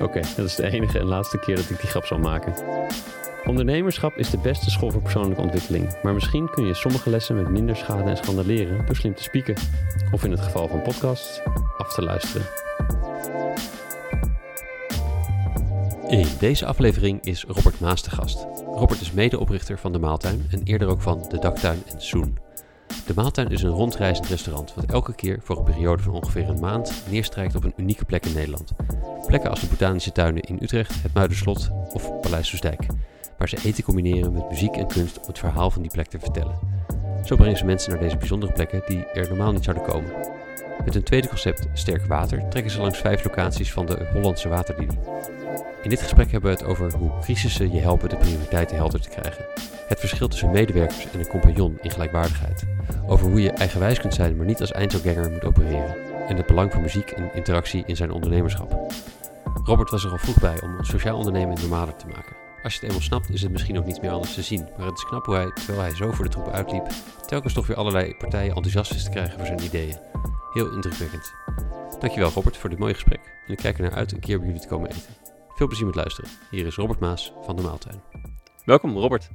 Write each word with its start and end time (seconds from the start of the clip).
Oké, 0.00 0.20
dat 0.36 0.46
is 0.46 0.54
de 0.54 0.70
enige 0.70 0.98
en 0.98 1.06
laatste 1.06 1.38
keer 1.38 1.56
dat 1.56 1.70
ik 1.70 1.80
die 1.80 1.88
grap 1.88 2.04
zal 2.04 2.18
maken. 2.18 2.54
Ondernemerschap 3.44 4.16
is 4.16 4.30
de 4.30 4.38
beste 4.38 4.70
school 4.70 4.90
voor 4.90 5.02
persoonlijke 5.02 5.42
ontwikkeling, 5.42 6.02
maar 6.02 6.14
misschien 6.14 6.50
kun 6.50 6.66
je 6.66 6.74
sommige 6.74 7.10
lessen 7.10 7.36
met 7.36 7.48
minder 7.48 7.76
schade 7.76 8.10
en 8.10 8.16
schande 8.16 8.46
leren 8.46 8.86
door 8.86 8.96
slim 8.96 9.14
te 9.14 9.22
spieken. 9.22 9.54
Of 10.12 10.24
in 10.24 10.30
het 10.30 10.40
geval 10.40 10.68
van 10.68 10.82
podcasts, 10.82 11.40
af 11.78 11.94
te 11.94 12.02
luisteren. 12.02 12.46
In 16.08 16.26
deze 16.38 16.66
aflevering 16.66 17.20
is 17.22 17.44
Robert 17.44 17.80
Maas 17.80 18.02
de 18.02 18.10
gast. 18.10 18.46
Robert 18.64 19.00
is 19.00 19.12
medeoprichter 19.12 19.78
van 19.78 19.92
De 19.92 19.98
Maaltuin 19.98 20.46
en 20.50 20.62
eerder 20.62 20.88
ook 20.88 21.00
van 21.00 21.26
De 21.28 21.38
Daktuin 21.38 21.82
en 21.86 22.00
Soen. 22.00 22.38
De 23.08 23.14
Maaltuin 23.14 23.48
is 23.50 23.62
een 23.62 23.70
rondreizend 23.70 24.28
restaurant 24.28 24.74
wat 24.74 24.84
elke 24.84 25.14
keer 25.14 25.38
voor 25.42 25.58
een 25.58 25.64
periode 25.64 26.02
van 26.02 26.12
ongeveer 26.12 26.48
een 26.48 26.60
maand 26.60 27.02
neerstrijkt 27.10 27.54
op 27.54 27.64
een 27.64 27.72
unieke 27.76 28.04
plek 28.04 28.26
in 28.26 28.34
Nederland. 28.34 28.72
Plekken 29.26 29.50
als 29.50 29.60
de 29.60 29.66
Botanische 29.66 30.12
Tuinen 30.12 30.42
in 30.42 30.58
Utrecht, 30.62 31.02
het 31.02 31.14
Muiderslot 31.14 31.70
of 31.92 32.20
Paleis 32.20 32.48
Soesdijk 32.48 32.86
waar 33.38 33.48
ze 33.48 33.58
eten 33.64 33.84
combineren 33.84 34.32
met 34.32 34.50
muziek 34.50 34.76
en 34.76 34.86
kunst 34.86 35.20
om 35.20 35.26
het 35.26 35.38
verhaal 35.38 35.70
van 35.70 35.82
die 35.82 35.90
plek 35.90 36.06
te 36.06 36.18
vertellen. 36.18 36.58
Zo 37.24 37.36
brengen 37.36 37.58
ze 37.58 37.64
mensen 37.64 37.90
naar 37.90 38.00
deze 38.00 38.16
bijzondere 38.16 38.52
plekken 38.52 38.82
die 38.86 39.04
er 39.04 39.28
normaal 39.28 39.52
niet 39.52 39.64
zouden 39.64 39.86
komen. 39.86 40.10
Met 40.84 40.94
hun 40.94 41.02
tweede 41.02 41.28
concept, 41.28 41.66
Sterk 41.72 42.06
Water, 42.06 42.48
trekken 42.48 42.72
ze 42.72 42.80
langs 42.80 42.98
vijf 42.98 43.24
locaties 43.24 43.72
van 43.72 43.86
de 43.86 44.08
Hollandse 44.12 44.48
waterlinie. 44.48 44.98
In 45.82 45.90
dit 45.90 46.02
gesprek 46.02 46.30
hebben 46.30 46.50
we 46.50 46.56
het 46.56 46.66
over 46.66 46.92
hoe 46.92 47.18
crisissen 47.20 47.72
je 47.72 47.80
helpen 47.80 48.08
de 48.08 48.16
prioriteiten 48.16 48.76
helder 48.76 49.00
te 49.00 49.08
krijgen. 49.08 49.44
Het 49.88 50.00
verschil 50.00 50.28
tussen 50.28 50.50
medewerkers 50.50 51.10
en 51.10 51.18
een 51.18 51.26
compagnon 51.26 51.78
in 51.82 51.90
gelijkwaardigheid. 51.90 52.64
Over 53.06 53.26
hoe 53.26 53.42
je 53.42 53.50
eigenwijs 53.50 54.00
kunt 54.00 54.14
zijn, 54.14 54.36
maar 54.36 54.46
niet 54.46 54.60
als 54.60 54.72
eindselganger 54.72 55.30
moet 55.30 55.44
opereren. 55.44 55.96
En 56.28 56.36
het 56.36 56.46
belang 56.46 56.72
van 56.72 56.80
muziek 56.80 57.10
en 57.10 57.34
interactie 57.34 57.82
in 57.86 57.96
zijn 57.96 58.10
ondernemerschap. 58.10 58.92
Robert 59.64 59.90
was 59.90 60.04
er 60.04 60.10
al 60.10 60.18
vroeg 60.18 60.40
bij 60.40 60.62
om 60.62 60.84
sociaal 60.84 61.16
ondernemen 61.16 61.60
normaler 61.60 61.96
te 61.96 62.06
maken. 62.06 62.36
Als 62.62 62.72
je 62.72 62.78
het 62.78 62.88
eenmaal 62.88 63.06
snapt, 63.06 63.30
is 63.30 63.42
het 63.42 63.52
misschien 63.52 63.78
ook 63.78 63.86
niet 63.86 64.02
meer 64.02 64.10
anders 64.10 64.34
te 64.34 64.42
zien. 64.42 64.68
Maar 64.76 64.86
het 64.86 64.96
is 64.96 65.04
knap 65.04 65.24
hoe 65.24 65.34
hij, 65.34 65.50
terwijl 65.54 65.80
hij 65.80 65.94
zo 65.94 66.12
voor 66.12 66.24
de 66.24 66.30
troepen 66.30 66.52
uitliep, 66.52 66.86
telkens 67.26 67.52
toch 67.52 67.66
weer 67.66 67.76
allerlei 67.76 68.14
partijen 68.16 68.54
enthousiast 68.54 68.94
is 68.94 69.04
te 69.04 69.10
krijgen 69.10 69.38
voor 69.38 69.46
zijn 69.46 69.62
ideeën. 69.62 69.96
Heel 70.52 70.72
indrukwekkend. 70.72 71.32
Dankjewel 71.98 72.30
Robert 72.30 72.56
voor 72.56 72.70
dit 72.70 72.78
mooie 72.78 72.94
gesprek. 72.94 73.20
En 73.46 73.52
ik 73.52 73.58
kijk 73.58 73.76
er 73.76 73.82
naar 73.82 73.94
uit 73.94 74.12
een 74.12 74.20
keer 74.20 74.38
bij 74.38 74.46
jullie 74.46 74.62
te 74.62 74.68
komen 74.68 74.90
eten. 74.90 75.14
Veel 75.54 75.66
plezier 75.66 75.86
met 75.86 75.94
luisteren. 75.94 76.30
Hier 76.50 76.66
is 76.66 76.76
Robert 76.76 77.00
Maas 77.00 77.32
van 77.42 77.56
de 77.56 77.62
Maaltuin. 77.62 78.00
Welkom 78.64 78.96
Robert. 78.96 79.30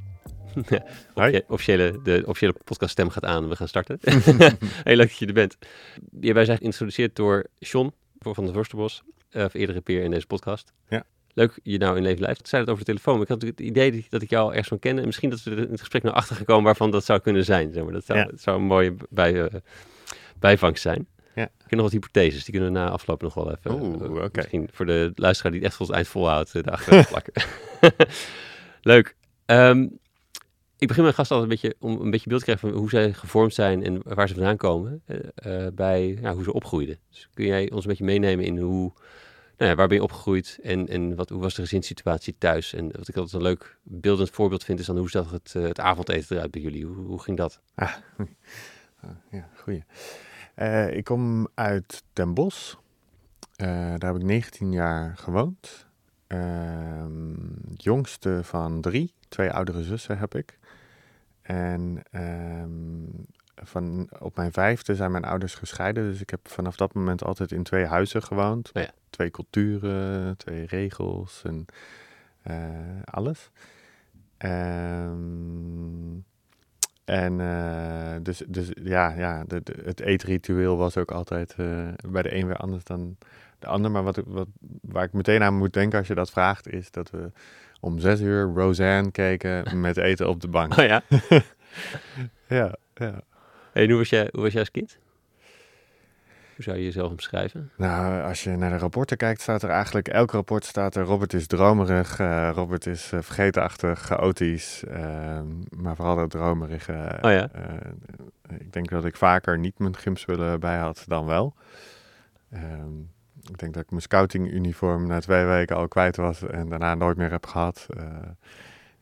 officiële, 1.48 2.00
de 2.04 2.24
officiële 2.26 2.56
podcaststem 2.64 3.10
gaat 3.10 3.26
aan. 3.26 3.50
We 3.50 3.56
gaan 3.56 3.68
starten. 3.68 3.98
Heel 4.84 4.96
leuk 4.96 5.08
dat 5.08 5.18
je 5.18 5.26
er 5.26 5.34
bent. 5.34 5.58
wij 6.12 6.46
zijn 6.46 6.58
geïntroduceerd 6.58 7.16
door 7.16 7.48
Sean 7.60 7.94
van 8.20 8.46
de 8.46 8.52
Worstenbos. 8.52 9.04
Uh, 9.32 9.46
eerdere 9.52 9.82
peer 9.82 10.04
in 10.04 10.12
deze 10.12 10.28
podcast. 10.28 10.74
Ja 10.90 11.06
leuk 11.34 11.60
je 11.64 11.78
nou 11.78 11.98
in 11.98 12.04
leven 12.04 12.20
blijft. 12.20 12.40
Ik 12.40 12.48
zei 12.48 12.62
het 12.62 12.72
over 12.72 12.86
de 12.86 12.92
telefoon. 12.92 13.22
ik 13.22 13.28
had 13.28 13.42
het 13.42 13.60
idee 13.60 14.06
dat 14.10 14.22
ik 14.22 14.30
jou 14.30 14.44
al 14.44 14.50
ergens 14.50 14.68
van 14.68 14.80
kende. 14.80 15.02
En 15.02 15.08
misschien 15.08 15.30
dat 15.30 15.44
we 15.44 15.52
er 15.52 15.58
in 15.58 15.72
het 15.72 15.80
gesprek 15.80 16.04
naar 16.04 16.14
achter 16.14 16.36
gekomen 16.36 16.64
waarvan 16.64 16.92
dat 16.92 17.06
zou 17.06 17.20
kunnen 17.20 17.46
zijn. 17.46 17.72
Zeg 17.72 17.84
maar. 17.84 17.94
dat, 17.94 18.06
zou, 18.06 18.32
zou 18.36 18.58
een 18.58 18.66
mooie 18.66 18.96
bij, 19.10 19.34
uh, 19.34 19.46
bijvangst 20.40 20.82
zijn. 20.82 21.08
Ja. 21.36 21.44
Ik 21.44 21.52
heb 21.58 21.72
nog 21.72 21.82
wat 21.82 21.92
hypotheses. 21.92 22.44
Die 22.44 22.54
kunnen 22.54 22.74
we 22.74 22.80
na 22.80 22.90
afloop 22.90 23.22
nog 23.22 23.34
wel 23.34 23.52
even. 23.52 23.82
Oeh, 23.82 24.16
uh, 24.16 24.26
Misschien 24.32 24.70
voor 24.72 24.86
de 24.86 25.12
luisteraar 25.16 25.52
die 25.52 25.62
het 25.62 25.70
echt 25.70 25.78
volgens 25.78 25.98
eind 25.98 26.10
volhoudt. 26.10 26.54
De 26.54 26.64
plakken. 27.10 27.34
leuk. 28.82 29.16
Um, 29.46 30.00
ik 30.84 30.90
begin 30.90 31.04
mijn 31.04 31.16
gast 31.16 31.32
altijd 31.32 31.52
een 31.52 31.58
beetje 31.62 31.76
om 31.80 32.02
een 32.02 32.12
beetje 32.12 32.30
beeld 32.30 32.40
te 32.40 32.46
krijgen 32.46 32.70
van 32.70 32.80
hoe 32.80 32.90
zij 32.90 33.14
gevormd 33.14 33.54
zijn 33.54 33.84
en 33.84 34.02
waar 34.04 34.28
ze 34.28 34.34
vandaan 34.34 34.58
komen. 34.58 35.04
bij 35.74 36.18
ja, 36.22 36.34
hoe 36.34 36.44
ze 36.44 36.54
opgroeiden. 36.54 37.00
Dus 37.10 37.30
kun 37.34 37.46
jij 37.46 37.72
ons 37.72 37.84
een 37.84 37.90
beetje 37.90 38.04
meenemen 38.04 38.46
in 38.46 38.58
hoe 38.58 38.94
nou 39.58 39.70
ja, 39.70 39.76
waar 39.76 39.88
ben 39.88 39.98
je 39.98 40.04
opgegroeid 40.04 40.60
en, 40.62 40.88
en 40.88 41.16
wat, 41.16 41.30
hoe 41.30 41.42
was 41.42 41.54
de 41.54 41.62
gezinssituatie 41.62 42.36
thuis? 42.38 42.74
En 42.74 42.92
wat 42.92 43.08
ik 43.08 43.16
altijd 43.16 43.34
een 43.34 43.42
leuk 43.42 43.78
beeldend 43.84 44.30
voorbeeld 44.30 44.64
vind, 44.64 44.80
is 44.80 44.86
dan 44.86 44.98
hoe 44.98 45.10
zag 45.10 45.32
het, 45.32 45.54
uh, 45.58 45.64
het 45.64 45.80
avondeten 45.80 46.36
eruit 46.36 46.52
bij 46.52 46.62
jullie? 46.62 46.86
Hoe, 46.86 46.96
hoe 46.96 47.22
ging 47.22 47.38
dat? 47.38 47.62
Ah, 47.76 47.94
ja, 49.32 50.88
ik 50.88 51.04
kom 51.04 51.48
uit 51.54 52.04
Den 52.14 52.34
Bosch. 52.34 52.76
Daar 53.56 54.06
heb 54.06 54.16
ik 54.16 54.24
19 54.24 54.72
jaar 54.72 55.18
gewoond. 55.18 55.88
Ehm, 56.28 57.34
jongste 57.74 58.40
van 58.44 58.82
drie. 58.82 59.14
Twee 59.28 59.52
oudere 59.52 59.84
zussen 59.84 60.18
heb 60.18 60.36
ik. 60.36 60.60
En 61.44 62.02
um, 62.12 63.26
van, 63.56 64.10
op 64.20 64.36
mijn 64.36 64.52
vijfde 64.52 64.96
zijn 64.96 65.12
mijn 65.12 65.24
ouders 65.24 65.56
gescheiden. 65.56 66.04
Dus 66.04 66.22
ik 66.22 66.30
heb 66.30 66.48
vanaf 66.48 66.76
dat 66.76 66.94
moment 66.94 67.24
altijd 67.24 67.52
in 67.52 67.64
twee 67.64 67.86
huizen 67.86 68.24
gewoond. 68.24 68.72
Oh 68.74 68.82
ja. 68.82 68.92
Twee 69.10 69.32
culturen, 69.32 70.38
twee 70.38 70.66
regels 70.66 71.42
en 71.44 71.66
uh, 72.48 72.56
alles. 73.04 73.52
Um, 74.38 76.26
en 77.06 77.40
uh, 77.40 78.16
dus, 78.22 78.44
dus 78.48 78.72
ja, 78.84 79.10
ja 79.10 79.44
de, 79.44 79.62
de, 79.64 79.82
het 79.86 80.00
eetritueel 80.00 80.78
was 80.78 80.98
ook 80.98 81.12
altijd 81.12 81.56
uh, 81.58 81.88
bij 82.10 82.22
de 82.22 82.36
een 82.36 82.48
weer 82.48 82.58
anders 82.58 82.84
dan 82.84 83.18
de 83.60 83.68
ander. 83.68 83.92
Maar 83.92 84.04
wat, 84.04 84.22
wat, 84.26 84.48
waar 84.82 85.04
ik 85.04 85.14
meteen 85.14 85.44
aan 85.44 85.58
moet 85.58 85.74
denken 85.74 86.00
als 86.00 86.08
je 86.08 86.16
dat 86.16 86.32
vraagt, 86.32 86.68
is 86.68 86.92
dat 86.92 87.10
we 87.10 87.32
om 87.84 88.00
zes 88.00 88.22
uur 88.22 88.52
Roseanne 88.56 89.12
keken 89.12 89.80
met 89.80 89.98
eten 89.98 90.30
op 90.30 90.42
de 90.42 90.48
bank. 90.48 90.78
Oh 90.78 90.86
ja? 90.86 91.02
ja, 92.60 92.76
ja. 92.94 93.22
En 93.74 93.90
hoe 93.90 93.98
was 93.98 94.10
jij, 94.10 94.30
hoe 94.32 94.42
was 94.42 94.52
jij 94.52 94.60
als 94.60 94.72
kind? 94.72 94.98
Hoe 96.56 96.64
zou 96.64 96.78
je 96.78 96.84
jezelf 96.84 97.12
omschrijven? 97.12 97.72
Nou, 97.78 98.24
als 98.24 98.44
je 98.44 98.50
naar 98.50 98.70
de 98.70 98.78
rapporten 98.78 99.18
kijkt, 99.18 99.42
staat 99.42 99.64
er 99.64 99.70
eigenlijk... 99.70 100.08
Elk 100.08 100.32
rapport 100.32 100.66
staat 100.66 100.96
er... 100.96 101.04
Robert 101.04 101.34
is 101.34 101.48
dromerig, 101.48 102.20
uh, 102.20 102.50
Robert 102.54 102.86
is 102.86 103.12
uh, 103.12 103.22
vergeetachtig, 103.22 104.00
chaotisch. 104.00 104.84
Uh, 104.88 105.40
maar 105.70 105.96
vooral 105.96 106.16
dat 106.16 106.30
dromerige. 106.30 107.18
Oh 107.22 107.32
ja? 107.32 107.50
ik 108.58 108.74
denk 108.74 108.90
dat 108.90 109.06
ik 109.06 109.16
vaker 109.16 109.60
niet 109.60 109.80
mijn 109.80 109.98
gymspullen 109.98 110.60
bij 110.60 110.78
had 110.78 111.04
dan 111.08 111.26
wel. 111.26 111.54
Ehm, 112.52 112.92
ik 113.50 113.58
denk 113.58 113.74
dat 113.74 113.84
ik 113.84 113.90
mijn 113.90 114.02
scoutinguniform 114.02 115.08
na 115.08 115.20
twee 115.20 115.46
weken 115.46 115.76
al 115.76 115.88
kwijt 115.88 116.16
was... 116.16 116.42
en 116.42 116.70
daarna 116.70 116.96
nooit 116.96 117.18
meer 117.18 117.32
heb 117.32 117.46
gehad. 117.46 117.88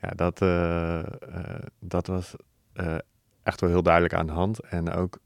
ja, 0.01 0.09
dat, 0.09 0.39
dat 1.79 2.07
was 2.07 2.35
echt 3.43 3.61
wel 3.61 3.69
heel 3.69 3.83
duidelijk 3.83 4.13
aan 4.13 4.25
de 4.25 4.31
hand. 4.31 4.59
En 4.59 4.91
ook, 4.91 5.19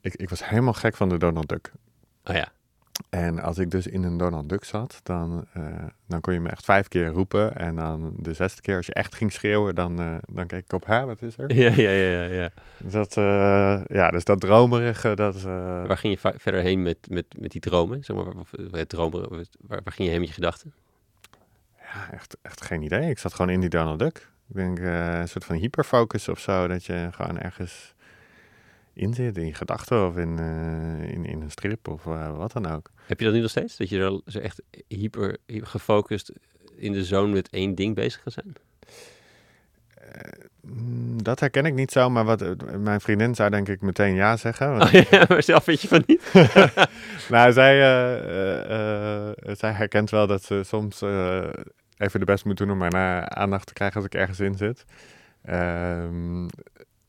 ik, 0.00 0.14
ik 0.14 0.28
was 0.28 0.48
helemaal 0.48 0.72
gek 0.72 0.96
van 0.96 1.08
de 1.08 1.18
Donald 1.18 1.48
Duck. 1.48 1.72
Oh 2.24 2.34
ja. 2.34 2.52
En 3.10 3.38
als 3.38 3.58
ik 3.58 3.70
dus 3.70 3.86
in 3.86 4.02
een 4.02 4.16
Donald 4.16 4.48
Duck 4.48 4.64
zat, 4.64 5.00
dan, 5.02 5.46
uh, 5.56 5.64
dan 6.06 6.20
kon 6.20 6.32
je 6.32 6.40
me 6.40 6.48
echt 6.48 6.64
vijf 6.64 6.88
keer 6.88 7.06
roepen. 7.06 7.56
En 7.56 7.76
dan 7.76 8.14
de 8.16 8.32
zesde 8.32 8.60
keer, 8.60 8.76
als 8.76 8.86
je 8.86 8.94
echt 8.94 9.14
ging 9.14 9.32
schreeuwen, 9.32 9.74
dan, 9.74 10.20
dan 10.32 10.46
keek 10.46 10.64
ik 10.64 10.72
op, 10.72 10.86
haar, 10.86 11.06
wat 11.06 11.22
is 11.22 11.38
er? 11.38 11.54
Ja, 11.62 11.70
ja, 11.70 11.90
ja, 11.90 12.22
ja. 12.22 12.50
Dat, 12.78 13.14
ja, 13.86 14.10
dus 14.10 14.24
dat 14.24 14.40
dromerige, 14.40 15.14
dat... 15.14 15.42
Waar 15.42 15.98
ging 15.98 16.20
je 16.20 16.32
verder 16.38 16.60
heen 16.62 16.82
met, 16.82 16.98
met, 17.08 17.26
met 17.38 17.50
die 17.50 17.60
dromen? 17.60 18.04
Zeg 18.04 18.16
maar, 18.16 18.26
het 18.70 18.88
dromen, 18.88 19.28
waar, 19.60 19.80
waar 19.84 19.92
ging 19.92 20.08
je 20.08 20.10
heen 20.10 20.20
met 20.20 20.28
je 20.28 20.34
gedachten? 20.34 20.72
Ja, 21.94 22.12
echt, 22.12 22.36
echt 22.42 22.62
geen 22.62 22.82
idee. 22.82 23.10
Ik 23.10 23.18
zat 23.18 23.34
gewoon 23.34 23.50
in 23.50 23.60
die 23.60 23.68
Donald 23.68 23.98
Duck. 23.98 24.30
Ik 24.48 24.56
denk 24.56 24.78
uh, 24.78 25.18
een 25.18 25.28
soort 25.28 25.44
van 25.44 25.56
hyperfocus 25.56 26.28
of 26.28 26.38
zo. 26.38 26.68
Dat 26.68 26.84
je 26.84 27.08
gewoon 27.12 27.38
ergens 27.38 27.94
in 28.94 29.14
zit, 29.14 29.36
in 29.36 29.54
gedachten 29.54 30.06
of 30.06 30.16
in, 30.16 30.38
uh, 30.38 31.12
in, 31.12 31.26
in 31.26 31.40
een 31.40 31.50
strip 31.50 31.88
of 31.88 32.04
uh, 32.04 32.36
wat 32.36 32.52
dan 32.52 32.66
ook. 32.66 32.90
Heb 33.06 33.18
je 33.18 33.24
dat 33.24 33.34
nu 33.34 33.40
nog 33.40 33.50
steeds? 33.50 33.76
Dat 33.76 33.88
je 33.88 33.98
er 33.98 34.20
zo 34.26 34.38
echt 34.38 34.62
hyper 34.88 35.36
gefocust 35.46 36.32
in 36.76 36.92
de 36.92 37.04
zone 37.04 37.32
met 37.32 37.50
één 37.50 37.74
ding 37.74 37.94
bezig 37.94 38.22
kan 38.22 38.32
zijn? 38.32 38.54
dat 41.22 41.40
herken 41.40 41.66
ik 41.66 41.74
niet 41.74 41.90
zo, 41.90 42.10
maar 42.10 42.24
wat 42.24 42.44
mijn 42.78 43.00
vriendin 43.00 43.34
zou 43.34 43.50
denk 43.50 43.68
ik 43.68 43.80
meteen 43.80 44.14
ja 44.14 44.36
zeggen. 44.36 44.76
Want... 44.76 44.82
Oh, 44.94 45.02
ja, 45.10 45.24
maar 45.28 45.42
zelf 45.42 45.64
weet 45.64 45.80
je 45.80 45.88
van 45.88 46.02
niet. 46.06 46.32
nou, 47.30 47.52
zij, 47.52 47.74
zij 49.54 49.72
herkent 49.72 50.10
wel 50.10 50.26
dat 50.26 50.42
ze 50.42 50.62
soms 50.64 51.00
even 51.96 52.20
de 52.20 52.24
best 52.24 52.44
moet 52.44 52.56
doen 52.56 52.70
om 52.70 52.78
mijn 52.78 52.94
aandacht 53.36 53.66
te 53.66 53.72
krijgen 53.72 53.96
als 53.96 54.04
ik 54.04 54.14
ergens 54.14 54.40
in 54.40 54.54
zit. 54.56 54.84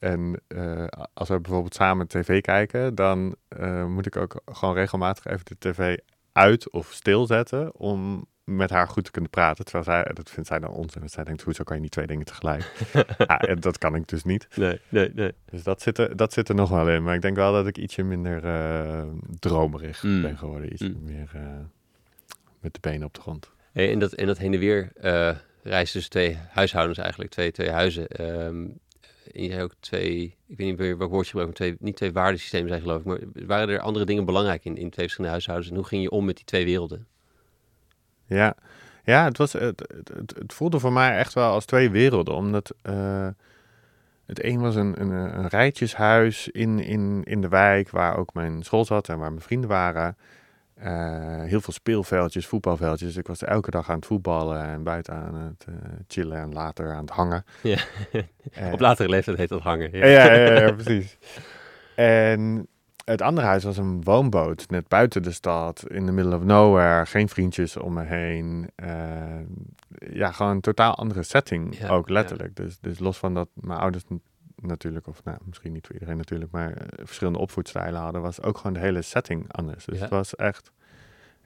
Um, 0.04 0.12
en 0.12 0.42
uh, 0.48 0.88
als 1.14 1.30
we 1.30 1.40
bijvoorbeeld 1.40 1.76
samen 1.76 2.08
tv 2.08 2.42
kijken, 2.42 2.96
dan 2.96 3.36
uh, 3.60 3.86
moet 3.86 4.06
ik 4.06 4.16
ook 4.16 4.42
gewoon 4.46 4.76
regelmatig 4.76 5.26
even 5.26 5.46
de 5.46 5.56
tv 5.60 5.98
uit 6.32 6.72
of 6.72 6.92
stilzetten 6.92 7.76
om 7.76 8.26
met 8.44 8.70
haar 8.70 8.88
goed 8.88 9.06
te 9.06 9.12
kunnen 9.12 9.30
praten. 9.30 9.66
Terwijl 9.66 9.84
zij, 9.86 10.14
dat 10.14 10.30
vindt 10.30 10.50
zij 10.50 10.60
dan 10.60 10.70
onzin. 10.70 11.00
Want 11.00 11.12
zij 11.12 11.24
denkt, 11.24 11.42
hoezo 11.42 11.64
kan 11.64 11.76
je 11.76 11.82
niet 11.82 11.92
twee 11.92 12.08
dingen 12.08 12.26
tegelijk? 12.26 12.72
ja, 13.18 13.40
en 13.52 13.60
dat 13.60 13.78
kan 13.78 13.96
ik 13.96 14.08
dus 14.08 14.24
niet. 14.24 14.48
Nee, 14.56 14.80
nee, 14.90 15.12
nee. 15.14 15.32
Dus 15.46 15.64
dat 15.64 15.82
zit, 15.82 15.98
er, 15.98 16.16
dat 16.16 16.34
zit 16.34 16.50
er 16.50 16.56
nog 16.56 16.70
wel 16.70 16.90
in. 16.90 17.04
Maar 17.04 17.16
ik 17.16 17.22
denk 17.22 17.36
wel 17.36 17.54
dat 17.54 17.68
ik 17.68 17.78
ietsje 17.78 18.04
minder 18.04 18.44
eh, 18.46 19.02
dromerig 19.40 20.04
Mm. 20.04 20.22
ben 20.22 20.38
geworden. 20.38 20.74
Iets 20.74 20.82
Mm. 20.82 21.04
meer 21.04 21.30
eh, 21.34 21.42
met 22.60 22.74
de 22.74 22.80
benen 22.82 23.08
op 23.08 23.14
de 23.14 23.22
grond. 23.22 23.52
Hey, 23.72 23.92
en, 23.92 24.00
dat, 24.00 24.14
en 24.14 24.26
dat 24.28 24.38
heen 24.38 24.54
en 24.54 24.60
weer 24.60 24.92
eh 24.96 25.36
reizen 25.64 25.94
tussen 25.94 26.12
twee 26.12 26.38
huishoudens 26.50 26.98
eigenlijk, 26.98 27.32
twee, 27.32 27.52
twee 27.52 27.70
huizen. 27.70 28.08
Ehm, 28.08 28.66
en 29.34 29.44
je 29.44 29.50
zei 29.50 29.64
ook 29.64 29.74
twee, 29.80 30.36
ik 30.48 30.58
weet 30.58 30.68
niet 30.68 30.78
meer 30.78 30.98
welk 30.98 31.12
woord 31.12 31.26
je 31.26 31.32
gebruikt, 31.32 31.56
twee, 31.56 31.76
niet 31.80 31.96
twee 31.96 32.14
waardesystemen 32.14 32.70
zijn 32.70 32.82
geloof 32.82 33.00
ik, 33.00 33.06
maar 33.06 33.20
waren 33.34 33.70
er 33.70 33.80
andere 33.80 34.06
dingen 34.06 34.26
belangrijk 34.26 34.66
in, 34.66 34.78
in 34.78 34.90
twee 34.90 35.06
verschillende 35.06 35.32
huishoudens? 35.32 35.70
En 35.70 35.76
hoe 35.76 35.86
ging 35.86 36.02
je 36.02 36.10
om 36.10 36.26
met 36.26 36.36
die 36.36 36.46
twee 36.46 36.66
werelden? 36.66 37.08
Ja, 38.26 38.56
ja 39.04 39.24
het, 39.24 39.38
was, 39.38 39.54
het, 39.54 39.80
het, 39.94 40.10
het, 40.14 40.34
het 40.38 40.54
voelde 40.54 40.80
voor 40.80 40.94
mij 40.94 41.18
echt 41.18 41.34
wel 41.34 41.52
als 41.52 41.66
twee 41.66 41.90
werelden. 41.90 42.36
Omdat 42.36 42.74
eh, 42.82 43.28
het 44.26 44.44
een 44.44 44.60
was 44.60 44.76
een, 44.76 45.02
een, 45.02 45.12
een 45.12 45.48
rijtjeshuis 45.48 46.48
in, 46.48 46.80
in, 46.80 47.22
in 47.24 47.42
de 47.42 47.48
wijk 47.48 47.90
waar 47.90 48.18
ook 48.18 48.34
mijn 48.34 48.64
school 48.64 48.86
zat 48.86 49.10
en 49.10 49.18
waar 49.18 49.32
mijn 49.32 49.44
vrienden 49.44 49.70
waren. 49.70 50.18
Eh, 50.84 51.44
heel 51.44 51.62
veel 51.62 51.74
speelveldjes, 51.74 52.48
voetbalveldjes. 52.48 53.16
Ik 53.18 53.28
was 53.28 53.44
elke 53.44 53.72
dag 53.72 53.90
aan 53.90 53.96
het 53.96 54.06
voetballen 54.06 54.64
en 54.64 54.84
buiten 54.84 55.14
aan 55.14 55.36
het 55.36 55.66
eh, 55.68 55.74
chillen 56.08 56.38
en 56.38 56.54
later 56.54 56.92
aan 56.94 57.02
het 57.02 57.10
hangen. 57.10 57.46
Ja. 57.62 57.78
Eh, 58.52 58.72
Op 58.74 58.80
latere 58.80 59.10
leeftijd 59.10 59.38
heet 59.38 59.50
dat 59.50 59.62
hangen. 59.62 59.90
ja, 59.98 60.06
ja, 60.06 60.34
ja, 60.34 60.60
ja, 60.60 60.72
precies. 60.72 61.18
En 61.96 62.68
het 63.06 63.22
andere 63.22 63.48
huis 63.48 63.64
was 63.64 63.78
een 63.78 64.04
woonboot, 64.04 64.66
net 64.70 64.88
buiten 64.88 65.24
de 65.24 65.32
stad, 65.32 65.84
in 65.88 66.06
the 66.06 66.12
middle 66.12 66.36
of 66.36 66.44
nowhere, 66.44 67.06
geen 67.06 67.30
vriendjes 67.30 67.78
om 67.78 67.94
me 67.94 68.04
heen. 68.04 68.70
Ja, 70.12 70.32
gewoon 70.32 70.52
een 70.52 70.62
totaal 70.62 70.96
andere 70.96 71.24
setting, 71.24 71.78
Ja, 71.78 71.90
ook 71.90 72.10
letterlijk. 72.10 72.56
Dus, 72.56 72.78
dus 72.80 73.00
los 73.00 73.18
van 73.18 73.34
dat 73.34 73.50
mijn 73.54 73.80
ouders 73.80 74.04
natuurlijk, 74.68 75.08
of 75.08 75.24
nou, 75.24 75.38
misschien 75.46 75.72
niet 75.72 75.86
voor 75.86 75.94
iedereen 75.96 76.18
natuurlijk, 76.18 76.52
maar 76.52 76.72
eh, 76.74 77.06
verschillende 77.06 77.40
opvoedstijlen 77.40 78.02
hadden, 78.02 78.22
was 78.22 78.42
ook 78.42 78.58
gewoon 78.58 78.74
de 78.74 78.80
hele 78.80 79.02
setting 79.02 79.54
anders. 79.54 79.86
Dus 79.86 79.96
Ja. 79.96 80.02
het 80.02 80.12
was 80.12 80.36
echt, 80.36 80.72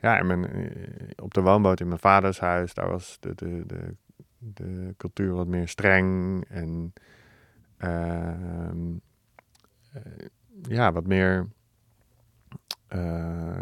ja, 0.01 0.17
en 0.17 0.27
mijn, 0.27 0.45
eh, 0.47 0.71
op 1.15 1.33
de 1.33 1.41
woonboot 1.41 1.79
in 1.79 1.87
mijn 1.87 1.99
vaders 1.99 2.39
huis, 2.39 2.73
daar 2.73 2.89
was 2.89 3.17
de, 3.19 3.35
de, 3.35 3.63
de, 3.65 3.95
de 4.37 4.93
cultuur 4.97 5.33
wat 5.33 5.47
meer 5.47 5.67
streng 5.67 6.43
en 6.49 6.93
ehm, 7.77 8.95
eh, 9.93 10.01
ja, 10.61 10.91
wat 10.91 11.07
meer. 11.07 11.47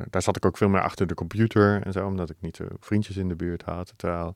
daar 0.09 0.21
zat 0.21 0.35
ik 0.35 0.45
ook 0.45 0.57
veel 0.57 0.69
meer 0.69 0.81
achter 0.81 1.07
de 1.07 1.13
computer 1.13 1.81
en 1.81 1.91
zo, 1.91 2.05
omdat 2.07 2.29
ik 2.29 2.35
niet 2.39 2.55
zo 2.55 2.65
vriendjes 2.79 3.17
in 3.17 3.27
de 3.27 3.35
buurt 3.35 3.61
had. 3.63 3.93
Terwijl 3.95 4.35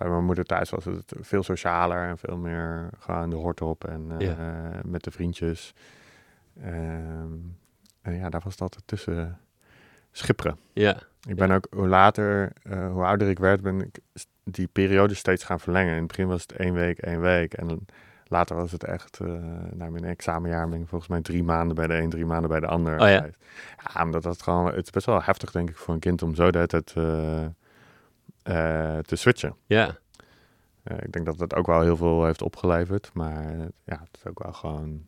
bij 0.00 0.08
mijn 0.08 0.24
moeder 0.24 0.44
thuis 0.44 0.70
was 0.70 0.84
het 0.84 1.12
veel 1.20 1.42
socialer 1.42 2.08
en 2.08 2.18
veel 2.18 2.36
meer 2.36 2.88
gewoon 2.98 3.30
de 3.30 3.36
hort 3.36 3.60
op 3.60 3.84
en 3.84 4.10
eh, 4.18 4.80
met 4.84 5.04
de 5.04 5.10
vriendjes. 5.10 5.74
Ehm, 6.62 7.32
en 8.02 8.14
ja, 8.14 8.28
daar 8.28 8.40
was 8.44 8.52
het 8.52 8.60
altijd 8.60 8.82
tussen 8.86 9.38
schipperen. 10.10 10.58
Ja, 10.72 10.96
Ik 11.28 11.36
ben 11.36 11.50
ook, 11.50 11.66
hoe 11.70 11.88
later, 11.88 12.52
eh, 12.62 12.90
hoe 12.92 13.04
ouder 13.04 13.28
ik 13.28 13.38
werd, 13.38 13.62
ben 13.62 13.80
ik 13.80 13.98
die 14.44 14.66
periode 14.66 15.14
steeds 15.14 15.44
gaan 15.44 15.60
verlengen. 15.60 15.92
In 15.92 15.98
het 15.98 16.06
begin 16.06 16.28
was 16.28 16.42
het 16.42 16.52
één 16.52 16.74
week, 16.74 16.98
één 16.98 17.20
week. 17.20 17.52
En 17.54 17.86
later 18.26 18.56
was 18.56 18.72
het 18.72 18.84
echt, 18.84 19.20
eh 19.20 19.28
na 19.72 19.90
mijn 19.90 20.04
examenjaar 20.04 20.68
ben 20.68 20.80
ik 20.80 20.88
volgens 20.88 21.10
mij 21.10 21.20
drie 21.20 21.42
maanden 21.42 21.76
bij 21.76 21.86
de 21.86 21.94
een, 21.94 22.10
drie 22.10 22.26
maanden 22.26 22.50
bij 22.50 22.60
de 22.60 22.66
ander. 22.66 22.92
Oh 23.00 23.08
ja? 23.08 23.28
Ja, 23.94 24.04
omdat 24.04 24.22
dat 24.22 24.42
gewoon, 24.42 24.66
het 24.66 24.84
is 24.84 24.90
best 24.90 25.06
wel 25.06 25.22
heftig 25.22 25.50
denk 25.50 25.70
ik 25.70 25.76
voor 25.76 25.94
een 25.94 26.00
kind 26.00 26.22
om 26.22 26.34
zo 26.34 26.42
hele 26.42 26.66
tijd 26.66 26.94
eh, 28.50 28.96
eh, 28.96 29.02
te 29.04 29.16
switchen. 29.16 29.56
ja. 29.66 29.98
Eh, 30.82 30.96
ik 31.02 31.12
denk 31.12 31.26
dat 31.26 31.38
dat 31.38 31.54
ook 31.54 31.66
wel 31.66 31.80
heel 31.80 31.96
veel 31.96 32.24
heeft 32.24 32.42
opgeleverd. 32.42 33.10
Maar 33.14 33.44
eh, 33.54 33.58
ja, 33.84 34.00
het 34.10 34.16
is 34.16 34.26
ook 34.26 34.42
wel 34.42 34.52
gewoon, 34.52 35.06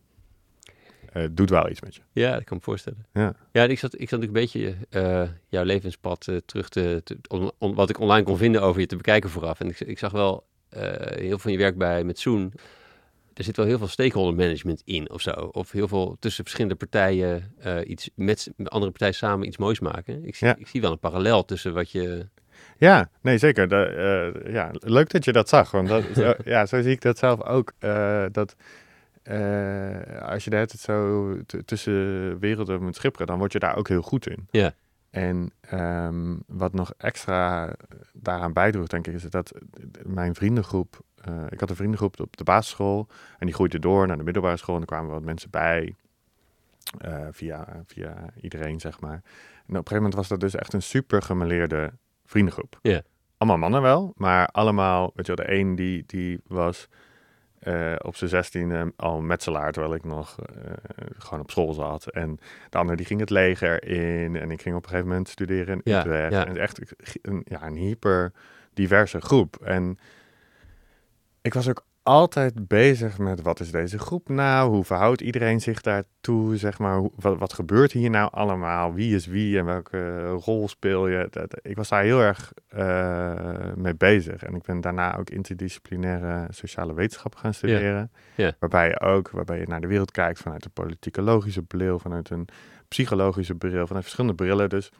eh, 1.12 1.22
het 1.22 1.36
doet 1.36 1.50
wel 1.50 1.70
iets 1.70 1.80
met 1.80 1.94
je. 1.94 2.00
Ja, 2.12 2.26
dat 2.32 2.44
kan 2.44 2.44
ik 2.44 2.50
me 2.50 2.60
voorstellen. 2.60 3.06
Ja. 3.12 3.34
Ja, 3.52 3.62
ik 3.62 3.78
zat, 3.78 3.94
ik 4.00 4.08
zat 4.08 4.20
natuurlijk 4.20 4.54
een 4.56 4.60
beetje 4.62 4.76
eh, 4.90 5.28
jouw 5.48 5.64
levenspad 5.64 6.28
eh, 6.28 6.36
terug 6.46 6.68
te, 6.68 7.00
te 7.04 7.18
on- 7.28 7.52
on- 7.58 7.74
wat 7.74 7.90
ik 7.90 7.98
online 8.00 8.24
kon 8.26 8.36
vinden 8.36 8.62
over 8.62 8.80
je 8.80 8.86
te 8.86 8.96
bekijken 8.96 9.30
vooraf. 9.30 9.60
En 9.60 9.68
ik, 9.68 9.80
ik 9.80 9.98
zag 9.98 10.12
wel 10.12 10.46
eh, 10.68 10.82
heel 11.16 11.28
veel 11.28 11.38
van 11.38 11.52
je 11.52 11.58
werk 11.58 11.78
bij 11.78 12.04
met 12.04 12.18
Zoen. 12.18 12.52
Er 13.34 13.44
zit 13.44 13.56
wel 13.56 13.66
heel 13.66 13.78
veel 13.78 13.88
stakeholder 13.88 14.34
management 14.34 14.82
in 14.84 15.10
of 15.10 15.20
zo. 15.20 15.30
Of 15.30 15.70
heel 15.70 15.88
veel 15.88 16.16
tussen 16.20 16.42
verschillende 16.44 16.76
partijen 16.76 17.54
eh, 17.58 17.76
iets 17.84 18.10
met 18.14 18.50
met 18.56 18.70
andere 18.70 18.90
partijen 18.90 19.14
samen 19.14 19.46
iets 19.46 19.56
moois 19.56 19.80
maken. 19.80 20.24
Ik 20.26 20.34
zie, 20.34 20.46
Ja. 20.46 20.56
ik 20.56 20.66
zie 20.66 20.80
wel 20.80 20.92
een 20.92 20.98
parallel 20.98 21.44
tussen 21.44 21.74
wat 21.74 21.90
je. 21.90 22.28
Ja, 22.82 23.08
nee, 23.20 23.38
zeker. 23.38 23.68
De, 23.68 23.84
eh, 24.44 24.52
ja, 24.52 24.70
leuk 24.72 25.10
dat 25.10 25.24
je 25.24 25.32
dat 25.32 25.48
zag. 25.48 25.70
Want 25.70 25.88
dat, 25.88 26.04
zo, 26.14 26.34
ja, 26.44 26.66
zo 26.66 26.82
zie 26.82 26.92
ik 26.92 27.00
dat 27.00 27.18
zelf 27.18 27.42
ook. 27.42 27.72
eh, 27.78 28.24
dat 28.32 28.56
eh, 29.22 30.22
als 30.22 30.44
je 30.44 30.54
hele 30.54 30.66
tijd 30.66 30.80
zo 30.80 31.36
tussen 31.64 32.38
werelden 32.38 32.82
moet 32.82 32.96
schipperen, 32.96 33.26
dan 33.26 33.38
word 33.38 33.52
je 33.52 33.58
daar 33.58 33.76
ook 33.76 33.88
heel 33.88 34.02
goed 34.02 34.26
in. 34.26 34.48
Ja. 34.50 34.74
En 35.10 35.52
ehm, 35.60 36.36
wat 36.46 36.72
nog 36.72 36.92
extra 36.98 37.72
daaraan 38.12 38.52
bijdroeg, 38.52 38.86
denk 38.86 39.06
ik, 39.06 39.14
is 39.14 39.22
dat 39.22 39.52
mijn 40.02 40.34
vriendengroep... 40.34 41.00
ik 41.48 41.60
had 41.60 41.70
een 41.70 41.76
vriendengroep 41.76 42.20
op 42.20 42.36
de 42.36 42.44
basisschool 42.44 43.08
en 43.38 43.46
die 43.46 43.54
groeide 43.54 43.78
door 43.78 44.06
naar 44.06 44.16
de 44.16 44.24
middelbare 44.24 44.56
school. 44.56 44.74
En 44.74 44.80
er 44.80 44.86
kwamen 44.86 45.10
wat 45.10 45.22
mensen 45.22 45.50
bij, 45.50 45.94
via, 47.30 47.82
via 47.86 48.14
iedereen, 48.40 48.80
zeg 48.80 49.00
maar. 49.00 49.12
En 49.12 49.18
op 49.18 49.22
een 49.68 49.74
gegeven 49.74 49.94
moment 49.96 50.14
was 50.14 50.28
dat 50.28 50.40
dus 50.40 50.54
echt 50.54 50.72
een 50.72 50.82
super 50.82 51.22
gemeleerde 51.22 51.92
vriendengroep. 52.32 52.78
Ja. 52.82 53.02
Allemaal 53.36 53.58
mannen 53.58 53.82
wel, 53.82 54.12
maar 54.16 54.46
allemaal, 54.46 55.10
weet 55.14 55.26
je 55.26 55.34
wel, 55.34 55.46
de 55.46 55.52
een 55.52 55.74
die, 55.74 56.02
die 56.06 56.40
was 56.46 56.88
eh, 57.58 57.94
op 57.98 58.16
zijn 58.16 58.30
zestiende 58.30 58.92
al 58.96 59.20
metselaar, 59.20 59.72
terwijl 59.72 59.94
ik 59.94 60.04
nog 60.04 60.38
eh, 60.40 60.72
gewoon 61.18 61.40
op 61.40 61.50
school 61.50 61.72
zat. 61.72 62.06
En 62.10 62.38
de 62.70 62.78
ander 62.78 62.96
die 62.96 63.06
ging 63.06 63.20
het 63.20 63.30
leger 63.30 63.84
in 63.84 64.36
en 64.36 64.50
ik 64.50 64.62
ging 64.62 64.76
op 64.76 64.82
een 64.82 64.88
gegeven 64.88 65.08
moment 65.10 65.28
studeren 65.28 65.74
in 65.82 65.92
Ja, 65.92 65.98
Utrecht. 66.00 66.32
ja. 66.32 66.46
En 66.46 66.56
echt 66.56 66.94
een, 67.22 67.42
ja, 67.44 67.66
een 67.66 67.76
hyper 67.76 68.32
diverse 68.74 69.20
groep. 69.20 69.56
En 69.56 69.98
ik 71.42 71.54
was 71.54 71.68
ook 71.68 71.84
altijd 72.02 72.68
bezig 72.68 73.18
met 73.18 73.42
wat 73.42 73.60
is 73.60 73.70
deze 73.70 73.98
groep 73.98 74.28
nou? 74.28 74.70
Hoe 74.70 74.84
verhoudt 74.84 75.20
iedereen 75.20 75.60
zich 75.60 75.80
daartoe? 75.80 76.56
Zeg 76.56 76.78
maar, 76.78 77.02
wat, 77.16 77.38
wat 77.38 77.52
gebeurt 77.52 77.92
hier 77.92 78.10
nou 78.10 78.28
allemaal? 78.32 78.94
Wie 78.94 79.14
is 79.14 79.26
wie 79.26 79.58
en 79.58 79.64
welke 79.64 80.28
rol 80.28 80.68
speel 80.68 81.08
je? 81.08 81.26
Dat, 81.30 81.58
ik 81.62 81.76
was 81.76 81.88
daar 81.88 82.02
heel 82.02 82.20
erg 82.20 82.52
eh, 82.68 83.72
mee 83.74 83.94
bezig. 83.94 84.42
En 84.42 84.54
ik 84.54 84.62
ben 84.62 84.80
daarna 84.80 85.16
ook 85.16 85.30
interdisciplinaire 85.30 86.46
sociale 86.50 86.94
wetenschappen 86.94 87.40
gaan 87.40 87.54
studeren. 87.54 88.10
Ja. 88.34 88.52
Waarbij 88.58 88.88
je 88.88 89.00
ook 89.00 89.30
waarbij 89.30 89.58
je 89.58 89.66
naar 89.66 89.80
de 89.80 89.86
wereld 89.86 90.10
kijkt 90.10 90.38
vanuit 90.38 90.64
een 90.64 90.72
politicologische 90.72 91.62
bril, 91.62 91.98
vanuit 91.98 92.30
een 92.30 92.48
psychologische 92.88 93.54
bril, 93.54 93.86
vanuit 93.86 94.04
verschillende 94.04 94.36
brillen. 94.36 94.68
Dus 94.68 94.90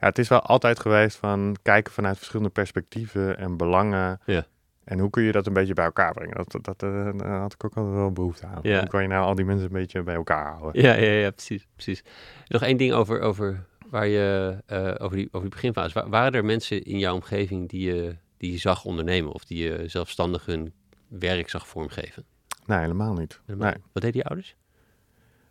ja, 0.00 0.06
het 0.06 0.18
is 0.18 0.28
wel 0.28 0.40
altijd 0.40 0.80
geweest 0.80 1.16
van 1.16 1.56
kijken 1.62 1.92
vanuit 1.92 2.16
verschillende 2.16 2.50
perspectieven 2.50 3.38
en 3.38 3.56
belangen. 3.56 4.20
Ja. 4.24 4.46
En 4.86 4.98
hoe 4.98 5.10
kun 5.10 5.22
je 5.22 5.32
dat 5.32 5.46
een 5.46 5.52
beetje 5.52 5.74
bij 5.74 5.84
elkaar 5.84 6.12
brengen? 6.12 6.34
Dat, 6.36 6.64
dat, 6.64 6.82
eh, 6.82 7.10
daar 7.16 7.40
had 7.40 7.52
ik 7.52 7.64
ook 7.64 7.74
altijd 7.76 7.94
wel 7.94 8.12
behoefte 8.12 8.46
aan. 8.46 8.58
Ja. 8.62 8.78
Hoe 8.78 8.88
kan 8.88 9.02
je 9.02 9.08
nou 9.08 9.24
al 9.24 9.34
die 9.34 9.44
mensen 9.44 9.66
een 9.66 9.72
beetje 9.72 10.02
bij 10.02 10.14
elkaar 10.14 10.56
houden? 10.56 10.82
Ja, 10.82 10.94
ja, 10.94 11.10
ja 11.10 11.30
precies, 11.30 11.66
precies. 11.74 12.04
Nog 12.46 12.62
één 12.62 12.76
ding 12.76 12.92
over, 12.92 13.20
over, 13.20 13.64
waar 13.90 14.06
je, 14.06 14.56
eh, 14.66 14.94
over, 14.98 15.16
die, 15.16 15.26
over 15.26 15.40
die 15.40 15.48
beginfase. 15.50 15.94
Wa- 15.94 16.08
waren 16.08 16.32
er 16.32 16.44
mensen 16.44 16.82
in 16.82 16.98
jouw 16.98 17.14
omgeving 17.14 17.68
die 17.68 17.94
je, 17.94 18.16
die 18.36 18.52
je 18.52 18.58
zag 18.58 18.84
ondernemen 18.84 19.32
of 19.32 19.44
die 19.44 19.62
je 19.64 19.88
zelfstandig 19.88 20.46
hun 20.46 20.72
werk 21.08 21.48
zag 21.48 21.68
vormgeven? 21.68 22.24
Nee, 22.66 22.78
helemaal 22.78 23.14
niet. 23.14 23.40
Helemaal. 23.46 23.70
Nee. 23.70 23.82
Wat 23.92 24.02
deden 24.02 24.12
die 24.12 24.24
ouders? 24.24 24.56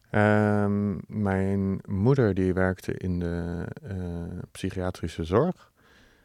Ehm, 0.10 0.96
mijn 1.08 1.80
moeder 1.88 2.34
die 2.34 2.54
werkte 2.54 2.94
in 2.94 3.20
de 3.20 3.66
eh, 3.84 3.96
psychiatrische 4.52 5.24
zorg. 5.24 5.72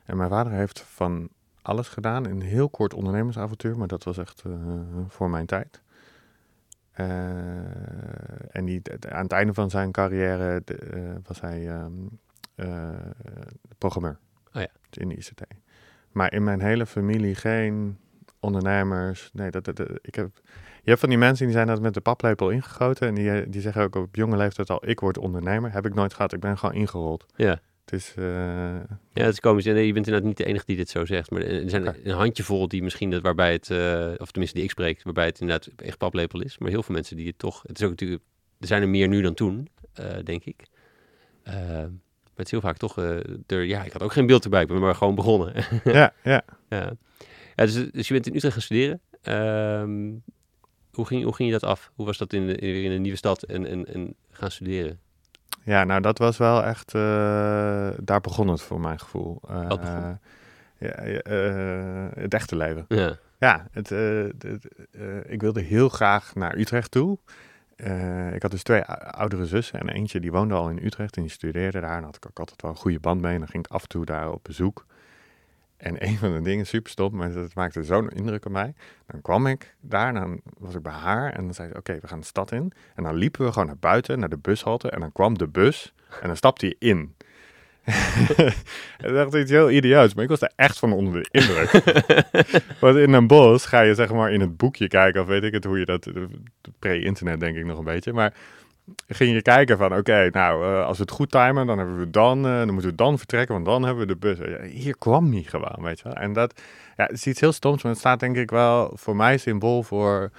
En 0.05 0.17
mijn 0.17 0.31
vader 0.31 0.53
heeft 0.53 0.81
van 0.81 1.29
alles 1.63 1.89
gedaan. 1.89 2.25
Een 2.27 2.43
heel 2.43 2.69
kort 2.69 2.95
ondernemersavontuur, 2.95 3.79
maar 3.79 3.89
dat 3.89 4.05
was 4.05 4.19
echt 4.19 4.43
eh, 4.47 4.53
voor 5.09 5.31
mijn 5.31 5.47
tijd. 5.47 5.81
Eh, 6.91 8.57
en 8.57 8.65
die, 8.65 8.83
aan 9.09 9.23
het 9.23 9.33
einde 9.33 9.55
van 9.55 9.71
zijn 9.71 9.91
carrière 9.93 10.63
de- 10.65 10.75
eh, 10.75 11.01
was 11.27 11.41
hij 11.41 11.69
ehm, 11.69 11.93
eh, 12.55 12.89
programmeur 13.79 14.19
Oh 14.55 14.61
ja. 14.63 14.69
in 14.91 15.09
de 15.09 15.15
ICT. 15.17 15.43
Maar 16.13 16.33
in 16.33 16.45
mijn 16.45 16.61
hele 16.61 16.87
familie 16.87 17.35
geen 17.35 17.99
ondernemers. 18.41 19.31
Nee, 19.33 19.51
dat, 19.51 19.65
dat, 19.65 19.77
dat- 19.77 19.99
ik 20.03 20.15
heb, 20.15 20.31
je 20.83 20.89
hebt 20.89 21.01
van 21.01 21.09
die 21.09 21.19
mensen 21.19 21.45
die 21.47 21.55
zijn 21.55 21.67
dat 21.67 21.81
met 21.81 21.95
de 21.95 22.01
paplepel 22.01 22.51
ingegoten. 22.51 23.09
En 23.09 23.15
die, 23.15 23.49
die 23.49 23.61
zeggen 23.61 23.83
ook 23.83 23.95
op 23.97 24.15
jonge 24.15 24.37
leeftijd 24.37 24.71
al, 24.71 24.89
ik 24.89 25.01
word 25.01 25.19
ondernemer. 25.19 25.73
Heb 25.73 25.87
ik 25.87 25.95
nooit 25.95 26.15
gehad, 26.15 26.33
ik 26.33 26.41
ben 26.41 26.59
gewoon 26.59 26.75
ingerold. 26.75 27.27
Ja. 27.37 27.61
Het 27.91 28.01
is, 28.01 28.15
eh, 28.17 28.25
Ja, 29.13 29.25
het 29.25 29.33
is 29.33 29.41
komisch. 29.41 29.67
En, 29.67 29.77
eh, 29.77 29.87
je 29.87 29.93
bent 29.93 30.07
inderdaad 30.07 30.29
niet 30.29 30.37
de 30.39 30.45
enige 30.45 30.65
die 30.67 30.77
dit 30.77 30.89
zo 30.89 31.05
zegt. 31.07 31.31
Maar 31.31 31.43
er 31.43 31.71
zijn 31.71 31.87
een 32.07 32.15
handjevol 32.15 32.69
die 32.69 32.83
misschien 32.83 33.11
dat 33.11 33.23
waarbij 33.23 33.53
het, 33.53 33.71
eh, 33.71 34.11
of 34.19 34.31
tenminste 34.31 34.57
die 34.57 34.65
ik 34.65 34.71
spreek, 34.71 35.03
waarbij 35.03 35.27
het 35.27 35.41
inderdaad 35.41 35.73
echt 35.77 35.99
paplepel 35.99 36.41
is. 36.43 36.59
Maar 36.59 36.71
heel 36.71 36.83
veel 36.83 36.95
mensen 36.95 37.17
die 37.17 37.27
het 37.27 37.39
toch, 37.39 37.63
het 37.67 37.79
is 37.79 37.85
ook 37.85 37.91
natuurlijk, 37.91 38.23
er 38.61 38.67
zijn 38.67 38.83
er 38.83 38.89
meer 38.89 39.09
nu 39.09 39.23
dan 39.23 39.35
toen, 39.35 39.69
eh, 39.93 40.07
denk 40.25 40.45
ik. 40.45 40.63
Maar 41.45 42.35
het 42.35 42.45
is 42.45 42.51
heel 42.51 42.61
vaak 42.61 42.77
toch, 42.77 42.97
er, 43.47 43.63
ja, 43.65 43.85
ik 43.85 43.93
had 43.93 44.03
ook 44.03 44.13
geen 44.13 44.27
beeld 44.27 44.45
erbij, 44.45 44.63
ik 44.63 44.69
ben 44.69 44.79
maar 44.81 44.95
gewoon 44.95 45.15
begonnen. 45.15 45.53
Ja, 45.85 46.13
ja. 46.25 46.43
ja. 46.69 46.93
ja 47.57 47.65
dus, 47.65 47.91
dus 47.91 48.09
je 48.09 48.15
bent 48.15 48.27
in 48.27 48.35
Utrecht 48.35 48.53
gaan 48.55 48.63
studeren. 48.63 49.01
Ehm, 49.23 50.11
hoe, 50.93 51.07
ging, 51.07 51.25
hoe 51.25 51.35
ging 51.35 51.49
je 51.53 51.59
dat 51.59 51.71
af? 51.71 51.93
Hoe 51.95 52.07
was 52.07 52.19
dat 52.19 52.33
in, 52.33 52.47
de- 52.47 52.57
in, 52.57 52.83
in 52.85 52.91
een 52.91 53.03
nieuwe 53.03 53.17
stad 53.17 53.43
en, 53.43 53.67
en, 53.67 53.87
en 53.87 54.15
gaan 54.31 54.51
studeren? 54.51 55.01
Ja, 55.63 55.85
nou 55.85 56.01
dat 56.01 56.19
was 56.19 56.37
wel 56.37 56.65
echt, 56.65 56.95
eh, 56.95 57.01
daar 58.03 58.21
begon 58.21 58.49
het 58.49 58.63
voor 58.63 58.81
mijn 58.81 58.99
gevoel. 59.01 59.41
Begon? 59.79 60.19
ja, 60.79 60.89
eh, 60.89 62.23
het 62.23 62.35
echte 62.35 62.57
leven. 62.57 62.85
Ja, 62.89 63.17
Ja, 63.39 63.67
het, 63.71 63.89
het, 63.89 64.69
ik 65.27 65.41
wilde 65.41 65.61
heel 65.61 65.89
graag 65.89 66.35
naar 66.35 66.57
Utrecht 66.57 66.91
toe. 66.91 67.19
Ik 68.33 68.43
had 68.43 68.51
dus 68.51 68.63
twee 68.63 68.85
ou- 68.85 69.11
oudere 69.11 69.47
zussen 69.47 69.81
en 69.81 69.89
eentje 69.89 70.21
die 70.21 70.33
woonde 70.33 70.55
al 70.55 70.71
in 70.71 70.85
Utrecht 70.85 71.17
en 71.17 71.23
die 71.23 71.31
studeerde 71.31 71.81
daar. 71.81 71.91
En 71.91 71.97
daar 71.97 72.05
had 72.05 72.17
ik 72.17 72.27
ook 72.27 72.39
altijd 72.39 72.63
wel 72.63 72.71
een 72.71 72.77
goede 72.77 73.01
band 73.01 73.21
mee 73.21 73.33
en 73.33 73.39
dan 73.39 73.49
ging 73.49 73.65
ik 73.65 73.73
af 73.73 73.83
en 73.83 73.89
toe 73.89 74.05
daar 74.05 74.33
op 74.33 74.45
bezoek. 74.45 74.87
En 75.81 76.07
een 76.07 76.17
van 76.17 76.33
de 76.33 76.43
dingen, 76.43 76.67
super 76.67 76.91
stom, 76.91 77.17
maar 77.17 77.33
dat 77.33 77.55
maakte 77.55 77.83
zo'n 77.83 78.09
indruk 78.09 78.45
op 78.45 78.53
mij. 78.53 78.75
Dan 79.07 79.21
kwam 79.21 79.47
ik 79.47 79.75
daar 79.81 80.09
en 80.09 80.15
dan 80.15 80.41
was 80.59 80.75
ik 80.75 80.83
bij 80.83 80.93
haar 80.93 81.33
en 81.33 81.45
dan 81.45 81.55
zei 81.55 81.69
ze, 81.69 81.77
oké, 81.77 81.99
we 82.01 82.07
gaan 82.07 82.21
de 82.21 82.27
stad 82.27 82.53
in. 82.53 82.73
En 82.95 83.03
dan 83.03 83.15
liepen 83.15 83.45
we 83.45 83.53
gewoon 83.53 83.67
naar 83.67 83.79
buiten, 83.81 84.19
naar 84.19 84.29
de 84.29 84.39
bushalte 84.39 84.91
en 84.91 85.01
dan 85.01 85.13
kwam 85.13 85.39
de 85.39 85.49
bus 85.49 85.95
en 86.21 86.27
dan 86.27 86.37
stapte 86.37 86.67
je 86.67 86.77
in. 86.79 87.15
dat 88.99 89.11
is 89.11 89.17
echt 89.17 89.35
iets 89.35 89.51
heel 89.51 89.71
idioots, 89.71 90.15
maar 90.15 90.25
ik 90.25 90.31
was 90.31 90.39
daar 90.39 90.53
echt 90.57 90.79
van 90.79 90.93
onder 90.93 91.23
de 91.23 91.29
indruk. 91.31 91.71
Want 92.81 92.97
in 92.97 93.13
een 93.13 93.27
bos 93.27 93.67
ga 93.67 93.81
je 93.81 93.95
zeg 93.95 94.13
maar 94.13 94.33
in 94.33 94.41
het 94.41 94.57
boekje 94.57 94.89
kijken, 94.89 95.21
of 95.21 95.27
weet 95.27 95.43
ik 95.43 95.53
het, 95.53 95.65
hoe 95.65 95.79
je 95.79 95.85
dat, 95.85 96.11
pre-internet 96.79 97.41
denk 97.41 97.57
ik 97.57 97.65
nog 97.65 97.79
een 97.79 97.85
beetje, 97.85 98.13
maar 98.13 98.35
ging 99.07 99.33
je 99.33 99.43
kijken 99.43 99.79
van, 99.79 99.97
oké, 99.97 100.29
nou, 100.33 100.65
eh, 100.65 100.85
als 100.87 100.97
we 100.97 101.03
het 101.03 101.13
goed 101.13 101.31
timen, 101.31 101.67
dan 101.67 101.79
hebben 101.79 101.99
we 101.99 102.11
dan, 102.11 102.47
eh, 102.47 102.59
dan 102.59 102.73
moeten 102.73 102.91
we 102.91 102.97
dan 102.97 103.19
vertrekken, 103.19 103.55
want 103.55 103.67
dan 103.67 103.83
hebben 103.83 104.07
we 104.07 104.13
de 104.13 104.19
bus. 104.19 104.39
Ja, 104.39 104.63
Hier 104.63 104.99
kwam 104.99 105.29
niet 105.29 105.49
gewoon, 105.49 105.77
weet 105.83 105.99
je 105.99 106.05
wel. 106.05 106.15
En 106.15 106.33
dat, 106.33 106.61
ja, 106.97 107.05
het 107.05 107.13
is 107.13 107.27
iets 107.27 107.41
heel 107.41 107.53
stoms, 107.53 107.83
maar 107.83 107.93
het 107.93 108.01
staat 108.01 108.21
denk 108.21 108.37
ik 108.37 108.51
wel 108.51 108.93
voor 108.95 109.17
mij 109.17 109.39
symbool 109.39 109.83
voor, 109.83 110.31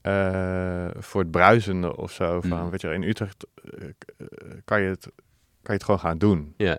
eh, 0.00 0.86
voor 0.98 1.20
het 1.20 1.30
bruisende 1.30 1.96
of 1.96 2.12
zo. 2.12 2.40
Van, 2.40 2.62
Mm. 2.64 2.70
weet 2.70 2.80
je 2.80 2.92
in 2.92 3.02
Utrecht 3.02 3.46
kan, 4.64 4.80
je 4.82 4.88
het, 4.88 5.02
kan 5.02 5.10
je 5.62 5.72
het 5.72 5.84
gewoon 5.84 6.00
gaan 6.00 6.18
doen. 6.18 6.54
ja, 6.56 6.78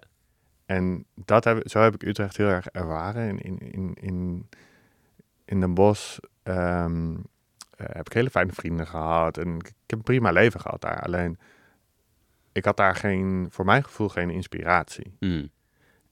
En 0.65 1.05
dat 1.15 1.43
heb, 1.43 1.69
zo 1.69 1.79
heb 1.81 1.93
ik 1.93 2.03
Utrecht 2.03 2.37
heel 2.37 2.47
erg 2.47 2.67
ervaren. 2.67 3.27
In, 3.29 3.39
in, 3.39 3.59
in, 3.71 3.93
in, 4.01 4.49
in 5.45 5.59
Den 5.59 5.73
Bosch 5.73 6.17
ehm, 6.43 7.11
eh, 7.11 7.17
heb 7.83 8.05
ik 8.05 8.13
hele 8.13 8.29
fijne 8.29 8.51
vrienden 8.51 8.87
gehad. 8.87 9.37
En 9.37 9.55
ik, 9.55 9.65
heb 9.65 9.97
een 9.97 10.01
prima 10.01 10.31
leven 10.31 10.59
gehad 10.59 10.81
daar. 10.81 11.01
Alleen, 11.01 11.39
ik 12.51 12.65
had 12.65 12.77
daar 12.77 12.95
geen, 12.95 13.47
voor 13.49 13.65
mijn 13.65 13.83
gevoel 13.83 14.09
geen 14.09 14.29
inspiratie. 14.29 15.15
Mm. 15.19 15.49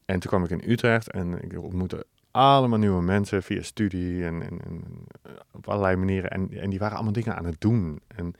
En 0.05 0.19
toen 0.19 0.29
kwam 0.29 0.43
ik 0.43 0.49
in 0.49 0.71
Utrecht 0.71 1.11
en 1.11 1.41
ik 1.41 1.61
ontmoette 1.61 2.05
allemaal 2.31 2.79
nieuwe 2.79 3.01
mensen 3.01 3.43
via 3.43 3.61
studie 3.61 4.25
en, 4.25 4.41
en, 4.41 4.59
en 4.65 4.83
eh, 5.21 5.31
op 5.51 5.67
allerlei 5.67 5.95
manieren. 5.95 6.29
En, 6.29 6.49
en 6.51 6.69
die 6.69 6.79
waren 6.79 6.95
allemaal 6.95 7.13
dingen 7.13 7.35
aan 7.35 7.45
het 7.45 7.61
doen. 7.61 8.01
En 8.07 8.33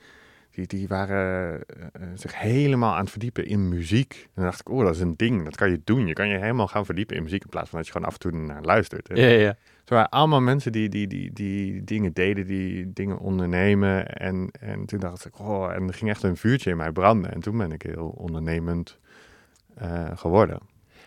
die, 0.50 0.66
die 0.66 0.88
waren 0.88 1.62
eh, 1.66 1.84
eh, 1.92 2.08
zich 2.14 2.38
helemaal 2.38 2.94
aan 2.94 3.00
het 3.00 3.10
verdiepen 3.10 3.46
in 3.46 3.68
muziek. 3.68 4.22
En 4.22 4.30
dan 4.34 4.44
dacht 4.44 4.60
ik, 4.60 4.68
oh, 4.68 4.84
dat 4.84 4.94
is 4.94 5.00
een 5.00 5.16
ding, 5.16 5.44
dat 5.44 5.56
kan 5.56 5.70
je 5.70 5.80
doen. 5.84 6.06
Je 6.06 6.12
kan 6.12 6.28
je 6.28 6.38
helemaal 6.38 6.68
gaan 6.68 6.84
verdiepen 6.84 7.16
in 7.16 7.22
muziek 7.22 7.42
in 7.42 7.48
plaats 7.48 7.68
van 7.68 7.78
dat 7.78 7.86
je 7.86 7.92
gewoon 7.92 8.08
af 8.08 8.14
en 8.14 8.20
toe 8.20 8.32
naar 8.32 8.62
luistert. 8.62 9.08
ja, 9.14 9.26
ja. 9.26 9.56
Het 9.86 9.94
waren 9.94 10.10
allemaal 10.10 10.40
mensen 10.40 10.72
die, 10.72 10.88
die, 10.88 11.06
die, 11.06 11.32
die 11.32 11.84
dingen 11.84 12.12
deden, 12.12 12.46
die 12.46 12.92
dingen 12.92 13.18
ondernemen. 13.18 14.06
En, 14.06 14.50
en 14.60 14.86
toen 14.86 14.98
dacht 14.98 15.24
ik, 15.24 15.38
oh, 15.38 15.72
en 15.72 15.88
er 15.88 15.94
ging 15.94 16.10
echt 16.10 16.22
een 16.22 16.36
vuurtje 16.36 16.70
in 16.70 16.76
mij 16.76 16.92
branden. 16.92 17.32
En 17.32 17.40
toen 17.40 17.58
ben 17.58 17.72
ik 17.72 17.82
heel 17.82 18.08
ondernemend 18.08 18.98
eh, 19.74 20.16
geworden. 20.16 20.58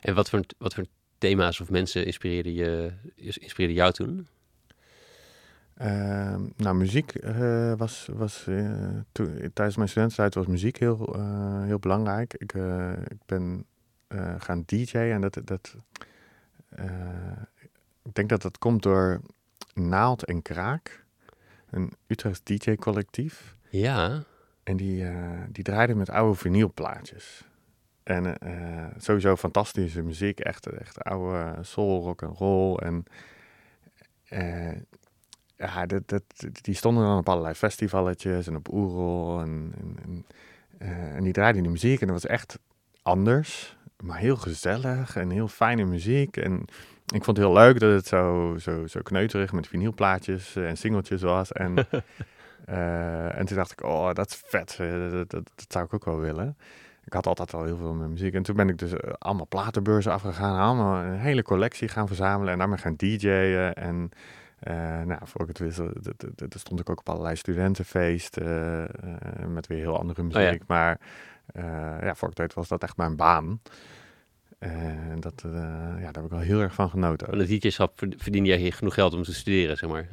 En 0.01 0.15
wat 0.15 0.29
voor, 0.29 0.41
wat 0.57 0.74
voor 0.74 0.86
thema's 1.17 1.59
of 1.59 1.69
mensen 1.69 2.05
inspireerden, 2.05 2.53
je, 2.53 2.91
inspireerden 3.15 3.75
jou 3.75 3.91
toen? 3.91 4.27
Ehm, 5.74 6.41
nou, 6.55 6.75
muziek 6.75 7.15
eh, 7.15 7.74
was, 7.77 8.09
was 8.13 8.48
eh, 8.48 8.89
toen, 9.12 9.50
tijdens 9.53 9.77
mijn 9.77 9.89
studententijd 9.89 10.33
was 10.36 10.45
muziek 10.45 10.77
heel, 10.77 11.15
heel 11.65 11.79
belangrijk. 11.79 12.33
Ik, 12.33 12.53
ik 13.07 13.25
ben 13.25 13.65
gaan 14.38 14.63
DJ'en 14.65 15.12
en 15.12 15.21
dat, 15.21 15.41
dat 15.43 15.75
ik 18.03 18.13
denk 18.13 18.29
dat 18.29 18.41
dat 18.41 18.57
komt 18.57 18.83
door 18.83 19.21
Naald 19.73 20.25
en 20.25 20.41
Kraak, 20.41 21.05
een 21.69 21.93
Utrechts 22.07 22.43
DJ-collectief. 22.43 23.55
Ja, 23.69 24.23
En 24.63 24.77
die, 24.77 25.05
eh 25.05 25.43
die 25.49 25.63
draaiden 25.63 25.97
met 25.97 26.09
oude 26.09 26.37
vinylplaatjes. 26.37 27.43
En 28.03 28.37
eh, 28.37 28.85
sowieso 28.97 29.35
fantastische 29.35 30.01
muziek, 30.01 30.39
echt, 30.39 30.67
echt 30.67 31.03
oude 31.03 31.57
soul, 31.61 32.01
rock 32.03 32.21
en 32.21 32.27
roll. 32.27 32.75
En 32.75 33.03
eh, 34.23 34.77
ja, 35.55 35.85
dat, 35.85 36.07
dat, 36.09 36.23
die 36.61 36.75
stonden 36.75 37.03
dan 37.03 37.17
op 37.17 37.29
allerlei 37.29 37.53
festivaletjes 37.53 38.47
en 38.47 38.55
op 38.55 38.73
Oerol. 38.73 39.41
En, 39.41 39.73
en, 39.77 39.97
en, 40.03 40.25
en 41.15 41.23
die 41.23 41.33
draaiden 41.33 41.61
die 41.61 41.71
muziek 41.71 42.01
en 42.01 42.07
dat 42.07 42.21
was 42.21 42.31
echt 42.31 42.59
anders, 43.01 43.77
maar 44.03 44.17
heel 44.17 44.35
gezellig 44.35 45.15
en 45.15 45.29
heel 45.29 45.47
fijne 45.47 45.85
muziek. 45.85 46.37
En 46.37 46.65
ik 47.13 47.23
vond 47.23 47.37
het 47.37 47.45
heel 47.45 47.53
leuk 47.55 47.79
dat 47.79 47.91
het 47.91 48.07
zo, 48.07 48.55
zo, 48.59 48.87
zo 48.87 48.99
kneuterig 49.03 49.51
met 49.51 49.67
vinylplaatjes 49.67 50.55
en 50.55 50.77
singeltjes 50.77 51.21
was. 51.21 51.51
En 51.51 51.75
eh, 52.65 53.37
en 53.39 53.45
toen 53.45 53.57
dacht 53.57 53.71
ik, 53.71 53.83
oh, 53.83 54.13
dat 54.13 54.29
is 54.29 54.41
vet. 54.45 54.77
eh, 54.79 54.91
Dat, 55.11 55.29
dat, 55.29 55.49
dat 55.55 55.65
zou 55.67 55.85
ik 55.85 55.93
ook 55.93 56.05
wel 56.05 56.19
willen. 56.19 56.57
Ik 57.05 57.13
had 57.13 57.27
altijd 57.27 57.53
al 57.53 57.63
heel 57.63 57.77
veel 57.77 57.93
met 57.93 58.09
muziek. 58.09 58.33
En 58.33 58.43
toen 58.43 58.55
ben 58.55 58.69
ik 58.69 58.77
dus 58.77 58.93
eh, 58.93 59.13
allemaal 59.17 59.47
platenbeurzen 59.47 60.11
afgegaan. 60.11 60.59
Allemaal 60.59 61.03
een 61.03 61.19
hele 61.19 61.41
collectie 61.43 61.87
gaan 61.87 62.07
verzamelen. 62.07 62.53
En 62.53 62.59
daarmee 62.59 62.77
gaan 62.77 62.95
DJ'en. 62.95 63.73
En 63.73 64.09
eh, 64.59 64.75
nou, 65.01 65.19
voor 65.23 65.41
ik 65.41 65.47
het 65.47 65.59
wist, 65.59 65.79
eh, 65.79 65.85
stond 66.49 66.79
ik 66.79 66.89
ook 66.89 66.99
op 66.99 67.09
allerlei 67.09 67.35
studentenfeesten. 67.35 68.43
eh, 68.45 68.83
eh, 68.83 69.47
met 69.47 69.67
weer 69.67 69.77
heel 69.79 69.99
andere 69.99 70.23
muziek. 70.23 70.41
ja. 70.41 70.57
Maar 70.67 70.99
eh, 71.53 71.63
ja, 72.01 72.15
voor 72.15 72.29
ik 72.29 72.37
het 72.37 72.37
weet 72.37 72.53
was 72.53 72.67
dat 72.67 72.83
echt 72.83 72.97
mijn 72.97 73.15
baan. 73.15 73.61
En 74.59 75.19
dat, 75.19 75.43
eh, 75.45 75.51
ja, 75.51 75.97
daar 75.99 76.13
heb 76.13 76.23
ik 76.23 76.29
wel 76.29 76.39
heel 76.39 76.59
erg 76.59 76.73
van 76.73 76.89
genoten. 76.89 77.27
van 77.27 77.39
het 77.39 77.47
DJ-schap 77.47 77.99
verdiende 78.17 78.49
jij 78.49 78.71
genoeg 78.71 78.93
geld 78.93 79.13
om 79.13 79.23
te 79.23 79.33
studeren, 79.33 79.77
zeg 79.77 79.89
maar. 79.89 80.09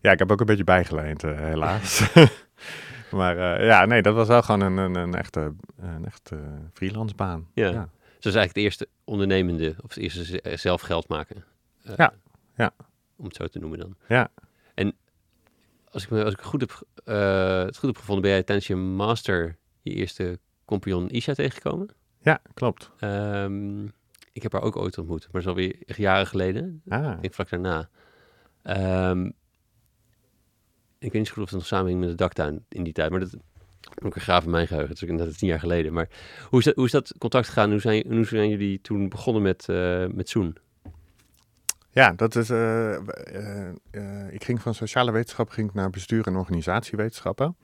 Ja, 0.00 0.10
ik 0.12 0.18
heb 0.18 0.32
ook 0.32 0.40
een 0.40 0.46
beetje 0.46 0.64
bijgeleend, 0.64 1.24
eh, 1.24 1.38
helaas. 1.38 2.12
maar 3.10 3.58
eh, 3.58 3.66
ja, 3.66 3.84
nee, 3.84 4.02
dat 4.02 4.14
was 4.14 4.28
wel 4.28 4.42
gewoon 4.42 4.60
een, 4.60 4.76
een, 4.76 4.94
een 4.94 5.14
echte, 5.14 5.54
een 5.76 6.04
echte 6.06 6.38
freelance 6.72 7.14
baan. 7.14 7.48
Ja. 7.54 7.68
ja. 7.68 7.88
Dus 8.22 8.32
dat 8.32 8.42
is 8.42 8.48
eigenlijk 8.48 8.54
het 8.54 8.64
eerste 8.64 8.88
ondernemende, 9.04 9.74
of 9.82 9.94
het 9.94 9.98
eerste 9.98 10.40
eh, 10.40 10.56
zelf 10.56 10.80
geld 10.80 11.08
maken. 11.08 11.44
Eh, 11.82 11.92
Ja, 11.96 12.14
ja. 12.56 12.72
Om 13.16 13.24
het 13.24 13.36
zo 13.36 13.46
te 13.46 13.58
noemen 13.58 13.78
dan. 13.78 13.96
Ja. 14.08 14.28
En 14.74 14.96
als 15.90 16.02
ik, 16.02 16.10
me, 16.10 16.24
als 16.24 16.32
ik 16.32 16.40
goed 16.40 16.60
heb, 16.60 16.82
eh, 17.04 17.62
het 17.64 17.76
goed 17.76 17.88
heb 17.88 17.98
gevonden, 17.98 18.22
ben 18.22 18.32
jij 18.32 18.42
tijdens 18.42 18.66
je 18.66 18.76
master 18.76 19.56
je 19.80 19.92
eerste 19.92 20.38
compagnon 20.64 21.10
Isha 21.10 21.34
tegengekomen. 21.34 21.88
Ja, 22.22 22.40
klopt. 22.54 22.90
Ehm, 22.98 23.84
ik 24.32 24.42
heb 24.42 24.52
haar 24.52 24.62
ook 24.62 24.76
ooit 24.76 24.98
ontmoet, 24.98 25.20
maar 25.32 25.42
dat 25.42 25.42
is 25.42 25.48
alweer 25.48 25.76
jaren 26.00 26.26
geleden. 26.26 26.82
Ah, 26.88 27.18
Ik 27.20 27.34
vlak 27.34 27.48
daarna. 27.50 27.88
Ehm, 28.62 29.26
ik 30.98 31.12
weet 31.12 31.12
niet 31.12 31.26
zo 31.26 31.32
goed 31.32 31.42
of 31.42 31.48
het 31.50 31.58
nog 31.58 31.66
samenhing 31.66 32.00
met 32.00 32.08
de 32.08 32.14
daktuin 32.14 32.64
in 32.68 32.82
die 32.84 32.92
tijd, 32.92 33.10
maar 33.10 33.20
dat 33.20 33.32
ik 33.94 34.14
weer 34.14 34.22
graven 34.22 34.44
in 34.44 34.50
mijn 34.50 34.66
geheugen. 34.66 34.90
Het 34.92 35.02
is 35.02 35.08
ook 35.10 35.16
net 35.16 35.38
tien 35.38 35.48
jaar 35.48 35.58
geleden. 35.58 35.92
Maar 35.92 36.08
hoe 36.50 36.58
is 36.58 36.64
dat, 36.64 36.74
hoe 36.74 36.84
is 36.84 36.90
dat 36.90 37.14
contact 37.18 37.46
gegaan? 37.46 37.70
Hoe 37.70 37.80
zijn, 37.80 38.04
hoe 38.12 38.24
zijn 38.24 38.48
jullie 38.48 38.80
toen 38.80 39.08
begonnen 39.08 39.42
met, 39.42 39.68
eh 39.68 40.06
met 40.06 40.28
Zoen? 40.28 40.56
ja, 41.90 42.12
dat 42.12 42.36
is. 42.36 42.50
eh, 42.50 42.94
eh, 43.90 44.32
ik 44.32 44.44
ging 44.44 44.60
van 44.62 44.74
sociale 44.74 45.10
wetenschap 45.12 45.48
ging 45.50 45.68
ik 45.68 45.74
naar 45.74 45.90
bestuur 45.90 46.26
en 46.26 46.36
organisatiewetenschappen. 46.36 47.56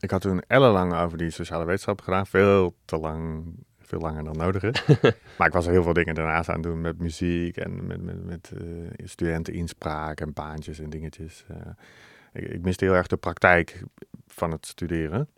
Ik 0.00 0.10
had 0.10 0.20
toen 0.20 0.40
ellenlang 0.46 0.94
over 0.94 1.18
die 1.18 1.30
sociale 1.30 1.64
wetenschappen 1.64 2.04
gedaan. 2.04 2.26
Veel 2.26 2.74
te 2.84 2.98
lang, 2.98 3.44
veel 3.88 4.00
langer 4.00 4.24
dan 4.24 4.36
nodig 4.36 4.62
is. 4.62 4.84
maar 5.38 5.46
ik 5.46 5.52
was 5.52 5.66
er 5.66 5.72
heel 5.72 5.82
veel 5.82 5.92
dingen 5.92 6.14
daarnaast 6.14 6.48
aan 6.48 6.54
het 6.54 6.64
doen 6.64 6.80
met 6.80 6.98
muziek 6.98 7.56
en 7.56 7.86
met, 7.86 8.02
met, 8.02 8.24
met 8.24 8.52
eh, 8.56 9.06
studenteninspraak 9.06 10.20
en 10.20 10.32
baantjes 10.32 10.78
en 10.78 10.90
dingetjes. 10.90 11.44
Eh, 11.48 11.56
ik, 12.32 12.48
ik 12.48 12.62
miste 12.62 12.84
heel 12.84 12.94
erg 12.94 13.06
de 13.06 13.16
praktijk 13.16 13.82
van 14.26 14.50
het 14.50 14.66
studeren. 14.66 15.28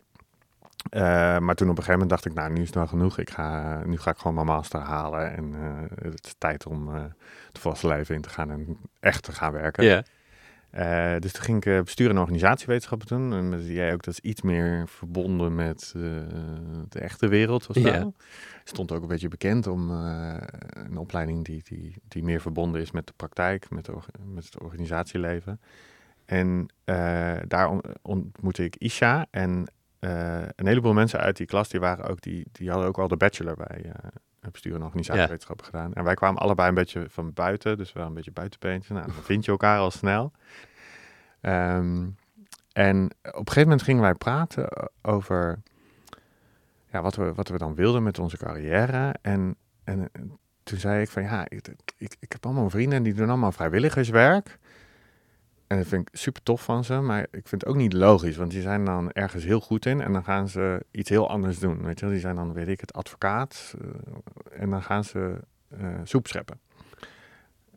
Eh, 0.89 1.01
maar 1.37 1.55
toen 1.55 1.69
op 1.69 1.77
een 1.77 1.83
gegeven 1.83 1.91
moment 1.91 2.09
dacht 2.09 2.25
ik, 2.25 2.33
nou, 2.33 2.51
nu 2.51 2.61
is 2.61 2.65
het 2.65 2.75
wel 2.75 2.87
genoeg. 2.87 3.17
Ik 3.17 3.29
ga, 3.29 3.81
nu 3.85 3.97
ga 3.97 4.11
ik 4.11 4.17
gewoon 4.17 4.33
mijn 4.33 4.45
master 4.45 4.79
halen. 4.79 5.35
En 5.35 5.53
het 6.01 6.25
is 6.25 6.35
tijd 6.37 6.65
om 6.65 6.87
het 6.87 7.59
volwassen 7.59 7.89
leven 7.89 8.15
in 8.15 8.21
te 8.21 8.29
gaan 8.29 8.51
en 8.51 8.77
echt 8.99 9.23
te 9.23 9.31
gaan 9.31 9.51
werken. 9.51 9.83
Ja. 9.83 10.03
Eh, 10.71 11.15
dus 11.19 11.31
toen 11.31 11.43
ging 11.43 11.57
ik 11.57 11.65
eh, 11.65 11.81
bestuur 11.81 12.09
en 12.09 12.17
organisatiewetenschappen 12.17 13.07
doen. 13.07 13.33
En 13.33 13.49
met 13.49 13.65
jij 13.65 13.93
ook, 13.93 14.03
dat 14.03 14.13
is 14.13 14.29
iets 14.29 14.41
meer 14.41 14.87
verbonden 14.87 15.55
met 15.55 15.93
eh, 15.95 16.01
de 16.89 16.99
echte 16.99 17.27
wereld 17.27 17.67
of 17.67 17.75
zo. 17.75 17.87
Ja. 17.87 18.11
Stond 18.63 18.91
ook 18.91 19.01
een 19.01 19.07
beetje 19.07 19.27
bekend 19.27 19.67
om 19.67 19.89
een 19.89 20.97
opleiding 20.97 21.45
die, 21.45 21.63
die, 21.63 21.95
die 22.07 22.23
meer 22.23 22.41
verbonden 22.41 22.81
is 22.81 22.91
met 22.91 23.07
de 23.07 23.13
praktijk, 23.15 23.69
met, 23.69 23.85
de, 23.85 23.93
met 24.33 24.45
het 24.45 24.59
organisatieleven. 24.59 25.61
En 26.25 26.65
daar 27.47 27.69
on- 27.69 27.83
ontmoette 28.01 28.63
ik 28.63 28.75
Isha. 28.75 29.25
En 29.31 29.71
een 29.99 30.67
heleboel 30.67 30.93
mensen 30.93 31.19
uit 31.19 31.37
die 31.37 31.45
klas, 31.45 31.69
die, 31.69 31.79
waren 31.79 32.05
ook, 32.05 32.21
die, 32.21 32.45
die 32.51 32.69
hadden 32.69 32.87
ook 32.87 32.99
al 32.99 33.07
de 33.07 33.17
bachelor 33.17 33.55
bij 33.55 33.91
uh, 34.41 34.51
bestuur 34.51 34.75
en 34.75 34.83
organisatiewetenschappen 34.83 35.65
gedaan. 35.65 35.93
En 35.93 36.03
wij 36.03 36.13
kwamen 36.13 36.41
allebei 36.41 36.69
een 36.69 36.75
beetje 36.75 37.05
van 37.09 37.33
buiten, 37.33 37.77
dus 37.77 37.93
wel 37.93 38.05
een 38.05 38.13
beetje 38.13 38.31
buitenbeentje. 38.31 38.93
Nou, 38.93 39.05
dan 39.05 39.23
vind 39.23 39.45
je 39.45 39.51
elkaar 39.51 39.79
al 39.79 39.91
snel. 39.91 40.31
Ehm, 41.41 42.07
en 42.73 43.05
op 43.05 43.11
een 43.23 43.47
gegeven 43.47 43.61
moment 43.61 43.81
gingen 43.81 44.01
wij 44.01 44.13
praten 44.13 44.89
over 45.01 45.59
ja, 46.91 47.01
wat, 47.01 47.15
we, 47.15 47.33
wat 47.33 47.47
we 47.47 47.57
dan 47.57 47.75
wilden 47.75 48.03
met 48.03 48.19
onze 48.19 48.37
carrière. 48.37 49.15
En, 49.21 49.55
en 49.83 50.11
toen 50.63 50.79
zei 50.79 51.01
ik 51.01 51.09
van 51.09 51.23
ja, 51.23 51.49
ik, 51.49 51.67
ik, 51.97 52.15
ik 52.19 52.31
heb 52.31 52.45
allemaal 52.45 52.69
vrienden 52.69 53.03
die 53.03 53.13
doen 53.13 53.29
allemaal 53.29 53.51
vrijwilligerswerk. 53.51 54.59
En 55.71 55.77
dat 55.77 55.87
vind 55.87 56.07
ik 56.07 56.17
super 56.17 56.43
tof 56.43 56.63
van 56.63 56.83
ze, 56.83 56.93
maar 56.93 57.21
ik 57.21 57.47
vind 57.47 57.61
het 57.61 57.65
ook 57.65 57.75
niet 57.75 57.93
logisch, 57.93 58.37
want 58.37 58.51
die 58.51 58.61
zijn 58.61 58.85
dan 58.85 59.11
ergens 59.11 59.43
heel 59.43 59.59
goed 59.59 59.85
in 59.85 60.01
en 60.01 60.13
dan 60.13 60.23
gaan 60.23 60.47
ze 60.47 60.85
iets 60.91 61.09
heel 61.09 61.29
anders 61.29 61.59
doen. 61.59 61.83
Weet 61.83 61.99
je 61.99 62.05
wel? 62.05 62.13
Die 62.13 62.23
zijn 62.23 62.35
dan, 62.35 62.53
weet 62.53 62.67
ik 62.67 62.79
het, 62.79 62.93
advocaat 62.93 63.75
uh, 63.81 63.89
en 64.61 64.69
dan 64.69 64.83
gaan 64.83 65.03
ze 65.03 65.39
uh, 65.81 65.87
soep 66.03 66.27
scheppen. 66.27 66.59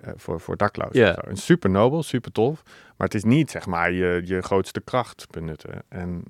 Uh, 0.05 0.13
voor, 0.17 0.41
voor 0.41 0.57
daklozen. 0.57 1.17
En 1.17 1.37
super 1.37 1.71
nobel, 1.71 2.03
super 2.03 2.33
tof, 2.33 2.63
maar 2.97 3.07
het 3.07 3.15
is 3.15 3.25
niet 3.25 3.51
zeg 3.51 3.67
maar 3.67 3.93
je, 3.93 4.23
je 4.25 4.43
grootste 4.43 4.81
kracht 4.81 5.31
benutten. 5.31 5.83
En 5.89 6.25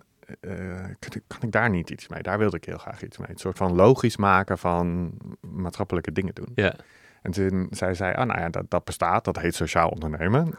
kan, 0.99 1.23
kan, 1.27 1.41
ik 1.41 1.53
daar 1.53 1.71
niet 1.71 1.91
iets 1.91 2.09
mee? 2.09 2.23
Daar 2.23 2.39
wilde 2.39 2.57
ik 2.57 2.65
heel 2.65 2.79
graag 2.79 3.03
iets 3.03 3.19
mee. 3.19 3.29
Een 3.29 3.39
soort 3.39 3.57
van 3.57 3.75
logisch 3.75 4.17
maken 4.17 4.59
van 4.59 5.13
maatschappelijke 5.41 6.13
dingen 6.13 6.35
doen. 6.35 6.53
Ja. 6.55 6.75
En 7.25 7.31
toen 7.31 7.67
zei 7.71 7.95
zij, 7.95 8.17
ah, 8.17 8.27
nou 8.27 8.41
ja, 8.41 8.49
dat, 8.49 8.65
dat 8.69 8.85
bestaat, 8.85 9.25
dat 9.25 9.39
heet 9.39 9.55
sociaal 9.55 9.89
ondernemen. 9.89 10.55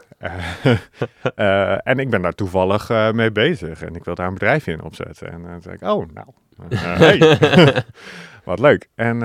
uh, 1.36 1.78
en 1.88 1.98
ik 1.98 2.10
ben 2.10 2.22
daar 2.22 2.34
toevallig 2.34 2.90
uh, 2.90 3.12
mee 3.12 3.32
bezig 3.32 3.82
en 3.82 3.94
ik 3.94 4.04
wil 4.04 4.14
daar 4.14 4.26
een 4.26 4.32
bedrijfje 4.32 4.72
in 4.72 4.82
opzetten. 4.82 5.32
En 5.32 5.42
toen 5.42 5.62
zei 5.62 5.74
ik, 5.74 5.82
oh, 5.82 6.06
nou, 6.12 6.26
hey. 6.74 7.84
wat 8.44 8.58
leuk. 8.58 8.88
En 8.94 9.18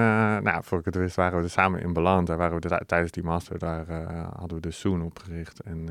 nou, 0.44 0.64
voor 0.64 0.80
ik 0.80 0.86
het 0.86 0.96
wist 0.96 1.16
waren 1.16 1.38
we 1.38 1.44
er 1.44 1.50
samen 1.50 1.82
in 1.82 1.94
beland. 1.94 2.28
Daar 2.28 2.38
waren 2.38 2.60
we 2.60 2.68
de, 2.68 2.82
tijdens 2.86 3.12
die 3.12 3.24
master, 3.24 3.60
daar 3.60 3.86
hadden 4.38 4.56
we 4.56 4.62
de 4.62 4.72
Soon 4.72 5.02
opgericht. 5.02 5.60
En, 5.60 5.90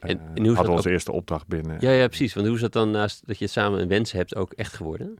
en, 0.00 0.20
en 0.34 0.44
hoe 0.44 0.54
hadden 0.54 0.64
we 0.64 0.70
onze 0.70 0.88
ook... 0.88 0.94
eerste 0.94 1.12
opdracht 1.12 1.46
binnen. 1.46 1.76
Ja, 1.80 1.90
ja, 1.90 2.06
precies. 2.06 2.34
Want 2.34 2.46
hoe 2.46 2.54
is 2.54 2.62
dat 2.62 2.72
dan 2.72 2.90
naast 2.90 3.26
dat 3.26 3.38
je 3.38 3.46
samen 3.46 3.80
een 3.80 3.88
wens 3.88 4.12
hebt 4.12 4.36
ook 4.36 4.52
echt 4.52 4.74
geworden? 4.74 5.18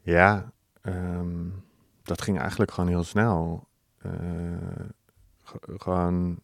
Ja, 0.00 0.52
um, 0.82 1.66
dat 2.08 2.22
ging 2.22 2.38
eigenlijk 2.38 2.70
gewoon 2.70 2.90
heel 2.90 3.04
snel. 3.04 3.66
Uh, 4.06 4.12
gewoon, 5.76 6.40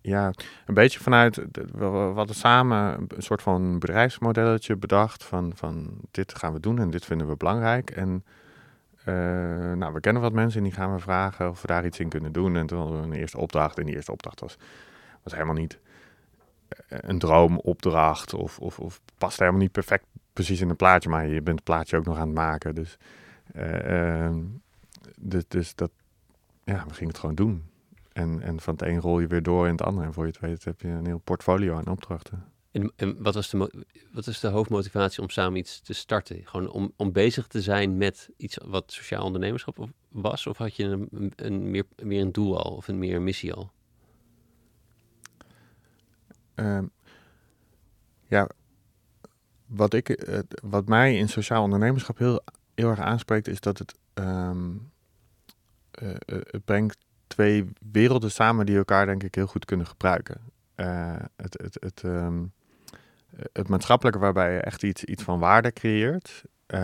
ja, 0.00 0.32
een 0.66 0.74
beetje 0.74 1.00
vanuit, 1.00 1.36
we 1.72 1.84
hadden 2.14 2.36
samen 2.36 3.06
een 3.08 3.22
soort 3.22 3.42
van 3.42 3.78
bedrijfsmodelletje 3.78 4.76
bedacht 4.76 5.24
van, 5.24 5.52
van 5.54 5.98
dit 6.10 6.34
gaan 6.38 6.52
we 6.52 6.60
doen 6.60 6.78
en 6.78 6.90
dit 6.90 7.04
vinden 7.04 7.28
we 7.28 7.36
belangrijk. 7.36 7.90
En 7.90 8.24
uh, 9.00 9.14
nou, 9.72 9.92
we 9.92 10.00
kennen 10.00 10.22
wat 10.22 10.32
mensen 10.32 10.58
en 10.58 10.64
die 10.64 10.74
gaan 10.74 10.94
we 10.94 11.00
vragen 11.00 11.48
of 11.48 11.60
we 11.60 11.66
daar 11.66 11.86
iets 11.86 11.98
in 11.98 12.08
kunnen 12.08 12.32
doen. 12.32 12.56
En 12.56 12.66
toen 12.66 12.78
hadden 12.78 13.00
we 13.00 13.06
een 13.06 13.12
eerste 13.12 13.38
opdracht 13.38 13.78
en 13.78 13.84
die 13.84 13.94
eerste 13.94 14.12
opdracht 14.12 14.40
was, 14.40 14.56
was 15.22 15.32
helemaal 15.32 15.54
niet 15.54 15.78
een 16.88 17.18
droomopdracht 17.18 18.34
of, 18.34 18.58
of, 18.58 18.78
of 18.78 19.00
past 19.18 19.38
helemaal 19.38 19.60
niet 19.60 19.72
perfect 19.72 20.04
precies 20.32 20.60
in 20.60 20.68
het 20.68 20.76
plaatje, 20.76 21.08
maar 21.08 21.26
je 21.26 21.42
bent 21.42 21.56
het 21.56 21.64
plaatje 21.64 21.96
ook 21.96 22.04
nog 22.04 22.16
aan 22.16 22.26
het 22.26 22.36
maken. 22.36 22.74
Dus 22.74 22.98
uh, 23.56 24.28
dus, 25.16 25.44
dus 25.48 25.74
dat, 25.74 25.90
ja, 26.64 26.84
we 26.86 26.94
gingen 26.94 27.08
het 27.08 27.18
gewoon 27.18 27.34
doen. 27.34 27.64
En, 28.12 28.42
en 28.42 28.60
van 28.60 28.74
het 28.74 28.82
een 28.82 29.00
rol 29.00 29.20
je 29.20 29.26
weer 29.26 29.42
door 29.42 29.64
in 29.66 29.72
het 29.72 29.82
andere. 29.82 30.06
En 30.06 30.12
voor 30.12 30.26
je 30.26 30.30
het 30.30 30.40
weet 30.40 30.64
heb 30.64 30.80
je 30.80 30.88
een 30.88 31.06
heel 31.06 31.18
portfolio 31.18 31.76
aan 31.76 31.86
opdrachten. 31.86 32.44
En, 32.70 32.92
en 32.96 33.22
wat, 33.22 33.34
was 33.34 33.50
de, 33.50 33.84
wat 34.12 34.26
is 34.26 34.40
de 34.40 34.48
hoofdmotivatie 34.48 35.22
om 35.22 35.30
samen 35.30 35.58
iets 35.58 35.80
te 35.80 35.92
starten? 35.92 36.46
Gewoon 36.46 36.70
om, 36.70 36.92
om 36.96 37.12
bezig 37.12 37.46
te 37.46 37.62
zijn 37.62 37.96
met 37.96 38.30
iets 38.36 38.58
wat 38.64 38.92
sociaal 38.92 39.24
ondernemerschap 39.24 39.88
was? 40.08 40.46
Of 40.46 40.56
had 40.56 40.76
je 40.76 40.84
een, 40.84 41.32
een, 41.36 41.70
meer, 41.70 41.84
meer 42.02 42.20
een 42.20 42.32
doel 42.32 42.64
al 42.64 42.76
of 42.76 42.88
een 42.88 42.98
meer 42.98 43.16
een 43.16 43.24
missie 43.24 43.52
al? 43.52 43.70
Um, 46.54 46.90
ja, 48.26 48.48
wat, 49.66 49.94
ik, 49.94 50.28
wat 50.62 50.88
mij 50.88 51.16
in 51.16 51.28
sociaal 51.28 51.62
ondernemerschap 51.62 52.18
heel, 52.18 52.40
heel 52.74 52.88
erg 52.88 53.00
aanspreekt, 53.00 53.48
is 53.48 53.60
dat 53.60 53.78
het 53.78 53.94
um, 54.14 54.74
uh, 54.74 54.80
het 56.26 56.64
brengt 56.64 56.96
twee 57.26 57.72
werelden 57.92 58.30
samen 58.30 58.66
die 58.66 58.76
elkaar 58.76 59.06
denk 59.06 59.22
ik 59.22 59.34
heel 59.34 59.46
goed 59.46 59.64
kunnen 59.64 59.86
gebruiken. 59.86 60.40
Uh, 60.76 61.16
het, 61.36 61.58
het, 61.62 61.76
het, 61.80 62.02
um, 62.02 62.52
het 63.52 63.68
maatschappelijke 63.68 64.18
waarbij 64.18 64.52
je 64.52 64.60
echt 64.60 64.82
iets, 64.82 65.04
iets 65.04 65.22
van 65.22 65.38
waarde 65.38 65.72
creëert, 65.72 66.42
uh, 66.66 66.80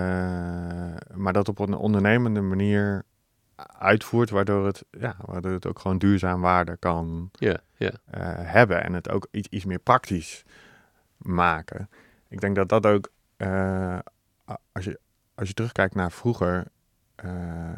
maar 1.14 1.32
dat 1.32 1.48
op 1.48 1.58
een 1.58 1.74
ondernemende 1.74 2.40
manier 2.40 3.04
uitvoert, 3.78 4.30
waardoor 4.30 4.66
het, 4.66 4.84
ja, 4.90 5.16
waardoor 5.24 5.52
het 5.52 5.66
ook 5.66 5.78
gewoon 5.78 5.98
duurzaam 5.98 6.40
waarde 6.40 6.76
kan 6.76 7.30
yeah, 7.32 7.56
yeah. 7.76 7.94
hebben 8.52 8.84
en 8.84 8.92
het 8.92 9.10
ook 9.10 9.28
iets, 9.30 9.48
iets 9.48 9.64
meer 9.64 9.78
praktisch 9.78 10.44
maken. 11.16 11.88
Ik 12.28 12.40
denk 12.40 12.56
dat 12.56 12.68
dat 12.68 12.86
ook, 12.86 13.10
als, 14.72 14.84
je, 14.84 15.00
als 15.34 15.48
je 15.48 15.54
terugkijkt 15.54 15.94
naar 15.94 16.12
vroeger, 16.12 16.66
uh, 17.24 17.68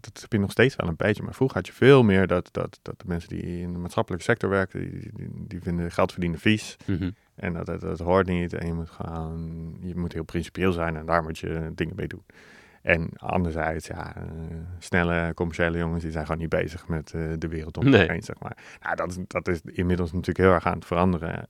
dat, 0.00 0.20
heb 0.20 0.32
je 0.32 0.38
nog 0.38 0.50
steeds 0.50 0.76
wel 0.76 0.88
een 0.88 0.96
beetje. 0.96 1.22
Maar 1.22 1.34
vroeger 1.34 1.56
had 1.56 1.66
je 1.66 1.72
veel 1.72 2.02
meer 2.02 2.26
dat, 2.26 2.48
dat, 2.52 2.78
dat 2.82 2.98
de 2.98 3.04
mensen 3.06 3.28
die 3.28 3.60
in 3.60 3.72
de 3.72 3.78
maatschappelijke 3.78 4.24
sector 4.24 4.50
werken, 4.50 4.80
die, 4.80 5.10
die, 5.14 5.28
die 5.48 5.62
vinden 5.62 5.92
geld 5.92 6.12
verdienen 6.12 6.38
vies. 6.38 6.76
Mm 6.84 6.96
-hmm. 6.96 7.14
En 7.34 7.52
dat, 7.52 7.66
dat, 7.66 7.80
dat, 7.80 7.98
hoort 7.98 8.26
niet. 8.26 8.52
En 8.52 8.66
je 8.66 8.72
moet 8.72 8.90
gewoon, 8.90 9.76
je 9.80 9.96
moet 9.96 10.12
heel 10.12 10.24
principieel 10.24 10.72
zijn 10.72 10.96
en 10.96 11.06
daar 11.06 11.22
moet 11.22 11.38
je 11.38 11.72
dingen 11.74 11.96
mee 11.96 12.08
doen. 12.08 12.24
En 12.82 13.10
anderzijds, 13.16 13.86
ja, 13.86 14.16
uh, 14.16 14.22
snelle 14.78 15.32
commerciële 15.34 15.78
jongens, 15.78 16.02
die 16.02 16.12
zijn 16.12 16.26
gewoon 16.26 16.40
niet 16.40 16.48
bezig 16.48 16.88
met 16.88 17.12
uh, 17.16 17.32
de 17.38 17.48
wereld 17.48 17.76
om 17.76 17.82
zich 17.82 17.92
nee. 17.92 18.08
heen, 18.10 18.22
zeg 18.22 18.38
maar. 18.38 18.56
Nou, 18.82 18.96
dat 18.96 19.10
is, 19.10 19.16
dat 19.26 19.48
is 19.48 19.60
inmiddels 19.64 20.12
natuurlijk 20.12 20.38
heel 20.38 20.52
erg 20.52 20.66
aan 20.66 20.74
het 20.74 20.84
veranderen. 20.84 21.48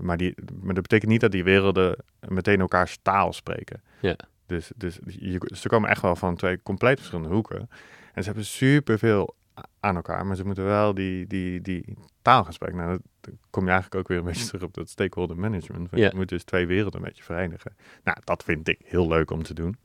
maar, 0.00 0.16
die, 0.16 0.34
maar 0.60 0.74
dat 0.74 0.82
betekent 0.82 1.10
niet 1.10 1.20
dat 1.20 1.32
die 1.32 1.44
werelden 1.44 1.96
meteen 2.28 2.60
elkaars 2.60 2.98
taal 3.02 3.32
spreken. 3.32 3.82
Ja. 4.00 4.16
Dus, 4.50 4.70
dus 4.76 4.98
je, 5.04 5.50
ze 5.54 5.68
komen 5.68 5.90
echt 5.90 6.02
wel 6.02 6.16
van 6.16 6.36
twee 6.36 6.62
compleet 6.62 6.98
verschillende 6.98 7.34
hoeken. 7.34 7.68
En 8.12 8.22
ze 8.22 8.28
hebben 8.28 8.44
superveel 8.44 9.36
aan 9.80 9.96
elkaar, 9.96 10.26
maar 10.26 10.36
ze 10.36 10.44
moeten 10.44 10.64
wel 10.64 10.94
die, 10.94 11.26
die, 11.26 11.60
die 11.60 11.96
taal 12.22 12.44
gaan 12.44 12.52
spreken. 12.52 12.76
Nou, 12.76 12.98
dan 13.20 13.38
kom 13.50 13.64
je 13.64 13.70
eigenlijk 13.70 14.00
ook 14.00 14.08
weer 14.08 14.18
een 14.18 14.24
beetje 14.24 14.46
terug 14.46 14.62
op 14.62 14.74
dat 14.74 14.88
stakeholder 14.88 15.36
management. 15.36 15.88
Ja. 15.90 16.08
Je 16.08 16.16
moet 16.16 16.28
dus 16.28 16.44
twee 16.44 16.66
werelden 16.66 17.00
een 17.00 17.06
beetje 17.06 17.22
verenigen. 17.22 17.76
Nou, 18.04 18.18
dat 18.24 18.44
vind 18.44 18.68
ik 18.68 18.80
heel 18.84 19.08
leuk 19.08 19.30
om 19.30 19.42
te 19.42 19.54
doen. 19.54 19.76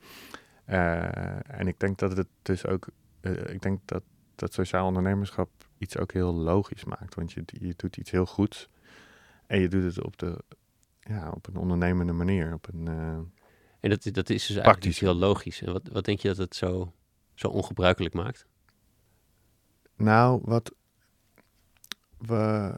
Uh, 0.68 1.58
en 1.58 1.66
ik 1.68 1.80
denk 1.80 1.98
dat 1.98 2.16
het 2.16 2.28
dus 2.42 2.66
ook, 2.66 2.88
uh, 3.20 3.32
ik 3.32 3.62
denk 3.62 3.80
dat 3.84 4.02
dat 4.34 4.52
sociaal 4.52 4.86
ondernemerschap 4.86 5.50
iets 5.78 5.98
ook 5.98 6.12
heel 6.12 6.34
logisch 6.34 6.84
maakt. 6.84 7.14
Want 7.14 7.32
je, 7.32 7.42
je 7.46 7.74
doet 7.76 7.96
iets 7.96 8.10
heel 8.10 8.26
goeds 8.26 8.68
en 9.46 9.60
je 9.60 9.68
doet 9.68 9.82
het 9.82 10.04
op, 10.04 10.16
de, 10.16 10.38
ja, 11.00 11.30
op 11.30 11.46
een 11.46 11.56
ondernemende 11.56 12.12
manier. 12.12 12.52
Op 12.52 12.68
een, 12.72 12.86
uh, 12.88 13.18
en 13.86 13.98
dat, 13.98 14.14
dat 14.14 14.30
is 14.30 14.46
dus 14.46 14.56
eigenlijk 14.56 14.86
iets 14.86 14.98
heel 14.98 15.14
logisch. 15.14 15.62
En 15.62 15.72
wat, 15.72 15.88
wat 15.92 16.04
denk 16.04 16.20
je 16.20 16.28
dat 16.28 16.36
het 16.36 16.54
zo, 16.54 16.92
zo 17.34 17.48
ongebruikelijk 17.48 18.14
maakt? 18.14 18.46
Nou, 19.96 20.40
wat 20.44 20.74
we. 22.18 22.74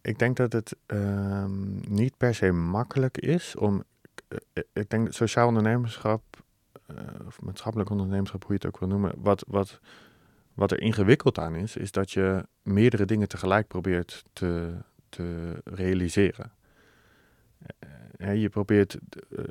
Ik 0.00 0.18
denk 0.18 0.36
dat 0.36 0.52
het 0.52 0.76
um, 0.86 1.80
niet 1.88 2.16
per 2.16 2.34
se 2.34 2.52
makkelijk 2.52 3.18
is 3.18 3.56
om. 3.56 3.84
Uh, 4.28 4.64
ik 4.72 4.90
denk 4.90 5.04
dat 5.04 5.14
sociaal 5.14 5.48
ondernemerschap, 5.48 6.22
uh, 6.90 6.96
of 7.26 7.40
maatschappelijk 7.40 7.90
ondernemerschap, 7.90 8.44
hoe 8.44 8.52
je 8.52 8.58
het 8.62 8.66
ook 8.66 8.78
wil 8.78 8.88
noemen. 8.88 9.12
Wat, 9.16 9.44
wat, 9.48 9.80
wat 10.54 10.70
er 10.70 10.80
ingewikkeld 10.80 11.38
aan 11.38 11.54
is, 11.54 11.76
is 11.76 11.90
dat 11.90 12.10
je 12.10 12.46
meerdere 12.62 13.04
dingen 13.04 13.28
tegelijk 13.28 13.66
probeert 13.66 14.24
te, 14.32 14.78
te 15.08 15.60
realiseren. 15.64 16.52
Je 18.18 18.48
probeert 18.48 18.98
uh, 19.28 19.44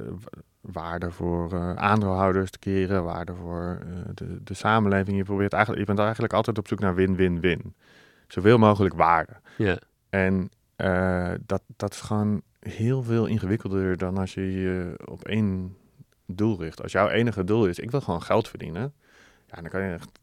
waarde 0.62 1.12
voor 1.12 1.54
uh, 1.54 1.74
aandeelhouders 1.74 2.52
te 2.52 2.60
creëren, 2.60 3.04
waarde 3.04 3.34
voor 3.36 3.80
de, 4.14 4.44
de, 4.44 4.54
samenleving. 4.54 5.18
Je, 5.18 5.24
probeert 5.24 5.54
eigenlijk, 5.54 5.82
je 5.82 5.94
bent 5.94 6.06
eigenlijk 6.06 6.34
altijd 6.34 6.58
op 6.58 6.68
zoek 6.68 6.80
naar 6.80 6.96
win-win-win. 6.96 7.76
Zoveel 8.28 8.58
mogelijk 8.58 8.96
waarde. 8.96 9.34
Ja. 9.58 9.78
En 10.10 10.50
dat, 11.46 11.62
dat 11.76 11.94
is 11.94 12.02
gewoon 12.02 12.42
heel 12.60 13.04
veel 13.04 13.26
ingewikkelder 13.26 13.98
dan 13.98 14.18
als 14.18 14.34
je 14.34 14.52
je 14.52 14.94
op 15.06 15.26
één 15.26 15.78
doel 16.26 16.60
richt. 16.60 16.82
Als 16.82 16.92
jouw 16.92 17.10
enige 17.10 17.44
doel 17.44 17.68
is, 17.68 17.80
ik 17.80 17.92
wil 17.92 18.02
gewoon 18.02 18.22
geld 18.22 18.48
verdienen. 18.48 18.94
Ja, 19.48 19.62
dan 19.62 19.70
kan 19.70 19.82
je 19.82 19.94
echt 19.94 20.20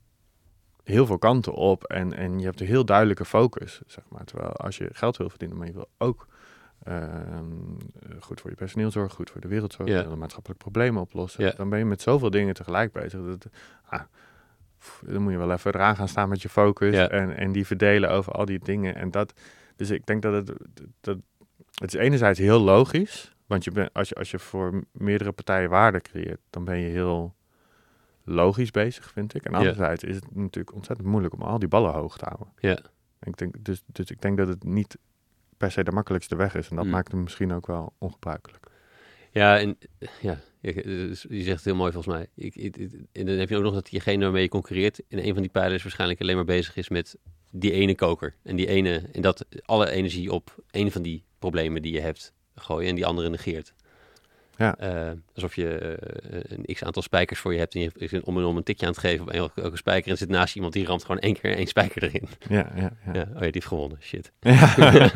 heel 0.85 1.07
veel 1.07 1.19
kanten 1.19 1.55
op 1.55 1.85
en, 1.85 2.13
en 2.13 2.39
je 2.39 2.45
hebt 2.45 2.61
een 2.61 2.67
heel 2.67 2.85
duidelijke 2.85 3.25
focus, 3.25 3.81
zeg 3.87 4.05
maar. 4.09 4.25
Terwijl 4.25 4.53
als 4.53 4.77
je 4.77 4.89
geld 4.93 5.17
wil 5.17 5.29
verdienen, 5.29 5.57
maar 5.57 5.67
je 5.67 5.73
wil 5.73 5.89
ook 5.99 6.27
goed 8.21 8.41
voor 8.41 8.51
je 8.51 8.57
personeel 8.57 8.91
zorgen, 8.91 9.15
goed 9.17 9.31
voor 9.31 9.41
de 9.41 9.49
wereld 9.49 9.73
zorgen, 9.73 9.95
Ja. 9.97 10.03
de 10.03 10.17
maatschappelijke 10.17 10.63
problemen 10.65 11.03
oplossen. 11.03 11.45
Ja. 11.45 11.51
Dan 11.57 11.69
ben 11.69 11.79
je 11.79 11.85
met 11.85 12.01
zoveel 12.03 12.31
dingen 12.31 12.55
tegelijk 12.55 12.93
bezig. 12.93 13.21
Dat, 13.25 13.47
ah, 13.85 14.01
dan 15.07 15.23
moet 15.23 15.33
je 15.33 15.39
wel 15.39 15.53
even 15.53 15.75
eraan 15.75 15.97
gaan 15.97 16.09
staan 16.09 16.29
met 16.29 16.43
je 16.43 16.49
focus 16.49 16.95
Ja. 16.95 17.09
en, 17.09 17.37
en 17.37 17.53
die 17.53 17.67
verdelen 17.67 18.11
over 18.11 18.33
al 18.33 18.45
die 18.45 18.59
dingen. 18.59 18.95
En 18.95 19.11
dat, 19.11 19.33
dus 19.77 19.91
ik 19.91 20.07
denk 20.07 20.23
dat 20.23 20.33
het, 20.33 20.53
dat, 21.01 21.19
het 21.75 21.95
is 21.95 22.01
enerzijds 22.01 22.39
heel 22.39 22.61
logisch, 22.61 23.35
want 23.47 23.65
je 23.65 23.91
als, 23.93 24.09
je, 24.09 24.15
als 24.15 24.31
je 24.31 24.39
voor 24.39 24.85
meerdere 24.93 25.33
partijen 25.33 25.71
waarde 25.71 26.01
creëert, 26.01 26.41
dan 26.51 26.65
ben 26.65 26.79
je 26.79 26.89
heel 26.89 27.35
logisch 28.25 28.71
bezig, 28.71 29.11
vind 29.11 29.35
ik. 29.35 29.45
En 29.45 29.51
Ja. 29.53 29.59
anderzijds 29.59 30.05
is 30.05 30.15
het 30.15 30.35
natuurlijk 30.37 30.75
ontzettend 30.75 31.09
moeilijk 31.09 31.35
om 31.35 31.43
al 31.43 31.59
die 31.59 31.69
ballen 31.69 31.93
hoog 31.93 32.17
te 32.19 32.25
houden. 32.25 32.49
Ja. 32.59 32.79
Ik 33.23 33.37
denk, 33.37 33.65
dus, 33.65 33.83
dus 33.87 34.11
ik 34.11 34.21
denk 34.21 34.37
dat 34.37 34.49
het 34.49 34.65
niet 34.65 34.99
per 35.61 35.71
se 35.71 35.85
de 35.85 35.91
makkelijkste 35.93 36.37
weg 36.37 36.55
is. 36.55 36.69
En 36.69 36.77
dat 36.77 36.85
Mm. 36.85 36.91
maakt 36.91 37.13
hem 37.13 37.23
misschien 37.23 37.53
ook 37.53 37.67
wel 37.67 37.93
ongebruikelijk. 37.99 38.67
Ja, 39.31 39.59
en 39.59 39.79
ja, 40.21 40.41
je, 40.61 41.11
zegt 41.29 41.47
het 41.57 41.65
heel 41.65 41.75
mooi 41.75 41.93
volgens 41.93 42.15
mij. 42.15 42.29
Ik, 42.35 42.55
ik- 42.57 42.77
ik- 42.77 42.93
en 43.13 43.27
dan 43.27 43.37
heb 43.37 43.49
je 43.49 43.57
ook 43.57 43.63
nog 43.63 43.75
dat 43.75 43.89
diegene 43.91 44.23
waarmee 44.25 44.43
je 44.43 44.49
concurreert 44.49 45.01
in 45.09 45.19
een 45.19 45.33
van 45.33 45.43
die 45.43 45.51
pijlers 45.51 45.83
waarschijnlijk 45.83 46.21
alleen 46.21 46.37
maar 46.37 46.45
bezig 46.45 46.77
is 46.77 46.89
met 46.89 47.17
die 47.51 47.73
ene 47.73 47.95
koker. 47.95 48.35
En 48.43 48.57
die 48.57 48.67
ene, 48.67 49.03
en 49.13 49.23
dat 49.23 49.47
alle 49.65 49.91
energie 49.91 50.33
op 50.33 50.55
een 50.71 50.91
van 50.93 51.03
die 51.03 51.25
problemen 51.39 51.83
die 51.83 51.93
je 51.93 52.01
hebt 52.01 52.33
gooien 52.55 52.89
en 52.89 52.95
die 52.95 53.07
andere 53.07 53.29
negeert. 53.29 53.73
Ja. 54.61 54.77
Eh, 54.77 55.11
alsof 55.35 55.55
je 55.55 55.79
eh, 55.79 56.41
een 56.57 56.75
x 56.75 56.85
aantal 56.85 57.03
spijkers 57.03 57.41
voor 57.41 57.53
je 57.53 57.59
hebt 57.59 57.75
en 57.75 57.81
je 57.81 57.91
is 57.95 58.21
om 58.21 58.39
en 58.39 58.45
om 58.45 58.57
een 58.57 58.63
tikje 58.63 58.87
aan 58.87 58.93
het 58.93 59.01
geven 59.01 59.21
op 59.27 59.31
elke, 59.31 59.63
elke 59.63 59.77
spijker 59.77 60.11
en 60.11 60.17
zit 60.17 60.29
naast 60.29 60.55
iemand 60.55 60.73
die 60.73 60.87
ramt 60.87 61.03
gewoon 61.05 61.21
één 61.21 61.35
keer 61.41 61.57
één 61.57 61.67
spijker 61.67 62.03
erin. 62.03 62.29
Ja, 62.49 62.73
ja, 62.75 62.93
ja. 63.05 63.13
Ja. 63.13 63.21
Oh 63.21 63.35
ja, 63.35 63.41
die 63.41 63.51
heeft 63.53 63.67
gewonnen. 63.67 63.99
Shit. 64.01 64.33
Ja, 64.41 64.75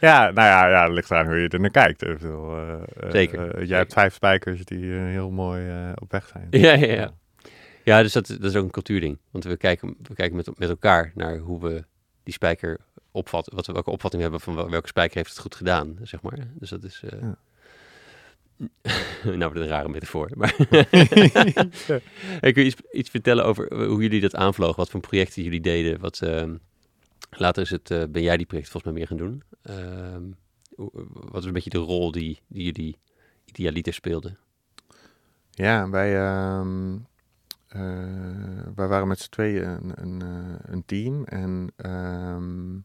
ja 0.00 0.30
nou 0.30 0.48
ja, 0.48 0.68
ja, 0.68 0.84
het 0.84 0.92
ligt 0.92 1.10
eraan 1.10 1.26
hoe 1.26 1.36
je 1.36 1.48
er 1.48 1.60
naar 1.60 1.70
kijkt. 1.70 2.02
Ik 2.02 2.18
bedoel, 2.18 2.56
eh, 2.56 3.10
Zeker. 3.10 3.64
jij 3.64 3.78
hebt 3.78 3.92
vijf 3.92 4.14
spijkers 4.14 4.64
die 4.64 4.92
heel 4.92 5.30
mooi 5.30 5.92
op 5.94 6.12
weg 6.12 6.28
zijn. 6.32 6.46
Ja, 6.50 6.72
ja, 6.72 6.92
ja. 6.92 7.14
Ja, 7.84 8.02
dus 8.02 8.12
dat, 8.12 8.26
dat 8.26 8.42
is 8.44 8.56
ook 8.56 8.64
een 8.64 8.70
cultuurding. 8.70 9.18
Want 9.30 9.44
we 9.44 9.56
kijken, 9.56 9.96
we 10.02 10.14
kijken 10.14 10.36
met, 10.36 10.58
met 10.58 10.68
elkaar 10.68 11.12
naar 11.14 11.36
hoe 11.38 11.60
we 11.60 11.84
die 12.22 12.34
spijker 12.34 12.78
opvatten. 13.10 13.54
Wat 13.54 13.66
we, 13.66 13.72
welke 13.72 13.90
opvatting 13.90 14.22
hebben 14.22 14.40
van 14.40 14.54
wel- 14.54 14.70
welke 14.70 14.88
spijker 14.88 15.16
heeft 15.16 15.30
het 15.30 15.38
goed 15.38 15.54
gedaan, 15.54 15.98
zeg 16.02 16.22
maar. 16.22 16.38
Dus 16.54 16.70
dat 16.70 16.84
is... 16.84 17.02
Ja. 17.20 17.36
nou, 19.24 19.42
het 19.42 19.56
een 19.56 19.66
rare 19.66 19.88
metafoor. 19.88 20.30
Maar 20.34 20.54
ik 22.48 22.54
wil 22.54 22.64
iets, 22.66 22.76
iets 22.92 23.10
vertellen 23.10 23.44
over 23.44 23.68
eh, 23.68 23.86
hoe 23.86 24.02
jullie 24.02 24.20
dat 24.20 24.34
aanvlogen. 24.34 24.76
Wat 24.76 24.90
voor 24.90 25.00
projecten 25.00 25.42
jullie 25.42 25.60
deden. 25.60 26.00
Wat, 26.00 26.20
ehm, 26.22 26.56
later 27.30 27.62
is 27.62 27.70
het, 27.70 27.90
eh, 27.90 28.02
ben 28.08 28.22
jij 28.22 28.36
die 28.36 28.46
project 28.46 28.68
volgens 28.70 28.92
mij 28.92 29.00
meer 29.02 29.08
gaan 29.08 29.26
doen. 29.26 29.42
Ehm, 29.62 30.22
hoe- 30.74 31.06
wat 31.12 31.40
is 31.40 31.46
een 31.46 31.52
beetje 31.52 31.70
de 31.70 31.78
rol 31.78 32.12
die, 32.12 32.40
die 32.48 32.64
jullie 32.64 32.96
idealiter 33.44 33.92
speelden? 33.94 34.38
Ja, 35.50 35.90
wij, 35.90 36.16
ehm, 36.18 36.96
eh, 37.68 37.80
wij 38.74 38.88
waren 38.88 39.08
met 39.08 39.18
z'n 39.20 39.30
tweeën 39.30 39.64
een, 39.68 39.92
een, 40.02 40.22
eh, 40.22 40.72
een 40.72 40.84
team. 40.86 41.24
En 41.24 41.72
ehm, 41.76 42.78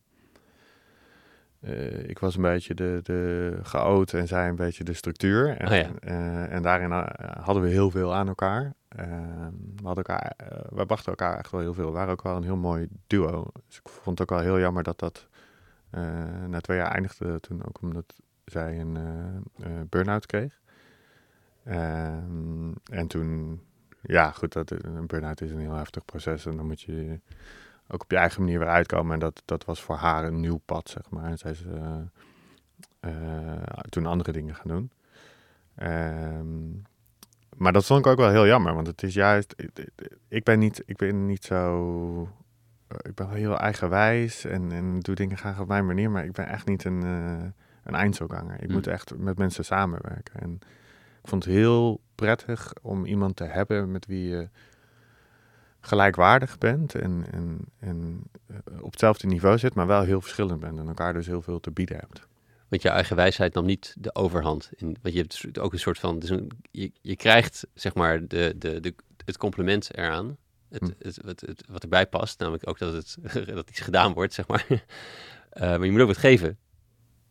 eh, 1.65 2.09
ik 2.09 2.19
was 2.19 2.35
een 2.35 2.41
beetje 2.41 2.73
de, 2.73 2.99
de 3.03 3.59
chaot 3.63 4.13
en 4.13 4.27
zij 4.27 4.47
een 4.47 4.55
beetje 4.55 4.83
de 4.83 4.93
structuur. 4.93 5.57
En, 5.57 5.67
Oh 5.67 5.75
ja. 5.75 5.89
eh, 5.99 6.51
en 6.53 6.61
daarin 6.61 6.91
eh, 6.91 7.43
hadden 7.43 7.63
we 7.63 7.69
heel 7.69 7.91
veel 7.91 8.13
aan 8.13 8.27
elkaar. 8.27 8.73
Ehm, 8.87 9.51
we, 9.75 9.83
hadden 9.83 10.03
elkaar 10.03 10.35
we 10.69 10.85
brachten 10.85 11.09
elkaar 11.09 11.37
echt 11.37 11.51
wel 11.51 11.61
heel 11.61 11.73
veel. 11.73 11.85
We 11.85 11.91
waren 11.91 12.11
ook 12.11 12.23
wel 12.23 12.35
een 12.35 12.43
heel 12.43 12.55
mooi 12.55 12.87
duo. 13.07 13.47
Dus 13.67 13.77
ik 13.77 13.89
vond 13.89 14.19
het 14.19 14.21
ook 14.21 14.37
wel 14.37 14.47
heel 14.47 14.59
jammer 14.59 14.83
dat 14.83 14.99
dat 14.99 15.27
na 16.47 16.59
twee 16.59 16.77
jaar 16.77 16.91
eindigde 16.91 17.39
toen 17.39 17.65
ook 17.65 17.81
omdat 17.81 18.15
zij 18.45 18.79
een 18.79 18.97
burn-out 19.89 20.25
kreeg. 20.25 20.61
Ehm, 21.63 22.71
en 22.91 23.07
toen, 23.07 23.61
ja, 24.01 24.31
goed, 24.31 24.53
dat, 24.53 24.71
een 24.71 25.07
burn-out 25.07 25.41
is 25.41 25.51
een 25.51 25.59
heel 25.59 25.75
heftig 25.75 26.05
proces. 26.05 26.45
En 26.45 26.55
dan 26.55 26.67
moet 26.67 26.81
je 26.81 27.19
ook 27.87 28.03
op 28.03 28.11
je 28.11 28.17
eigen 28.17 28.41
manier 28.41 28.59
weer 28.59 28.67
uitkomen. 28.67 29.13
En 29.13 29.19
dat, 29.19 29.41
dat 29.45 29.65
was 29.65 29.81
voor 29.81 29.95
haar 29.95 30.23
een 30.23 30.39
nieuw 30.39 30.61
pad, 30.65 30.89
zeg 30.89 31.09
maar. 31.09 31.23
En 31.25 31.37
zij 31.37 31.51
is 31.51 31.63
eh, 31.65 32.01
eh, 32.99 33.63
toen 33.89 34.05
andere 34.05 34.31
dingen 34.31 34.55
gaan 34.55 34.67
doen. 34.71 34.91
Ehm, 35.75 36.71
maar 37.55 37.73
dat 37.73 37.85
vond 37.85 37.99
ik 37.99 38.11
ook 38.11 38.17
wel 38.17 38.29
heel 38.29 38.45
jammer, 38.47 38.73
want 38.73 38.87
het 38.87 39.03
is 39.03 39.13
juist, 39.13 39.55
ik, 40.27 40.43
ben 40.43 40.59
niet, 40.59 40.83
ik 40.85 40.97
ben 40.97 41.25
niet 41.25 41.43
zo, 41.43 42.29
eh, 42.87 42.97
ik 43.01 43.15
ben 43.15 43.27
wel 43.27 43.35
heel 43.35 43.57
eigenwijs 43.59 44.45
en, 44.45 44.71
en 44.71 44.99
doe 44.99 45.15
dingen 45.15 45.37
graag 45.37 45.59
op 45.59 45.67
mijn 45.67 45.85
manier, 45.85 46.11
maar 46.11 46.25
ik 46.25 46.31
ben 46.31 46.47
echt 46.47 46.67
niet 46.67 46.83
een, 46.83 47.03
eh 47.03 47.63
een 47.85 47.95
eindselganger. 47.95 48.61
Ik 48.61 48.67
Mm. 48.67 48.73
moet 48.73 48.87
echt 48.87 49.17
met 49.17 49.37
mensen 49.37 49.65
samenwerken. 49.65 50.39
En 50.41 50.59
ik 51.21 51.29
vond 51.29 51.43
het 51.43 51.53
heel 51.53 52.01
prettig 52.15 52.73
om 52.81 53.05
iemand 53.05 53.35
te 53.35 53.43
hebben 53.43 53.91
met 53.91 54.05
wie 54.05 54.27
je 54.29 54.49
gelijkwaardig 55.87 56.57
bent 56.57 56.95
en, 56.95 57.25
en, 57.31 57.59
en 57.79 58.21
eh, 58.47 58.55
op 58.81 58.91
hetzelfde 58.91 59.27
niveau 59.27 59.57
zit, 59.57 59.73
maar 59.73 59.87
wel 59.87 60.01
heel 60.01 60.21
verschillend 60.21 60.59
bent 60.59 60.79
en 60.79 60.87
elkaar 60.87 61.13
dus 61.13 61.25
heel 61.27 61.41
veel 61.41 61.59
te 61.59 61.71
bieden 61.71 61.97
hebt. 61.97 62.27
Want 62.67 62.81
je 62.81 62.89
eigen 62.89 63.15
wijsheid 63.15 63.53
nam 63.53 63.65
niet 63.65 63.95
de 63.97 64.15
overhand. 64.15 64.69
In, 64.75 64.97
want 65.01 65.13
je 65.15 65.19
hebt 65.21 65.41
dus 65.41 65.57
ook 65.63 65.73
een 65.73 65.79
soort 65.79 65.99
van. 65.99 66.19
Dus 66.19 66.29
een, 66.29 66.51
je, 66.71 66.91
je 67.01 67.15
krijgt 67.15 67.67
zeg 67.73 67.93
maar 67.93 68.27
de, 68.27 68.53
de, 68.57 68.79
de, 68.79 68.95
het 69.25 69.37
compliment 69.37 69.97
eraan. 69.97 70.37
Het, 70.69 70.81
Hm. 70.81 70.89
het, 71.07 71.19
het, 71.25 71.41
het- 71.41 71.63
wat 71.69 71.83
erbij 71.83 72.07
past. 72.07 72.39
Namelijk 72.39 72.67
ook 72.69 72.77
dat, 72.77 72.93
het, 72.93 73.17
dat 73.55 73.69
iets 73.69 73.79
gedaan 73.79 74.13
wordt, 74.13 74.33
zeg 74.33 74.47
maar. 74.47 74.65
Eh, 75.49 75.61
maar 75.61 75.85
je 75.85 75.91
moet 75.91 76.01
ook 76.01 76.07
wat 76.07 76.17
geven. 76.17 76.57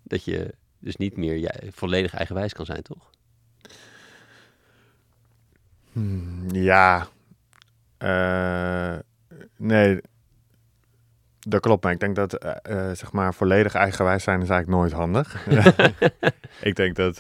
Dat 0.03 0.25
je 0.25 0.55
dus 0.79 0.97
niet 0.97 1.17
meer 1.17 1.39
jij, 1.39 1.61
volledig 1.73 2.15
eigenwijs 2.15 2.53
kan 2.53 2.67
zijn, 2.67 2.83
toch? 2.83 3.11
Hmm, 5.93 6.51
ja. 6.51 7.09
Eh, 8.05 8.99
nee. 9.57 10.01
Dat 11.39 11.61
klopt, 11.61 11.83
maar 11.83 11.93
ik 11.93 12.01
denk 12.01 12.17
dat 12.17 12.33
eh, 12.33 12.51
eh, 12.63 12.97
zeg 12.97 13.13
maar 13.13 13.35
volledig 13.35 13.75
eigenwijs 13.75 14.23
zijn 14.23 14.43
is 14.43 14.49
eigenlijk 14.49 14.81
nooit 14.81 14.93
handig. 14.93 15.47
ik 16.71 16.75
denk 16.75 16.97
dat, 16.97 17.19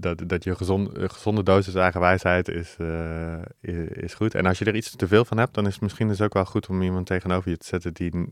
dat, 0.00 0.28
dat 0.28 0.44
je 0.44 0.54
gezond, 0.56 0.90
gezonde 0.94 1.42
dosis 1.42 1.74
eigenwijsheid 1.74 2.48
is, 2.48 2.76
is 3.88 4.14
goed. 4.14 4.34
En 4.34 4.46
als 4.46 4.58
je 4.58 4.64
er 4.64 4.74
iets 4.74 4.96
te 4.96 5.08
veel 5.08 5.24
van 5.24 5.38
hebt, 5.38 5.54
dan 5.54 5.66
is 5.66 5.72
het 5.72 5.82
misschien 5.82 6.08
dus 6.08 6.20
ook 6.20 6.34
wel 6.34 6.44
goed 6.44 6.68
om 6.68 6.82
iemand 6.82 7.06
tegenover 7.06 7.50
je 7.50 7.56
te 7.56 7.66
zetten 7.66 7.94
die 7.94 8.28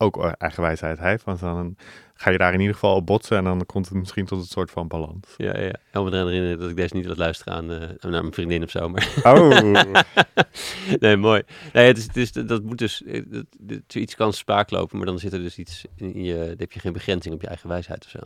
ook 0.00 0.24
eigenwijsheid 0.24 0.98
heeft. 0.98 1.24
Want 1.24 1.40
dan 1.40 1.76
ga 2.14 2.30
je 2.30 2.38
daar 2.38 2.52
in 2.52 2.60
ieder 2.60 2.74
geval 2.74 2.94
op 2.94 3.06
botsen 3.06 3.36
en 3.36 3.44
dan 3.44 3.66
komt 3.66 3.88
het 3.88 3.94
misschien 3.98 4.26
tot 4.26 4.38
een 4.40 4.44
soort 4.46 4.70
van 4.70 4.88
balans. 4.88 5.34
Ja, 5.36 5.58
ja. 5.58 5.72
Help 5.90 6.04
me 6.04 6.12
eraan 6.12 6.26
herinneren 6.26 6.58
dat 6.58 6.70
ik 6.70 6.76
deze 6.76 6.96
niet 6.96 7.04
laat 7.06 7.16
luisteren 7.16 7.54
aan, 7.54 7.70
eh, 7.72 7.88
aan 8.00 8.10
mijn 8.10 8.32
vriendin 8.32 8.62
of 8.62 8.70
zo. 8.70 8.88
Maar 8.88 9.20
Oh, 9.22 9.84
nee, 11.00 11.16
mooi. 11.16 11.42
Nee, 11.72 11.86
het 11.86 11.98
is, 11.98 12.06
het 12.06 12.16
is, 12.16 12.32
dat 12.32 12.62
moet 12.62 12.78
dus, 12.78 13.02
eh, 13.02 13.22
dat, 13.26 13.44
dat- 13.58 13.94
iets 13.94 14.14
kan 14.14 14.32
spaak 14.32 14.70
lopen, 14.70 14.96
maar 14.96 15.06
dan 15.06 15.18
zit 15.18 15.32
er 15.32 15.38
dus 15.42 15.58
iets 15.58 15.84
in 15.96 16.22
je, 16.24 16.34
dan 16.34 16.54
heb 16.58 16.72
je 16.72 16.80
geen 16.80 16.92
begrenzing 16.92 17.34
op 17.34 17.40
je 17.40 17.46
eigen 17.48 17.68
wijsheid 17.68 18.04
of 18.04 18.10
zo. 18.10 18.18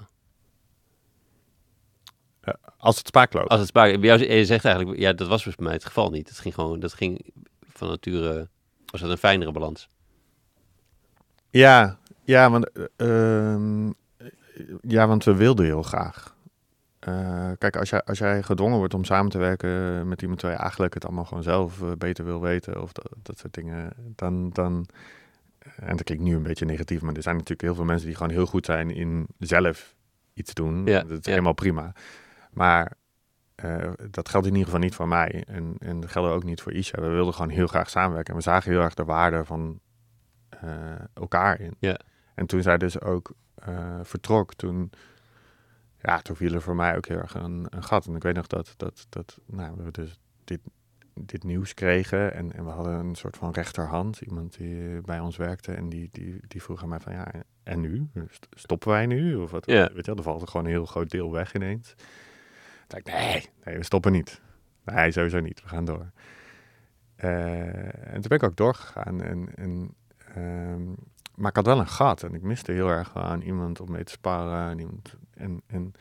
als 2.78 2.96
het 2.98 3.06
spaak 3.06 3.32
loopt. 3.32 3.48
Als 3.48 3.60
het 3.60 3.68
spaak, 3.68 4.00
bij 4.00 4.16
jou, 4.18 4.32
je 4.32 4.44
zegt 4.44 4.64
eigenlijk, 4.64 4.98
ja, 4.98 5.12
dat 5.12 5.28
was 5.28 5.44
dus 5.44 5.54
bij 5.54 5.64
mij 5.64 5.74
het 5.74 5.84
geval 5.84 6.10
niet. 6.10 6.28
Het 6.28 6.38
ging 6.38 6.54
gewoon, 6.54 6.80
dat 6.80 6.92
ging 6.92 7.32
van 7.72 7.88
nature, 7.88 8.48
was 8.87 9.00
dat 9.00 9.10
een 9.10 9.16
fijnere 9.18 9.52
balans. 9.52 9.88
Ja, 11.55 11.99
ja, 12.25 12.51
want, 12.51 12.71
eh, 12.73 13.53
ehm, 13.53 13.90
ja, 14.81 15.07
want 15.07 15.25
we 15.25 15.35
wilden 15.35 15.64
heel 15.64 15.83
graag. 15.83 16.37
Eh, 16.99 17.51
kijk, 17.59 17.77
als 17.77 17.90
jij, 17.90 18.03
als 18.05 18.19
jij 18.19 18.43
gedwongen 18.43 18.79
wordt 18.79 18.95
om 18.95 19.05
samen 19.05 19.31
te 19.31 19.38
werken 19.38 20.09
met 20.09 20.21
iemand 20.23 20.38
terwijl 20.38 20.59
je 20.59 20.64
eigenlijk 20.64 20.95
het 20.95 21.05
allemaal 21.05 21.25
gewoon 21.25 21.43
zelf 21.43 21.83
eh, 21.83 21.93
beter 21.99 22.25
wil 22.25 22.40
weten 22.40 22.83
of 22.83 22.93
dat, 22.93 23.09
dat 23.23 23.38
soort 23.38 23.55
dingen, 23.55 23.93
dan, 24.17 24.51
dan, 24.51 24.87
en 25.77 25.97
dat 25.97 26.03
klinkt 26.03 26.25
nu 26.25 26.35
een 26.35 26.43
beetje 26.43 26.64
negatief, 26.64 27.01
maar 27.01 27.14
er 27.14 27.23
zijn 27.23 27.35
natuurlijk 27.35 27.62
heel 27.62 27.75
veel 27.75 27.85
mensen 27.85 28.07
die 28.07 28.17
gewoon 28.17 28.33
heel 28.33 28.47
goed 28.47 28.67
zijn 28.67 28.90
in 28.90 29.27
zelf 29.38 29.95
iets 30.33 30.55
doen. 30.55 30.87
Ja, 30.87 31.01
dat 31.01 31.19
is 31.19 31.25
ja. 31.25 31.31
helemaal 31.31 31.53
prima. 31.53 31.93
Maar 32.51 32.93
dat 34.11 34.29
geldt 34.29 34.47
in 34.47 34.53
ieder 34.53 34.64
geval 34.64 34.85
niet 34.85 34.95
voor 34.95 35.09
mij 35.09 35.45
en, 35.47 35.77
en 35.79 36.01
dat 36.01 36.11
geldt 36.11 36.33
ook 36.33 36.45
niet 36.45 36.62
voor 36.62 36.73
Isha. 36.73 37.01
We 37.01 37.09
wilden 37.09 37.35
gewoon 37.35 37.51
heel 37.51 37.67
graag 37.67 37.90
samenwerken 37.90 38.33
en 38.33 38.38
we 38.38 38.45
zagen 38.45 38.71
heel 38.71 38.81
erg 38.81 38.95
de 38.95 39.05
waarde 39.05 39.45
van 39.45 39.81
elkaar 41.14 41.61
in. 41.61 41.77
Ja. 41.79 41.99
En 42.35 42.47
toen 42.47 42.62
zij 42.62 42.79
dus 42.79 43.01
ook 43.01 43.35
eh, 43.55 44.01
vertrok, 44.03 44.55
toen, 44.55 44.90
ja, 46.03 46.19
toen 46.19 46.37
viel 46.37 46.55
er 46.55 46.62
voor 46.62 46.77
mij 46.77 46.97
ook 46.97 47.07
heel 47.07 47.19
erg 47.19 47.35
een, 47.35 47.67
een 47.71 47.83
gat. 47.83 48.07
En 48.07 48.14
ik 48.14 48.23
weet 48.23 48.35
nog 48.35 48.47
dat, 48.47 48.75
dat, 48.77 49.07
dat 49.09 49.38
nou, 49.47 49.77
we 49.77 49.90
dus 49.90 50.21
dit, 50.45 50.61
dit 51.14 51.45
nieuws 51.45 51.75
kregen 51.75 52.35
en, 52.35 52.53
en 52.53 52.64
we 52.64 52.71
hadden 52.71 52.95
een 52.95 53.14
soort 53.14 53.37
van 53.37 53.53
rechterhand, 53.53 54.21
iemand 54.21 54.57
die 54.57 55.01
bij 55.01 55.21
ons 55.21 55.37
werkte 55.37 55.73
en 55.73 55.88
die, 55.88 56.09
die, 56.12 56.40
die 56.49 56.62
vroeg 56.62 56.83
aan 56.83 56.88
mij 56.88 57.01
van 57.01 57.12
ja, 57.12 57.27
en 57.62 57.81
nu? 57.81 58.09
St- 58.31 58.47
Stoppen 58.51 58.88
wij 58.88 59.07
nu? 59.07 59.35
Of 59.35 59.51
wat? 59.51 59.67
Ja. 59.67 59.90
Weet 59.93 59.97
je 59.97 60.03
wel, 60.05 60.17
er 60.17 60.23
valt 60.23 60.43
er 60.43 60.49
gewoon 60.49 60.67
een 60.67 60.73
heel 60.73 60.87
groot 60.87 61.11
deel 61.11 61.33
weg 61.33 61.55
ineens. 61.55 61.95
Toen 61.95 63.03
dacht 63.03 63.09
ik, 63.09 63.14
nee, 63.14 63.49
nee, 63.64 63.77
we 63.77 63.85
stoppen 63.85 64.12
niet. 64.12 64.40
Nee, 64.85 65.11
sowieso 65.11 65.40
niet. 65.40 65.62
We 65.62 65.69
gaan 65.69 65.85
door. 65.85 66.11
Eh, 67.17 68.12
en 68.14 68.21
toen 68.21 68.29
ben 68.29 68.38
ik 68.38 68.43
ook 68.43 68.57
doorgegaan. 68.57 69.23
En, 69.23 69.57
en, 69.57 69.95
ehm, 70.35 70.83
maar 71.35 71.51
ik 71.51 71.57
had 71.57 71.66
wel 71.66 71.79
een 71.79 71.88
gat. 71.88 72.23
En 72.23 72.35
ik 72.35 72.42
miste 72.42 72.73
heel 72.73 72.88
erg 72.88 73.16
aan 73.16 73.40
iemand 73.40 73.81
om 73.81 73.90
mee 73.90 74.05
te 74.05 74.12
sparren. 74.12 74.70
En, 74.70 74.79
iemand, 74.79 75.16
en, 75.35 75.61
en 75.66 75.92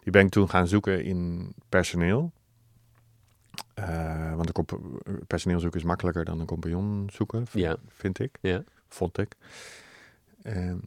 die 0.00 0.12
ben 0.12 0.24
ik 0.26 0.30
toen 0.30 0.48
gaan 0.48 0.66
zoeken 0.68 1.04
in 1.04 1.52
personeel. 1.68 2.32
Eh, 3.74 4.34
want 4.34 4.52
personeel 5.26 5.60
zoeken 5.60 5.80
is 5.80 5.86
makkelijker 5.86 6.24
dan 6.24 6.40
een 6.40 6.46
compagnon 6.46 7.08
zoeken, 7.12 7.46
Ja. 7.52 7.76
vind 7.88 8.18
ik. 8.18 8.38
Ja. 8.40 8.64
Vond 8.88 9.18
ik. 9.18 9.36
Ehm, 10.42 10.78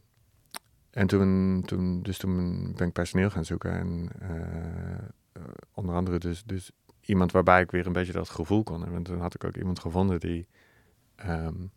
en 0.90 1.06
toen, 1.06 1.62
toen, 1.66 2.02
dus 2.02 2.18
toen 2.18 2.72
ben 2.76 2.86
ik 2.86 2.92
personeel 2.92 3.30
gaan 3.30 3.44
zoeken. 3.44 3.72
En 3.72 4.08
uh, 4.22 5.42
onder 5.74 5.94
andere 5.94 6.18
dus, 6.18 6.44
dus 6.44 6.70
iemand 7.00 7.32
waarbij 7.32 7.60
ik 7.60 7.70
weer 7.70 7.86
een 7.86 7.92
beetje 7.92 8.12
dat 8.12 8.28
gevoel 8.28 8.62
kon 8.62 8.80
hebben. 8.80 8.96
En 8.98 9.02
toen 9.04 9.20
had 9.20 9.34
ik 9.34 9.44
ook 9.44 9.56
iemand 9.56 9.78
gevonden 9.78 10.20
die, 10.20 10.46
um, 11.26 11.70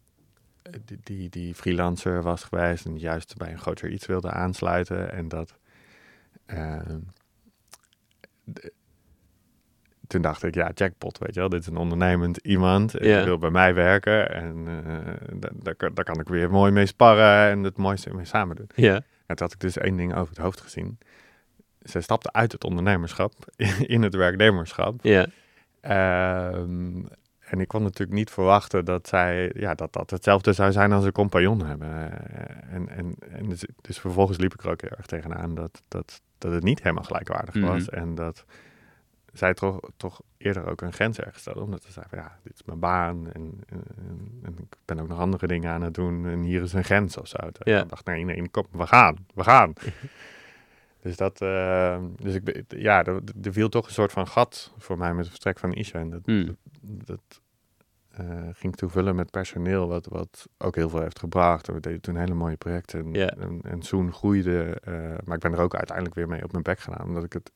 die, 0.86 0.98
die, 1.04 1.30
die, 1.30 1.54
freelancer 1.54 2.22
was 2.22 2.44
geweest 2.44 2.86
en 2.86 2.98
juist 2.98 3.38
bij 3.38 3.52
een 3.52 3.60
groter 3.60 3.90
iets 3.90 4.06
wilde 4.06 4.32
aansluiten. 4.32 5.12
En 5.12 5.28
dat. 5.28 5.58
Uh, 6.48 6.82
toen 10.08 10.22
dacht 10.22 10.44
ik, 10.44 10.56
ja, 10.56 10.72
jackpot, 10.74 11.18
weet 11.18 11.34
je 11.34 11.40
wel. 11.40 11.50
Dit 11.50 11.62
is 11.62 11.68
een 11.68 11.78
ondernemend 11.78 12.38
iemand. 12.38 12.92
Yeah. 12.92 13.24
wil 13.24 13.38
bij 13.38 13.50
mij 13.50 13.74
werken. 13.74 14.32
En 14.32 14.66
uh, 14.68 15.40
daar, 15.40 15.94
daar, 15.94 16.06
kan 16.06 16.20
ik 16.20 16.28
weer 16.28 16.52
mooi 16.52 16.72
mee 16.72 16.86
sparren 16.86 17.52
en 17.52 17.64
het 17.64 17.78
mooiste 17.78 18.14
mee 18.14 18.26
samen 18.26 18.56
doen. 18.56 18.70
Ja. 18.76 18.84
Yeah. 18.84 18.96
En 18.96 19.36
toen 19.36 19.46
had 19.46 19.54
ik 19.54 19.60
dus 19.60 19.78
één 19.78 19.98
ding 19.98 20.16
over 20.16 20.30
het 20.30 20.44
hoofd 20.44 20.62
gezien. 20.62 20.98
Zij 21.82 22.02
stapte 22.02 22.32
uit 22.32 22.52
het 22.52 22.64
ondernemerschap 22.64 23.34
in 23.96 24.02
het 24.02 24.16
werknemerschap. 24.16 25.00
Ja. 25.02 25.28
Um, 26.52 27.08
en 27.50 27.60
ik 27.60 27.68
kon 27.68 27.84
natuurlijk 27.84 28.18
niet 28.18 28.32
verwachten 28.32 28.86
dat 28.86 29.08
zij, 29.08 29.52
ja, 29.56 29.74
dat 29.74 29.94
dat 29.94 30.10
hetzelfde 30.10 30.54
zou 30.54 30.72
zijn 30.72 30.92
als 30.92 31.06
een 31.06 31.12
compagnon 31.12 31.66
hebben. 31.66 32.12
En, 32.70 32.90
en, 32.90 33.16
en 33.30 33.50
dus, 33.50 33.66
dus, 33.82 34.00
vervolgens 34.00 34.38
liep 34.38 34.54
ik 34.54 34.64
er 34.64 34.70
ook 34.70 34.82
heel 34.82 34.98
erg 34.98 35.06
tegenaan 35.06 35.56
dat, 35.56 35.82
dat, 35.88 36.22
dat 36.38 36.52
het 36.52 36.64
niet 36.64 36.82
helemaal 36.84 37.04
gelijkwaardig 37.04 37.54
mm 37.54 37.64
-hmm. 37.64 37.72
was. 37.72 37.90
En 37.90 38.16
dat 38.16 38.46
zij 39.34 39.54
toch, 39.54 39.80
toch 39.98 40.22
eerder 40.38 40.70
ook 40.70 40.82
een 40.82 40.94
grens 40.94 41.20
ergens 41.20 41.40
stelde. 41.40 41.62
Omdat 41.62 41.84
ze 41.84 41.92
zei 41.92 42.06
van 42.10 42.18
ja, 42.18 42.38
dit 42.44 42.54
is 42.54 42.64
mijn 42.66 42.80
baan 42.80 43.32
en, 43.34 43.64
en, 43.70 43.84
en, 44.44 44.56
ik 44.58 44.78
ben 44.86 45.00
ook 45.00 45.08
nog 45.08 45.20
andere 45.20 45.48
dingen 45.48 45.72
aan 45.72 45.82
het 45.82 45.94
doen 45.94 46.28
en 46.28 46.42
hier 46.42 46.62
is 46.62 46.74
een 46.74 46.84
grens 46.84 47.18
of 47.18 47.28
zo. 47.28 47.38
Ja. 47.64 47.82
Ik 47.82 47.90
dacht, 47.90 48.06
nee, 48.06 48.24
nee, 48.24 48.50
kom, 48.50 48.66
we 48.72 48.88
gaan, 48.88 49.26
we 49.34 49.44
gaan. 49.44 49.74
dus 51.02 51.18
dat, 51.18 51.42
uh, 51.42 51.98
dus 52.16 52.34
ik, 52.34 52.64
ja, 52.68 53.04
er, 53.04 53.22
er, 53.44 53.54
viel 53.54 53.70
toch 53.70 53.86
een 53.86 53.94
soort 53.94 54.12
van 54.12 54.28
gat 54.28 54.74
voor 54.78 54.98
mij 54.98 55.14
met 55.14 55.24
het 55.24 55.34
vertrek 55.34 55.60
van 55.60 55.74
Isha. 55.74 56.00
En 56.00 56.10
dat, 56.10 56.26
mm. 56.26 56.58
Dat, 56.82 57.42
uh, 58.20 58.48
ging 58.54 58.76
toevullen 58.76 59.16
met 59.16 59.32
personeel, 59.32 59.88
wat, 59.88 60.08
wat 60.08 60.48
ook 60.58 60.76
heel 60.76 60.90
veel 60.90 61.02
heeft 61.02 61.20
gebracht. 61.20 61.68
En 61.68 61.74
we 61.74 61.80
deden 61.80 62.02
toen 62.02 62.16
hele 62.16 62.34
mooie 62.34 62.58
projecten 62.58 63.00
en, 63.00 63.12
yeah. 63.12 63.42
en, 63.42 63.62
en 63.64 63.84
Zoen 63.84 64.14
groeide. 64.14 64.82
Uh, 64.88 64.94
maar 65.26 65.36
ik 65.36 65.42
ben 65.42 65.54
er 65.54 65.60
ook 65.60 65.76
uiteindelijk 65.76 66.16
weer 66.16 66.28
mee 66.28 66.44
op 66.44 66.52
mijn 66.52 66.64
bek 66.64 66.80
gedaan, 66.80 67.08
omdat 67.08 67.24
ik 67.24 67.34
het 67.34 67.52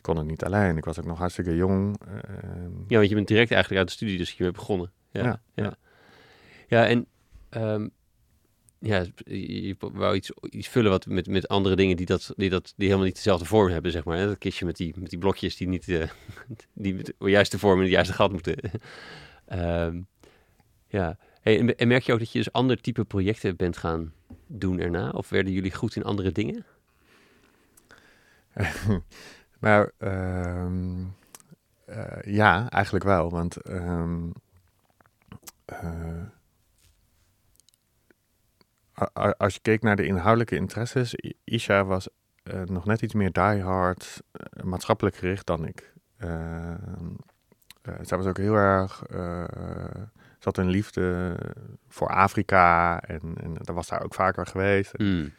kon 0.00 0.16
het 0.16 0.26
niet 0.26 0.44
alleen. 0.44 0.76
Ik 0.76 0.84
was 0.84 0.98
ook 0.98 1.04
nog 1.04 1.18
hartstikke 1.18 1.56
jong. 1.56 2.00
Uh, 2.08 2.14
ja, 2.86 2.96
want 2.96 3.08
je 3.08 3.14
bent 3.14 3.28
direct 3.28 3.50
eigenlijk 3.50 3.80
uit 3.80 3.88
de 3.88 3.94
studie 3.94 4.18
dus 4.18 4.30
hiermee 4.36 4.52
begonnen. 4.52 4.92
Ja, 5.10 5.22
ja. 5.22 5.40
Ja, 5.54 5.76
ja 6.66 6.86
en 6.86 7.06
um, 7.50 7.90
ja, 8.84 9.04
je 9.24 9.76
wou 9.78 10.14
iets, 10.14 10.30
iets 10.50 10.68
vullen 10.68 10.90
wat 10.90 11.06
met, 11.06 11.26
met 11.26 11.48
andere 11.48 11.76
dingen 11.76 11.96
die, 11.96 12.06
dat, 12.06 12.32
die, 12.36 12.50
dat, 12.50 12.72
die 12.76 12.86
helemaal 12.86 13.06
niet 13.06 13.16
dezelfde 13.16 13.44
vorm 13.44 13.70
hebben, 13.70 13.90
zeg 13.90 14.04
maar. 14.04 14.18
Dat 14.18 14.38
kistje 14.38 14.64
met 14.64 14.76
die, 14.76 14.94
met 14.96 15.10
die 15.10 15.18
blokjes 15.18 15.56
die 15.56 15.68
niet 15.68 15.88
uh, 15.88 16.08
die 16.72 16.94
met 16.94 17.12
de 17.18 17.30
juiste 17.30 17.58
vorm 17.58 17.76
in 17.76 17.82
het 17.82 17.92
juiste 17.92 18.12
gat 18.12 18.32
moeten. 18.32 18.56
um, 19.52 20.06
ja, 20.98 21.18
en, 21.42 21.88
merk 21.88 22.02
je 22.02 22.12
ook 22.12 22.18
dat 22.18 22.32
je 22.32 22.38
dus 22.38 22.52
ander 22.52 22.80
type 22.80 23.04
projecten 23.04 23.56
bent 23.56 23.76
gaan 23.76 24.12
doen 24.46 24.80
erna? 24.80 25.10
Of 25.10 25.28
werden 25.28 25.52
jullie 25.52 25.74
goed 25.74 25.96
in 25.96 26.04
andere 26.04 26.32
dingen? 26.32 26.64
Nou, 29.60 29.90
um, 29.98 31.14
uh, 31.88 32.22
ja, 32.24 32.70
eigenlijk 32.70 33.04
wel. 33.04 33.30
Want 33.30 33.68
um, 33.68 34.32
uh, 35.72 36.22
als 39.12 39.54
je 39.54 39.60
keek 39.60 39.82
naar 39.82 39.96
de 39.96 40.06
inhoudelijke 40.06 40.56
interesses, 40.56 41.14
Isha 41.44 41.84
was 41.84 42.08
uh, 42.44 42.62
nog 42.62 42.84
net 42.84 43.02
iets 43.02 43.14
meer 43.14 43.32
diehard 43.32 44.22
maatschappelijk 44.62 45.16
gericht 45.16 45.46
dan 45.46 45.66
ik. 45.66 45.92
zij 48.00 48.18
was 48.18 48.26
ook 48.26 48.36
heel 48.36 48.54
erg. 48.54 49.02
ze 50.38 50.40
had 50.40 50.58
een 50.58 50.68
liefde 50.68 51.36
voor 51.88 52.08
Afrika 52.08 53.00
en, 53.00 53.34
en 53.40 53.54
daar 53.54 53.74
was 53.74 53.88
daar 53.88 54.04
ook 54.04 54.14
vaker 54.14 54.46
geweest. 54.46 54.98
Mm. 54.98 55.32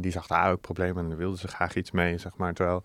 die 0.00 0.12
zag 0.12 0.26
daar 0.26 0.50
ook 0.50 0.60
problemen 0.60 1.02
en 1.02 1.08
daar 1.08 1.18
wilde 1.18 1.38
ze 1.38 1.48
graag 1.48 1.74
iets 1.74 1.90
mee, 1.90 2.18
zeg 2.18 2.36
maar. 2.36 2.54
Terwijl 2.54 2.84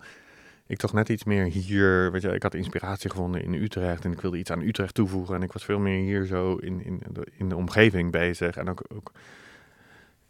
ik 0.66 0.78
toch 0.78 0.92
net 0.92 1.08
iets 1.08 1.24
meer 1.24 1.44
hier, 1.44 2.12
weet 2.12 2.22
je, 2.22 2.28
ik 2.28 2.42
had 2.42 2.54
inspiratie 2.54 3.10
gevonden 3.10 3.42
in 3.42 3.54
Utrecht 3.54 4.04
en 4.04 4.12
ik 4.12 4.20
wilde 4.20 4.38
iets 4.38 4.50
aan 4.50 4.60
Utrecht 4.60 4.94
toevoegen 4.94 5.34
en 5.34 5.42
ik 5.42 5.52
was 5.52 5.64
veel 5.64 5.78
meer 5.78 6.00
hier 6.00 6.24
zo 6.24 6.56
in, 6.56 6.84
in, 6.84 7.02
de, 7.10 7.26
in 7.38 7.48
de 7.48 7.56
omgeving 7.56 8.10
bezig 8.10 8.56
en 8.56 8.68
ook, 8.68 8.84
ook 8.88 9.12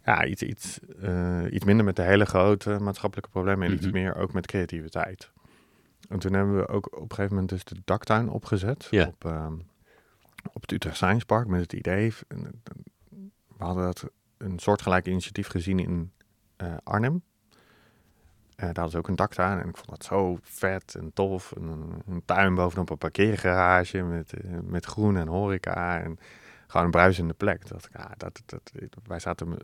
ja, 0.05 0.25
iets, 0.25 0.41
iets, 0.41 0.79
uh, 1.03 1.43
iets 1.51 1.65
minder 1.65 1.85
met 1.85 1.95
de 1.95 2.01
hele 2.01 2.25
grote 2.25 2.77
maatschappelijke 2.79 3.29
problemen 3.29 3.65
en 3.65 3.71
mm 3.71 3.77
-hmm. 3.77 3.85
iets 3.85 3.95
meer 3.95 4.15
ook 4.15 4.33
met 4.33 4.47
creativiteit. 4.47 5.31
En 6.09 6.19
toen 6.19 6.33
hebben 6.33 6.55
we 6.55 6.67
ook 6.67 6.85
op 6.85 7.01
een 7.01 7.15
gegeven 7.15 7.33
moment 7.33 7.49
dus 7.49 7.63
de 7.63 7.81
daktuin 7.85 8.29
opgezet 8.29 8.89
op, 9.07 9.25
uh, 9.25 9.47
op 10.53 10.61
het 10.61 10.71
Utrecht 10.71 10.95
Science 10.95 11.25
Park 11.25 11.47
met 11.47 11.61
het 11.61 11.73
idee, 11.73 12.13
we 13.57 13.63
hadden 13.63 13.83
dat 13.83 14.09
een 14.37 14.59
soortgelijk 14.59 15.07
initiatief 15.07 15.47
gezien 15.47 15.79
in 15.79 16.11
uh, 16.57 16.73
Arnhem. 16.83 17.13
Uh, 17.13 17.21
daar 18.55 18.65
hadden 18.65 18.91
ze 18.91 18.97
ook 18.97 19.07
een 19.07 19.15
daktuin 19.15 19.59
en 19.59 19.69
ik 19.69 19.77
vond 19.77 19.89
dat 19.89 20.03
zo 20.03 20.37
vet 20.41 20.95
en 20.95 21.13
tof. 21.13 21.51
En 21.51 21.63
een, 21.63 22.01
een 22.07 22.21
tuin 22.25 22.55
bovenop 22.55 22.89
een 22.89 22.97
parkeergarage 22.97 24.03
met, 24.03 24.33
met 24.63 24.85
groen 24.85 25.17
en 25.17 25.27
horeca 25.27 26.01
en 26.01 26.19
gewoon 26.67 26.85
een 26.85 26.91
bruisende 26.91 27.33
plek. 27.33 27.67
Dat, 27.67 27.87
ja, 27.93 28.11
dat, 28.17 28.41
dat, 28.45 28.71
wij 29.03 29.19
zaten 29.19 29.57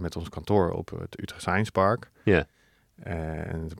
met 0.00 0.16
ons 0.16 0.28
kantoor 0.28 0.70
op 0.70 0.90
het 0.90 1.20
Utrecht 1.20 1.40
Science 1.42 1.70
Park. 1.70 2.10
Ja. 2.22 2.46
Uh, 3.06 3.52
een 3.52 3.70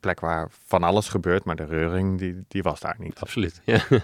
plek 0.00 0.20
waar 0.20 0.48
van 0.50 0.82
alles 0.82 1.08
gebeurt, 1.08 1.44
maar 1.44 1.56
de 1.56 1.64
reuring 1.64 2.18
die, 2.18 2.44
die 2.48 2.62
was 2.62 2.80
daar 2.80 2.96
niet. 2.98 3.20
Absoluut, 3.20 3.60
ja. 3.64 3.80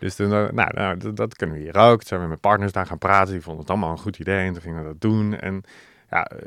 Dus 0.00 0.14
toen, 0.14 0.28
nou, 0.28 0.52
nou 0.52 0.96
dat, 0.96 1.16
dat, 1.16 1.36
kunnen 1.36 1.56
we 1.56 1.62
hier 1.62 1.76
ook. 1.76 1.98
Toen 1.98 2.08
zijn 2.08 2.20
we 2.20 2.26
met 2.26 2.40
partners 2.40 2.72
daar 2.72 2.86
gaan 2.86 2.98
praten, 2.98 3.32
die 3.32 3.42
vonden 3.42 3.62
het 3.62 3.70
allemaal 3.70 3.90
een 3.90 3.98
goed 3.98 4.18
idee 4.18 4.46
en 4.46 4.52
toen 4.52 4.62
gingen 4.62 4.82
we 4.82 4.88
dat 4.88 5.00
doen. 5.00 5.34
En 5.34 5.62
ja, 6.10 6.30
uh, 6.32 6.38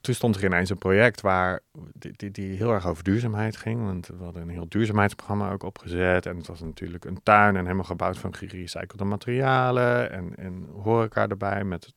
toen 0.00 0.14
stond 0.14 0.36
er 0.36 0.44
ineens 0.44 0.70
een 0.70 0.78
project 0.78 1.20
waar 1.20 1.60
die, 1.92 2.12
die, 2.16 2.30
die, 2.30 2.56
heel 2.56 2.72
erg 2.72 2.86
over 2.86 3.04
duurzaamheid 3.04 3.56
ging. 3.56 3.84
Want 3.84 4.06
we 4.06 4.24
hadden 4.24 4.42
een 4.42 4.48
heel 4.48 4.68
duurzaamheidsprogramma 4.68 5.52
ook 5.52 5.62
opgezet. 5.62 6.26
En 6.26 6.36
het 6.36 6.46
was 6.46 6.60
natuurlijk 6.60 7.04
een 7.04 7.22
tuin 7.22 7.56
en 7.56 7.62
helemaal 7.62 7.84
gebouwd 7.84 8.18
van 8.18 8.34
gerecyclede 8.34 9.04
materialen. 9.04 10.10
En, 10.10 10.36
en 10.36 10.68
horeca 10.82 11.28
erbij 11.28 11.64
met 11.64 11.94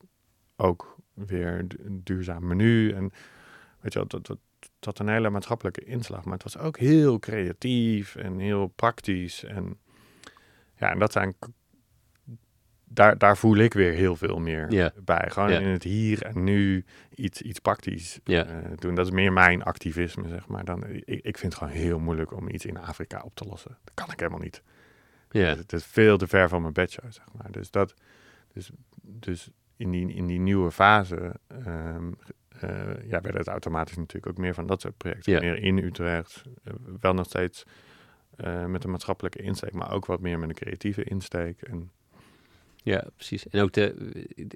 ook 0.56 0.95
weer 1.15 1.65
een 1.86 2.01
duurzaam 2.04 2.47
menu. 2.47 2.91
En 2.91 3.12
weet 3.80 3.93
je 3.93 4.06
dat, 4.08 4.25
dat, 4.25 4.38
dat 4.80 4.99
een 4.99 5.10
hele 5.10 5.30
maatschappelijke 5.30 5.84
inslag. 5.84 6.23
Maar 6.23 6.34
het 6.34 6.43
was 6.43 6.58
ook 6.58 6.78
heel 6.78 7.19
creatief 7.19 8.15
en 8.15 8.39
heel 8.39 8.67
praktisch. 8.67 9.43
En 9.43 9.78
ja, 10.75 10.91
en 10.91 10.99
dat 10.99 11.12
zijn 11.12 11.36
daar, 12.95 13.17
daar 13.17 13.38
voel 13.38 13.56
ik 13.56 13.73
weer 13.73 13.93
heel 13.93 14.15
veel 14.15 14.39
meer 14.39 14.71
yeah. 14.71 14.91
bij. 15.04 15.30
Gewoon 15.30 15.49
yeah. 15.49 15.62
in 15.62 15.67
het 15.67 15.84
hier 15.84 16.21
en 16.21 16.43
nu 16.43 16.86
iets, 17.15 17.41
iets 17.41 17.60
praktisch 17.60 18.19
yeah. 18.23 18.49
uh, 18.49 18.71
doen. 18.75 18.95
Dat 18.95 19.06
is 19.06 19.12
meer 19.12 19.34
mijn 19.34 19.63
activisme, 19.63 20.28
zeg 20.28 20.47
maar. 20.47 20.65
Dan, 20.65 20.86
ik, 20.88 21.06
ik 21.06 21.38
vind 21.38 21.54
het 21.54 21.56
gewoon 21.56 21.73
heel 21.73 21.99
moeilijk 21.99 22.34
om 22.34 22.49
iets 22.49 22.65
in 22.65 22.78
Afrika 22.78 23.21
op 23.21 23.36
te 23.36 23.45
lossen. 23.45 23.78
Dat 23.84 23.93
kan 23.93 24.12
ik 24.12 24.19
helemaal 24.19 24.39
niet. 24.39 24.62
Yeah. 25.30 25.58
Het 25.58 25.73
is 25.73 25.86
veel 25.86 26.17
te 26.17 26.28
ver 26.28 26.49
van 26.49 26.62
mijn 26.62 26.73
bedshow, 26.73 27.12
zeg 27.12 27.25
maar. 27.38 27.51
Dus, 27.51 27.71
dat, 27.71 27.93
dus, 28.54 28.69
dus 29.01 29.49
in, 29.78 29.92
die, 29.92 30.14
in 30.14 30.28
die 30.28 30.40
nieuwe 30.40 30.72
fase 30.72 31.36
um, 31.68 32.18
uh, 32.64 33.10
ja, 33.10 33.22
werd 33.22 33.38
het 33.38 33.48
automatisch 33.48 33.96
natuurlijk 33.96 34.28
ook 34.28 34.38
meer 34.38 34.54
van 34.54 34.66
dat 34.66 34.82
soort 34.82 34.98
projecten. 34.98 35.42
Meer 35.42 35.58
in 35.58 35.78
Utrecht, 35.78 36.42
uh, 36.64 36.74
wel 37.00 37.14
nog 37.14 37.26
steeds 37.26 37.64
uh, 38.38 38.66
met 38.66 38.84
een 38.84 38.92
maatschappelijke 38.92 39.42
insteek, 39.42 39.74
maar 39.74 39.92
ook 39.92 40.06
wat 40.06 40.20
meer 40.20 40.40
met 40.40 40.50
een 40.50 40.56
creatieve 40.56 41.04
insteek. 41.04 41.62
En, 41.62 41.92
ja, 42.84 43.08
precies. 43.16 43.48
En 43.48 43.62
ook 43.62 43.72
de, 43.72 43.94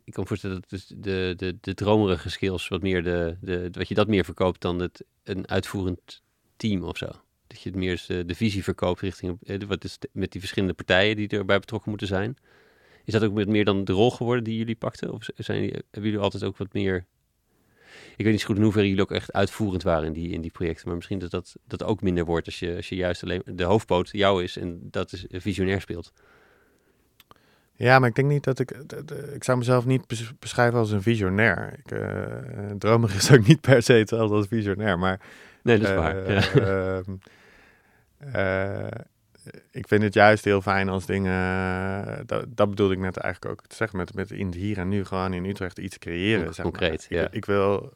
ik 0.04 0.14
kan 0.14 0.28
voorstellen 0.28 0.56
dat 0.62 0.70
dus 0.70 0.86
de, 0.98 1.34
de, 1.38 1.58
de 1.62 1.74
dromerige 1.74 2.30
skills 2.30 2.68
wat 2.68 2.82
meer 2.82 3.04
de, 3.04 3.38
de, 3.42 3.70
wat 3.72 3.88
je 3.88 3.96
dat 3.96 4.08
meer 4.08 4.26
verkoopt 4.26 4.62
dan 4.62 4.80
het, 4.80 5.04
een 5.24 5.48
uitvoerend 5.48 6.22
team 6.56 6.84
of 6.84 6.98
zo. 6.98 7.10
Dat 7.48 7.62
je 7.62 7.70
het 7.70 7.78
meer 7.78 8.04
de, 8.08 8.26
de 8.26 8.36
visie 8.36 8.64
verkoopt 8.64 9.02
richting, 9.02 9.40
wat 9.68 9.84
is 9.84 9.98
de, 10.00 10.10
met 10.14 10.32
die 10.32 10.40
verschillende 10.40 10.76
partijen 10.76 11.16
die 11.16 11.28
erbij 11.28 11.60
betrokken 11.60 11.90
moeten 11.90 12.08
zijn. 12.08 12.38
Is 13.10 13.16
dat 13.16 13.30
ook 13.30 13.34
met 13.34 13.48
meer 13.48 13.66
dan 13.66 13.84
de 13.84 13.94
rol 13.94 14.12
geworden 14.12 14.44
die 14.44 14.58
jullie 14.58 14.76
pakten? 14.76 15.12
Of 15.12 15.28
zijn, 15.36 15.62
hebben 15.64 16.12
jullie 16.12 16.20
altijd 16.20 16.44
ook 16.44 16.58
wat 16.58 16.74
meer... 16.74 17.06
Ik 18.16 18.24
weet 18.26 18.32
niet 18.32 18.42
zo 18.42 18.48
goed 18.48 18.56
in 18.56 18.64
hoeverre 18.64 18.88
jullie 18.88 19.04
ook 19.04 19.12
echt 19.12 19.34
uitvoerend 19.34 19.84
waren 19.84 20.06
in 20.06 20.14
die, 20.14 20.30
in 20.30 20.42
die 20.42 20.52
projecten. 20.52 20.88
Maar 20.88 20.96
misschien 20.96 21.20
dat 21.20 21.32
dat, 21.32 21.56
dat 21.68 21.84
ook 21.84 22.02
minder 22.02 22.26
wordt 22.26 22.46
als 22.46 22.60
je, 22.60 22.76
als 22.76 22.90
je 22.90 22.96
juist 22.96 23.24
alleen 23.24 23.42
de 23.46 23.64
hoofdpoot 23.64 24.10
jou 24.12 24.44
is 24.44 24.58
en 24.58 24.80
dat 24.82 25.12
is 25.12 25.26
visionair 25.30 25.82
speelt. 25.82 26.14
Ja, 27.74 28.00
maar 28.00 28.10
ik 28.10 28.16
denk 28.16 28.28
niet 28.28 28.44
dat 28.44 28.60
ik... 28.60 28.72
Ik 29.34 29.44
zou 29.44 29.58
mezelf 29.58 29.86
niet 29.86 30.04
beschrijven 30.40 30.80
als 30.80 30.92
een 30.92 31.02
visionair. 31.02 31.80
Ik, 31.84 31.92
uh, 31.92 32.72
dromig 32.78 33.16
is 33.16 33.32
ook 33.32 33.48
niet 33.48 33.62
per 33.62 33.84
se 33.84 33.94
hetzelfde 33.94 34.36
als 34.36 34.48
visionair, 34.48 35.00
maar... 35.00 35.20
Nee, 35.64 35.80
dat 35.80 35.88
is 35.88 35.94
uh, 35.94 36.00
waar. 36.00 36.32
Ja. 36.32 37.02
Uh, 38.36 38.88
ik 39.72 39.88
vind 39.88 40.04
het 40.04 40.14
juist 40.14 40.44
heel 40.44 40.62
fijn 40.62 40.90
als 40.90 41.06
dingen, 41.06 42.28
dat, 42.28 42.46
dat 42.50 42.70
bedoelde 42.70 42.94
ik 42.94 43.00
net 43.00 43.18
eigenlijk 43.18 43.54
ook 43.54 43.68
te 43.68 43.76
zeggen, 43.76 43.98
met, 43.98 44.14
met 44.14 44.32
in 44.32 44.46
het 44.46 44.56
hier 44.56 44.78
en 44.78 44.90
nu 44.90 45.06
gewoon 45.06 45.34
in 45.34 45.46
Utrecht 45.46 45.80
iets 45.80 45.98
creëren. 45.98 46.54
Zeg 46.54 46.66
Concreet, 46.66 47.08
maar. 47.10 47.20
ja. 47.20 47.26
Ik, 47.26 47.34
ik 47.34 47.46
wil, 47.46 47.94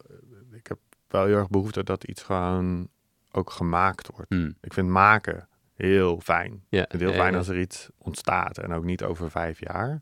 ik 0.52 0.68
heb 0.68 0.78
wel 1.08 1.26
heel 1.26 1.38
erg 1.38 1.50
behoefte 1.50 1.84
dat 1.84 2.04
iets 2.04 2.24
gewoon 2.24 2.88
ook 3.32 3.50
gemaakt 3.50 4.10
wordt. 4.16 4.30
Hmm. 4.30 4.56
Ik 4.62 4.74
vind 4.74 4.90
maken 4.90 5.48
heel 5.76 6.20
fijn. 6.20 6.64
Ja, 6.70 6.82
Ik 6.82 6.90
vind 6.90 6.92
het 6.92 7.02
heel 7.02 7.12
ja, 7.12 7.18
fijn 7.18 7.32
ja. 7.32 7.38
als 7.38 7.48
er 7.48 7.60
iets 7.60 7.90
ontstaat 7.98 8.58
en 8.58 8.74
ook 8.74 8.84
niet 8.84 9.04
over 9.04 9.32
vijf 9.32 9.60
jaar, 9.60 10.02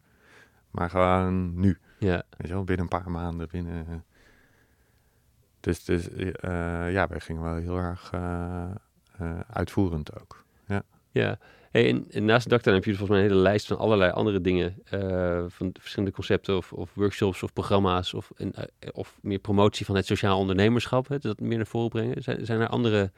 maar 0.72 0.90
gewoon 0.90 1.60
nu. 1.60 1.80
Ja, 2.00 2.24
Weet 2.38 2.48
je 2.48 2.54
wel, 2.54 2.64
binnen 2.64 2.84
een 2.92 3.00
paar 3.00 3.12
maanden, 3.12 3.48
binnen... 3.52 4.06
Dus, 5.60 5.84
dus 5.84 6.10
eh, 6.10 6.92
ja, 6.92 7.08
wij 7.08 7.20
gingen 7.20 7.42
wel 7.42 7.56
heel 7.56 7.78
erg 7.78 8.10
eh, 8.12 8.72
eh, 9.18 9.40
uitvoerend 9.50 10.20
ook. 10.22 10.46
Ja. 11.12 11.39
Hey, 11.71 11.89
en, 11.89 12.06
en 12.10 12.26
naast 12.26 12.43
de 12.43 12.50
daktuin 12.50 12.76
heb 12.76 12.86
je 12.86 12.95
volgens 12.95 13.10
mij 13.17 13.19
een 13.26 13.32
hele 13.32 13.41
lijst 13.41 13.67
van 13.67 13.78
allerlei 13.78 14.12
andere 14.12 14.41
dingen. 14.41 14.76
eh, 14.84 15.43
van 15.47 15.69
verschillende 15.80 16.12
concepten 16.15 16.58
of, 16.58 16.74
of 16.74 16.91
workshops 16.93 17.43
of 17.43 17.54
programma's. 17.54 18.13
Of, 18.13 18.32
en, 18.38 18.54
eh, 18.54 18.63
of 18.93 19.17
meer 19.21 19.39
promotie 19.39 19.86
van 19.86 19.95
het 19.95 20.06
sociaal 20.06 20.39
ondernemerschap. 20.39 21.08
Hè, 21.08 21.17
dat 21.19 21.39
meer 21.39 21.58
naar 21.58 21.65
voren 21.65 21.89
brengen. 21.89 22.24
Zijn, 22.24 22.62
er 22.62 22.67
andere 22.67 23.12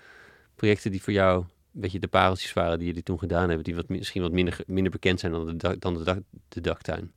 projecten 0.56 0.92
die 0.92 1.04
voor 1.04 1.14
jou 1.14 1.40
een 1.74 1.82
beetje 1.82 2.00
de 2.00 2.08
pareltjes 2.08 2.54
waren 2.54 2.78
die 2.78 2.88
jullie 2.88 3.04
toen 3.04 3.20
gedaan 3.20 3.48
hebben. 3.48 3.64
Die 3.64 3.76
wat, 3.76 3.88
mi- 3.90 3.98
misschien 3.98 4.22
wat 4.22 4.32
minder, 4.32 4.60
minder 4.68 4.92
bekend 4.92 5.20
zijn 5.20 5.32
dan 5.32 5.58
de, 5.58 5.78
dan 5.80 5.94
de, 5.94 6.04
dak, 6.04 6.20
de 6.48 6.62
daktuin? 6.62 7.12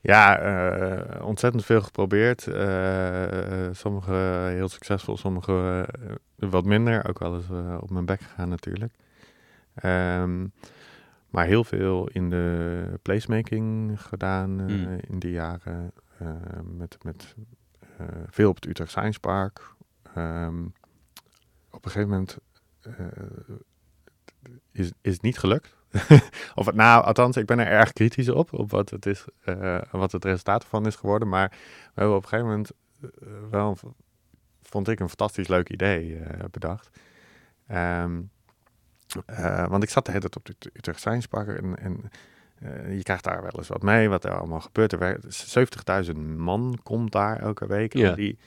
Ja, 0.00 0.38
eh, 0.38 1.26
ontzettend 1.26 1.64
veel 1.64 1.80
geprobeerd. 1.80 2.40
Sommige 3.76 4.12
heel 4.54 4.68
succesvol, 4.68 5.16
sommige 5.16 5.86
wat 6.36 6.64
minder. 6.64 7.08
Ook 7.08 7.18
wel 7.18 7.34
eens 7.34 7.80
op 7.80 7.90
mijn 7.90 8.04
bek 8.04 8.20
gegaan 8.20 8.48
natuurlijk. 8.48 8.92
Ehm, 9.80 10.46
maar 11.30 11.46
heel 11.46 11.64
veel 11.64 12.08
in 12.08 12.30
de 12.30 12.84
placemaking 13.02 14.00
gedaan 14.02 14.60
eh, 14.60 14.66
Hmm. 14.66 14.98
in 15.08 15.18
die 15.18 15.32
jaren. 15.32 15.92
eh, 16.18 16.28
met 16.76 16.98
met 17.04 17.34
eh, 17.96 18.06
veel 18.26 18.48
op 18.48 18.54
het 18.54 18.66
Utrecht 18.66 18.90
Science 18.90 19.20
Park. 19.20 19.74
Ehm, 20.14 20.64
op 21.70 21.84
een 21.84 21.90
gegeven 21.90 22.08
moment 22.08 22.38
eh, 22.80 22.92
is, 24.72 24.92
is 25.00 25.12
het 25.12 25.22
niet 25.22 25.38
gelukt. 25.38 25.76
of 26.54 26.66
het, 26.66 26.74
nou, 26.74 27.04
althans, 27.04 27.36
ik 27.36 27.46
ben 27.46 27.58
er 27.58 27.66
erg 27.66 27.92
kritisch 27.92 28.28
op, 28.28 28.52
op 28.52 28.70
wat 28.70 28.90
het, 28.90 29.06
is, 29.06 29.24
wat 29.90 30.12
het 30.12 30.24
resultaat 30.24 30.62
ervan 30.62 30.86
is 30.86 30.96
geworden. 30.96 31.28
Maar 31.28 31.48
we 31.50 31.56
hebben 31.94 32.16
op 32.16 32.22
een 32.22 32.28
gegeven 32.28 32.50
moment 32.50 32.70
wel, 33.50 33.76
vond 34.62 34.88
ik, 34.88 35.00
een 35.00 35.08
fantastisch 35.08 35.48
leuk 35.48 35.68
idee 35.70 36.20
bedacht. 36.50 36.90
Ehm, 37.66 38.20
eh, 39.26 39.66
want 39.68 39.82
ik 39.82 39.90
zat 39.90 40.04
de 40.04 40.10
hele 40.12 40.28
tijd 40.28 40.36
op 40.36 40.44
de 40.46 40.52
Ut- 40.52 40.76
Utrecht 40.76 40.98
Science 40.98 41.28
Park 41.28 41.48
en, 41.48 41.78
en 41.78 42.10
eh, 42.58 42.96
je 42.96 43.02
krijgt 43.02 43.24
daar 43.24 43.42
wel 43.42 43.52
eens 43.56 43.68
wat 43.68 43.82
mee, 43.82 44.08
wat 44.08 44.24
er 44.24 44.38
allemaal 44.38 44.60
gebeurt. 44.60 44.92
Er 44.92 44.98
werkt- 44.98 45.56
70.000 46.10 46.16
man 46.36 46.78
komt 46.82 47.12
daar 47.12 47.38
elke 47.38 47.66
week. 47.66 47.92
Ja. 47.94 48.08
En 48.10 48.14
die, 48.14 48.38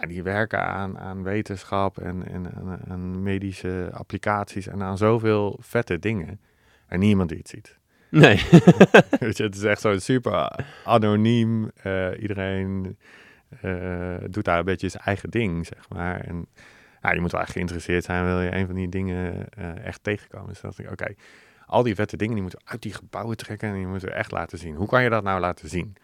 ja, 0.00 0.06
die 0.06 0.22
werken 0.22 0.62
aan, 0.64 0.98
aan 0.98 1.22
wetenschap 1.22 1.98
en, 1.98 2.28
en 2.28 2.54
aan, 2.56 2.80
aan 2.88 3.22
medische 3.22 3.90
applicaties 3.92 4.66
en 4.66 4.82
aan 4.82 4.96
zoveel 4.98 5.58
vette 5.60 5.98
dingen. 5.98 6.40
En 6.86 6.98
niemand 6.98 7.28
die 7.28 7.38
het 7.38 7.48
ziet. 7.48 7.76
Nee. 8.10 8.36
Weet 9.20 9.36
je, 9.36 9.42
het 9.42 9.54
is 9.54 9.62
echt 9.62 9.80
zo 9.80 9.98
super 9.98 10.64
anoniem. 10.84 11.70
Eh, 11.82 12.20
iedereen 12.20 12.96
doet 14.30 14.44
daar 14.44 14.58
een 14.58 14.64
beetje 14.64 14.88
zijn 14.88 15.02
eigen 15.04 15.30
ding, 15.30 15.66
zeg 15.66 15.88
maar. 15.88 16.20
En 16.20 16.46
ja, 17.08 17.14
je 17.14 17.20
moet 17.20 17.32
wel 17.32 17.40
echt 17.40 17.52
geïnteresseerd 17.52 18.04
zijn, 18.04 18.24
wil 18.24 18.40
je 18.40 18.54
een 18.54 18.66
van 18.66 18.74
die 18.74 18.88
dingen 18.88 19.48
eh, 19.48 19.84
echt 19.84 20.02
tegenkomen. 20.02 20.48
Dus 20.48 20.60
dacht 20.60 20.78
ik, 20.78 20.90
oké, 20.90 21.14
al 21.66 21.82
die 21.82 21.94
vette 21.94 22.16
dingen, 22.16 22.34
die 22.34 22.42
moeten 22.42 22.60
uit 22.64 22.82
die 22.82 22.94
gebouwen 22.94 23.36
trekken 23.36 23.68
en 23.68 23.74
die 23.74 23.86
moeten 23.86 24.08
we 24.08 24.14
echt 24.14 24.30
laten 24.30 24.58
zien. 24.58 24.74
Hoe 24.74 24.88
kan 24.88 25.02
je 25.02 25.10
dat 25.10 25.22
nou 25.22 25.40
laten 25.40 25.68
zien? 25.68 25.96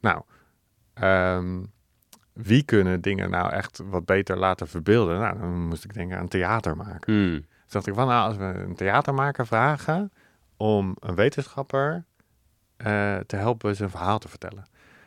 Nou, 0.00 0.22
ehm, 0.94 1.62
wie 2.32 2.62
kunnen 2.64 3.00
dingen 3.00 3.30
nou 3.30 3.50
echt 3.52 3.80
wat 3.84 4.04
beter 4.04 4.36
laten 4.36 4.68
verbeelden? 4.68 5.18
Nou, 5.18 5.38
dan 5.38 5.66
moest 5.66 5.84
ik 5.84 5.94
denken 5.94 6.18
aan 6.18 6.28
theater 6.28 6.76
maken. 6.76 7.14
Hmm. 7.14 7.44
Dus 7.62 7.72
dacht 7.72 7.86
ik 7.86 7.94
van, 7.94 8.06
nou, 8.06 8.28
als 8.28 8.36
we 8.36 8.44
een 8.44 8.74
theatermaker 8.74 9.46
vragen 9.46 10.12
om 10.56 10.96
een 10.98 11.14
wetenschapper 11.14 12.04
eh, 12.76 13.16
te 13.16 13.36
helpen 13.36 13.76
zijn 13.76 13.90
verhaal 13.90 14.18
te 14.18 14.28
vertellen. 14.28 14.64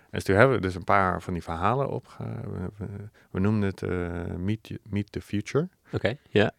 En 0.10 0.14
dus 0.14 0.24
toen 0.24 0.36
hebben 0.36 0.56
we 0.56 0.62
dus 0.62 0.76
een 0.76 0.84
paar 0.84 1.22
van 1.22 1.34
die 1.34 1.44
verhalen 1.44 1.90
op. 1.90 2.16
We, 2.18 2.70
we- 2.78 3.10
we 3.32 3.40
noemden 3.40 3.70
het 3.70 3.82
eh, 3.84 4.36
Meet, 4.36 4.80
Meet 4.84 5.12
the 5.12 5.22
Future. 5.22 5.70
Oké, 5.92 6.18
ja. 6.30 6.52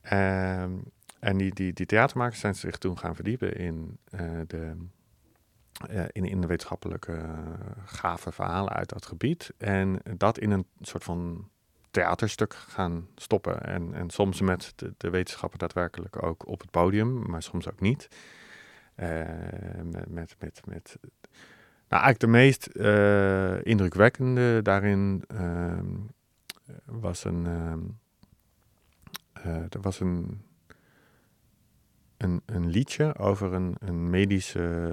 Ehm, 0.00 0.72
en 1.20 1.36
die, 1.36 1.54
die, 1.54 1.72
die 1.72 1.86
theatermakers 1.86 2.40
zijn 2.40 2.54
zich 2.54 2.76
toen 2.78 2.98
gaan 2.98 3.14
verdiepen 3.14 3.56
in, 3.56 3.98
eh, 4.10 4.20
de, 4.46 4.76
eh, 5.88 6.04
in, 6.12 6.24
in 6.24 6.40
de 6.40 6.46
wetenschappelijke 6.46 7.24
gave 7.84 8.32
verhalen 8.32 8.72
uit 8.72 8.88
dat 8.88 9.06
gebied. 9.06 9.52
En 9.58 10.00
dat 10.16 10.38
in 10.38 10.50
een 10.50 10.66
soort 10.80 11.04
van 11.04 11.48
theaterstuk 11.90 12.54
gaan 12.54 13.08
stoppen. 13.14 13.62
En, 13.62 13.94
en 13.94 14.10
soms 14.10 14.40
met 14.40 14.72
de, 14.76 14.94
de 14.96 15.10
wetenschapper 15.10 15.58
daadwerkelijk 15.58 16.22
ook 16.22 16.46
op 16.46 16.60
het 16.60 16.70
podium, 16.70 17.30
maar 17.30 17.42
soms 17.42 17.68
ook 17.70 17.80
niet. 17.80 18.08
Met, 19.82 20.08
met, 20.38 20.66
met, 20.66 20.96
nou, 21.88 22.02
eigenlijk 22.02 22.20
de 22.20 22.26
meest 22.26 22.66
eh, 22.66 23.64
indrukwekkende 23.64 24.62
daarin 24.62 25.24
ehm, 25.28 25.84
was 26.84 27.24
een. 27.24 27.46
ehm, 27.46 27.80
eh, 29.32 29.56
er 29.62 29.80
was 29.80 30.00
een, 30.00 30.42
een, 32.16 32.42
een 32.46 32.66
liedje 32.68 33.16
over 33.18 33.52
een, 33.52 33.74
een 33.78 34.10
medische 34.10 34.88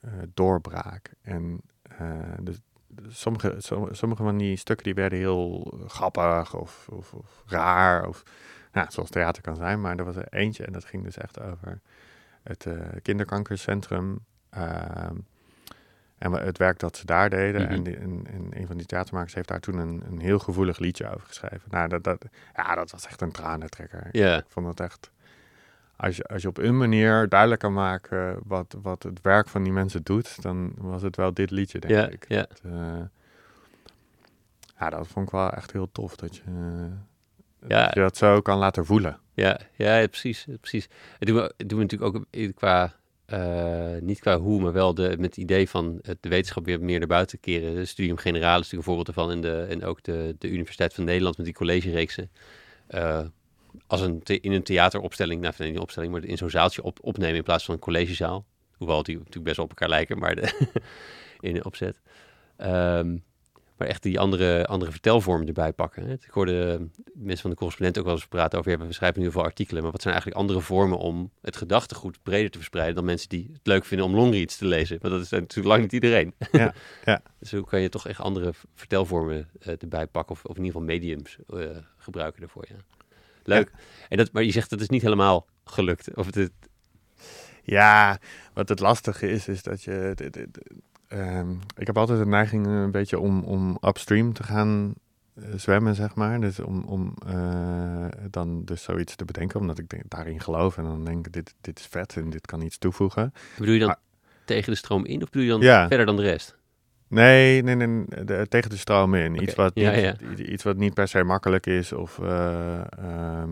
eh, 0.00 0.10
doorbraak. 0.34 1.12
En 1.22 1.60
eh, 1.82 2.18
dus, 2.40 2.60
sommige, 3.08 3.54
som- 3.58 3.94
sommige 3.94 4.22
van 4.22 4.36
die 4.38 4.56
stukken 4.56 4.84
die 4.84 4.94
werden 4.94 5.18
heel 5.18 5.72
grappig 5.86 6.54
of, 6.54 6.88
of, 6.90 7.12
of 7.12 7.42
raar. 7.46 8.08
Of, 8.08 8.22
nou, 8.72 8.86
zoals 8.90 9.10
theater 9.10 9.42
kan 9.42 9.56
zijn. 9.56 9.80
Maar 9.80 9.96
er 9.98 10.04
was 10.04 10.16
er 10.16 10.28
eentje 10.28 10.64
en 10.64 10.72
dat 10.72 10.84
ging 10.84 11.04
dus 11.04 11.16
echt 11.16 11.40
over 11.40 11.80
het 12.42 12.66
kinderkankercentrum. 13.02 14.18
En 16.18 16.32
het 16.32 16.58
werk 16.58 16.78
dat 16.78 16.96
ze 16.96 17.06
daar 17.06 17.30
deden. 17.30 17.62
Mhm. 17.62 17.72
en, 17.72 17.82
die- 17.82 17.96
en, 17.96 18.26
en 18.32 18.46
een 18.60 18.66
van 18.66 18.76
die 18.76 18.86
theatermakers 18.86 19.34
heeft 19.34 19.48
daar 19.48 19.60
toen 19.60 19.78
een, 19.78 20.02
een 20.10 20.20
heel 20.20 20.38
gevoelig 20.38 20.78
liedje 20.78 21.14
over 21.14 21.26
geschreven. 21.26 21.62
Nou, 21.70 21.88
dat, 21.88 22.04
dat, 22.04 22.24
ja, 22.54 22.74
dat 22.74 22.90
was 22.90 23.06
echt 23.06 23.20
een 23.20 23.32
tranentrekker. 23.32 24.08
Ik 24.36 24.44
vond 24.48 24.66
het 24.66 24.80
echt. 24.80 25.10
Als 25.96 26.16
je, 26.16 26.24
als 26.24 26.42
je 26.42 26.48
op 26.48 26.58
een 26.58 26.76
manier 26.78 27.28
duidelijk 27.28 27.60
kan 27.60 27.72
maken 27.72 28.38
wat, 28.44 28.76
wat 28.82 29.02
het 29.02 29.20
werk 29.22 29.48
van 29.48 29.62
die 29.62 29.72
mensen 29.72 30.02
doet, 30.02 30.42
dan 30.42 30.72
was 30.76 31.02
het 31.02 31.16
wel 31.16 31.34
dit 31.34 31.50
liedje, 31.50 31.78
denk 31.78 32.12
ik. 32.12 32.24
ja. 32.28 32.36
Het, 32.48 32.60
eh, 32.64 33.00
ja, 34.78 34.90
dat 34.90 35.06
vond 35.08 35.26
ik 35.26 35.32
wel 35.32 35.50
echt 35.50 35.72
heel 35.72 35.88
tof. 35.92 36.16
Dat 36.16 36.36
je, 36.36 36.42
Ja. 37.68 37.84
dat 37.84 37.94
je 37.94 38.00
dat 38.00 38.16
zo 38.16 38.40
kan 38.40 38.58
laten 38.58 38.84
voelen. 38.86 39.18
Ja, 39.32 39.58
ja, 39.72 40.06
precies, 40.06 40.46
precies. 40.60 40.88
Het 41.18 41.30
we 41.30 41.54
natuurlijk 41.56 42.16
ook 42.16 42.24
qua, 42.54 42.92
eh, 43.26 43.96
niet 44.00 44.20
qua 44.20 44.38
hoe, 44.38 44.60
maar 44.60 44.72
wel 44.72 44.94
de, 44.94 45.08
met 45.08 45.24
het 45.24 45.36
idee 45.36 45.68
van 45.68 45.98
het- 46.02 46.22
de 46.22 46.28
wetenschap 46.28 46.64
weer 46.64 46.80
meer 46.80 46.98
naar 46.98 47.08
buiten 47.08 47.40
keren. 47.40 47.74
De 47.74 47.84
Studium 47.84 48.16
Generalis 48.16 48.66
is 48.66 48.72
natuurlijk 48.72 48.88
een 48.88 48.94
voorbeeld 48.94 49.08
ervan 49.08 49.30
en, 49.30 49.40
de, 49.40 49.66
en 49.74 49.84
ook 49.84 50.02
de, 50.02 50.36
de 50.38 50.48
Universiteit 50.48 50.94
van 50.94 51.04
Nederland 51.04 51.36
met 51.36 51.46
die 51.46 51.54
collegereeksen. 51.54 52.30
Eh, 52.86 53.20
als 53.86 54.00
een 54.00 54.22
in 54.22 54.52
een 54.52 54.62
theateropstelling, 54.62 55.40
nou 55.40 55.54
niet 55.58 55.74
een 55.74 55.80
opstelling, 55.80 56.12
maar 56.12 56.24
in 56.24 56.36
zo'n 56.36 56.50
zaaltje 56.50 56.82
op, 56.82 56.98
opnemen 57.02 57.36
in 57.36 57.42
plaats 57.42 57.64
van 57.64 57.74
een 57.74 57.80
collegezaal. 57.80 58.44
Hoewel 58.76 59.02
die 59.02 59.16
natuurlijk 59.16 59.44
best 59.44 59.58
op 59.58 59.68
elkaar 59.68 59.88
lijken, 59.88 60.18
maar 60.18 60.34
de, 60.34 60.70
in 61.40 61.54
de 61.54 61.64
opzet. 61.64 62.00
Ehm, 62.56 63.16
maar 63.76 63.88
echt 63.88 64.02
die 64.02 64.20
andere, 64.20 64.66
andere 64.66 64.90
vertelvormen 64.90 65.46
erbij 65.46 65.72
pakken. 65.72 66.06
hè. 66.06 66.12
Ik 66.12 66.30
hoorde 66.30 66.86
mensen 67.14 67.40
van 67.40 67.50
de 67.50 67.56
correspondent 67.56 67.98
ook 67.98 68.04
wel 68.04 68.14
eens 68.14 68.26
praten 68.26 68.58
over, 68.58 68.78
we 68.86 68.92
schrijven 68.92 69.18
nu 69.18 69.24
heel 69.24 69.32
veel 69.34 69.42
artikelen, 69.44 69.82
maar 69.82 69.92
wat 69.92 70.02
zijn 70.02 70.14
eigenlijk 70.14 70.42
andere 70.42 70.60
vormen 70.66 70.98
om 70.98 71.30
het 71.40 71.56
gedachtegoed 71.56 72.18
breder 72.22 72.50
te 72.50 72.58
verspreiden 72.58 72.94
dan 72.94 73.04
mensen 73.04 73.28
die 73.28 73.48
het 73.52 73.66
leuk 73.66 73.84
vinden 73.84 74.06
om 74.06 74.14
longreads 74.14 74.56
te 74.56 74.64
lezen? 74.66 74.98
Want 75.00 75.14
dat 75.14 75.22
is 75.22 75.30
natuurlijk 75.30 75.68
lang 75.68 75.82
niet 75.82 75.92
iedereen. 75.92 76.34
Ja, 76.52 76.74
ja. 77.04 77.22
dus 77.40 77.52
hoe 77.52 77.64
kan 77.66 77.80
je 77.80 77.88
toch 77.88 78.06
echt 78.08 78.20
andere 78.20 78.52
vertelvormen 78.74 79.48
eh, 79.60 79.74
erbij 79.82 80.06
pakken 80.06 80.34
of, 80.34 80.44
of 80.44 80.56
in 80.56 80.64
ieder 80.64 80.80
geval 80.80 80.94
mediums 80.96 81.36
eh, 81.48 81.76
gebruiken 81.98 82.40
daarvoor, 82.40 82.64
ja. 82.68 82.76
Leuk. 83.44 83.70
En 84.08 84.16
dat, 84.16 84.32
maar 84.32 84.42
je 84.42 84.50
zegt 84.52 84.70
dat 84.70 84.80
is 84.80 84.88
niet 84.88 85.02
helemaal 85.02 85.46
gelukt. 85.64 86.14
Of 86.14 86.34
het- 86.34 86.50
Ja, 87.62 88.18
wat 88.54 88.68
het 88.68 88.80
lastige 88.80 89.28
is, 89.30 89.48
is 89.48 89.62
dat 89.62 89.82
je. 89.82 90.14
Ehm, 91.14 91.50
ik 91.76 91.86
heb 91.86 91.98
altijd 91.98 92.18
de 92.18 92.26
neiging 92.26 92.66
een 92.66 92.90
beetje 92.90 93.18
om, 93.18 93.42
om 93.42 93.78
upstream 93.80 94.32
te 94.32 94.42
gaan 94.42 94.94
eh, 95.34 95.44
zwemmen, 95.56 95.94
zeg 95.94 96.14
maar. 96.14 96.40
Dus 96.40 96.60
om, 96.60 96.82
om 96.84 97.14
eh, 97.26 98.06
dan 98.30 98.64
dus 98.64 98.82
zoiets 98.82 99.16
te 99.16 99.24
bedenken, 99.24 99.60
omdat 99.60 99.78
ik 99.78 100.02
daarin 100.08 100.40
geloof. 100.40 100.76
En 100.78 100.84
dan 100.84 101.04
denk 101.04 101.26
ik, 101.26 101.32
dit, 101.32 101.54
dit 101.60 101.78
is 101.78 101.86
vet 101.86 102.16
en 102.16 102.30
dit 102.30 102.46
kan 102.46 102.60
iets 102.62 102.78
toevoegen. 102.78 103.32
bedoel 103.58 103.72
je 103.74 103.78
dan 103.78 103.88
Maar- 103.88 103.98
tegen 104.44 104.72
de 104.72 104.78
stroom 104.78 105.04
in 105.04 105.22
of 105.22 105.30
bedoel 105.30 105.42
je 105.46 105.50
dan 105.52 105.60
Ja. 105.60 105.88
verder 105.88 106.06
dan 106.06 106.16
de 106.16 106.22
rest? 106.22 106.56
Nee, 107.08 107.62
nee, 107.62 107.74
nee, 107.74 108.04
de- 108.24 108.46
tegen 108.48 108.70
de 108.70 108.76
stroom 108.76 109.14
in. 109.14 109.42
Iets, 109.42 109.54
wat 109.54 109.70
ja, 109.74 109.90
niet, 109.90 110.00
ja. 110.38 110.44
iets 110.44 110.62
wat 110.62 110.76
niet 110.76 110.94
per 110.94 111.08
se 111.08 111.22
makkelijk 111.22 111.66
is 111.66 111.92
of 111.92 112.18
eh, 112.18 112.80
ehm, 112.98 113.50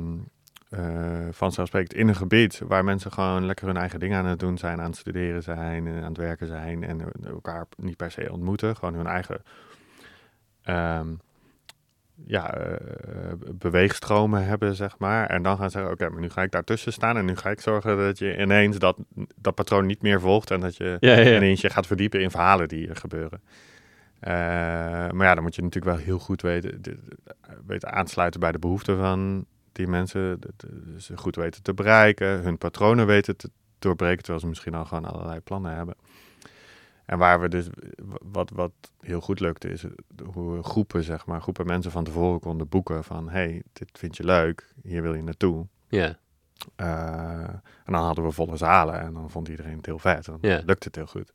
vanzelfsprekend 1.31 1.95
in 1.95 2.09
een 2.09 2.15
gebied 2.15 2.61
waar 2.67 2.85
mensen 2.85 3.13
gewoon 3.13 3.47
lekker 3.47 3.67
hun 3.67 3.77
eigen 3.77 4.01
dingen 4.01 4.19
aan 4.19 4.27
het 4.27 4.39
doen 4.39 4.59
zijn, 4.59 4.81
aan 4.81 4.91
het 4.91 4.97
studeren 4.97 5.43
zijn, 5.43 5.89
aan 5.89 6.03
het 6.03 6.17
werken 6.17 6.47
zijn 6.47 6.85
en 6.85 7.01
elkaar 7.25 7.67
niet 7.77 7.97
per 7.97 8.11
se 8.11 8.33
ontmoeten, 8.33 8.77
gewoon 8.77 8.95
hun 8.95 9.07
eigen 9.07 9.43
um, 10.65 11.21
ja, 12.27 12.59
uh, 12.59 12.65
beweegstromen 13.55 14.45
hebben, 14.45 14.75
zeg 14.75 14.99
maar. 14.99 15.27
En 15.27 15.43
dan 15.43 15.57
gaan 15.57 15.71
ze 15.71 15.79
zeggen, 15.79 15.93
oké, 15.93 16.09
maar 16.09 16.21
nu 16.21 16.31
ga 16.31 16.43
ik 16.43 16.51
daartussen 16.51 16.93
staan 16.93 17.17
en 17.17 17.25
nu 17.25 17.37
ga 17.37 17.51
ik 17.51 17.61
zorgen 17.61 17.97
dat 17.97 18.19
je 18.19 18.39
ineens 18.39 18.79
dat, 18.79 18.97
dat 19.37 19.55
patroon 19.55 19.87
niet 19.87 20.03
meer 20.03 20.21
volgt 20.21 20.51
en 20.51 20.61
dat 20.61 20.77
je 20.77 20.97
ja, 21.01 21.19
ja, 21.19 21.37
ineens 21.37 21.61
je 21.61 21.71
gaat 21.71 21.87
verdiepen 21.87 22.21
in 22.21 22.31
verhalen 22.31 22.69
die 22.69 22.89
er 22.89 22.97
gebeuren. 22.97 23.41
Uh, 24.21 24.29
maar 25.11 25.27
ja, 25.27 25.35
dan 25.35 25.43
moet 25.43 25.55
je 25.55 25.63
natuurlijk 25.63 25.97
wel 25.97 26.05
heel 26.05 26.19
goed 26.19 26.43
weten, 26.43 26.81
weten 27.67 27.93
aansluiten 27.93 28.41
bij 28.41 28.53
de 28.53 28.59
behoeften 28.59 28.97
van 28.97 29.47
die 29.73 29.87
mensen. 29.87 30.39
Ze 30.99 31.17
goed 31.17 31.37
weten 31.37 31.63
te 31.63 31.75
bereiken, 31.75 32.43
hun 32.43 32.59
patronen 32.59 33.07
weten 33.07 33.37
te 33.37 33.51
doorbreken, 33.79 34.19
terwijl 34.19 34.41
ze 34.41 34.47
misschien 34.47 34.75
al 34.75 34.85
gewoon 34.85 35.05
allerlei 35.05 35.41
plannen 35.41 35.75
hebben. 35.75 35.95
En 37.05 37.19
waar 37.19 37.41
we 37.41 37.49
dus, 37.49 37.67
wat, 38.23 38.51
wat 38.51 38.73
heel 39.01 39.21
goed 39.21 39.41
lukte, 39.41 39.69
is 39.69 39.85
hoe 40.33 40.57
we 40.57 40.63
groepen, 40.63 41.03
zeg 41.03 41.27
maar, 41.27 41.41
groepen 41.41 41.67
mensen 41.67 41.91
van 41.91 42.05
tevoren 42.05 42.41
konden 42.41 42.69
boeken 42.69 43.05
van, 43.05 43.29
hey, 43.29 43.63
dit 43.73 43.99
vind 43.99 44.17
je 44.17 44.25
leuk, 44.25 44.75
hier 44.83 45.03
wil 45.03 45.15
je 45.15 45.23
naartoe. 45.23 45.67
Ja. 45.89 46.19
Uh, 46.77 47.49
en 47.85 47.93
dan 47.93 48.03
hadden 48.03 48.25
we 48.25 48.31
volle 48.31 48.57
zalen 48.57 49.01
en 49.01 49.13
dan 49.13 49.31
vond 49.31 49.49
iedereen 49.49 49.77
het 49.77 49.87
heel 49.87 49.99
vet. 49.99 50.25
Dan 50.25 50.39
lukte 50.41 50.87
het 50.87 50.97
heel 50.97 51.07
goed. 51.07 51.33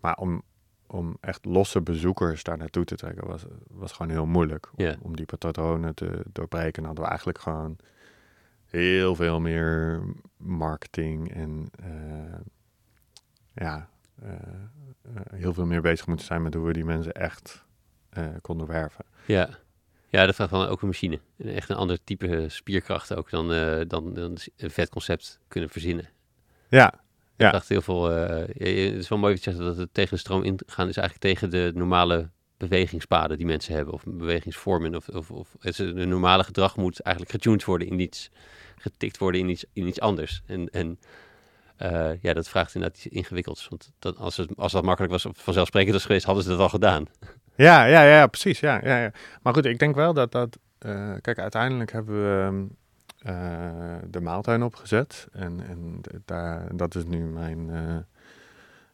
Maar 0.00 0.16
om, 0.16 0.42
om 0.90 1.16
echt 1.20 1.44
losse 1.44 1.80
bezoekers 1.80 2.42
daar 2.42 2.56
naartoe 2.56 2.84
te 2.84 2.96
trekken, 2.96 3.26
was, 3.26 3.44
was 3.68 3.92
gewoon 3.92 4.12
heel 4.12 4.26
moeilijk. 4.26 4.70
Om, 4.76 4.94
om 5.00 5.16
die 5.16 5.26
patronen 5.26 5.94
te 5.94 6.22
doorbreken, 6.32 6.84
hadden 6.84 7.02
we 7.02 7.08
eigenlijk 7.08 7.38
gewoon 7.38 7.76
heel 8.64 9.14
veel 9.14 9.40
meer 9.40 10.02
marketing 10.36 11.34
en 11.34 11.70
uh, 11.84 12.38
ja, 13.52 13.88
uh, 14.22 14.30
uh, 14.30 15.20
heel 15.34 15.54
veel 15.54 15.66
meer 15.66 15.80
bezig 15.80 16.06
moeten 16.06 16.26
zijn 16.26 16.42
met 16.42 16.54
hoe 16.54 16.66
we 16.66 16.72
die 16.72 16.84
mensen 16.84 17.12
echt 17.12 17.64
konden 18.40 18.66
werven. 18.66 19.04
Ja. 19.26 19.48
ja, 20.08 20.26
dat 20.26 20.34
vraagt 20.34 20.50
dan 20.50 20.66
ook 20.66 20.80
een 20.80 20.86
machine. 20.86 21.20
Echt 21.36 21.68
een 21.68 21.76
ander 21.76 22.04
type 22.04 22.44
spierkracht 22.48 23.14
ook 23.14 23.30
dan, 23.30 23.48
dan, 23.88 24.14
dan 24.14 24.38
een 24.56 24.70
vet 24.70 24.88
concept 24.88 25.40
kunnen 25.48 25.70
verzinnen. 25.70 26.08
Ja, 26.68 27.00
ja. 27.40 27.48
vraagt 27.48 27.68
heel 27.68 27.82
veel. 27.82 28.04
het 28.04 28.56
is 28.96 29.08
wel 29.08 29.18
mooi 29.18 29.34
dat 29.34 29.44
je 29.44 29.62
dat 29.62 29.76
het 29.76 29.94
tegen 29.94 30.14
de 30.14 30.20
stroom 30.20 30.42
ingaan 30.42 30.88
is 30.88 30.96
eigenlijk 30.96 31.18
tegen 31.18 31.50
de 31.50 31.72
normale 31.74 32.30
bewegingspaden 32.56 33.36
die 33.36 33.46
mensen 33.46 33.74
hebben, 33.74 33.94
of 33.94 34.02
bewegingsvormen. 34.06 34.94
Of, 34.94 35.08
of, 35.08 35.30
of 35.30 35.48
het 35.60 35.78
een 35.78 36.08
normale 36.08 36.44
gedrag 36.44 36.76
moet 36.76 37.00
eigenlijk 37.00 37.34
getuned 37.34 37.64
worden 37.64 37.88
in 37.88 37.98
iets, 37.98 38.30
getikt 38.76 39.18
worden 39.18 39.40
in 39.40 39.48
iets, 39.48 39.64
in 39.72 39.86
iets 39.86 40.00
anders. 40.00 40.42
En, 40.46 40.68
en 40.68 40.98
uh, 41.82 42.10
ja, 42.22 42.32
dat 42.32 42.48
vraagt 42.48 42.74
inderdaad 42.74 42.98
iets 43.04 43.14
ingewikkelds. 43.14 43.68
Want 43.68 43.92
dat, 43.98 44.16
als, 44.16 44.36
het, 44.36 44.50
als 44.56 44.72
dat 44.72 44.84
makkelijk 44.84 45.12
was, 45.12 45.26
vanzelfsprekend 45.32 45.92
was 45.92 46.04
geweest, 46.04 46.24
hadden 46.24 46.44
ze 46.44 46.50
dat 46.50 46.58
al 46.58 46.68
gedaan. 46.68 47.06
Ja, 47.54 47.84
ja, 47.84 48.02
ja, 48.02 48.26
precies. 48.26 48.60
Ja, 48.60 48.80
ja, 48.84 49.00
ja. 49.02 49.12
Maar 49.42 49.54
goed, 49.54 49.64
ik 49.64 49.78
denk 49.78 49.94
wel 49.94 50.12
dat 50.12 50.32
dat... 50.32 50.58
Uh, 50.86 51.14
kijk, 51.20 51.38
uiteindelijk 51.38 51.92
hebben 51.92 52.14
we 52.14 52.66
uh, 53.26 53.96
de 54.08 54.20
maaltuin 54.20 54.62
opgezet. 54.62 55.28
En, 55.32 55.60
en 55.66 56.00
daar, 56.24 56.76
dat 56.76 56.94
is 56.94 57.04
nu 57.04 57.24
mijn... 57.24 57.66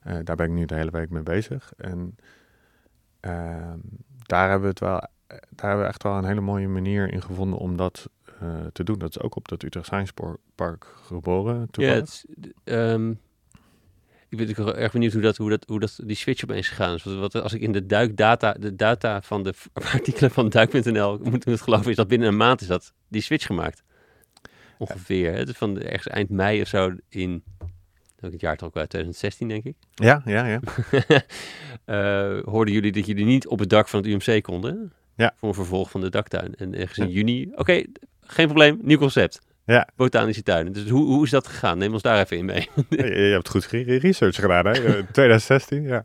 daar 0.03 0.37
ben 0.37 0.47
ik 0.47 0.53
nu 0.53 0.65
de 0.65 0.75
hele 0.75 0.91
week 0.91 1.11
mee 1.11 1.23
bezig. 1.23 1.73
En 1.77 2.17
ehm, 3.21 3.79
daar 4.23 4.49
hebben 4.49 4.63
we 4.63 4.69
het 4.69 4.81
wel... 4.81 5.01
Daar 5.27 5.69
hebben 5.69 5.81
we 5.81 5.91
echt 5.91 6.03
wel 6.03 6.17
een 6.17 6.25
hele 6.25 6.41
mooie 6.41 6.69
manier 6.69 7.13
in 7.13 7.23
gevonden 7.23 7.59
om 7.59 7.77
dat 7.77 8.09
te 8.73 8.85
doen. 8.85 8.99
Dat 8.99 9.09
is 9.09 9.21
ook 9.21 9.37
op 9.37 9.49
dat 9.49 9.63
Utrecht 9.63 9.87
Science 9.87 10.13
Park 10.55 10.87
geboren. 11.03 11.69
Ja, 11.71 11.93
het, 11.93 12.25
um, 12.65 13.21
ik 14.29 14.37
ben 14.39 14.47
natuurlijk 14.47 14.77
erg 14.77 14.93
benieuwd 14.93 15.13
hoe 15.13 15.23
dat, 15.23 15.37
hoe 15.37 15.51
dat, 15.51 15.65
hoe 15.67 15.81
dat 15.81 15.99
die 16.05 16.17
switch 16.17 16.43
opeens 16.43 16.69
gegaan 16.69 16.95
is. 16.95 17.03
Wat, 17.03 17.15
wat, 17.15 17.43
als 17.43 17.53
ik 17.53 17.61
in 17.61 17.73
de 17.73 17.87
duikdata, 17.87 18.53
de 18.53 18.77
data 18.77 19.23
van 19.23 19.43
de 19.43 19.55
artikelen 19.93 20.31
van 20.31 20.49
duik.nl 20.49 21.19
moet 21.23 21.45
het 21.45 21.61
geloven, 21.61 21.91
is 21.91 21.97
dat 21.97 22.09
binnen 22.09 22.29
een 22.29 22.37
maand 22.37 22.61
is 22.61 22.67
dat 22.67 22.93
die 23.09 23.23
switch 23.23 23.47
gemaakt. 23.47 23.83
Ongeveer. 24.79 25.47
Ja. 25.47 25.53
Van 25.53 25.75
de, 25.75 25.81
ergens 25.85 26.07
eind 26.07 26.31
mei 26.31 26.61
of 26.61 26.69
zo 26.69 26.95
in 27.09 27.43
ook 28.21 28.33
het 28.33 28.41
jaar 28.41 28.57
toch 28.57 28.75
uit 28.75 28.89
2016, 28.89 29.49
denk 29.49 29.65
ik. 29.65 29.75
Ja, 29.95 30.23
ja, 30.25 30.47
ja. 30.47 30.61
uh, 31.87 32.43
hoorden 32.53 32.75
jullie 32.75 32.93
dat 32.93 33.07
jullie 33.07 33.25
niet 33.25 33.47
op 33.47 33.59
het 33.59 33.71
dak 33.71 33.89
van 33.89 34.03
het 34.03 34.09
UMC 34.09 34.43
konden? 34.43 34.93
Ja. 35.17 35.35
Voor 35.37 35.49
een 35.49 35.55
vervolg 35.55 35.91
van 35.91 36.01
de 36.01 36.11
daktuin. 36.11 36.55
En 36.55 36.75
ergens 36.75 36.99
in 36.99 37.11
juni, 37.11 37.53
oké, 37.55 37.85
geen 38.21 38.47
probleem, 38.47 38.79
nieuw 38.83 38.99
concept. 38.99 39.41
Ja. 39.65 39.89
Botanische 39.97 40.43
tuinen. 40.43 40.73
Dus 40.73 40.89
hoe, 40.89 41.05
hoe 41.05 41.25
is 41.25 41.31
dat 41.31 41.47
gegaan? 41.47 41.79
Neem 41.79 41.93
ons 41.93 42.03
daar 42.03 42.21
even 42.21 42.37
in 42.37 42.45
mee. 42.45 42.69
je, 42.89 43.05
je 43.05 43.33
hebt 43.33 43.49
goed 43.49 43.67
research 43.67 44.37
gedaan, 44.37 44.67
hè? 44.67 44.73
2016, 45.13 45.83
ja. 45.83 46.05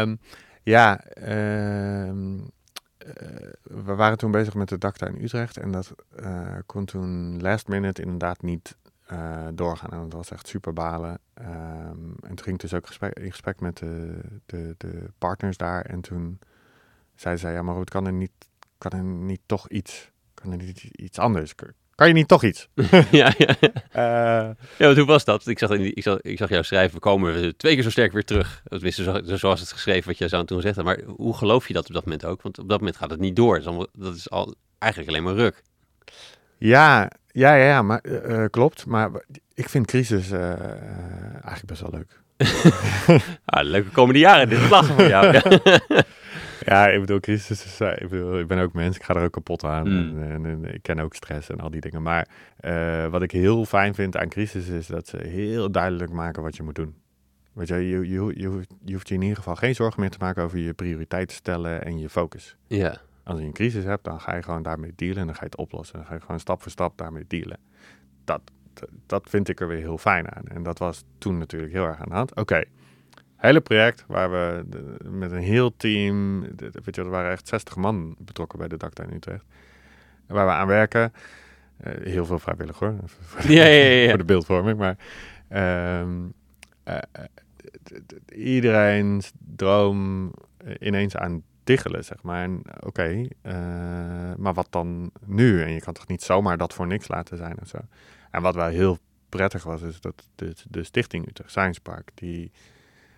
Um, 0.00 0.18
ja, 0.62 1.04
um, 2.08 2.50
we 3.62 3.94
waren 3.94 4.18
toen 4.18 4.30
bezig 4.30 4.54
met 4.54 4.68
de 4.68 4.78
daktuin 4.78 5.22
Utrecht. 5.22 5.56
En 5.56 5.70
dat 5.70 5.94
uh, 6.20 6.56
kon 6.66 6.84
toen 6.84 7.40
last 7.40 7.68
minute 7.68 8.02
inderdaad 8.02 8.42
niet 8.42 8.76
uh, 9.12 9.46
doorgaan. 9.54 9.90
En 9.90 10.00
dat 10.00 10.12
was 10.12 10.30
echt 10.30 10.46
super 10.46 10.72
balen. 10.72 11.18
Um, 11.38 12.14
en 12.20 12.34
toen 12.34 12.42
ging 12.42 12.54
ik 12.54 12.60
dus 12.60 12.74
ook 12.74 12.86
gesprek, 12.86 13.18
in 13.18 13.30
gesprek 13.30 13.60
met 13.60 13.76
de, 13.76 14.20
de, 14.46 14.74
de 14.78 15.10
partners 15.18 15.56
daar. 15.56 15.84
En 15.84 16.00
toen 16.00 16.38
zei 17.14 17.36
ze, 17.36 17.48
ja, 17.48 17.62
maar 17.62 17.76
het 17.76 17.90
kan 17.90 18.06
er 18.06 18.12
niet, 18.12 18.50
kan 18.78 18.90
er 18.90 19.02
niet 19.02 19.40
toch 19.46 19.68
iets 19.68 20.12
kan 20.44 20.52
er 20.52 20.58
niet 20.58 20.82
iets 20.82 21.18
anders? 21.18 21.54
Kan 21.94 22.08
je 22.08 22.14
niet 22.14 22.28
toch 22.28 22.44
iets? 22.44 22.68
ja, 23.10 23.32
ja. 23.38 23.56
Uh, 23.96 24.50
ja, 24.78 24.94
hoe 24.94 25.04
was 25.04 25.24
dat? 25.24 25.46
Ik 25.46 25.58
zag, 25.58 25.70
ik, 25.70 26.02
zag, 26.02 26.20
ik 26.20 26.38
zag 26.38 26.48
jou 26.48 26.64
schrijven, 26.64 26.94
we 26.94 27.00
komen 27.00 27.56
twee 27.56 27.74
keer 27.74 27.82
zo 27.82 27.90
sterk 27.90 28.12
weer 28.12 28.24
terug. 28.24 28.62
Tenminste, 28.64 29.02
zo, 29.02 29.36
zoals 29.36 29.60
het 29.60 29.72
geschreven 29.72 30.08
wat 30.08 30.18
je 30.18 30.28
zou 30.28 30.44
toen 30.44 30.60
zeggen. 30.60 30.84
Maar 30.84 31.00
hoe 31.16 31.36
geloof 31.36 31.68
je 31.68 31.74
dat 31.74 31.86
op 31.86 31.94
dat 31.94 32.04
moment 32.04 32.24
ook? 32.24 32.42
Want 32.42 32.58
op 32.58 32.68
dat 32.68 32.78
moment 32.78 32.96
gaat 32.96 33.10
het 33.10 33.20
niet 33.20 33.36
door. 33.36 33.62
Dat 33.62 34.14
is, 34.14 34.22
dat 34.22 34.30
al 34.30 34.54
eigenlijk 34.78 35.12
alleen 35.12 35.24
maar 35.24 35.34
ruk. 35.34 35.62
Ja, 36.58 37.10
ja, 37.32 37.54
ja, 37.54 37.64
ja 37.64 37.82
maar 37.82 38.00
uh, 38.04 38.44
klopt. 38.50 38.86
Maar 38.86 39.10
ik 39.54 39.68
vind 39.68 39.86
crisis 39.86 40.30
uh, 40.30 40.50
eigenlijk 41.32 41.66
best 41.66 41.80
wel 41.80 41.90
leuk. 41.90 42.22
ah, 43.44 43.64
leuke 43.64 43.90
komende 43.90 44.20
jaren. 44.20 44.48
Dit 44.48 44.60
is 44.60 44.68
lachen 44.68 44.94
voor 44.94 45.08
jou. 45.08 45.32
Ja, 45.32 45.42
ik 46.64 47.00
bedoel, 47.00 47.20
crisis 47.20 47.64
is, 47.64 47.80
ik, 47.80 48.08
bedoel, 48.08 48.38
ik 48.38 48.46
ben 48.46 48.58
ook 48.58 48.72
mens, 48.72 48.96
ik 48.96 49.02
ga 49.02 49.14
er 49.14 49.24
ook 49.24 49.32
kapot 49.32 49.64
aan. 49.64 49.88
Mm. 49.88 50.22
En, 50.22 50.46
en, 50.46 50.74
ik 50.74 50.82
ken 50.82 50.98
ook 50.98 51.14
stress 51.14 51.50
en 51.50 51.60
al 51.60 51.70
die 51.70 51.80
dingen. 51.80 52.02
Maar 52.02 52.28
uh, 52.60 53.06
wat 53.06 53.22
ik 53.22 53.30
heel 53.30 53.64
fijn 53.64 53.94
vind 53.94 54.16
aan 54.16 54.28
crisis 54.28 54.68
is 54.68 54.86
dat 54.86 55.08
ze 55.08 55.16
heel 55.16 55.70
duidelijk 55.70 56.12
maken 56.12 56.42
wat 56.42 56.56
je 56.56 56.62
moet 56.62 56.74
doen. 56.74 56.94
Weet 57.52 57.68
je, 57.68 57.74
je, 57.74 58.08
je, 58.08 58.32
je, 58.36 58.64
je 58.84 58.92
hoeft 58.92 59.08
je 59.08 59.14
in 59.14 59.22
ieder 59.22 59.36
geval 59.36 59.56
geen 59.56 59.74
zorgen 59.74 60.00
meer 60.00 60.10
te 60.10 60.18
maken 60.20 60.42
over 60.42 60.58
je 60.58 60.72
prioriteiten 60.72 61.36
stellen 61.36 61.84
en 61.84 61.98
je 61.98 62.08
focus. 62.08 62.56
Ja. 62.66 62.96
Als 63.22 63.38
je 63.38 63.44
een 63.44 63.52
crisis 63.52 63.84
hebt, 63.84 64.04
dan 64.04 64.20
ga 64.20 64.34
je 64.34 64.42
gewoon 64.42 64.62
daarmee 64.62 64.92
dealen 64.96 65.18
en 65.18 65.26
dan 65.26 65.34
ga 65.34 65.40
je 65.40 65.46
het 65.46 65.56
oplossen. 65.56 65.96
Dan 65.96 66.06
ga 66.06 66.14
je 66.14 66.20
gewoon 66.20 66.40
stap 66.40 66.62
voor 66.62 66.70
stap 66.70 66.98
daarmee 66.98 67.24
dealen. 67.28 67.58
Dat, 68.24 68.40
dat 69.06 69.28
vind 69.28 69.48
ik 69.48 69.60
er 69.60 69.68
weer 69.68 69.78
heel 69.78 69.98
fijn 69.98 70.34
aan. 70.34 70.44
En 70.44 70.62
dat 70.62 70.78
was 70.78 71.04
toen 71.18 71.38
natuurlijk 71.38 71.72
heel 71.72 71.84
erg 71.84 72.00
aan 72.00 72.08
de 72.08 72.14
hand. 72.14 72.34
Oké, 72.34 72.64
hele 73.44 73.60
project 73.60 74.04
waar 74.06 74.30
we 74.30 74.64
met 75.08 75.32
een 75.32 75.42
heel 75.42 75.76
team, 75.76 76.40
weet 76.56 76.94
je, 76.94 77.02
er 77.02 77.08
waren 77.08 77.30
echt 77.30 77.48
60 77.48 77.76
man 77.76 78.16
betrokken 78.18 78.58
bij 78.58 78.68
de 78.68 78.76
daktuin 78.76 79.14
Utrecht, 79.14 79.44
waar 80.26 80.46
we 80.46 80.52
aan 80.52 80.66
werken. 80.66 81.12
Uh, 81.86 81.92
heel 82.04 82.26
veel 82.26 82.38
vrijwillig 82.38 82.78
hoor, 82.78 82.94
voor, 83.04 83.50
ja, 83.50 83.64
ja, 83.64 83.84
ja, 83.84 84.08
voor 84.08 84.18
de 84.18 84.24
beeldvorming, 84.24 84.78
maar 84.78 84.96
um, 86.00 86.32
uh, 86.88 86.98
iedereen's 88.34 89.32
droom 89.56 90.32
ineens 90.80 91.16
aan 91.16 91.42
diggelen, 91.64 92.04
zeg 92.04 92.22
maar. 92.22 92.48
Oké, 92.50 92.86
okay, 92.86 93.30
uh, 93.42 93.52
maar 94.36 94.54
wat 94.54 94.66
dan 94.70 95.10
nu? 95.24 95.62
En 95.62 95.72
je 95.72 95.80
kan 95.80 95.92
toch 95.92 96.06
niet 96.06 96.22
zomaar 96.22 96.56
dat 96.56 96.74
voor 96.74 96.86
niks 96.86 97.08
laten 97.08 97.36
zijn 97.36 97.60
of 97.60 97.68
zo. 97.68 97.78
En 98.30 98.42
wat 98.42 98.54
wel 98.54 98.68
heel 98.68 98.98
prettig 99.28 99.62
was, 99.62 99.82
is 99.82 100.00
dat 100.00 100.28
de, 100.34 100.54
de 100.68 100.84
stichting 100.84 101.28
Utrecht 101.28 101.50
Science 101.50 101.80
Park, 101.80 102.10
die 102.14 102.50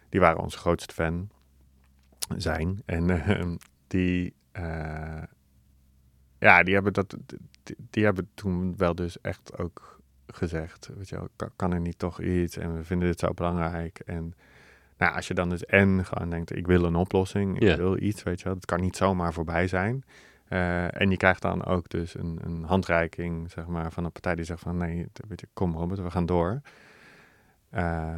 die 0.08 0.20
waren 0.20 0.42
onze 0.42 0.58
grootste 0.58 0.94
fan 0.94 1.30
zijn. 2.36 2.82
En 2.84 3.08
uh, 3.08 3.54
die, 3.86 4.34
uh, 4.58 5.22
ja, 6.38 6.62
die 6.62 6.74
hebben, 6.74 6.92
dat, 6.92 7.16
die, 7.62 7.76
die, 7.90 8.04
hebben 8.04 8.28
toen 8.34 8.76
wel 8.76 8.94
dus 8.94 9.20
echt 9.20 9.58
ook 9.58 10.00
gezegd, 10.26 10.90
weet 10.96 11.08
je 11.08 11.16
wel, 11.16 11.50
kan, 11.56 11.72
er 11.72 11.80
niet 11.80 11.98
toch 11.98 12.20
iets 12.20 12.56
en 12.56 12.76
we 12.76 12.84
vinden 12.84 13.08
dit 13.08 13.18
zo 13.18 13.32
belangrijk. 13.34 13.98
En 13.98 14.34
nou, 14.98 15.14
als 15.14 15.28
je 15.28 15.34
dan 15.34 15.48
dus 15.48 15.64
en 15.64 16.04
gewoon 16.04 16.30
denkt, 16.30 16.56
ik 16.56 16.66
wil 16.66 16.84
een 16.84 16.94
oplossing, 16.94 17.56
ik 17.56 17.62
yeah. 17.62 17.76
wil 17.76 18.02
iets, 18.02 18.22
weet 18.22 18.38
je 18.38 18.44
wel, 18.44 18.54
het 18.54 18.64
kan 18.64 18.80
niet 18.80 18.96
zomaar 18.96 19.32
voorbij 19.32 19.68
zijn. 19.68 20.04
Uh, 20.48 21.00
en 21.00 21.10
je 21.10 21.16
krijgt 21.16 21.42
dan 21.42 21.64
ook 21.64 21.88
dus 21.88 22.14
een, 22.14 22.38
een 22.42 22.62
handreiking, 22.62 23.50
zeg 23.50 23.66
maar, 23.66 23.92
van 23.92 24.04
een 24.04 24.12
partij 24.12 24.34
die 24.34 24.44
zegt 24.44 24.60
van, 24.60 24.76
nee, 24.76 25.06
weet 25.28 25.40
je, 25.40 25.48
kom 25.52 25.74
Robert, 25.74 26.00
we 26.00 26.10
gaan 26.10 26.26
door. 26.26 26.60
Uh, 27.74 28.10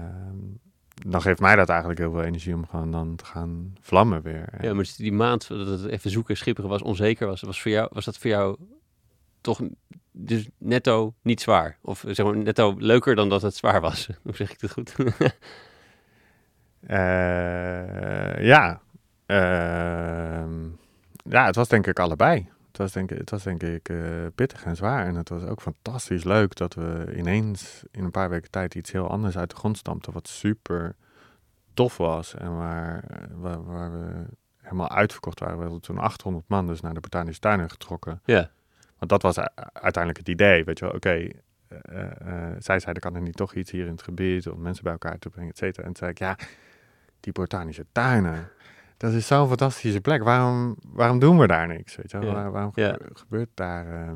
dan 1.07 1.22
geeft 1.22 1.40
mij 1.40 1.57
dat 1.57 1.68
eigenlijk 1.68 1.99
heel 1.99 2.11
veel 2.11 2.22
energie 2.22 2.55
om 2.55 2.66
gewoon 2.66 2.90
dan 2.90 3.16
te 3.16 3.24
gaan 3.24 3.76
vlammen 3.80 4.22
weer. 4.22 4.49
Ja, 4.61 4.74
maar 4.74 4.90
die 4.96 5.12
maand 5.12 5.49
dat 5.49 5.66
het 5.66 5.86
even 5.86 6.11
zoeken, 6.11 6.36
schipperen 6.36 6.70
was, 6.70 6.82
onzeker 6.82 7.26
was, 7.26 7.40
was, 7.40 7.62
voor 7.62 7.70
jou, 7.70 7.88
was 7.92 8.05
dat 8.05 8.18
voor 8.18 8.30
jou 8.30 8.57
toch 9.40 9.61
dus 10.12 10.49
netto 10.59 11.14
niet 11.22 11.40
zwaar. 11.40 11.78
Of 11.82 12.05
zeg 12.09 12.26
maar 12.26 12.36
netto 12.36 12.74
leuker 12.78 13.14
dan 13.14 13.28
dat 13.28 13.42
het 13.42 13.57
zwaar 13.57 13.80
was. 13.80 14.09
Hoe 14.22 14.36
zeg 14.36 14.51
ik 14.51 14.61
dat 14.61 14.72
goed? 14.72 14.94
Eh, 16.86 18.44
ja. 18.44 18.80
Ehm, 19.26 20.64
ja, 21.22 21.46
het 21.46 21.57
was 21.57 21.68
denk 21.68 21.86
ik 21.86 21.99
allebei. 21.99 22.49
Het 22.78 22.86
was 22.86 22.96
denk, 22.96 23.10
ik- 23.10 23.18
het 23.18 23.30
was 23.30 23.42
denk 23.42 23.62
ik 23.62 23.88
eh, 23.88 23.98
pittig 24.34 24.64
en 24.64 24.76
zwaar. 24.76 25.06
En 25.06 25.14
het 25.14 25.28
was 25.28 25.42
ook 25.42 25.60
fantastisch 25.60 26.24
leuk 26.24 26.54
dat 26.56 26.74
we 26.74 27.12
ineens 27.16 27.82
in 27.90 28.04
een 28.04 28.10
paar 28.10 28.30
weken 28.30 28.50
tijd 28.50 28.74
iets 28.74 28.92
heel 28.92 29.10
anders 29.10 29.38
uit 29.38 29.50
de 29.50 29.56
grond 29.56 29.76
stampten. 29.78 30.12
Wat 30.12 30.28
super 30.28 30.94
tof 31.74 31.96
was. 31.96 32.34
En 32.34 32.56
waar, 32.56 33.04
eh, 33.04 33.22
waar, 33.34 33.64
waar 33.64 33.92
we 33.92 34.24
helemaal 34.60 34.90
uitverkocht 34.90 35.40
waren. 35.40 35.56
We 35.56 35.62
hadden 35.62 35.80
toen 35.80 35.98
800 35.98 36.48
man 36.48 36.66
dus 36.66 36.80
naar 36.80 36.94
de 36.94 37.00
Botanische 37.00 37.40
Tuinen 37.40 37.70
getrokken. 37.70 38.20
ja, 38.24 38.50
Want 38.98 39.10
dat 39.10 39.22
was 39.22 39.38
uiteindelijk 39.72 40.18
het 40.18 40.28
idee. 40.28 40.64
Weet 40.64 40.78
je 40.78 40.84
wel, 40.84 40.94
oké. 40.94 41.28
eh, 41.68 42.50
zij 42.58 42.78
zeiden, 42.80 43.02
kan 43.02 43.14
er 43.14 43.20
niet 43.22 43.36
toch 43.36 43.54
iets 43.54 43.70
hier 43.70 43.84
in 43.84 43.90
het 43.92 44.02
gebied 44.02 44.48
om 44.48 44.60
mensen 44.60 44.82
bij 44.82 44.92
elkaar 44.92 45.18
te 45.18 45.30
brengen, 45.30 45.50
et 45.50 45.58
cetera. 45.58 45.86
En 45.86 45.92
toen 45.92 45.96
zei 45.96 46.10
ik, 46.10 46.18
ja, 46.18 46.36
die 47.20 47.32
botanische 47.32 47.86
tuinen, 47.92 48.48
dat 48.99 49.12
is 49.12 49.26
zo'n 49.26 49.49
fantastische 49.49 50.01
plek. 50.01 50.22
Waarom, 50.22 50.76
waarom 50.86 51.18
doen 51.18 51.38
we 51.38 51.46
daar 51.46 51.66
niks? 51.66 51.96
Weet 51.96 52.11
je 52.11 52.18
wel? 52.18 52.26
Ja. 52.28 52.34
Waar- 52.34 52.51
waarom 52.51 52.72
Ja. 52.74 52.99
gebeurt 53.12 53.49
daar... 53.55 53.86
eh, 54.09 54.12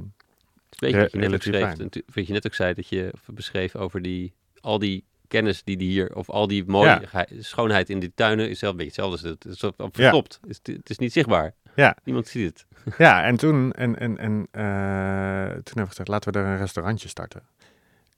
weet 0.79 0.91
je 0.93 0.99
wat 0.99 1.13
je 1.13 1.19
net 1.19 1.35
ook 1.35 1.43
schreef, 1.43 1.77
wat 2.15 2.27
je 2.27 2.33
net 2.33 2.47
ook 2.47 2.55
zei, 2.55 2.75
dat 2.75 2.89
je 2.89 3.13
beschreef 3.27 3.77
over 3.77 4.03
die, 4.03 4.35
al 4.61 4.79
die 4.79 5.05
kennis 5.29 5.65
die 5.65 5.77
die 5.77 5.89
hier, 5.91 6.15
of 6.17 6.31
al 6.31 6.47
die 6.47 6.65
mooie 6.67 7.09
Ja. 7.13 7.27
schoonheid 7.39 7.91
in 7.91 7.99
die 7.99 8.13
tuinen, 8.15 8.51
is 8.51 8.61
wel 8.61 8.71
een 8.71 8.77
beetje 8.77 9.03
hetzelfde. 9.03 9.29
Het 9.29 9.45
is 9.45 9.65
op, 9.65 9.81
op 9.81 9.97
Ja. 9.97 10.03
verstopt. 10.03 10.41
Het, 10.47 10.91
is, 10.91 10.99
niet 10.99 11.13
zichtbaar. 11.13 11.55
Ja. 11.75 11.97
Niemand 12.05 12.27
ziet 12.29 12.47
het. 12.49 12.67
ja, 12.99 13.25
en 13.25 13.37
toen, 13.37 13.73
en, 13.73 13.99
en, 13.99 14.19
en, 14.19 14.47
eh, 14.51 15.49
toen 15.51 15.63
hebben 15.65 15.83
we 15.83 15.87
gezegd, 15.89 16.09
laten 16.09 16.33
we 16.33 16.39
er 16.39 16.45
een 16.47 16.59
restaurantje 16.59 17.09
starten. 17.09 17.43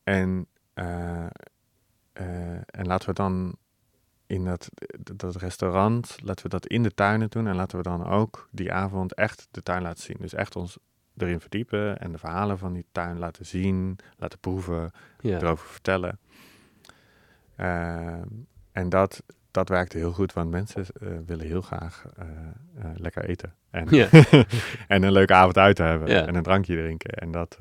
En, 0.05 0.47
eh, 0.75 1.27
en 2.67 2.87
laten 2.87 3.09
we 3.09 3.15
dan 3.15 3.57
in 4.27 4.45
dat, 4.45 4.68
dat 5.14 5.37
restaurant, 5.37 6.16
laten 6.22 6.43
we 6.45 6.51
dat 6.51 6.66
in 6.66 6.83
de 6.83 6.95
tuinen 6.95 7.31
doen. 7.31 7.47
En 7.47 7.55
laten 7.55 7.77
we 7.77 7.83
dan 7.83 8.07
ook 8.07 8.49
die 8.51 8.72
avond 8.72 9.14
echt 9.14 9.49
de 9.51 9.62
tuin 9.62 9.83
laten 9.83 10.03
zien. 10.03 10.16
Dus 10.20 10.35
echt 10.35 10.57
ons 10.57 10.79
erin 11.16 11.41
verdiepen 11.41 11.99
en 11.99 12.12
de 12.12 12.18
verhalen 12.18 12.59
van 12.59 12.72
die 12.72 12.87
tuin 12.93 13.18
laten 13.18 13.47
zien, 13.47 13.99
laten 14.16 14.39
proeven, 14.39 14.91
Ja. 15.20 15.37
erover 15.41 15.66
vertellen. 15.68 16.18
Ehm, 17.57 18.27
en 18.72 18.89
dat, 18.89 19.22
dat 19.51 19.68
werkte 19.68 19.99
heel 19.99 20.12
goed, 20.12 20.33
want 20.33 20.51
mensen 20.51 20.85
eh, 21.01 21.09
willen 21.27 21.47
heel 21.47 21.62
graag 21.62 22.05
eh, 22.16 22.27
eh, 22.79 22.91
lekker 22.97 23.25
eten. 23.25 23.55
En, 23.70 23.87
Ja. 23.91 24.09
en 24.89 25.03
een 25.03 25.12
leuke 25.12 25.35
avond 25.35 25.59
uit 25.59 25.77
te 25.77 25.83
hebben 25.83 26.09
Ja. 26.11 26.27
en 26.27 26.35
een 26.35 26.43
drankje 26.43 26.77
drinken. 26.77 27.11
En 27.12 27.31
dat, 27.31 27.57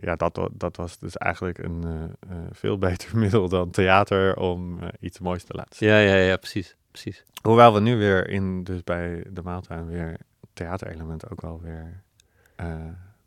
ja, 0.00 0.16
dat, 0.16 0.48
dat 0.52 0.76
was 0.76 0.98
dus 0.98 1.16
eigenlijk 1.16 1.58
een 1.58 1.84
eh, 1.84 2.36
eh, 2.36 2.44
veel 2.52 2.78
beter 2.88 3.18
middel 3.18 3.48
dan 3.48 3.70
theater 3.70 4.36
om 4.36 4.78
eh, 4.82 4.88
iets 5.00 5.18
moois 5.18 5.44
te 5.44 5.54
laten 5.54 5.76
zien. 5.76 5.88
Ja, 5.88 5.98
ja, 5.98 6.14
ja, 6.14 6.36
precies. 6.36 6.76
precies. 6.90 7.24
Hoewel 7.42 7.74
we 7.74 7.80
nu 7.80 7.96
weer 7.96 8.28
in, 8.28 8.64
dus 8.64 8.84
bij 8.84 9.24
de 9.30 9.42
maaltuin 9.42 9.86
weer 9.86 10.16
theaterelement 10.52 11.30
ook 11.30 11.40
wel 11.40 11.60
weer 11.60 12.02
eh, 12.56 12.74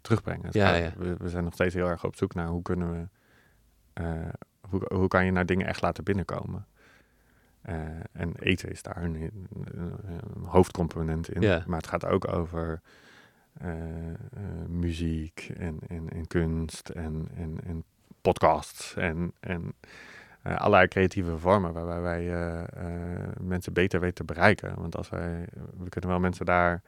terugbrengen. 0.02 0.50
Ja. 0.52 0.92
We, 0.98 1.16
we 1.18 1.30
zijn 1.30 1.44
nog 1.44 1.54
steeds 1.54 1.74
heel 1.76 1.88
erg 1.88 2.04
op 2.06 2.16
zoek 2.16 2.34
naar 2.34 2.48
hoe 2.48 2.62
kunnen 2.62 2.92
we, 2.92 3.08
eh, 3.94 4.30
hoe, 4.70 4.82
hoe 4.94 5.08
kan 5.08 5.26
je 5.26 5.32
nou 5.32 5.46
dingen 5.46 5.68
echt 5.68 5.82
laten 5.82 6.04
binnenkomen. 6.04 6.66
Eh, 7.62 7.76
en 8.12 8.34
eten 8.40 8.70
is 8.72 8.82
daar 8.82 9.04
een, 9.04 9.16
een- 9.16 9.96
een 10.36 10.44
hoofdcomponent 10.46 11.30
in. 11.30 11.42
Ja. 11.42 11.64
Maar 11.68 11.78
het 11.78 11.88
gaat 11.88 12.06
ook 12.06 12.34
over 12.34 12.64
eh, 12.64 12.72
eh, 12.72 12.80
muziek 14.68 15.52
en, 15.58 15.80
en, 15.88 16.10
en 16.10 16.28
kunst 16.28 16.90
en, 16.90 17.28
en, 17.36 17.58
en 17.66 17.84
podcasts 18.22 18.96
en, 18.96 19.32
en 19.40 19.74
eh, 20.42 20.56
allerlei 20.56 20.88
creatieve 20.88 21.38
vormen 21.38 21.74
waarbij 21.74 22.02
wij 22.02 22.34
eh, 22.34 22.60
eh, 22.62 23.30
mensen 23.42 23.74
beter 23.74 24.00
weten 24.00 24.16
te 24.16 24.34
bereiken. 24.34 24.74
Want 24.78 24.98
als 24.98 25.10
wij, 25.10 25.46
we 25.78 25.90
kunnen 25.90 26.10
wel 26.10 26.20
mensen 26.20 26.46
daar 26.46 26.82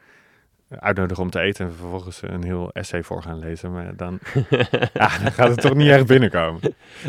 uitnodigen 0.70 1.24
om 1.24 1.30
te 1.30 1.40
eten 1.40 1.66
en 1.66 1.74
vervolgens 1.74 2.22
een 2.22 2.44
heel 2.44 2.72
essay 2.72 3.04
voor 3.04 3.22
gaan 3.22 3.40
lezen, 3.40 3.72
maar 3.72 3.96
dan, 3.96 4.20
ja, 4.94 5.18
dan 5.18 5.32
gaat 5.32 5.50
het 5.50 5.62
toch 5.62 5.74
niet 5.74 5.90
echt 5.90 6.08
binnenkomen. 6.08 6.62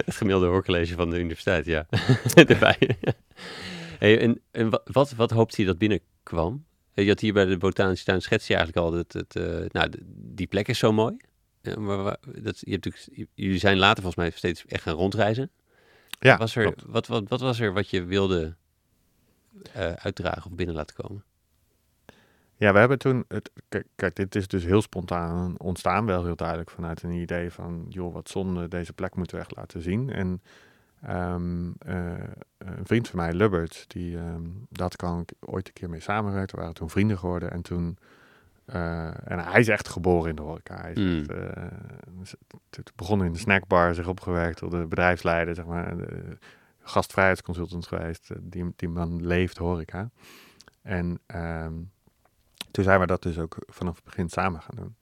Het 0.04 0.14
gemiddelde 0.16 0.46
hoorcollege 0.46 0.94
van 0.94 1.10
de 1.10 1.18
universiteit, 1.18 1.66
ja. 1.66 1.86
Erbij. 2.34 2.78
hey, 3.98 4.20
en 4.20 4.40
en 4.50 4.70
wa- 4.70 4.82
wat, 4.84 5.12
wat 5.12 5.30
hoopt 5.30 5.56
hij 5.56 5.66
dat 5.66 5.78
binnenkwam? 5.78 6.64
Je 6.94 7.08
had 7.08 7.20
hier 7.20 7.32
bij 7.32 7.44
de 7.44 7.56
Botanische 7.56 8.04
Tuin 8.04 8.22
schets 8.22 8.46
je 8.46 8.54
eigenlijk 8.54 8.86
al 8.86 8.92
dat 8.92 9.12
het, 9.12 9.36
eh, 9.36 9.70
nou, 9.70 9.90
die 10.06 10.46
plek 10.46 10.68
is 10.68 10.78
zo 10.78 10.92
mooi. 10.92 11.16
Eh, 11.62 11.76
maar 11.76 12.16
dat, 12.22 12.60
je 12.60 12.70
hebt 12.70 12.84
natuurlijk, 12.84 13.28
jullie 13.34 13.58
zijn 13.58 13.78
later 13.78 14.02
volgens 14.02 14.16
mij 14.16 14.30
steeds 14.30 14.64
echt 14.66 14.82
gaan 14.82 14.94
rondreizen. 14.94 15.50
Ja, 16.18 16.36
was 16.36 16.56
er, 16.56 16.74
wat, 16.86 17.06
wat, 17.06 17.28
wat 17.28 17.40
was 17.40 17.60
er 17.60 17.72
wat 17.72 17.90
je 17.90 18.04
wilde 18.04 18.56
eh, 19.72 19.92
uitdragen 19.92 20.50
of 20.50 20.56
binnen 20.56 20.74
laten 20.74 20.96
komen? 20.96 21.24
Ja, 22.56 22.72
we 22.72 22.78
hebben 22.78 22.98
toen, 22.98 23.24
het, 23.28 23.50
kijk, 23.68 23.86
kijk, 23.94 24.16
dit 24.16 24.34
is 24.34 24.48
dus 24.48 24.64
heel 24.64 24.82
spontaan 24.82 25.54
ontstaan, 25.58 26.06
wel 26.06 26.24
heel 26.24 26.36
duidelijk 26.36 26.70
vanuit 26.70 27.02
een 27.02 27.12
idee 27.12 27.50
van, 27.50 27.86
joh, 27.88 28.12
wat 28.12 28.28
zonde, 28.28 28.68
deze 28.68 28.92
plek 28.92 29.14
moeten 29.14 29.36
we 29.36 29.42
echt 29.42 29.56
laten 29.56 29.82
zien. 29.82 30.10
En 30.10 30.42
ehm, 31.06 31.70
eh, 31.78 32.12
een 32.58 32.86
vriend 32.86 33.08
van 33.08 33.18
mij, 33.18 33.32
Lubbert, 33.32 33.84
die, 33.88 34.16
ehm 34.18 34.42
dat 34.68 34.96
kan 34.96 35.20
ik 35.20 35.32
ooit 35.40 35.66
een 35.66 35.72
keer 35.72 35.90
mee 35.90 36.00
samengewerkt, 36.00 36.52
we 36.52 36.56
waren 36.58 36.74
toen 36.74 36.90
vrienden 36.90 37.18
geworden 37.18 37.50
en 37.50 37.62
toen, 37.62 37.98
eh, 38.64 39.30
en 39.30 39.38
hij 39.38 39.60
is 39.60 39.68
echt 39.68 39.88
geboren 39.88 40.30
in 40.30 40.36
de 40.36 40.42
horeca. 40.42 40.80
Hij 40.80 40.92
Mm. 40.94 41.18
echt, 41.18 41.30
eh, 41.30 41.62
het 42.70 42.92
begon 42.96 43.24
in 43.24 43.32
de 43.32 43.38
snackbar, 43.38 43.94
zich 43.94 44.08
opgewerkt 44.08 44.58
tot 44.58 44.70
de 44.70 44.86
bedrijfsleider, 44.86 45.54
zeg 45.54 45.66
maar, 45.66 45.96
de 45.96 46.38
gastvrijheidsconsultant 46.80 47.86
geweest. 47.86 48.30
Die, 48.40 48.72
die 48.76 48.88
man 48.88 49.26
leeft 49.26 49.58
horeca. 49.58 50.10
En 50.82 51.20
ehm, 51.26 51.72
toen 52.70 52.84
zijn 52.84 53.00
we 53.00 53.06
dat 53.06 53.22
dus 53.22 53.38
ook 53.38 53.56
vanaf 53.66 53.94
het 53.94 54.04
begin 54.04 54.28
samen 54.28 54.60
gaan 54.60 54.76
doen. 54.76 54.96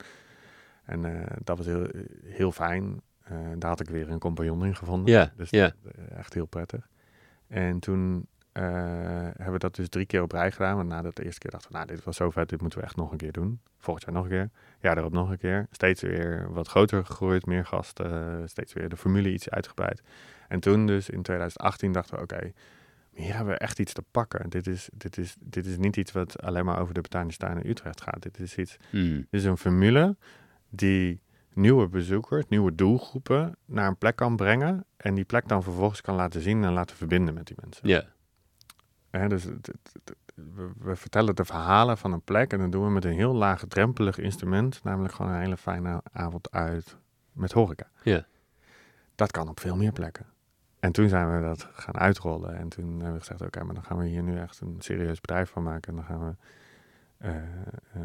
En 0.84 1.26
dat 1.44 1.56
was 1.56 1.66
heel, 1.66 1.86
heel 2.24 2.52
fijn. 2.52 3.00
Eh, 3.24 3.36
daar 3.58 3.70
had 3.70 3.80
ik 3.80 3.88
weer 3.88 4.10
een 4.10 4.18
compagnon 4.18 4.64
in 4.64 4.76
gevonden. 4.76 5.12
Ja, 5.12 5.32
Dus 5.36 5.50
ja. 5.50 5.72
dat, 5.82 5.94
eh, 5.94 6.18
echt 6.18 6.34
heel 6.34 6.46
prettig. 6.46 6.88
En 7.48 7.78
toen 7.78 8.26
eh, 8.52 8.62
hebben 8.62 9.52
we 9.52 9.58
dat 9.58 9.74
dus 9.74 9.88
drie 9.88 10.06
keer 10.06 10.22
op 10.22 10.32
rij 10.32 10.50
gedaan. 10.52 10.76
Want 10.76 10.88
na 10.88 11.02
de 11.02 11.24
eerste 11.24 11.38
keer 11.40 11.50
dachten 11.50 11.70
we, 11.70 11.76
nou, 11.76 11.88
dit 11.88 12.04
was 12.04 12.16
zo 12.16 12.30
vet, 12.30 12.48
dit 12.48 12.60
moeten 12.60 12.78
we 12.78 12.84
echt 12.84 12.96
nog 12.96 13.10
een 13.10 13.16
keer 13.16 13.32
doen. 13.32 13.60
Volgend 13.78 14.04
jaar 14.04 14.14
nog 14.14 14.24
een 14.24 14.30
keer. 14.30 14.50
Ja, 14.80 14.94
daarop 14.94 15.12
nog 15.12 15.30
een 15.30 15.38
keer. 15.38 15.66
Steeds 15.70 16.02
weer 16.02 16.52
wat 16.52 16.68
groter 16.68 17.04
gegroeid, 17.06 17.46
meer 17.46 17.66
gasten. 17.66 18.48
steeds 18.48 18.72
weer 18.72 18.88
de 18.88 18.96
formule 18.96 19.32
iets 19.32 19.50
uitgebreid. 19.50 20.02
En 20.48 20.60
toen 20.60 20.86
dus 20.86 21.10
in 21.10 21.22
2018 21.22 21.92
dachten 21.92 22.16
we, 22.16 22.22
oké, 22.22 22.52
hier 23.12 23.34
hebben 23.36 23.52
we 23.54 23.58
echt 23.58 23.78
iets 23.78 23.92
te 23.92 24.02
pakken. 24.10 24.50
Dit 24.50 24.66
is, 24.66 24.88
dit, 24.92 25.18
is, 25.18 25.36
dit 25.40 25.66
is 25.66 25.76
niet 25.78 25.96
iets 25.96 26.12
wat 26.12 26.42
alleen 26.42 26.64
maar 26.64 26.80
over 26.80 26.94
de 26.94 27.00
Botanische 27.00 27.38
Tuin 27.40 27.62
in 27.62 27.70
Utrecht 27.70 28.00
gaat. 28.00 28.22
Dit 28.22 28.38
is 28.38 28.56
iets 28.56 28.76
Hmm. 28.90 29.16
dit 29.16 29.26
is 29.40 29.44
een 29.44 29.56
formule 29.58 30.16
die 30.70 31.20
nieuwe 31.54 31.88
bezoekers, 31.88 32.44
nieuwe 32.48 32.74
doelgroepen 32.74 33.56
naar 33.64 33.88
een 33.88 33.96
plek 33.96 34.16
kan 34.16 34.36
brengen. 34.36 34.84
En 34.96 35.14
die 35.14 35.24
plek 35.24 35.48
dan 35.48 35.62
vervolgens 35.62 36.00
kan 36.00 36.14
laten 36.14 36.40
zien 36.40 36.64
en 36.64 36.72
laten 36.72 36.96
verbinden 36.96 37.34
met 37.34 37.46
die 37.46 37.56
mensen. 37.60 37.88
Ja, 37.88 38.04
Hè, 39.10 39.28
dus 39.28 39.42
het- 39.44 39.66
het- 39.66 39.92
het- 39.92 40.16
we, 40.34 40.70
we 40.78 40.96
vertellen 40.96 41.34
de 41.36 41.44
verhalen 41.44 41.98
van 41.98 42.12
een 42.12 42.22
plek 42.22 42.52
en 42.52 42.58
dat 42.58 42.72
doen 42.72 42.84
we 42.84 42.90
met 42.90 43.04
een 43.04 43.12
heel 43.12 43.34
laagdrempelig 43.34 44.18
instrument. 44.18 44.80
Namelijk 44.84 45.14
gewoon 45.14 45.32
een 45.32 45.40
hele 45.40 45.56
fijne 45.56 46.00
avond 46.12 46.50
uit 46.50 46.96
met 47.32 47.52
horeca. 47.52 47.86
Ja. 48.02 48.24
Dat 49.14 49.30
kan 49.30 49.48
op 49.48 49.60
veel 49.60 49.76
meer 49.76 49.92
plekken. 49.92 50.26
En 50.80 50.92
toen 50.92 51.08
zijn 51.08 51.34
we 51.40 51.46
dat 51.46 51.68
gaan 51.72 51.96
uitrollen. 51.98 52.56
En 52.56 52.68
toen 52.68 52.90
hebben 52.94 53.12
we 53.12 53.18
gezegd, 53.18 53.40
oké, 53.42 53.64
maar 53.64 53.74
dan 53.74 53.84
gaan 53.84 53.98
we 53.98 54.06
hier 54.06 54.22
nu 54.22 54.38
echt 54.38 54.60
een 54.60 54.76
serieus 54.78 55.20
bedrijf 55.20 55.50
van 55.50 55.62
maken. 55.62 55.88
En 55.90 55.96
dan 55.96 56.04
gaan 56.04 56.26
we 56.28 56.34
eh, 57.18 57.32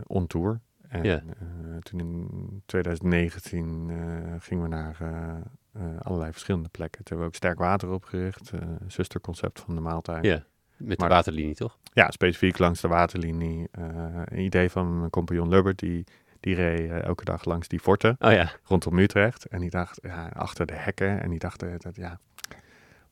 on 0.08 0.28
tour. 0.28 0.60
En 0.88 1.04
Ja. 1.04 1.16
eh, 1.18 1.78
toen 1.82 2.00
in 2.00 2.62
2019 2.66 3.88
eh, 3.90 4.34
gingen 4.40 4.64
we 4.64 4.70
naar 4.70 4.98
eh, 5.02 5.84
allerlei 6.02 6.32
verschillende 6.32 6.70
plekken. 6.70 7.04
Toen 7.04 7.18
hebben 7.18 7.26
we 7.28 7.32
ook 7.32 7.36
Sterk 7.36 7.58
Water 7.60 7.90
opgericht. 7.90 8.52
zusterconcept 8.88 9.60
van 9.60 9.76
de 9.76 9.82
maaltijd. 9.82 10.26
ja. 10.26 10.44
Met 10.78 10.98
Maar- 11.00 11.10
de 11.10 11.14
waterlinie, 11.16 11.56
toch? 11.56 11.78
Ja, 11.94 12.12
specifiek 12.12 12.58
langs 12.58 12.82
de 12.82 12.88
waterlinie. 12.88 13.68
Een 13.72 14.40
idee 14.40 14.70
van 14.70 14.98
mijn 15.00 15.10
compagnon 15.10 15.50
Lubbert, 15.50 15.80
die, 15.80 16.04
die 16.40 16.56
reed 16.56 16.90
elke 17.04 17.24
dag 17.24 17.46
langs 17.46 17.68
die 17.68 17.80
forten 17.80 18.16
Oh 18.20 18.32
ja. 18.32 18.52
rondom 18.64 18.98
Utrecht. 18.98 19.46
En 19.46 19.60
die 19.60 19.70
dacht, 19.70 20.00
ja, 20.02 20.28
achter 20.34 20.66
de 20.66 20.74
hekken. 20.74 21.22
En 21.22 21.30
die 21.30 21.40
dacht, 21.40 21.60
dat, 21.60 21.96
ja, 21.96 22.20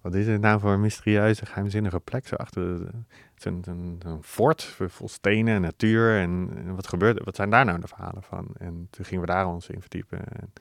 wat 0.06 0.14
is 0.14 0.28
het 0.28 0.42
nou 0.42 0.60
voor 0.60 0.72
een 0.72 0.82
mysterieuze, 0.82 1.46
geheimzinnige 1.46 2.00
plek? 2.00 2.28
Zo 2.28 2.36
achter 2.36 2.90
zo'n- 3.36 3.64
zo'n 4.04 4.24
fort 4.24 4.64
vol 4.64 5.08
stenen 5.10 5.56
en 5.56 5.62
natuur. 5.62 6.20
En, 6.20 6.50
en 6.56 6.76
wat 6.76 6.88
gebeurt 6.88 7.24
Wat 7.24 7.36
zijn 7.36 7.50
daar 7.50 7.66
nou 7.66 7.80
de 7.80 7.88
verhalen 7.88 8.24
van? 8.24 8.48
En 8.58 8.88
toen 8.90 9.06
gingen 9.06 9.26
we 9.26 9.32
daar 9.32 9.48
ons 9.48 9.70
in 9.70 9.82
verdiepen. 9.82 10.20
En 10.20 10.52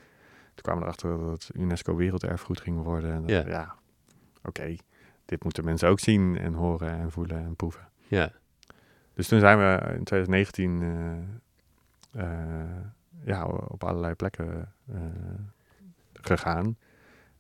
toen 0.55 0.63
kwamen 0.63 0.81
we 0.83 0.87
erachter 0.87 1.19
dat 1.19 1.31
het 1.31 1.51
UNESCO 1.57 1.97
Werelderfgoed 1.97 2.61
ging 2.61 2.83
worden. 2.83 3.13
En 3.13 3.21
dat, 3.21 3.31
Ja. 3.31 3.49
ja, 3.49 3.75
oké, 4.45 4.77
dit 5.25 5.45
moeten 5.45 5.65
mensen 5.65 5.89
ook 5.89 6.01
zien 6.01 6.39
en 6.39 6.53
horen 6.53 6.91
en 6.91 7.11
voelen 7.11 7.37
en 7.45 7.57
proeven. 7.57 7.89
Ja. 8.07 8.31
Dus 9.15 9.29
toen 9.29 9.41
zijn 9.41 9.59
we 9.59 9.95
in 9.97 10.05
2019 10.05 10.83
eh, 10.83 12.23
eh, 12.63 12.81
ja, 13.25 13.45
op 13.47 13.85
allerlei 13.85 14.15
plekken 14.15 14.73
gegaan. 14.93 15.53
gegaan. 16.13 16.77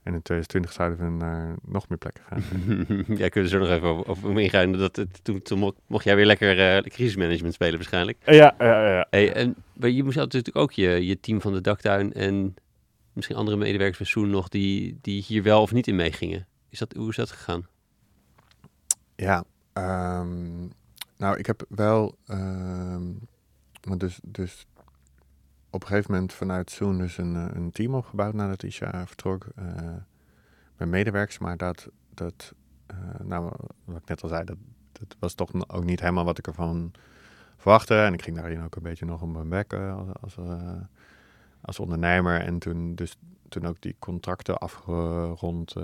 En 0.05 0.14
in 0.14 0.22
2020 0.22 0.72
zouden 0.72 0.98
we 0.98 1.24
naar 1.24 1.55
nog 1.62 1.88
meer 1.88 1.98
plekken 1.98 2.24
gaan. 2.24 2.42
ja, 3.18 3.28
kunnen 3.28 3.50
we 3.50 3.57
zo 3.57 3.59
nog 3.59 3.68
even 3.68 4.07
over, 4.07 4.40
ingaan. 4.40 4.72
Dat, 4.72 4.96
het, 4.96 5.24
toen, 5.24 5.42
toen 5.42 5.74
mocht, 5.86 6.05
jij 6.05 6.16
weer 6.16 6.26
lekker 6.26 6.76
uh, 6.76 6.82
crisismanagement 6.82 7.55
spelen 7.55 7.74
waarschijnlijk. 7.74 8.18
Ja, 8.24 8.55
ja, 8.59 8.94
ja. 8.94 9.07
Hey, 9.11 9.32
en 9.32 9.57
je 9.80 10.05
moest 10.05 10.16
natuurlijk 10.16 10.57
ook 10.57 10.72
je, 10.72 11.07
je 11.07 11.20
team 11.20 11.40
van 11.40 11.52
de 11.52 11.61
daktuin 11.61 12.12
en 12.12 12.55
misschien 13.12 13.36
andere 13.36 13.57
medewerkers 13.57 13.96
van 13.96 14.07
Soen 14.07 14.30
nog 14.30 14.48
die, 14.48 14.98
die 15.00 15.22
hier 15.22 15.42
wel 15.42 15.62
of 15.62 15.72
niet 15.72 15.86
in 15.86 15.96
meegingen. 15.96 16.46
Is 16.68 16.78
dat, 16.78 16.92
hoe 16.92 17.09
is 17.09 17.16
dat 17.16 17.30
gegaan? 17.30 17.66
Ja, 19.16 19.44
um, 19.72 20.72
nou 21.16 21.38
ik 21.38 21.46
heb 21.46 21.64
wel, 21.68 22.18
um, 22.28 23.18
dus, 23.96 24.18
dus 24.22 24.66
op 25.75 25.83
een 25.83 25.87
gegeven 25.87 26.12
moment 26.12 26.33
vanuit 26.33 26.70
Zoom 26.70 26.99
dus 26.99 27.18
een, 27.18 27.37
eh, 27.37 27.47
een 27.53 27.72
team 27.72 27.95
opgebouwd 27.95 28.35
nadat 28.35 28.62
Isha 28.62 29.07
vertrok. 29.07 29.47
Uh, 29.59 29.93
met 30.77 30.89
medewerkers, 30.89 31.39
maar 31.39 31.57
dat, 31.57 31.89
dat 32.14 32.55
uh, 32.91 33.27
nou, 33.27 33.53
wat 33.85 33.97
ik 33.97 34.09
net 34.09 34.22
al 34.22 34.29
zei, 34.29 34.45
dat, 34.45 34.57
dat 34.93 35.16
was 35.18 35.35
toch 35.35 35.68
ook 35.68 35.85
niet 35.85 36.01
helemaal 36.01 36.25
wat 36.25 36.39
ik 36.39 36.47
ervan 36.47 36.93
verwachtte. 37.57 37.95
En 37.95 38.12
ik 38.12 38.22
ging 38.22 38.37
daarin 38.37 38.62
ook 38.62 38.77
een 38.77 38.83
beetje 38.83 39.05
nog 39.05 39.22
om 39.22 39.33
mijn 39.33 39.49
bek 39.49 39.72
als, 39.72 40.09
als, 40.20 40.37
als, 41.61 41.79
ondernemer. 41.79 42.41
En 42.41 42.59
toen, 42.59 42.95
dus, 42.95 43.16
toen 43.49 43.66
ook 43.66 43.81
die 43.81 43.97
contracten 43.99 44.59
afgerond. 44.59 45.75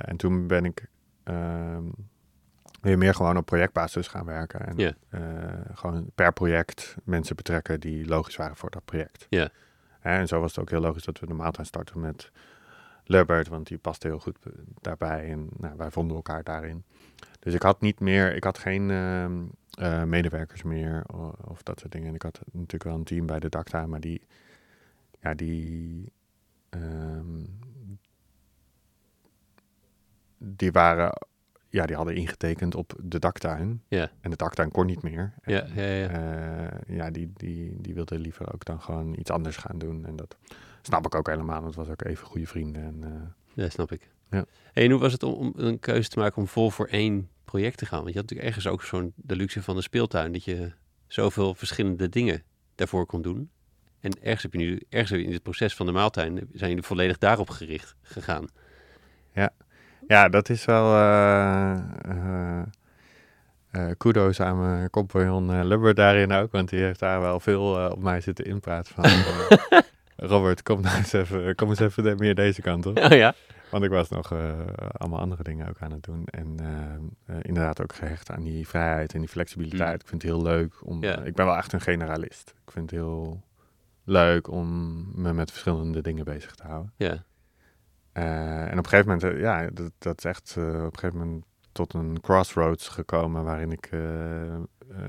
en 0.00 0.16
toen 0.16 0.46
ben 0.46 0.64
ik 0.64 0.88
ehm, 1.22 1.84
weer 2.80 2.98
meer 2.98 3.14
gewoon 3.14 3.36
op 3.36 3.46
projectbasis 3.46 4.08
gaan 4.08 4.24
werken. 4.24 4.66
En 4.66 4.78
uh, 4.78 5.20
gewoon 5.74 6.10
per 6.14 6.32
project 6.32 6.96
mensen 7.04 7.36
betrekken 7.36 7.80
die 7.80 8.06
logisch 8.06 8.36
waren 8.36 8.56
voor 8.56 8.70
dat 8.70 8.84
project. 8.84 9.26
Ja. 9.28 9.48
En 10.00 10.26
zo 10.26 10.40
was 10.40 10.50
het 10.50 10.60
ook 10.60 10.70
heel 10.70 10.80
logisch 10.80 11.04
dat 11.04 11.18
we 11.18 11.26
de 11.26 11.34
maaltijd 11.34 11.66
starten 11.66 12.00
met 12.00 12.30
Lubbert, 13.04 13.48
want 13.48 13.66
die 13.66 13.78
paste 13.78 14.06
heel 14.06 14.18
goed 14.18 14.38
daarbij. 14.80 15.30
En 15.30 15.48
nou, 15.56 15.76
wij 15.76 15.90
vonden 15.90 16.16
elkaar 16.16 16.42
daarin. 16.42 16.84
Dus 17.40 17.54
ik 17.54 17.62
had 17.62 17.80
niet 17.80 18.00
meer, 18.00 18.34
ik 18.34 18.44
had 18.44 18.58
geen 18.58 18.90
uh, 18.90 20.02
medewerkers 20.02 20.62
meer 20.62 21.04
of, 21.06 21.32
of, 21.44 21.62
dat 21.62 21.80
soort 21.80 21.92
dingen. 21.92 22.08
En 22.08 22.14
ik 22.14 22.22
had 22.22 22.40
natuurlijk 22.44 22.84
wel 22.84 22.94
een 22.94 23.04
team 23.04 23.26
bij 23.26 23.40
de 23.40 23.48
daktuin, 23.48 23.88
maar 23.88 24.00
die, 24.00 24.26
ja, 25.20 25.34
die, 25.34 26.12
um, 26.70 27.58
die 30.38 30.72
waren 30.72 31.12
ja, 31.68 31.86
die 31.86 31.96
hadden 31.96 32.14
ingetekend 32.14 32.74
op 32.74 32.94
de 33.02 33.18
daktuin. 33.18 33.82
Ja. 33.88 34.10
En 34.20 34.30
de 34.30 34.36
daktuin 34.36 34.70
kon 34.70 34.86
niet 34.86 35.02
meer. 35.02 35.34
Ja, 35.44 35.66
ja, 35.74 35.82
ja. 35.82 36.10
Uh, 36.10 36.96
ja 36.96 37.10
die, 37.10 37.32
die, 37.34 37.76
die 37.80 37.94
wilde 37.94 38.18
liever 38.18 38.54
ook 38.54 38.64
dan 38.64 38.80
gewoon 38.80 39.18
iets 39.18 39.30
anders 39.30 39.56
gaan 39.56 39.78
doen. 39.78 40.06
En 40.06 40.16
dat 40.16 40.36
snap 40.82 41.06
ik 41.06 41.14
ook 41.14 41.28
helemaal, 41.28 41.62
want 41.62 41.74
het 41.74 41.86
was 41.86 41.88
ook 41.88 42.04
even 42.04 42.26
goede 42.26 42.46
vrienden. 42.46 42.82
En, 42.82 43.00
uh, 43.04 43.64
ja, 43.64 43.68
snap 43.68 43.92
ik. 43.92 44.10
Ja. 44.30 44.44
En 44.72 44.90
hoe 44.90 45.00
was 45.00 45.12
het 45.12 45.22
om, 45.22 45.34
om, 45.34 45.52
een 45.56 45.78
keuze 45.78 46.08
te 46.08 46.18
maken 46.18 46.36
om 46.36 46.48
vol 46.48 46.70
voor 46.70 46.86
één 46.86 47.28
project 47.44 47.78
te 47.78 47.86
gaan? 47.86 48.02
Want 48.02 48.12
je 48.12 48.18
had 48.18 48.30
natuurlijk 48.30 48.56
ergens 48.56 48.72
ook 48.72 48.82
zo'n 48.82 49.12
de 49.16 49.36
luxe 49.36 49.62
van 49.62 49.76
de 49.76 49.82
speeltuin, 49.82 50.32
dat 50.32 50.44
je 50.44 50.72
zoveel 51.06 51.54
verschillende 51.54 52.08
dingen 52.08 52.42
daarvoor 52.74 53.06
kon 53.06 53.22
doen. 53.22 53.50
En 54.00 54.22
ergens 54.22 54.42
heb 54.42 54.52
je 54.52 54.58
nu, 54.58 54.80
ergens 54.88 55.10
heb 55.10 55.20
je 55.20 55.26
in 55.26 55.32
het 55.32 55.42
proces 55.42 55.74
van 55.74 55.86
de 55.86 55.92
maaltuin, 55.92 56.36
zijn 56.52 56.68
jullie 56.70 56.84
volledig 56.84 57.18
daarop 57.18 57.50
gericht 57.50 57.94
gegaan. 58.02 58.46
Ja, 59.34 59.52
ja, 60.06 60.28
dat 60.28 60.48
is 60.48 60.64
wel 60.64 60.94
uh, 60.94 61.76
uh, 63.76 63.90
kudo's 63.96 64.40
aan 64.40 64.60
mijn 64.60 64.90
compagnon 64.90 65.66
Lubber 65.66 65.94
daarin 65.94 66.32
ook, 66.32 66.52
want 66.52 66.68
die 66.68 66.80
heeft 66.80 67.00
daar 67.00 67.20
wel 67.20 67.40
veel 67.40 67.90
op 67.90 68.02
mij 68.02 68.20
zitten 68.20 68.44
inpraten 68.44 68.94
van. 68.94 69.10
Robert, 70.16 70.62
kom 70.62 70.80
nou 70.80 70.96
eens 70.96 71.12
even, 71.12 71.54
kom 71.54 71.68
eens 71.68 71.80
even 71.80 72.16
meer 72.18 72.34
deze 72.34 72.62
kant 72.62 72.86
op. 72.86 72.98
Oh 72.98 73.10
ja. 73.10 73.34
Want 73.70 73.84
ik 73.84 73.90
was 73.90 74.08
nog 74.08 74.32
allemaal 74.92 75.20
andere 75.20 75.42
dingen 75.42 75.68
ook 75.68 75.80
aan 75.80 75.92
het 75.92 76.02
doen. 76.02 76.24
En 76.24 76.56
inderdaad 77.42 77.82
ook 77.82 77.94
gehecht 77.94 78.30
aan 78.30 78.42
die 78.42 78.68
vrijheid 78.68 79.14
en 79.14 79.20
die 79.20 79.28
flexibiliteit. 79.28 79.88
Mm. 79.88 80.00
Ik 80.00 80.06
vind 80.08 80.22
het 80.22 80.30
heel 80.30 80.42
leuk 80.42 80.74
om. 80.82 81.02
ik 81.04 81.34
ben 81.34 81.46
wel 81.46 81.56
echt 81.56 81.72
een 81.72 81.80
generalist. 81.80 82.54
Ik 82.64 82.72
vind 82.72 82.90
het 82.90 83.00
heel 83.00 83.42
leuk 84.06 84.48
om 84.48 84.96
me 85.14 85.32
met 85.32 85.50
verschillende 85.50 86.02
dingen 86.02 86.24
bezig 86.24 86.54
te 86.54 86.66
houden. 86.66 86.92
Ja. 86.96 87.24
Uh, 88.16 88.62
en 88.62 88.78
op 88.78 88.84
een 88.84 88.88
gegeven 88.88 89.06
moment, 89.06 89.34
uh, 89.34 89.40
ja, 89.40 89.68
dat, 89.72 89.92
dat 89.98 90.18
is 90.18 90.24
echt 90.24 90.54
uh, 90.58 90.64
op 90.64 90.92
een 90.92 90.98
gegeven 90.98 91.18
moment 91.18 91.44
tot 91.72 91.94
een 91.94 92.20
crossroads 92.20 92.88
gekomen 92.88 93.44
waarin 93.44 93.72
ik 93.72 93.90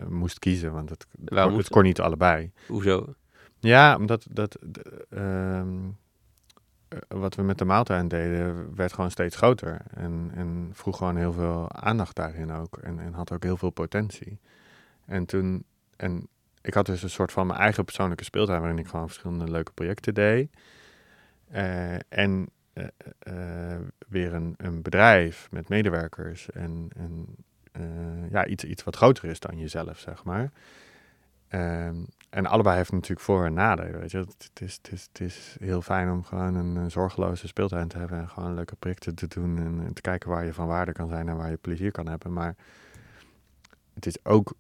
moest 0.08 0.40
kiezen, 0.40 0.74
want 0.74 0.90
het, 0.90 1.08
kon 1.70 1.84
niet 1.84 2.00
allebei. 2.00 2.52
Hoezo? 2.68 3.14
Ja, 3.60 3.96
omdat 3.96 4.28
dat, 4.30 4.58
ehm, 5.10 5.68
wat 7.08 7.36
we 7.36 7.42
met 7.42 7.58
de 7.58 7.66
maaltuin 7.66 8.08
deden, 8.08 8.76
werd 8.76 8.94
gewoon 8.94 9.12
steeds 9.12 9.36
groter. 9.36 9.82
En, 9.94 10.32
en 10.34 10.70
vroeg 10.74 10.98
gewoon 10.98 11.16
heel 11.16 11.34
veel 11.34 11.72
aandacht 11.72 12.16
daarin 12.16 12.52
ook. 12.52 12.78
En, 12.78 13.00
en 13.00 13.14
had 13.14 13.32
ook 13.32 13.44
heel 13.44 13.58
veel 13.58 13.70
potentie. 13.70 14.40
En 15.06 15.26
toen, 15.26 15.64
en 15.96 16.28
ik 16.62 16.74
had 16.74 16.86
dus 16.86 17.04
een 17.04 17.10
soort 17.10 17.32
van 17.32 17.48
mijn 17.48 17.60
eigen 17.60 17.86
persoonlijke 17.86 18.24
speeltuin 18.24 18.60
waarin 18.60 18.80
ik 18.80 18.88
gewoon 18.88 19.08
verschillende 19.08 19.52
leuke 19.52 19.72
projecten 19.72 20.14
deed. 20.14 20.50
en 22.10 22.50
uh, 22.78 23.76
weer 24.08 24.34
een, 24.34 24.54
een, 24.58 24.82
bedrijf 24.82 25.48
met 25.52 25.70
medewerkers 25.70 26.52
en, 26.52 26.90
en 26.96 27.36
ja, 28.32 28.46
iets, 28.46 28.64
iets 28.64 28.84
wat 28.84 28.96
groter 28.96 29.30
is 29.30 29.40
dan 29.40 29.58
jezelf, 29.58 30.00
zeg 30.00 30.24
maar. 30.24 30.52
Um, 31.50 32.08
en 32.30 32.46
allebei 32.46 32.78
heeft 32.78 32.92
natuurlijk 32.92 33.22
voor- 33.22 33.46
en 33.46 33.54
nadelen, 33.54 34.00
weet 34.00 34.12
je. 34.12 34.18
Het, 34.18 34.62
is, 34.62 34.80
het, 34.82 34.92
is, 34.92 35.08
het 35.12 35.22
is 35.22 35.56
heel 35.60 35.82
fijn 35.82 36.12
om 36.12 36.24
gewoon 36.24 36.56
een, 36.56 36.92
zorgeloze 36.92 37.48
speeltuin 37.48 37.88
te 37.88 37.98
hebben 37.98 38.20
en 38.20 38.30
gewoon 38.30 38.54
leuke 38.54 38.76
projecten 38.76 39.16
te 39.16 39.28
doen 39.28 39.58
en, 39.58 39.94
te 39.94 40.02
kijken 40.02 40.30
waar 40.30 40.46
je 40.46 40.54
van 40.54 40.68
waarde 40.68 40.92
kan 40.92 41.10
zijn 41.10 41.28
en 41.28 41.38
waar 41.38 41.50
je 41.50 41.58
plezier 41.58 41.92
kan 41.92 42.08
hebben. 42.08 42.34
Maar 42.34 42.56
het 43.94 44.06
is 44.06 44.26
ook 44.26 44.54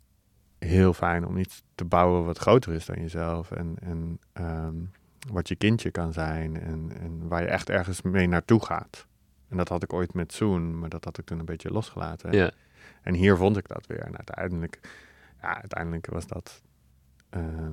heel 0.59 0.93
fijn 0.93 1.26
om 1.26 1.38
iets 1.38 1.63
te 1.76 1.86
bouwen 1.86 2.26
wat 2.26 2.38
groter 2.38 2.74
is 2.74 2.86
dan 2.86 2.99
jezelf 2.99 3.51
en, 3.51 3.76
en 3.80 4.20
um, 4.34 4.91
wat 5.32 5.47
je 5.47 5.55
kindje 5.55 5.91
kan 5.91 6.13
zijn 6.13 6.59
en, 6.59 6.91
en 6.99 7.28
waar 7.28 7.41
je 7.41 7.47
echt 7.47 7.69
ergens 7.69 8.01
mee 8.01 8.28
naartoe 8.28 8.65
gaat. 8.65 9.07
En 9.49 9.57
dat 9.57 9.69
had 9.69 9.84
ik 9.84 9.93
ooit 9.93 10.13
met 10.13 10.34
Zoon, 10.34 10.80
maar 10.80 10.89
dat 10.89 11.03
had 11.03 11.17
ik 11.17 11.25
toen 11.25 11.39
een 11.39 11.45
beetje 11.45 11.71
losgelaten. 11.71 12.32
Ja. 12.32 12.51
En 13.01 13.13
hier 13.13 13.36
vond 13.36 13.57
ik 13.57 13.67
dat 13.67 13.88
weer. 13.88 13.99
En 13.99 14.15
uiteindelijk, 14.15 14.80
ja, 15.41 15.55
uiteindelijk 15.61 16.07
was 16.09 16.28
dat 16.28 16.61
uh, 17.38 17.67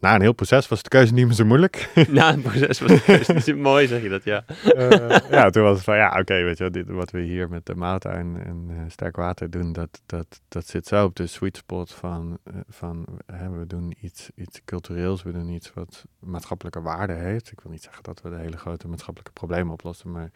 na 0.00 0.14
een 0.14 0.20
heel 0.20 0.32
proces 0.32 0.68
was 0.68 0.82
de 0.82 0.88
keuze 0.88 1.12
niet 1.12 1.26
meer 1.26 1.34
zo 1.34 1.44
moeilijk. 1.44 1.90
Na 2.10 2.32
een 2.32 2.42
proces 2.42 2.80
was 2.80 2.90
de 2.90 3.02
keuze 3.02 3.32
niet 3.32 3.44
zo 3.44 3.56
mooi, 3.56 3.86
zeg 3.86 4.02
je 4.02 4.08
dat, 4.08 4.24
ja. 4.24 4.44
Uh, 4.64 5.18
ja, 5.30 5.50
toen 5.50 5.62
was 5.62 5.74
het 5.74 5.84
van, 5.84 5.96
ja, 5.96 6.18
oké, 6.18 6.42
weet 6.42 6.58
je 6.58 6.70
dit, 6.70 6.88
wat 6.88 7.10
we 7.10 7.20
hier 7.20 7.48
met 7.48 7.66
de 7.66 7.74
maaltuin 7.74 8.42
en 8.44 8.66
uh, 8.70 8.76
sterk 8.88 9.16
water 9.16 9.50
doen, 9.50 9.72
dat, 9.72 10.02
dat, 10.06 10.40
dat 10.48 10.66
zit 10.66 10.86
zo 10.86 11.04
op 11.04 11.16
de 11.16 11.26
sweet 11.26 11.56
spot 11.56 11.92
van, 11.92 12.38
uh, 12.44 12.54
van 12.68 13.06
we 13.26 13.66
doen 13.66 13.94
iets, 14.00 14.30
iets 14.34 14.60
cultureels, 14.64 15.22
we 15.22 15.32
doen 15.32 15.48
iets 15.48 15.72
wat 15.74 16.04
maatschappelijke 16.18 16.80
waarde 16.80 17.12
heeft. 17.12 17.52
Ik 17.52 17.60
wil 17.60 17.72
niet 17.72 17.82
zeggen 17.82 18.02
dat 18.02 18.22
we 18.22 18.30
de 18.30 18.36
hele 18.36 18.56
grote 18.56 18.88
maatschappelijke 18.88 19.32
problemen 19.32 19.72
oplossen, 19.72 20.10
maar 20.10 20.30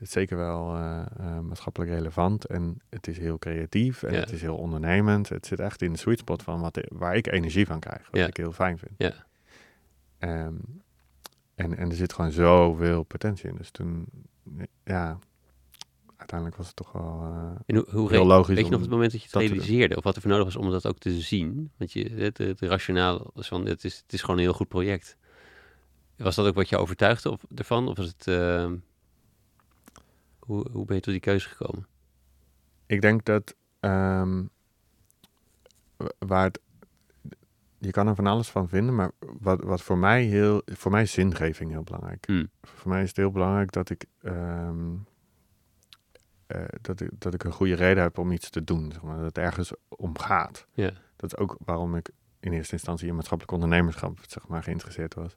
is 0.00 0.10
zeker 0.10 0.36
wel 0.36 0.64
maatschappelijk 1.42 1.90
relevant 1.92 2.44
en 2.46 2.80
het 2.88 3.06
is 3.06 3.18
heel 3.18 3.38
creatief 3.38 4.02
en 4.02 4.12
Ja. 4.14 4.20
het 4.20 4.32
is 4.32 4.40
heel 4.40 4.56
ondernemend. 4.56 5.28
Het 5.28 5.46
zit 5.46 5.60
echt 5.60 5.82
in 5.82 5.92
de 5.92 5.98
sweet 5.98 6.18
spot 6.18 6.42
van 6.42 6.60
wat, 6.60 6.80
waar 6.88 7.16
ik 7.16 7.26
energie 7.26 7.66
van 7.66 7.80
krijg, 7.80 8.08
wat 8.10 8.20
Ja. 8.20 8.26
ik 8.26 8.36
heel 8.36 8.52
fijn 8.52 8.78
vind. 8.78 8.92
Ja. 8.96 9.12
Ehm, 10.18 10.54
en, 11.54 11.76
en 11.76 11.90
er 11.90 11.96
zit 11.96 12.12
gewoon 12.12 12.30
zoveel 12.30 13.02
potentie 13.02 13.48
in. 13.48 13.56
Dus 13.56 13.70
toen, 13.70 14.06
ja, 14.84 15.18
uiteindelijk 16.16 16.58
was 16.58 16.66
het 16.66 16.76
toch 16.76 16.92
wel 16.92 17.20
eh, 17.22 17.50
En 17.66 17.76
hoe, 17.76 17.86
hoe 17.90 18.10
heel 18.10 18.26
logisch. 18.26 18.54
Weet 18.54 18.64
je 18.64 18.70
nog 18.70 18.80
het 18.80 18.90
moment 18.90 19.10
dat 19.12 19.20
je 19.20 19.26
het 19.26 19.34
dat 19.34 19.42
realiseerde? 19.42 19.96
Of 19.96 20.04
wat 20.04 20.14
er 20.16 20.20
voor 20.22 20.30
nodig 20.30 20.44
was 20.46 20.56
om 20.56 20.70
dat 20.70 20.86
ook 20.86 20.98
te 20.98 21.20
zien? 21.20 21.70
Want 21.76 21.92
je, 21.92 22.08
het, 22.10 22.38
het 22.38 22.60
rationaal 22.60 23.30
is 23.34 23.48
van, 23.48 23.66
het 23.66 23.84
is, 23.84 23.96
het 23.96 24.12
is 24.12 24.20
gewoon 24.20 24.36
een 24.36 24.42
heel 24.42 24.52
goed 24.52 24.68
project. 24.68 25.16
Was 26.16 26.34
dat 26.34 26.46
ook 26.46 26.54
wat 26.54 26.68
je 26.68 26.76
overtuigde 26.76 27.30
of, 27.30 27.42
ervan? 27.54 27.88
Of 27.88 27.96
was 27.96 28.06
het... 28.18 28.26
hoe, 30.48 30.70
hoe 30.72 30.84
ben 30.84 30.96
je 30.96 31.02
tot 31.02 31.12
die 31.12 31.20
keuze 31.22 31.48
gekomen? 31.48 31.86
Ik 32.86 33.00
denk 33.00 33.24
dat 33.24 33.54
ehm, 33.80 34.44
wa- 35.96 36.12
waar 36.18 36.44
het, 36.44 36.60
je 37.78 37.90
kan 37.90 38.06
er 38.08 38.14
van 38.14 38.26
alles 38.26 38.48
van 38.48 38.68
vinden, 38.68 38.94
maar 38.94 39.10
wat, 39.18 39.62
wat 39.62 39.82
voor 39.82 39.98
mij 39.98 40.22
heel, 40.24 40.62
voor 40.64 40.90
mij 40.90 41.02
is 41.02 41.12
zingeving 41.12 41.70
heel 41.70 41.82
belangrijk. 41.82 42.26
Hmm. 42.26 42.50
Voor 42.62 42.90
mij 42.90 43.02
is 43.02 43.08
het 43.08 43.16
heel 43.16 43.30
belangrijk 43.30 43.72
dat 43.72 43.90
ik, 43.90 44.04
ehm, 44.22 44.94
eh, 46.46 46.64
dat 46.80 47.00
ik, 47.00 47.10
dat 47.18 47.34
ik 47.34 47.44
een 47.44 47.52
goede 47.52 47.74
reden 47.74 48.02
heb 48.02 48.18
om 48.18 48.32
iets 48.32 48.50
te 48.50 48.64
doen, 48.64 48.92
zeg 48.92 49.02
maar, 49.02 49.16
dat 49.16 49.24
het 49.24 49.38
ergens 49.38 49.72
om 49.88 50.18
gaat. 50.18 50.66
Dat 51.16 51.32
is 51.32 51.38
ook 51.38 51.56
waarom 51.64 51.96
ik 51.96 52.10
in 52.40 52.52
eerste 52.52 52.72
instantie 52.72 53.08
in 53.08 53.14
maatschappelijk 53.14 53.54
ondernemerschap 53.56 54.18
zeg 54.26 54.46
maar, 54.48 54.62
geïnteresseerd 54.62 55.14
was. 55.14 55.36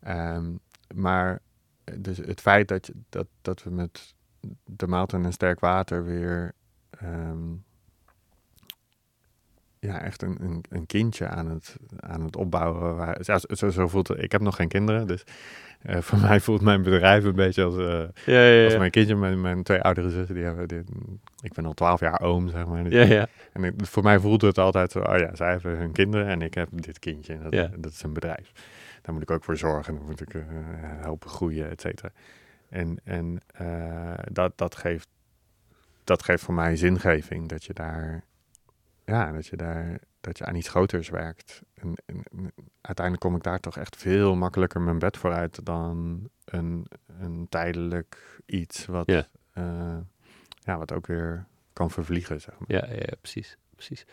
Ehm, 0.00 0.56
maar 0.94 1.40
eh, 1.84 1.94
dus 1.98 2.16
het 2.16 2.40
feit 2.40 2.68
dat, 2.68 2.86
je, 2.86 2.92
dat, 3.08 3.26
dat 3.42 3.62
we 3.62 3.70
met 3.70 4.14
de 4.64 4.86
maaltijd 4.86 5.24
en 5.24 5.32
sterk 5.32 5.60
water 5.60 6.04
weer 6.04 6.52
ehm, 6.90 7.54
ja, 9.80 10.00
echt 10.00 10.22
een, 10.22 10.36
een, 10.40 10.64
een 10.68 10.86
kindje 10.86 11.28
aan 11.28 11.50
het, 11.50 11.76
aan 11.96 12.22
het 12.22 12.36
opbouwen. 12.36 12.96
Waar, 12.96 13.18
ja, 13.22 13.38
zo, 13.38 13.70
zo 13.70 13.88
voelt 13.88 14.08
het. 14.08 14.22
Ik 14.22 14.32
heb 14.32 14.40
nog 14.40 14.56
geen 14.56 14.68
kinderen, 14.68 15.06
dus 15.06 15.24
uh, 15.86 15.98
voor 15.98 16.18
mij 16.18 16.40
voelt 16.40 16.60
mijn 16.60 16.82
bedrijf 16.82 17.24
een 17.24 17.34
beetje 17.34 17.64
als, 17.64 17.76
uh, 17.76 18.04
ja, 18.24 18.40
ja, 18.42 18.64
als 18.64 18.76
mijn 18.76 18.90
kindje. 18.90 19.14
Mijn, 19.16 19.40
mijn 19.40 19.62
twee 19.62 19.82
oudere 19.82 20.10
zussen, 20.10 20.34
die 20.34 20.44
hebben 20.44 20.68
dit, 20.68 20.88
ik 21.40 21.52
ben 21.52 21.66
al 21.66 21.74
twaalf 21.74 22.00
jaar 22.00 22.20
oom, 22.20 22.48
zeg 22.48 22.66
maar. 22.66 22.90
Ja, 22.90 23.02
ja. 23.02 23.26
En 23.52 23.74
voor 23.76 24.02
mij 24.02 24.20
voelt 24.20 24.42
het 24.42 24.58
altijd 24.58 24.92
zo, 24.92 24.98
oh 24.98 25.18
ja, 25.18 25.34
zij 25.34 25.50
hebben 25.50 25.78
hun 25.78 25.92
kinderen 25.92 26.26
en 26.26 26.42
ik 26.42 26.54
heb 26.54 26.68
dit 26.72 26.98
kindje. 26.98 27.38
Dat, 27.38 27.82
dat 27.82 27.92
is 27.92 28.02
een 28.02 28.12
bedrijf. 28.12 28.52
Daar 29.02 29.12
moet 29.14 29.22
ik 29.22 29.30
ook 29.30 29.44
voor 29.44 29.56
zorgen, 29.56 29.94
daar 29.94 30.04
moet 30.04 30.20
ik 30.20 30.34
uh, 30.34 30.42
helpen 30.80 31.30
groeien, 31.30 31.70
et 31.70 31.80
cetera. 31.80 32.10
En, 32.68 32.98
en 33.04 33.40
dat, 34.32 34.58
dat, 34.58 34.76
geeft, 34.76 35.08
dat 36.04 36.22
geeft 36.22 36.42
voor 36.42 36.54
mij 36.54 36.76
zingeving, 36.76 37.48
dat 37.48 37.64
je 37.64 37.72
daar, 37.72 38.24
ja, 39.04 39.32
dat 39.32 39.46
je 39.46 39.56
daar 39.56 40.00
dat 40.20 40.38
je 40.38 40.44
aan 40.44 40.54
iets 40.54 40.68
groters 40.68 41.08
werkt. 41.08 41.62
En, 41.74 41.94
en, 42.06 42.24
uiteindelijk 42.80 43.26
kom 43.26 43.36
ik 43.36 43.42
daar 43.42 43.60
toch 43.60 43.76
echt 43.76 43.96
veel 43.96 44.36
makkelijker 44.36 44.80
mijn 44.80 44.98
bed 44.98 45.16
vooruit 45.16 45.64
dan 45.64 46.28
een, 46.44 46.86
een 47.18 47.46
tijdelijk 47.48 48.40
iets 48.46 48.86
wat, 48.86 49.06
ja. 49.06 49.28
Uh, 49.54 49.98
ja, 50.58 50.78
wat 50.78 50.92
ook 50.92 51.06
weer 51.06 51.46
kan 51.72 51.90
vervliegen. 51.90 52.40
Zeg 52.40 52.58
maar. 52.58 52.72
ja, 52.72 52.94
ja, 52.94 53.16
precies. 53.20 53.56
precies. 53.74 54.04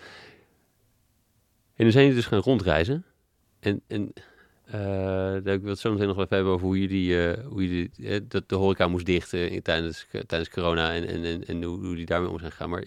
En 1.75 1.83
dan 1.83 1.91
zijn 1.91 2.05
jullie 2.05 2.19
dus 2.19 2.29
gaan 2.29 2.39
rondreizen. 2.39 3.05
En, 3.59 3.81
en 3.87 4.13
uh, 4.73 5.35
ik 5.35 5.61
wil 5.61 5.69
het 5.69 5.79
zo 5.79 5.91
meteen 5.91 6.07
nog 6.07 6.17
even 6.17 6.35
hebben 6.35 6.53
over 6.53 6.65
hoe 6.65 6.79
jullie, 6.79 7.09
uh, 7.09 7.45
hoe 7.47 7.67
jullie 7.67 7.91
uh, 7.97 8.19
dat 8.27 8.49
de 8.49 8.55
horeca 8.55 8.87
moest 8.87 9.05
dichten 9.05 9.63
tijdens, 9.63 10.07
tijdens 10.25 10.49
corona 10.49 10.93
en, 10.93 11.07
en, 11.07 11.23
en, 11.23 11.45
en 11.47 11.63
hoe, 11.63 11.85
hoe 11.85 11.95
die 11.95 12.05
daarmee 12.05 12.29
om 12.29 12.39
zijn 12.39 12.51
gegaan. 12.51 12.69
Maar 12.69 12.83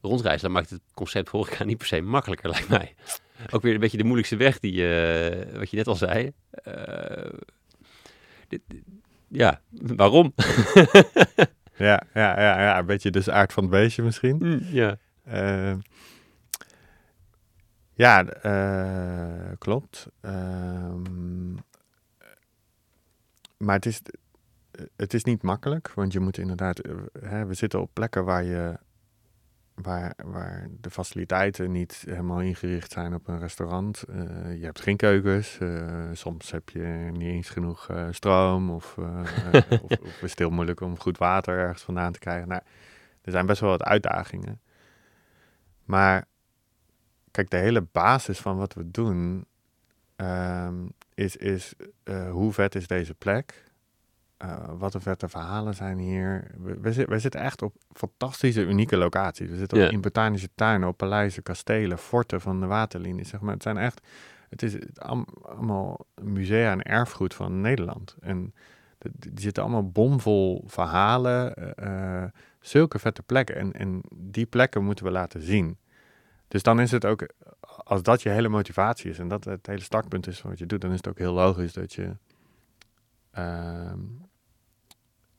rondreizen, 0.00 0.42
dat 0.42 0.56
maakt 0.56 0.70
het 0.70 0.80
concept 0.94 1.28
horeca 1.28 1.64
niet 1.70 1.78
per 1.78 1.86
se 1.86 2.00
makkelijker, 2.00 2.50
lijkt 2.50 2.68
mij. 2.68 2.94
Ook 3.50 3.62
weer 3.62 3.74
een 3.74 3.80
beetje 3.80 3.96
de 3.96 4.04
moeilijkste 4.04 4.36
weg, 4.36 4.58
die, 4.58 4.82
wat 5.58 5.70
je 5.70 5.76
net 5.76 5.86
al 5.86 5.94
zei. 5.94 6.32
Dit, 8.48 8.60
ja, 9.28 9.60
waarom? 9.70 10.32
ja, 11.76 12.02
ja, 12.14 12.40
ja, 12.40 12.60
ja, 12.60 12.78
een 12.78 12.86
beetje 12.86 13.10
dus 13.10 13.30
aard 13.30 13.52
van 13.52 13.62
het 13.62 13.72
beestje 13.72 14.02
misschien. 14.02 14.36
Mm, 14.40 14.60
ja. 14.70 14.98
Uh, 17.98 18.04
ja, 18.06 19.54
klopt. 19.58 20.06
Ehm, 20.20 21.52
maar 23.56 23.74
het 23.74 23.86
is, 23.86 24.02
het 24.96 25.14
is 25.14 25.24
niet 25.24 25.42
makkelijk, 25.42 25.92
want 25.94 26.12
je 26.12 26.20
moet 26.20 26.38
inderdaad... 26.38 26.80
Hè, 27.20 27.46
we 27.46 27.54
zitten 27.54 27.80
op 27.80 27.90
plekken 27.92 28.24
waar 28.24 28.44
je 28.44 28.78
waar, 29.82 30.14
waar 30.24 30.68
de 30.80 30.90
faciliteiten 30.90 31.72
niet 31.72 32.04
helemaal 32.06 32.40
ingericht 32.40 32.92
zijn 32.92 33.14
op 33.14 33.28
een 33.28 33.38
restaurant. 33.38 34.04
Uh, 34.10 34.58
je 34.58 34.64
hebt 34.64 34.80
geen 34.80 34.96
keukens, 34.96 35.58
uh, 35.62 36.08
soms 36.12 36.50
heb 36.50 36.68
je 36.68 37.08
niet 37.12 37.28
eens 37.28 37.50
genoeg 37.50 37.88
uh, 37.90 38.06
stroom 38.10 38.70
of, 38.70 38.96
of, 39.82 39.90
of 39.90 40.22
is 40.22 40.30
het 40.30 40.38
heel 40.38 40.50
moeilijk 40.50 40.80
om 40.80 40.98
goed 40.98 41.18
water 41.18 41.58
ergens 41.58 41.82
vandaan 41.82 42.12
te 42.12 42.18
krijgen. 42.18 42.48
Nou, 42.48 42.62
er 43.22 43.32
zijn 43.32 43.46
best 43.46 43.60
wel 43.60 43.70
wat 43.70 43.82
uitdagingen. 43.82 44.60
Maar 45.84 46.26
kijk, 47.30 47.50
de 47.50 47.56
hele 47.56 47.86
basis 47.92 48.38
van 48.38 48.56
wat 48.56 48.74
we 48.74 48.90
doen 48.90 49.46
um, 50.16 50.92
is, 51.14 51.36
is 51.36 51.74
hoe 52.30 52.52
vet 52.52 52.74
is 52.74 52.86
deze 52.86 53.14
plek? 53.14 53.66
Uh, 54.44 54.56
wat 54.78 54.94
een 54.94 55.00
vette 55.00 55.28
verhalen 55.28 55.74
zijn 55.74 55.98
hier. 55.98 56.50
We, 56.56 56.80
we, 56.80 57.04
we, 57.04 57.18
zitten 57.18 57.40
echt 57.40 57.62
op 57.62 57.74
fantastische, 57.92 58.62
unieke 58.62 58.96
locaties. 58.96 59.48
We 59.48 59.56
zitten 59.56 59.78
yeah. 59.78 59.92
in 59.92 60.00
botanische 60.00 60.48
tuinen, 60.54 60.88
op 60.88 60.96
paleizen, 60.96 61.42
kastelen, 61.42 61.98
forten 61.98 62.40
van 62.40 62.60
de 62.60 62.66
waterlinie. 62.66 63.24
Zeg 63.24 63.40
maar. 63.40 63.52
Het 63.54 63.62
zijn 63.62 63.76
echt, 63.76 64.00
het 64.48 64.62
is 64.62 64.76
allemaal 64.94 66.06
musea 66.22 66.70
en 66.70 66.82
erfgoed 66.82 67.34
van 67.34 67.60
Nederland. 67.60 68.16
En 68.20 68.54
die 68.98 69.40
zitten 69.40 69.62
allemaal 69.62 69.90
bomvol 69.90 70.64
verhalen, 70.66 71.54
uh, 71.82 72.24
zulke 72.60 72.98
vette 72.98 73.22
plekken. 73.22 73.56
En, 73.56 73.72
en 73.72 74.00
die 74.14 74.46
plekken 74.46 74.84
moeten 74.84 75.04
we 75.04 75.10
laten 75.10 75.42
zien. 75.42 75.78
Dus 76.48 76.62
dan 76.62 76.80
is 76.80 76.90
het 76.90 77.04
ook, 77.04 77.28
als 77.60 78.02
dat 78.02 78.22
je 78.22 78.28
hele 78.28 78.48
motivatie 78.48 79.10
is 79.10 79.18
en 79.18 79.28
dat 79.28 79.44
het 79.44 79.66
hele 79.66 79.82
startpunt 79.82 80.26
is 80.26 80.40
van 80.40 80.50
wat 80.50 80.58
je 80.58 80.66
doet, 80.66 80.80
dan 80.80 80.90
is 80.90 80.96
het 80.96 81.08
ook 81.08 81.18
heel 81.18 81.32
logisch 81.32 81.72
dat 81.72 81.92
je 81.92 82.16
uh, 83.38 83.92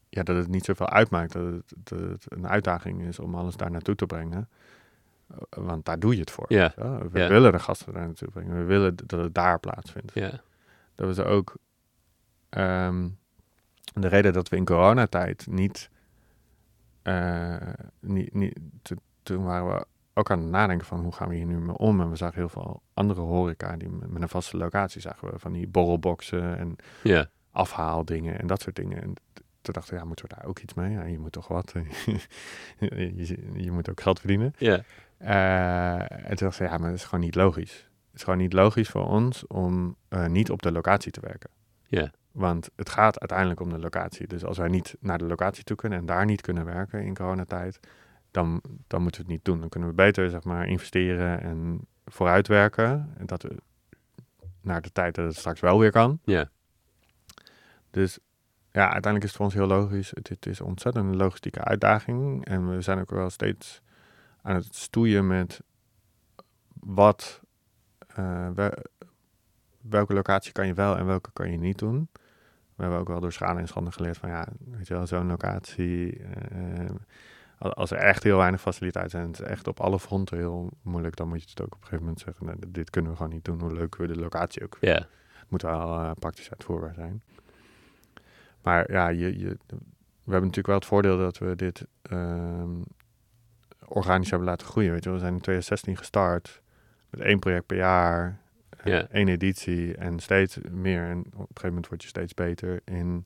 ja, 0.10 0.24
dat 0.24 0.36
het 0.36 0.48
niet 0.48 0.66
zoveel 0.66 0.90
uitmaakt. 0.90 1.34
Dat 1.34 1.54
het, 1.54 1.74
dat 1.78 2.00
het, 2.00 2.26
een 2.28 2.48
uitdaging 2.48 3.02
is 3.02 3.20
om 3.20 3.36
alles 3.36 3.56
daar 3.56 3.72
naartoe 3.72 3.96
te 3.96 4.06
brengen. 4.06 4.50
Eh, 5.28 5.38
want 5.50 5.86
daar 5.86 6.00
doe 6.00 6.14
je 6.14 6.20
het 6.20 6.32
voor. 6.32 6.46
Ja. 6.48 6.74
We 7.12 7.28
willen 7.28 7.52
de 7.52 7.60
gasten 7.60 7.94
daar 7.94 8.06
naartoe 8.06 8.30
brengen. 8.30 8.58
We 8.58 8.64
willen 8.64 8.96
dat 8.96 9.24
het 9.24 9.34
daar 9.34 9.60
plaatsvindt. 9.60 10.12
Ja. 10.14 10.42
Dat 10.96 11.16
was 11.16 11.20
ook 11.20 11.56
um, 12.50 13.18
de 13.94 14.08
reden 14.08 14.34
dat 14.34 14.50
we 14.50 14.56
in 14.56 14.66
coronatijd 14.66 15.48
niet... 15.48 15.90
Uh, 17.04 17.56
niet, 18.00 18.34
niet 18.34 18.60
toen 19.24 19.44
waren 19.44 19.68
we 19.68 19.86
ook 20.20 20.32
aan 20.32 20.40
het 20.40 20.50
nadenken 20.50 20.88
van 20.88 21.00
hoe 21.00 21.12
gaan 21.12 21.30
we 21.30 21.36
hier 21.36 21.46
nu 21.46 21.58
mee 21.58 21.78
om. 21.78 22.02
En 22.02 22.10
we 22.10 22.16
zagen 22.16 22.36
heel 22.36 22.50
veel 22.50 22.82
andere 22.94 23.22
horeca 23.22 23.78
die 23.78 23.90
met 23.90 24.22
een 24.22 24.30
vaste 24.30 24.58
locatie 24.58 25.02
zagen 25.02 25.32
we 25.32 25.40
van 25.40 25.52
die 25.52 25.68
borrelboxen 25.68 26.58
en 26.58 26.76
ja. 27.04 27.30
afhaaldingen 27.52 28.40
en 28.40 28.48
dat 28.48 28.62
soort 28.62 28.76
dingen. 28.76 29.02
En 29.02 29.14
toen 29.62 29.74
dachten 29.74 29.94
we, 29.94 30.00
ja, 30.00 30.06
moeten 30.06 30.28
we 30.28 30.36
daar 30.36 30.46
ook 30.46 30.60
iets 30.60 30.74
mee? 30.74 30.92
Ja, 30.92 31.04
je 31.04 31.20
moet 31.20 31.32
toch 31.32 31.48
wat. 31.48 31.74
je, 32.80 33.38
je, 33.54 33.72
moet 33.72 33.90
ook 33.90 34.02
geld 34.02 34.20
verdienen. 34.20 34.54
Ja. 34.58 34.84
Uh, 35.22 36.30
en 36.30 36.36
toen 36.36 36.48
dachten 36.48 36.64
we, 36.64 36.72
ja, 36.72 36.78
maar 36.78 36.90
dat 36.90 36.98
is 36.98 37.06
gewoon 37.06 37.24
niet 37.24 37.36
logisch. 37.36 37.74
Het 38.06 38.18
is 38.18 38.24
gewoon 38.24 38.40
niet 38.40 38.54
logisch 38.54 38.90
voor 38.90 39.08
ons 39.08 39.48
om 39.48 39.96
uh, 40.10 40.26
niet 40.26 40.50
op 40.50 40.62
de 40.62 40.72
locatie 40.72 41.12
te 41.12 41.20
werken. 41.20 41.50
Ja. 41.86 42.12
Want 42.32 42.70
het 42.76 42.90
gaat 42.90 43.20
uiteindelijk 43.20 43.60
om 43.60 43.70
de 43.70 43.80
locatie. 43.80 44.28
Dus 44.28 44.46
als 44.46 44.58
wij 44.58 44.68
niet 44.68 44.96
naar 45.00 45.18
de 45.18 45.26
locatie 45.26 45.64
toe 45.64 45.76
kunnen 45.76 46.00
en 46.00 46.06
daar 46.06 46.26
niet 46.26 46.42
kunnen 46.42 46.66
werken 46.66 47.04
in 47.04 47.16
coronatijd, 47.16 47.80
dan, 48.32 48.62
dan 48.88 49.02
moeten 49.02 49.22
we 49.22 49.28
het 49.28 49.36
niet 49.36 49.46
doen. 49.46 49.60
Dan 49.60 49.70
kunnen 49.70 49.90
we 49.90 49.96
beter 49.96 50.30
zeg 50.30 50.44
maar, 50.44 50.68
investeren 50.68 51.42
en 51.42 51.88
vooruitwerken. 52.06 53.14
En 53.18 53.26
dat 53.26 53.44
we 53.44 53.56
naar 54.62 54.82
de 54.82 54.92
tijd 54.92 55.16
dat 55.16 55.26
het 55.26 55.36
straks 55.36 55.60
wel 55.60 55.80
weer 55.80 55.92
kan. 55.92 56.20
Ja. 56.24 56.50
Dus 57.92 58.20
ja, 58.72 58.92
uiteindelijk 58.92 59.24
is 59.24 59.30
het 59.30 59.36
voor 59.36 59.46
ons 59.46 59.54
heel 59.54 59.68
logisch. 59.68 60.10
Het, 60.14 60.30
het 60.30 60.46
is 60.46 60.62
ontzettend 60.62 61.06
een 61.06 61.18
logistieke 61.18 61.64
uitdaging. 61.64 62.46
En 62.46 62.70
we 62.70 62.82
zijn 62.82 63.00
ook 63.00 63.10
wel 63.10 63.30
steeds 63.30 63.82
aan 64.42 64.56
het 64.56 64.76
stoeien 64.76 65.28
met 65.28 65.62
wat, 66.80 67.42
uh, 68.20 68.48
welke 69.82 70.14
locatie 70.14 70.52
kan 70.52 70.68
je 70.68 70.74
wel 70.74 70.98
en 70.98 71.06
welke 71.06 71.30
kan 71.34 71.52
je 71.52 71.58
niet 71.58 71.78
doen. 71.78 72.10
We 72.76 72.86
hebben 72.86 73.00
ook 73.00 73.08
wel 73.08 73.20
door 73.20 73.34
schade 73.34 73.60
en 73.60 73.68
schande 73.68 73.92
geleerd 73.92 74.18
van 74.18 74.30
ja, 74.30 74.48
weet 74.66 74.88
je 74.88 74.94
wel, 74.94 75.08
zo'n 75.08 75.28
locatie. 75.28 76.20
Uh, 76.20 76.90
als 77.60 77.92
er 77.92 77.98
echt 77.98 78.24
heel 78.24 78.38
weinig 78.38 78.62
faciliteiten 78.62 79.12
zijn, 79.12 79.32
het 79.32 79.40
is 79.40 79.46
echt 79.46 79.68
op 79.68 79.80
alle 79.80 80.00
fronten 80.00 80.38
heel 80.38 80.70
moeilijk, 80.82 81.16
dan 81.16 81.28
moet 81.28 81.44
je 81.44 81.50
het 81.50 81.62
ook 81.62 81.74
op 81.74 81.74
een 81.74 81.84
gegeven 81.84 82.04
moment 82.04 82.20
zeggen, 82.20 82.46
nou, 82.46 82.58
dit 82.68 82.90
kunnen 82.90 83.12
we 83.12 83.18
gewoon 83.18 83.32
niet 83.32 83.46
doen, 83.46 83.60
hoe 83.60 83.74
leuk 83.74 83.96
we 83.96 84.08
de 84.08 84.16
locatie 84.16 84.64
ook 84.64 84.78
Ja. 84.82 85.08
Moet 85.48 85.62
wel 85.62 86.00
uh, 86.00 86.12
praktisch 86.20 86.50
uitvoerbaar 86.50 86.94
zijn. 86.94 87.24
Maar 88.62 88.92
ja, 88.92 89.08
je, 89.08 89.40
je, 89.40 89.58
we 90.24 90.36
hebben 90.36 90.50
natuurlijk 90.50 90.68
wel 90.68 90.76
het 90.76 90.86
voordeel 90.86 91.18
dat 91.18 91.38
we 91.38 91.56
dit 91.56 91.86
um, 92.12 92.84
organisch 93.86 94.30
hebben 94.30 94.48
laten 94.48 94.68
groeien. 94.68 94.92
Weet 94.92 95.04
je, 95.04 95.12
we 95.12 95.20
zijn 95.20 95.34
in 95.34 95.42
2016 95.42 95.98
gestart 95.98 96.62
met 97.10 97.20
één 97.20 97.40
project 97.40 97.66
per 97.66 97.78
jaar, 97.78 98.40
ja. 98.84 99.08
één 99.08 99.28
editie 99.28 99.96
en 99.96 100.20
steeds 100.20 100.58
meer. 100.72 101.04
En 101.04 101.20
op 101.20 101.34
een 101.34 101.40
gegeven 101.40 101.68
moment 101.68 101.88
word 101.88 102.02
je 102.02 102.08
steeds 102.08 102.34
beter 102.34 102.82
in 102.84 103.26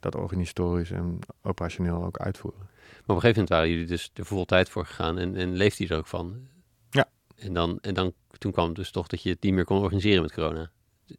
dat 0.00 0.14
organisatorisch 0.14 0.90
en 0.90 1.18
operationeel 1.42 2.04
ook 2.04 2.18
uitvoeren. 2.18 2.70
Maar 3.04 3.16
op 3.16 3.22
een 3.22 3.30
gegeven 3.30 3.42
moment 3.42 3.48
waren 3.48 3.70
jullie 3.70 3.86
dus 3.86 4.10
er 4.14 4.26
vol 4.26 4.44
tijd 4.44 4.68
voor 4.68 4.86
gegaan 4.86 5.18
en, 5.18 5.36
en 5.36 5.52
leefde 5.56 5.84
je 5.84 5.90
er 5.90 5.96
ook 5.96 6.06
van. 6.06 6.48
Ja. 6.90 7.08
En, 7.36 7.52
dan, 7.52 7.78
en 7.80 7.94
dan, 7.94 8.12
toen 8.38 8.52
kwam 8.52 8.66
het 8.66 8.76
dus 8.76 8.90
toch 8.90 9.06
dat 9.06 9.22
je 9.22 9.30
het 9.30 9.42
niet 9.42 9.52
meer 9.52 9.64
kon 9.64 9.78
organiseren 9.78 10.22
met 10.22 10.32
corona. 10.32 10.70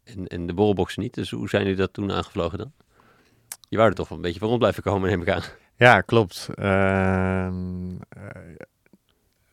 En, 0.04 0.28
en 0.28 0.48
de 0.48 0.54
borrelboxen 0.54 1.02
niet. 1.02 1.14
Dus 1.14 1.32
hoe 1.32 1.50
zijn 1.50 1.64
jullie 1.64 1.78
dat 1.78 1.94
toen 1.94 2.12
aangevlogen 2.12 2.58
dan? 2.58 2.72
Je 3.70 3.78
wou 3.78 3.90
er 3.90 3.96
toch 3.96 4.10
wel 4.10 4.18
een 4.18 4.24
beetje 4.24 4.40
voor 4.40 4.48
rond 4.48 4.60
blijven 4.60 4.84
komen, 4.84 5.10
neem 5.10 5.22
ik 5.22 5.30
aan. 5.30 5.44
Ja, 5.76 6.02
klopt. 6.02 6.50
Uh, 6.56 6.66
uh, 6.66 7.54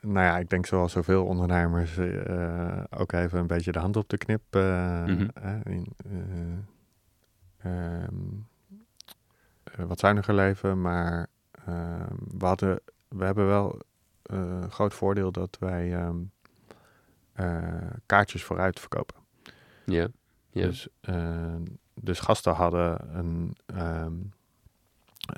nou 0.01 0.27
ja, 0.27 0.39
ik 0.39 0.51
denk 0.51 0.67
zoals 0.67 0.93
zoveel 0.93 1.25
ondernemers 1.25 1.97
uh, 1.97 2.83
ook 2.91 3.13
even 3.13 3.39
een 3.39 3.47
beetje 3.47 3.73
de 3.73 3.79
hand 3.79 3.97
op 3.97 4.09
de 4.09 4.17
knip. 4.17 4.43
Mm 4.51 5.31
-hmm. 5.33 6.67
wat 9.87 9.99
zuiniger 9.99 10.35
leven, 10.35 10.81
maar 10.81 11.13
ehm, 11.13 11.25
we, 12.39 12.47
hadden, 12.47 12.81
we 13.09 13.25
hebben 13.25 13.47
wel 13.47 13.79
een 14.23 14.71
groot 14.71 14.95
voordeel 14.95 15.33
dat 15.33 15.57
wij 15.61 16.05
um, 16.05 16.33
kaartjes 18.07 18.45
vooruit 18.45 18.81
verkopen. 18.81 19.17
Ja. 19.85 20.09
Dus 20.51 20.89
dus 21.95 22.21
gasten 22.21 22.53
hadden 22.53 23.17
een, 23.19 23.57
um, 23.75 24.33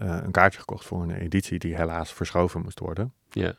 uh, 0.02 0.18
een 0.22 0.30
kaartje 0.30 0.58
gekocht 0.58 0.84
voor 0.84 1.02
een 1.02 1.10
editie 1.10 1.58
die 1.58 1.76
helaas 1.76 2.12
verschoven 2.12 2.62
moest 2.62 2.78
worden. 2.78 3.12
Ja. 3.30 3.54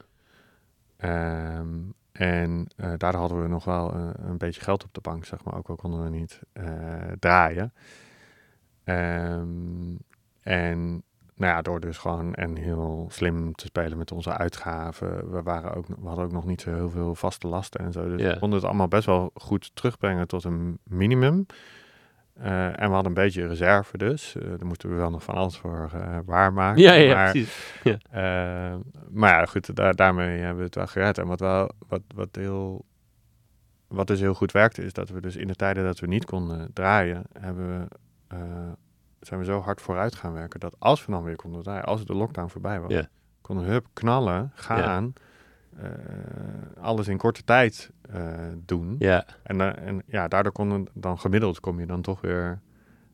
Um, 1.58 1.94
En 2.12 2.68
uh, 2.78 2.94
daardoor 2.98 3.20
hadden 3.20 3.42
we 3.42 3.48
nog 3.48 3.66
wel 3.66 3.96
uh, 3.96 4.10
een 4.16 4.38
beetje 4.38 4.62
geld 4.62 4.84
op 4.84 4.94
de 4.94 5.02
bank, 5.02 5.26
zeg 5.26 5.44
maar. 5.44 5.56
Ook 5.56 5.70
al 5.70 5.76
konden 5.76 6.04
we 6.04 6.10
niet 6.10 6.40
uh, 6.54 7.12
draaien. 7.20 7.74
Um, 8.84 9.98
en 10.42 11.04
nou 11.44 11.56
ja, 11.56 11.62
door 11.62 11.80
dus 11.80 11.98
gewoon 11.98 12.34
en 12.34 12.58
heel 12.58 13.08
slim 13.12 13.56
te 13.56 13.66
spelen 13.66 13.98
met 13.98 14.12
onze 14.12 14.38
uitgaven. 14.38 15.32
We, 15.32 15.42
waren 15.42 15.74
ook, 15.74 15.88
we 15.88 16.08
hadden 16.08 16.26
ook 16.26 16.32
nog 16.32 16.46
niet 16.46 16.62
zo 16.62 16.74
heel 16.74 16.90
veel 16.90 17.16
vaste 17.16 17.48
lasten 17.48 17.80
en 17.82 17.92
zo. 17.92 18.10
Dus 18.10 18.22
Ja. 18.22 18.34
we 18.34 18.40
konden 18.40 18.60
het 18.60 18.68
allemaal 18.68 18.88
best 18.88 19.06
wel 19.06 19.32
goed 19.34 19.72
terugbrengen 19.76 20.28
tot 20.28 20.44
een 20.44 20.78
minimum. 20.84 21.46
Eh, 22.34 22.66
en 22.68 22.88
we 22.88 22.94
hadden 22.94 23.06
een 23.06 23.14
beetje 23.24 23.48
reserve 23.48 23.98
dus. 23.98 24.36
Eh, 24.36 24.44
daar 24.58 24.66
moesten 24.66 24.90
we 24.90 24.96
wel 24.96 25.10
nog 25.10 25.24
van 25.24 25.36
alles 25.36 25.58
voor 25.58 25.90
eh, 25.94 26.18
waarmaken. 26.26 26.82
Ja, 26.82 26.94
ja, 26.94 27.02
ja, 27.10 27.14
maar, 27.16 27.32
precies. 27.32 27.74
eh, 27.84 28.76
maar 29.10 29.30
ja, 29.40 29.46
goed, 29.46 29.76
daar, 29.76 29.96
daarmee 29.96 30.40
hebben 30.40 30.58
we 30.58 30.64
het 30.64 30.76
wel 30.76 30.88
gered. 30.88 31.18
En 31.18 31.28
wat, 31.28 31.40
wel, 31.40 31.70
wat, 31.88 32.02
wat, 32.16 32.30
heel, 32.32 32.86
wat 33.88 34.08
dus 34.08 34.20
heel 34.20 34.34
goed 34.34 34.52
werkte, 34.52 34.84
is 34.84 34.94
dat 34.94 35.10
we 35.10 35.22
dus 35.22 35.36
in 35.36 35.48
de 35.48 35.56
tijden 35.56 35.84
dat 35.84 36.00
we 36.00 36.08
niet 36.08 36.26
konden 36.26 36.74
draaien, 36.74 37.24
hebben 37.40 37.68
we, 37.80 37.88
zijn 39.28 39.40
we 39.40 39.46
zo 39.46 39.60
hard 39.62 39.82
vooruit 39.82 40.16
gaan 40.16 40.34
werken 40.34 40.60
dat 40.60 40.76
als 40.80 41.06
we 41.06 41.12
dan 41.12 41.24
weer 41.24 41.36
konden 41.36 41.64
draaien, 41.64 41.84
als 41.86 42.06
de 42.06 42.14
lockdown 42.16 42.48
voorbij 42.50 42.80
was, 42.80 42.92
konden 43.42 43.66
we 43.66 43.72
hup, 43.72 43.86
knallen, 43.94 44.52
gaan, 44.56 45.14
eh, 45.78 45.90
alles 46.82 47.08
in 47.08 47.18
korte 47.18 47.44
tijd 47.44 47.92
eh, 48.12 48.22
doen. 48.66 48.96
Ja, 49.00 49.26
En, 49.44 49.62
eh, 49.62 49.88
en 49.88 50.04
ja, 50.06 50.28
daardoor 50.28 50.52
konden 50.52 50.88
dan 50.94 51.20
gemiddeld 51.20 51.60
kom 51.60 51.80
je 51.80 51.86
dan 51.86 52.02
toch 52.02 52.22
weer 52.22 52.60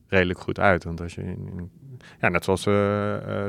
redelijk 0.07 0.39
goed 0.39 0.59
uit. 0.59 0.83
Want 0.83 1.01
als 1.01 1.15
je 1.15 1.21
in, 1.23 1.47
in- 1.57 1.71
ja, 2.19 2.29
net 2.29 2.43
zoals 2.43 2.61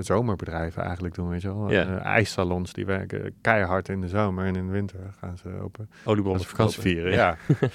zomerbedrijven 0.06 0.82
eigenlijk 0.82 1.14
doen, 1.14 1.28
weet 1.28 1.42
je 1.42 1.48
wel. 1.54 1.70
Ijssalons 1.98 2.72
die 2.72 2.86
werken 2.86 3.34
keihard 3.40 3.88
in 3.88 4.00
de 4.00 4.08
zomer 4.08 4.46
en 4.46 4.56
in 4.56 4.66
de 4.66 4.72
winter 4.72 5.00
gaan 5.18 5.36
ze 5.38 5.48
open. 5.62 5.90
ze 6.42 6.46
vakantie 6.48 6.80
vieren, 6.80 7.12
ja. 7.12 7.36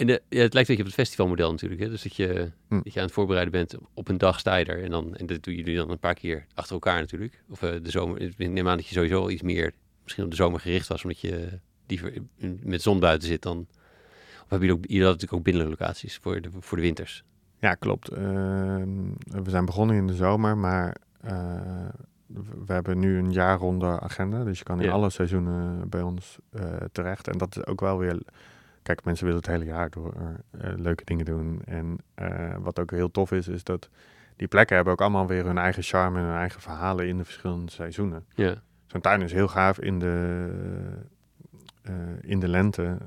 En 0.00 0.06
de, 0.06 0.22
ja, 0.28 0.40
het 0.42 0.52
lijkt 0.54 0.68
een 0.68 0.76
beetje 0.76 0.78
op 0.78 0.84
het 0.84 0.94
festivalmodel 0.94 1.50
natuurlijk. 1.50 1.80
Hè? 1.80 1.88
Dus 1.88 2.02
dat 2.02 2.16
je, 2.16 2.50
Hm. 2.68 2.80
dat 2.82 2.92
je 2.92 2.98
aan 3.00 3.04
het 3.06 3.14
voorbereiden 3.14 3.52
bent 3.52 3.74
op 3.94 4.08
een 4.08 4.18
dag 4.18 4.38
sta 4.38 4.56
je 4.56 4.64
er. 4.64 4.82
En, 4.82 4.90
dan, 4.90 5.16
en 5.16 5.26
dat 5.26 5.42
doen 5.42 5.54
jullie 5.54 5.76
dan 5.76 5.90
een 5.90 5.98
paar 5.98 6.14
keer 6.14 6.46
achter 6.54 6.72
elkaar 6.74 7.00
natuurlijk. 7.00 7.42
Of 7.48 7.62
eh, 7.62 7.70
de 7.82 7.90
zomer. 7.90 8.20
Ik 8.20 8.38
neem 8.38 8.68
aan 8.68 8.76
dat 8.76 8.86
je 8.86 8.94
sowieso 8.94 9.20
al 9.20 9.30
iets 9.30 9.42
meer 9.42 9.72
misschien 10.02 10.24
op 10.24 10.30
de 10.30 10.36
zomer 10.36 10.60
gericht 10.60 10.88
was. 10.88 11.02
Omdat 11.02 11.20
je 11.20 11.48
liever 11.86 12.12
met 12.62 12.82
zon 12.82 13.00
buiten 13.00 13.28
zit 13.28 13.42
dan... 13.42 13.66
Of 14.42 14.46
hebben 14.48 14.68
jullie 14.68 14.82
ook, 14.82 14.90
jullie 14.90 15.04
natuurlijk 15.04 15.32
ook 15.32 15.42
binnenlocaties 15.42 16.18
voor 16.22 16.40
de, 16.40 16.48
voor 16.60 16.76
de 16.76 16.82
winters. 16.82 17.24
Ja, 17.58 17.74
klopt. 17.74 18.08
Ehm, 18.08 18.88
we 19.44 19.50
zijn 19.50 19.64
begonnen 19.64 19.96
in 19.96 20.06
de 20.06 20.14
zomer, 20.14 20.56
maar 20.58 20.96
eh, 21.20 21.60
we 22.66 22.72
hebben 22.72 22.98
nu 22.98 23.18
een 23.18 23.32
jaarronde 23.32 24.00
agenda. 24.00 24.44
Dus 24.44 24.58
je 24.58 24.64
kan 24.64 24.80
in 24.80 24.86
Ja. 24.86 24.92
alle 24.92 25.10
seizoenen 25.10 25.88
bij 25.88 26.02
ons 26.02 26.38
eh, 26.50 26.62
terecht. 26.92 27.28
En 27.28 27.38
dat 27.38 27.56
is 27.56 27.66
ook 27.66 27.80
wel 27.80 27.98
weer... 27.98 28.18
Kijk, 28.82 29.04
mensen 29.04 29.24
willen 29.26 29.40
het 29.40 29.50
hele 29.50 29.64
jaar 29.64 29.90
door 29.90 30.14
eh, 30.50 30.72
leuke 30.76 31.04
dingen 31.04 31.24
doen. 31.24 31.62
En 31.64 31.98
eh, 32.14 32.54
wat 32.58 32.78
ook 32.78 32.90
heel 32.90 33.10
tof 33.10 33.32
is, 33.32 33.48
is 33.48 33.64
dat 33.64 33.88
die 34.36 34.48
plekken 34.48 34.74
hebben 34.74 34.92
ook 34.92 35.00
allemaal 35.00 35.26
weer 35.26 35.44
hun 35.44 35.58
eigen 35.58 35.82
charme 35.82 36.18
en 36.18 36.24
hun 36.24 36.36
eigen 36.36 36.60
verhalen 36.60 37.08
in 37.08 37.16
de 37.16 37.24
verschillende 37.24 37.70
seizoenen. 37.70 38.24
Ja, 38.34 38.54
Zo'n 38.86 39.00
tuin 39.00 39.22
is 39.22 39.32
heel 39.32 39.48
gaaf 39.48 39.80
in 39.80 39.98
de, 39.98 40.48
eh, 41.82 41.92
in 42.20 42.40
de 42.40 42.48
lente. 42.48 42.98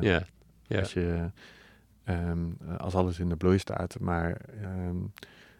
ja, 0.00 0.22
ja. 0.62 0.78
als, 0.78 0.92
je, 0.92 1.30
ehm, 2.04 2.38
als 2.78 2.94
alles 2.94 3.18
in 3.18 3.28
de 3.28 3.36
bloei 3.36 3.58
staat. 3.58 3.96
Maar 4.00 4.36
ehm, 4.62 4.96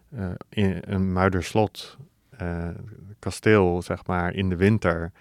eh, 0.08 0.30
in 0.48 0.82
een 0.86 1.12
Muiderslot, 1.12 1.96
kasteel, 3.18 3.82
zeg 3.82 4.06
maar, 4.06 4.34
in 4.34 4.48
de 4.48 4.56
winter. 4.56 5.12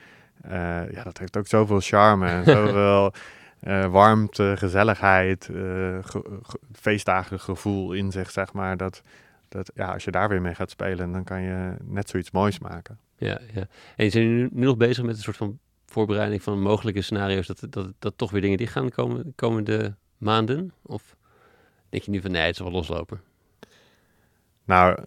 ja, 0.91 1.03
dat 1.03 1.17
heeft 1.17 1.37
ook 1.37 1.47
zoveel 1.47 1.79
charme 1.79 2.27
en 2.27 2.45
zoveel 2.55 3.13
eh, 3.61 3.85
warmte, 3.85 4.53
gezelligheid, 4.57 5.45
ge- 5.45 6.39
ge- 6.41 6.59
feestdagen 6.73 7.39
gevoel 7.39 7.93
in 7.93 8.11
zich, 8.11 8.31
zeg 8.31 8.53
maar. 8.53 8.77
Dat, 8.77 9.01
dat 9.49 9.71
ja, 9.75 9.93
als 9.93 10.03
je 10.03 10.11
daar 10.11 10.29
weer 10.29 10.41
mee 10.41 10.55
gaat 10.55 10.69
spelen, 10.69 11.11
dan 11.11 11.23
kan 11.23 11.41
je 11.41 11.75
net 11.83 12.09
zoiets 12.09 12.31
moois 12.31 12.59
maken. 12.59 12.99
Ja, 13.15 13.39
ja. 13.53 13.67
En 13.95 14.11
zijn 14.11 14.23
jullie 14.23 14.43
nu, 14.43 14.49
nu 14.51 14.65
nog 14.65 14.77
bezig 14.77 15.03
met 15.03 15.15
een 15.15 15.21
soort 15.21 15.37
van 15.37 15.59
voorbereiding 15.85 16.43
van 16.43 16.61
mogelijke 16.61 17.01
scenario's 17.01 17.47
dat, 17.47 17.65
dat, 17.69 17.93
dat 17.99 18.17
toch 18.17 18.31
weer 18.31 18.41
dingen 18.41 18.57
dicht 18.57 18.71
gaan 18.71 18.89
komen 18.89 19.23
de 19.23 19.33
komende 19.35 19.95
maanden? 20.17 20.73
Of 20.81 21.15
denk 21.89 22.03
je 22.03 22.11
nu 22.11 22.21
van 22.21 22.31
nee, 22.31 22.45
het 22.45 22.55
zal 22.55 22.65
wel 22.65 22.75
loslopen? 22.75 23.21
Nou, 24.65 24.97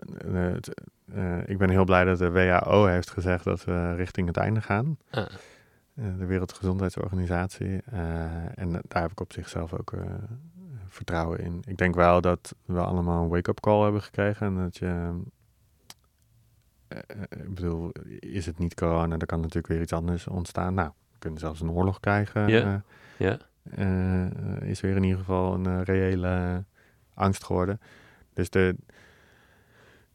eh, 1.14 1.48
ik 1.48 1.58
ben 1.58 1.70
heel 1.70 1.84
blij 1.84 2.04
dat 2.04 2.18
de 2.18 2.30
WHO 2.30 2.86
heeft 2.86 3.10
gezegd 3.10 3.44
dat 3.44 3.64
we 3.64 3.94
richting 3.94 4.26
het 4.26 4.36
einde 4.36 4.60
gaan. 4.60 4.98
Ah, 5.10 5.26
de 5.94 6.24
Wereldgezondheidsorganisatie. 6.26 7.82
Eh, 7.84 8.58
en 8.58 8.70
daar 8.88 9.02
heb 9.02 9.10
ik 9.10 9.20
op 9.20 9.32
zichzelf 9.32 9.72
ook 9.72 9.92
eh, 9.92 10.00
vertrouwen 10.88 11.38
in. 11.38 11.62
Ik 11.66 11.76
denk 11.76 11.94
wel 11.94 12.20
dat 12.20 12.54
we 12.64 12.80
allemaal 12.80 13.22
een 13.22 13.28
wake-up 13.28 13.60
call 13.60 13.82
hebben 13.82 14.02
gekregen. 14.02 14.46
En 14.46 14.54
dat 14.56 14.76
je. 14.76 15.20
eh, 16.88 16.98
eh, 17.08 17.22
ik 17.46 17.54
bedoel, 17.54 17.90
is 18.18 18.46
het 18.46 18.58
niet 18.58 18.74
corona, 18.74 19.16
dan 19.16 19.26
kan 19.26 19.38
natuurlijk 19.40 19.66
weer 19.66 19.80
iets 19.80 19.92
anders 19.92 20.26
ontstaan. 20.28 20.74
Nou, 20.74 20.90
we 21.12 21.18
kunnen 21.18 21.38
zelfs 21.40 21.60
een 21.60 21.70
oorlog 21.70 22.00
krijgen. 22.00 22.48
Ja. 22.48 22.74
eh, 22.74 22.80
ja, 23.28 23.38
eh, 23.70 24.68
is 24.68 24.80
weer 24.80 24.96
in 24.96 25.02
ieder 25.02 25.18
geval 25.18 25.54
een 25.54 25.66
eh, 25.66 25.80
reële 25.82 26.64
angst 27.14 27.44
geworden. 27.44 27.80
Dus 28.32 28.50
de, 28.50 28.76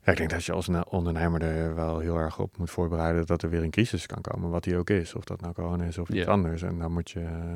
ja, 0.03 0.11
ik 0.11 0.17
denk 0.17 0.29
dat 0.29 0.43
je 0.43 0.51
als 0.51 0.69
ondernemer 0.89 1.41
er 1.41 1.75
wel 1.75 1.99
heel 1.99 2.17
erg 2.17 2.39
op 2.39 2.57
moet 2.57 2.69
voorbereiden 2.69 3.25
dat 3.25 3.43
er 3.43 3.49
weer 3.49 3.63
een 3.63 3.71
crisis 3.71 4.05
kan 4.05 4.21
komen, 4.21 4.49
wat 4.49 4.63
die 4.63 4.77
ook 4.77 4.89
is. 4.89 5.15
Of 5.15 5.23
dat 5.23 5.41
nou 5.41 5.53
corona 5.53 5.83
is 5.83 5.97
of 5.97 6.09
iets 6.09 6.27
anders. 6.27 6.61
En 6.61 6.77
daar 6.77 6.91
moet 6.91 7.11
je, 7.11 7.55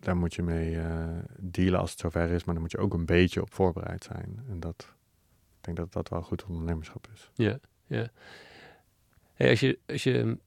daar 0.00 0.16
moet 0.16 0.34
je 0.34 0.42
mee 0.42 0.78
eh, 0.78 1.06
dealen 1.38 1.80
als 1.80 1.90
het 1.90 2.00
zover 2.00 2.30
is, 2.30 2.44
maar 2.44 2.54
dan 2.54 2.62
moet 2.62 2.72
je 2.72 2.78
ook 2.78 2.94
een 2.94 3.06
beetje 3.06 3.42
op 3.42 3.54
voorbereid 3.54 4.04
zijn. 4.04 4.44
En 4.48 4.60
dat, 4.60 4.94
ik 5.58 5.64
denk 5.64 5.76
dat 5.76 5.92
dat 5.92 6.08
wel 6.08 6.22
goed 6.22 6.44
ondernemerschap 6.44 7.08
is. 7.14 7.30
ja, 7.34 7.58
ja. 7.86 8.08
Hey, 9.34 9.50
als 9.50 9.60
je, 9.60 9.78
als 9.86 10.02
je 10.02 10.22
mm, 10.24 10.40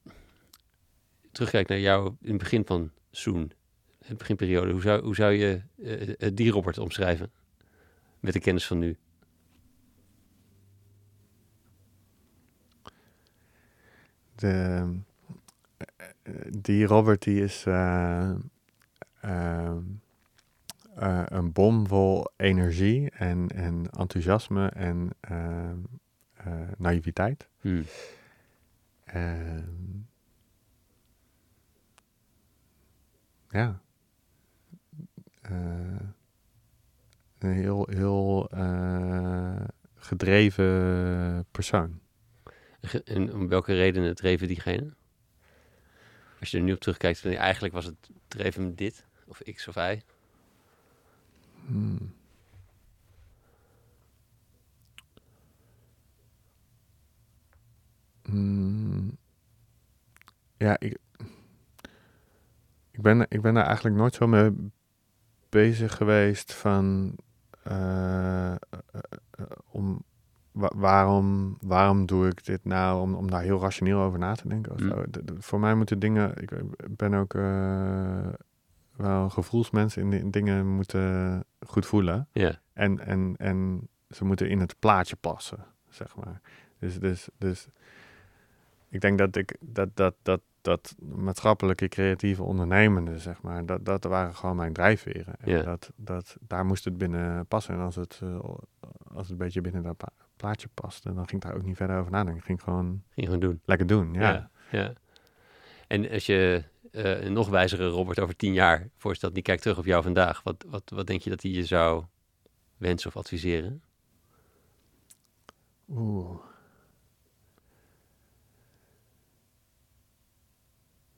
terugkijkt 1.30 1.68
naar 1.68 1.78
jou 1.78 2.14
in 2.20 2.28
het 2.28 2.38
begin 2.38 2.66
van 2.66 2.90
Soen, 3.10 3.52
het 4.04 4.18
beginperiode, 4.18 4.72
hoe 4.72 4.80
zou, 4.80 5.02
hoe 5.02 5.14
zou 5.14 5.32
je 5.32 5.62
eh, 5.82 6.14
het 6.18 6.36
die 6.36 6.50
Robert 6.50 6.78
omschrijven? 6.78 7.32
Met 8.20 8.32
de 8.32 8.40
kennis 8.40 8.66
van 8.66 8.78
nu. 8.78 8.98
De, 14.42 14.86
eh, 16.22 16.34
die 16.58 16.86
Robert 16.86 17.22
die 17.22 17.42
is 17.42 17.66
ehm, 17.66 18.40
eh, 20.94 21.22
een 21.24 21.52
bom 21.52 21.86
vol 21.86 22.30
energie 22.36 23.10
en, 23.10 23.48
en 23.48 23.90
enthousiasme 23.90 24.68
en 24.68 25.10
naïviteit. 26.76 27.48
Hmm. 27.60 27.84
Ehm, 29.04 30.02
ja. 33.48 33.80
Een 37.38 37.52
heel, 37.52 37.88
heel 37.90 38.50
gedreven 39.96 41.44
persoon. 41.50 42.01
En 43.04 43.34
om 43.34 43.48
welke 43.48 43.74
redenen 43.74 44.14
dreven 44.14 44.46
diegene? 44.46 44.94
Als 46.40 46.50
je 46.50 46.58
er 46.58 46.62
nu 46.62 46.72
op 46.72 46.80
terugkijkt, 46.80 47.22
dan 47.22 47.32
eigenlijk 47.32 47.74
was 47.74 47.84
het 47.84 48.10
hem 48.54 48.74
dit, 48.74 49.06
of 49.26 49.42
X 49.54 49.68
of 49.68 49.76
Y. 49.76 50.00
Hmm. 51.66 52.14
Hmm. 58.22 59.18
Ja, 60.56 60.78
ik, 60.78 60.98
ik, 62.90 63.02
ben, 63.02 63.26
ik 63.28 63.40
ben 63.40 63.54
daar 63.54 63.66
eigenlijk 63.66 63.96
nooit 63.96 64.14
zo 64.14 64.26
mee 64.26 64.70
bezig 65.48 65.96
geweest 65.96 66.52
van 66.52 67.16
eh, 67.62 68.52
eh, 68.52 68.58
eh, 69.30 69.44
om 69.70 70.04
wa- 70.52 70.72
waarom, 70.76 71.56
waarom 71.60 72.06
doe 72.06 72.26
ik 72.28 72.44
dit 72.44 72.64
nou? 72.64 73.00
Om, 73.00 73.14
om 73.14 73.30
daar 73.30 73.42
heel 73.42 73.60
rationeel 73.60 74.00
over 74.00 74.18
na 74.18 74.34
te 74.34 74.48
denken. 74.48 74.72
Mm. 74.72 74.88
zo. 74.88 75.04
De- 75.10 75.24
de- 75.24 75.34
voor 75.38 75.60
mij 75.60 75.74
moeten 75.74 75.98
dingen. 75.98 76.36
Ik 76.42 76.50
ben 76.96 77.14
ook 77.14 77.34
eh, 77.34 78.28
wel 78.96 79.30
gevoelsmens 79.30 79.96
in, 79.96 80.12
in 80.12 80.30
dingen 80.30 80.66
moeten 80.68 81.44
goed 81.66 81.86
voelen. 81.86 82.28
En, 82.72 82.98
en, 83.06 83.34
en 83.38 83.88
ze 84.10 84.24
moeten 84.24 84.48
in 84.48 84.60
het 84.60 84.76
plaatje 84.78 85.16
passen, 85.16 85.64
zeg 85.88 86.16
maar. 86.16 86.40
Dus, 86.78 86.98
dus, 86.98 87.28
dus 87.38 87.68
ik 88.88 89.00
denk 89.00 89.18
dat 89.18 89.36
ik 89.36 89.56
dat, 89.60 89.88
dat, 89.94 90.14
dat, 90.22 90.40
dat 90.60 90.94
maatschappelijke, 90.98 91.88
creatieve 91.88 92.42
ondernemende, 92.42 93.18
zeg 93.18 93.42
maar, 93.42 93.66
dat, 93.66 93.84
dat 93.84 94.04
waren 94.04 94.34
gewoon 94.34 94.56
mijn 94.56 94.72
drijfveren. 94.72 95.34
En 95.40 95.64
dat, 95.64 95.92
dat, 95.96 96.36
daar 96.40 96.64
moest 96.66 96.84
het 96.84 96.98
binnen 96.98 97.46
passen. 97.46 97.74
En 97.74 97.80
als 97.80 97.96
het, 97.96 98.20
eh, 98.22 98.38
als 99.14 99.22
het 99.22 99.30
een 99.30 99.36
beetje 99.36 99.60
binnen 99.60 99.82
dat 99.82 99.96
plaatje 100.42 100.68
paste, 100.74 101.14
dan 101.14 101.28
ging 101.28 101.42
ik 101.42 101.48
daar 101.48 101.56
ook 101.56 101.64
niet 101.64 101.76
verder 101.76 101.98
over 101.98 102.10
nadenken. 102.10 102.40
Ik 102.40 102.44
ging 102.44 102.62
gewoon 102.62 103.02
ging 103.08 103.26
gewoon 103.26 103.40
doen. 103.40 103.60
lekker 103.64 103.86
doen, 103.86 104.14
ja. 104.14 104.20
ja. 104.20 104.50
ja. 104.70 104.92
En 105.86 106.10
als 106.10 106.26
je 106.26 106.64
eh, 106.90 107.24
een 107.24 107.32
nog 107.32 107.48
wijzere 107.48 107.88
Robert 107.88 108.20
over 108.20 108.36
tien 108.36 108.52
jaar 108.52 108.88
voorstelt, 108.96 109.34
die 109.34 109.42
kijkt 109.42 109.62
terug 109.62 109.78
op 109.78 109.84
jou 109.84 110.02
vandaag, 110.02 110.42
wat, 110.42 110.64
wat, 110.68 110.90
wat 110.94 111.06
denk 111.06 111.20
je 111.20 111.30
dat 111.30 111.42
hij 111.42 111.50
je 111.50 111.64
zou 111.64 112.04
wensen 112.76 113.08
of 113.08 113.16
adviseren? 113.16 113.82
Oeh. 115.88 116.38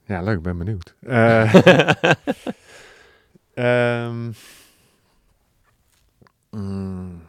Ja, 0.05 0.21
leuk, 0.21 0.37
ik 0.37 0.43
ben 0.43 0.57
benieuwd. 0.57 0.95
Eh, 0.99 1.53
ehm, 3.53 4.31
mm. 6.49 7.21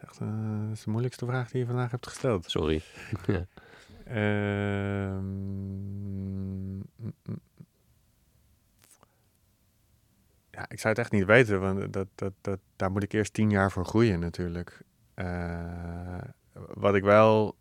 Dat 0.00 0.02
is 0.02 0.03
echt, 0.20 0.30
eh, 0.30 0.66
dat 0.66 0.76
is 0.76 0.84
de 0.84 0.90
moeilijkste 0.90 1.26
vraag 1.26 1.50
die 1.50 1.60
je 1.60 1.66
vandaag 1.66 1.90
hebt 1.90 2.06
gesteld. 2.06 2.50
Sorry. 2.50 2.82
ja. 3.26 3.46
Ehm, 4.04 5.24
mm, 6.66 6.84
mm. 6.96 7.40
ja, 10.50 10.68
ik 10.68 10.80
zou 10.80 10.94
het 10.94 10.98
echt 10.98 11.12
niet 11.12 11.24
weten, 11.24 11.60
want 11.60 11.92
dat, 11.92 12.08
dat, 12.14 12.32
dat, 12.40 12.58
daar 12.76 12.90
moet 12.90 13.02
ik 13.02 13.12
eerst 13.12 13.32
tien 13.32 13.50
jaar 13.50 13.72
voor 13.72 13.84
groeien 13.84 14.20
natuurlijk. 14.20 14.80
Eh, 15.14 16.18
wat 16.52 16.94
ik 16.94 17.02
wel, 17.02 17.56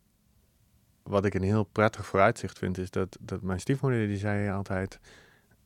wat 1.04 1.26
ik 1.26 1.34
een 1.34 1.43
heel 1.43 1.64
prettig 1.64 2.06
vooruitzicht 2.06 2.58
vind, 2.58 2.78
is 2.78 2.91
dat, 2.91 3.18
dat 3.20 3.41
mijn 3.41 3.60
stiefmoeder 3.60 4.08
die 4.08 4.18
zei 4.18 4.49
altijd, 4.49 4.99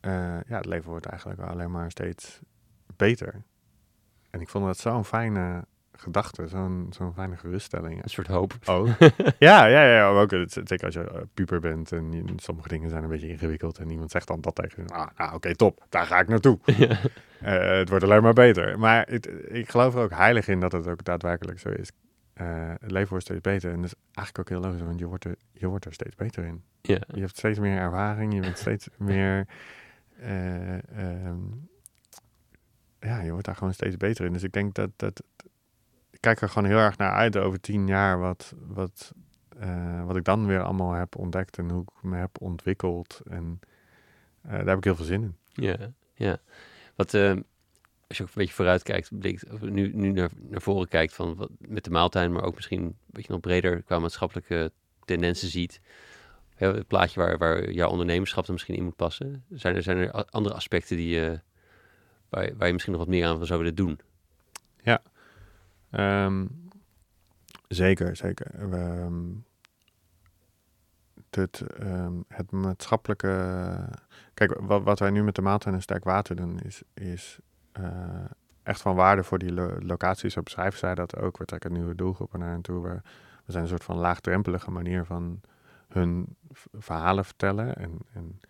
eh, 0.00 0.40
ja, 0.46 0.56
het 0.56 0.66
leven 0.66 0.90
wordt 0.90 1.06
eigenlijk 1.06 1.40
alleen 1.40 1.70
maar 1.70 1.90
steeds 1.90 2.40
beter. 2.96 3.42
En 4.30 4.40
ik 4.40 4.48
vond 4.48 4.64
dat 4.64 4.78
zo'n 4.78 5.04
fijne 5.04 5.64
gedachte, 6.00 6.48
zo'n 6.48 6.86
zo'n 6.90 7.12
fijne 7.14 7.36
geruststelling. 7.36 8.02
Een 8.02 8.08
soort 8.10 8.26
hoop. 8.26 8.52
Oh. 8.66 8.88
ja, 9.38 9.66
ja, 9.66 9.84
ja. 9.84 10.08
Ook, 10.08 10.30
het- 10.30 10.52
zeker 10.64 10.84
als 10.84 10.94
je 10.94 11.00
eh, 11.10 11.20
puber 11.34 11.60
bent 11.60 11.92
en 11.92 12.12
je- 12.12 12.32
sommige 12.36 12.68
dingen 12.68 12.90
zijn 12.90 13.02
een 13.02 13.08
beetje 13.08 13.28
ingewikkeld. 13.28 13.78
En 13.78 13.90
iemand 13.90 14.10
zegt 14.10 14.26
dan 14.26 14.40
dat 14.40 14.54
tegen 14.54 14.82
je. 14.86 14.92
Ah, 14.92 15.06
nou, 15.16 15.34
oké, 15.34 15.56
top. 15.56 15.86
Daar 15.88 16.06
ga 16.06 16.20
ik 16.20 16.28
naartoe. 16.28 16.58
ja. 16.76 16.98
Eh, 17.40 17.78
het 17.78 17.88
wordt 17.88 18.04
alleen 18.04 18.22
maar 18.22 18.32
beter. 18.32 18.78
Maar 18.78 19.06
het, 19.08 19.30
ik 19.48 19.70
geloof 19.70 19.94
er 19.94 20.00
ook 20.02 20.10
heilig 20.14 20.48
in 20.48 20.60
dat 20.60 20.72
het 20.72 20.86
ook 20.86 21.04
daadwerkelijk 21.04 21.58
zo 21.58 21.68
is. 21.68 21.90
Eh, 22.32 22.72
het 22.80 22.90
leven 22.90 23.08
wordt 23.08 23.24
steeds 23.24 23.40
beter. 23.40 23.70
En 23.72 23.76
dat 23.80 23.84
is 23.90 23.94
eigenlijk 24.14 24.38
ook 24.38 24.48
heel 24.58 24.68
logisch, 24.68 24.86
want 24.86 24.98
je 24.98 25.06
wordt 25.06 25.24
er, 25.24 25.36
je 25.52 25.66
wordt 25.66 25.84
er 25.84 25.92
steeds 25.92 26.14
beter 26.16 26.44
in. 26.44 26.62
ja. 26.80 26.98
Je 27.14 27.20
hebt 27.20 27.36
steeds 27.38 27.58
meer 27.58 27.78
ervaring, 27.78 28.34
je 28.34 28.40
bent 28.40 28.58
steeds 28.58 28.88
meer. 28.98 29.46
eh, 30.20 30.74
ehm, 30.74 31.36
ja, 33.00 33.20
je 33.20 33.30
wordt 33.30 33.46
daar 33.46 33.56
gewoon 33.56 33.72
steeds 33.72 33.96
beter 33.96 34.24
in. 34.24 34.32
Dus 34.32 34.42
ik 34.42 34.52
denk 34.52 34.74
dat. 34.74 34.90
dat 34.96 35.22
kijk 36.20 36.40
er 36.40 36.48
gewoon 36.48 36.68
heel 36.68 36.78
erg 36.78 36.96
naar 36.96 37.12
uit 37.12 37.36
over 37.36 37.60
tien 37.60 37.86
jaar. 37.86 38.18
Wat, 38.18 38.54
wat, 38.66 39.12
eh, 39.58 40.04
wat 40.06 40.16
ik 40.16 40.24
dan 40.24 40.46
weer 40.46 40.62
allemaal 40.62 40.92
heb 40.92 41.16
ontdekt 41.16 41.58
en 41.58 41.70
hoe 41.70 41.82
ik 41.82 42.02
me 42.02 42.16
heb 42.16 42.40
ontwikkeld. 42.40 43.20
En 43.30 43.60
eh, 44.42 44.50
daar 44.50 44.66
heb 44.66 44.76
ik 44.76 44.84
heel 44.84 44.96
veel 44.96 45.04
zin 45.04 45.22
in. 45.22 45.36
Ja, 45.64 45.76
ja. 46.14 46.38
Wat, 46.96 47.14
eh, 47.14 47.30
als 48.06 48.16
je 48.16 48.22
ook 48.22 48.28
een 48.28 48.34
beetje 48.34 48.54
vooruit 48.54 48.82
kijkt, 48.82 49.18
blikt, 49.18 49.50
of 49.52 49.60
nu, 49.60 49.92
nu 49.94 50.12
naar, 50.12 50.30
naar 50.36 50.62
voren 50.62 50.88
kijkt 50.88 51.14
van 51.14 51.34
wat, 51.34 51.50
met 51.58 51.84
de 51.84 51.90
maaltuin, 51.90 52.32
maar 52.32 52.42
ook 52.42 52.54
misschien 52.54 52.82
een 52.82 52.96
beetje 53.06 53.32
nog 53.32 53.40
breder 53.40 53.82
qua 53.82 53.98
maatschappelijke 53.98 54.72
tendensen 55.04 55.48
ziet. 55.48 55.80
Ja, 56.56 56.72
het 56.74 56.86
plaatje 56.86 57.20
waar, 57.20 57.38
waar 57.38 57.70
jouw 57.70 57.90
ondernemerschap 57.90 58.46
er 58.46 58.52
misschien 58.52 58.74
in 58.74 58.84
moet 58.84 58.96
passen. 58.96 59.44
Zijn 59.50 59.76
er, 59.76 59.82
zijn 59.82 59.96
er 59.96 60.12
andere 60.24 60.54
aspecten 60.54 60.96
die, 60.96 61.20
waar, 62.28 62.44
je- 62.44 62.56
waar 62.56 62.66
je 62.66 62.72
misschien 62.72 62.92
nog 62.92 63.02
wat 63.02 63.10
meer 63.10 63.26
aan 63.26 63.46
zou 63.46 63.58
willen 63.58 63.74
doen? 63.74 64.00
Ehm, 65.90 66.46
zeker, 67.68 68.16
zeker. 68.16 68.72
Ehm, 68.72 69.24
het, 71.30 71.60
ehm, 71.60 72.12
het 72.28 72.50
maatschappelijke. 72.50 73.88
Kijk, 74.34 74.60
wat, 74.60 74.98
wij 74.98 75.10
nu 75.10 75.22
met 75.22 75.34
de 75.34 75.42
maaltuin 75.42 75.74
en 75.74 75.82
sterk 75.82 76.04
water 76.04 76.36
doen, 76.36 76.58
is, 76.60 76.82
is 76.94 77.38
eh, 77.72 78.24
echt 78.62 78.80
van 78.80 78.94
waarde 78.94 79.24
voor 79.24 79.38
die 79.38 79.52
lo- 79.52 79.78
locaties. 79.80 80.32
Zo 80.32 80.42
beschrijven 80.42 80.78
zij 80.78 80.94
dat 80.94 81.16
ook. 81.16 81.38
We 81.38 81.44
trekken 81.44 81.72
nieuwe 81.72 81.94
doelgroepen 81.94 82.38
naar 82.38 82.50
hen 82.50 82.62
toe. 82.62 82.82
We, 82.82 83.00
zijn 83.46 83.62
een 83.62 83.68
soort 83.68 83.84
van 83.84 83.96
laagdrempelige 83.96 84.70
manier 84.70 85.04
van 85.04 85.40
hun 85.88 86.36
verhalen 86.72 87.24
vertellen 87.24 87.76
en, 87.76 87.98
en 88.12 88.40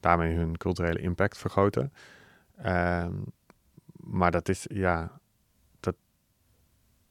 daarmee 0.00 0.36
hun 0.36 0.56
culturele 0.56 0.98
impact 0.98 1.38
vergroten. 1.38 1.92
Maar 3.96 4.30
dat 4.30 4.48
is, 4.48 4.66
ja, 4.68 5.20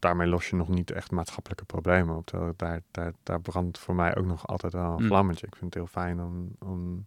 daarmee 0.02 0.28
los 0.28 0.50
je 0.50 0.56
nog 0.56 0.68
niet 0.70 0.92
echt 0.92 1.12
maatschappelijke 1.12 1.66
problemen 1.66 2.16
op. 2.16 2.26
Terwijl 2.26 2.54
daar, 2.56 2.82
daar, 2.92 3.14
daar 3.24 3.42
brandt 3.42 3.80
voor 3.80 3.96
mij 3.96 4.16
ook 4.18 4.26
nog 4.26 4.48
altijd 4.48 4.74
wel 4.74 4.92
een 4.94 5.02
Mm. 5.02 5.08
vlammetje. 5.08 5.48
Ik 5.48 5.56
vind 5.56 5.74
het 5.74 5.84
heel 5.84 5.92
fijn 6.02 6.20
om, 6.22 6.56
om 6.60 7.06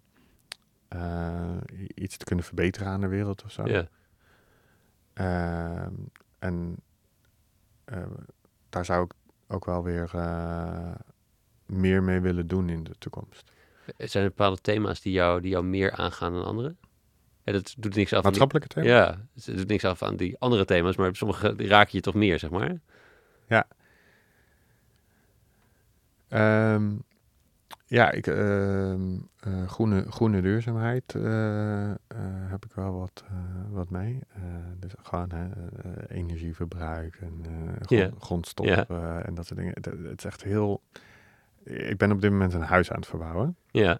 eh, 0.89 1.57
iets 1.95 2.17
te 2.17 2.25
kunnen 2.25 2.45
verbeteren 2.45 2.89
aan 2.89 3.01
de 3.01 3.07
wereld 3.09 3.45
of 3.45 3.51
zo. 3.51 3.63
Ehm, 5.13 5.93
en 6.39 6.77
eh, 7.85 8.03
daar 8.69 8.85
zou 8.85 9.05
ik 9.05 9.13
ook 9.49 9.65
wel 9.65 9.83
weer 9.83 10.11
eh, 10.15 10.95
meer 11.67 12.03
mee 12.03 12.21
willen 12.21 12.47
doen 12.47 12.69
in 12.69 12.85
de 12.85 12.95
toekomst. 12.99 13.51
zijn 13.97 14.25
er 14.25 14.31
bepaalde 14.31 14.61
thema's 14.61 15.01
die 15.01 15.13
jou, 15.13 15.41
die 15.41 15.51
jou 15.51 15.65
meer 15.65 15.93
aangaan 15.93 16.33
dan 16.33 16.45
andere? 16.45 16.75
Ja, 17.45 17.53
dat 17.53 17.75
doet 17.79 17.95
niks 17.95 18.13
af 18.13 18.23
Maatschappelijke 18.23 18.69
thema? 18.69 18.87
Ja, 18.87 19.19
het 19.35 19.57
doet 19.57 19.69
niks 19.69 19.85
af 19.85 20.03
aan 20.03 20.17
die 20.17 20.37
andere 20.39 20.65
thema's, 20.65 20.97
maar 20.97 21.17
sommige 21.17 21.55
raken 21.57 21.91
je 21.93 22.01
toch 22.01 22.15
meer, 22.15 22.39
zeg 22.39 22.51
maar. 22.51 22.81
Ehm, 26.29 26.93
ja, 27.87 28.11
ik, 28.11 28.27
ehm, 28.27 29.19
eh, 29.41 29.67
groene, 29.69 30.05
groene 30.13 30.41
duurzaamheid 30.43 31.15
eh, 31.15 31.91
eh, 31.91 31.97
heb 32.51 32.65
ik 32.65 32.73
wel 32.73 32.99
wat, 32.99 33.25
wat 33.71 33.91
mee. 33.91 34.19
Dus 34.79 34.93
gewoon 35.03 35.31
energieverbruik 36.09 37.19
en 37.21 37.45
grond- 37.81 37.91
Ja. 37.91 38.11
grondstoffen 38.19 39.27
en 39.27 39.35
dat 39.35 39.47
soort 39.47 39.59
dingen. 39.59 39.75
Het, 39.75 39.85
het 39.85 40.19
is 40.19 40.25
echt 40.25 40.43
heel... 40.45 40.83
Ik 41.65 41.97
ben 41.97 42.13
op 42.13 42.21
dit 42.21 42.31
moment 42.31 42.55
een 42.55 42.61
huis 42.63 42.91
aan 42.91 42.97
het 42.99 43.07
verbouwen. 43.07 43.57
Ja, 43.71 43.99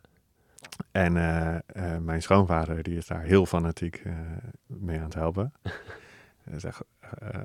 En 0.91 1.17
eh, 1.17 1.55
eh, 1.67 2.01
mijn 2.03 2.23
schoonvader 2.23 2.83
die 2.83 2.97
is 2.97 3.07
daar 3.07 3.23
heel 3.23 3.47
fanatiek 3.47 3.97
eh, 3.97 4.13
mee 4.67 4.99
aan 4.99 5.05
het 5.05 5.15
helpen. 5.15 5.53
Dat 6.45 6.55
is 6.55 6.65
echt 6.65 6.83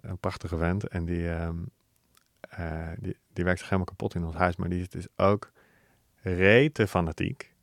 een 0.02 0.18
prachtige 0.18 0.58
vent. 0.58 0.88
En 0.88 1.06
die, 1.06 1.30
ehm, 1.30 1.58
eh, 2.50 2.88
die, 3.00 3.18
die 3.34 3.44
werkt 3.44 3.60
zich 3.60 3.70
helemaal 3.70 3.94
kapot 3.94 4.16
in 4.16 4.24
ons 4.26 4.36
huis. 4.36 4.56
Maar 4.56 4.70
die 4.70 4.82
is 4.82 4.90
dus 4.90 5.08
ook 5.16 5.52
rete 6.22 6.88
fanatiek 6.88 7.54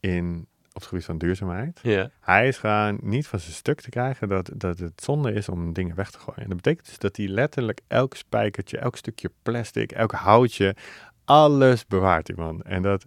in, 0.00 0.46
op 0.66 0.74
het 0.74 0.86
gebied 0.86 1.04
van 1.04 1.18
duurzaamheid. 1.18 1.80
Hij 2.20 2.48
is 2.48 2.58
gewoon 2.58 2.98
niet 3.02 3.26
van 3.26 3.38
zijn 3.38 3.54
stuk 3.54 3.80
te 3.80 3.90
krijgen 3.90 4.28
dat, 4.28 4.50
dat 4.54 4.78
het 4.78 5.02
zonde 5.02 5.32
is 5.32 5.48
om 5.48 5.72
dingen 5.72 5.96
weg 5.96 6.10
te 6.10 6.18
gooien. 6.18 6.42
En 6.42 6.48
dat 6.48 6.56
betekent 6.56 6.86
dus 6.86 6.98
dat 6.98 7.16
hij 7.16 7.26
letterlijk 7.26 7.80
elk 7.86 8.14
spijkertje, 8.14 8.78
elk 8.78 8.96
stukje 8.96 9.30
plastic, 9.42 9.92
elk 9.92 10.12
houtje, 10.12 10.76
alles 11.24 11.86
bewaart 11.86 12.26
die 12.26 12.36
man. 12.36 12.62
En 12.62 12.82
dat, 12.82 13.06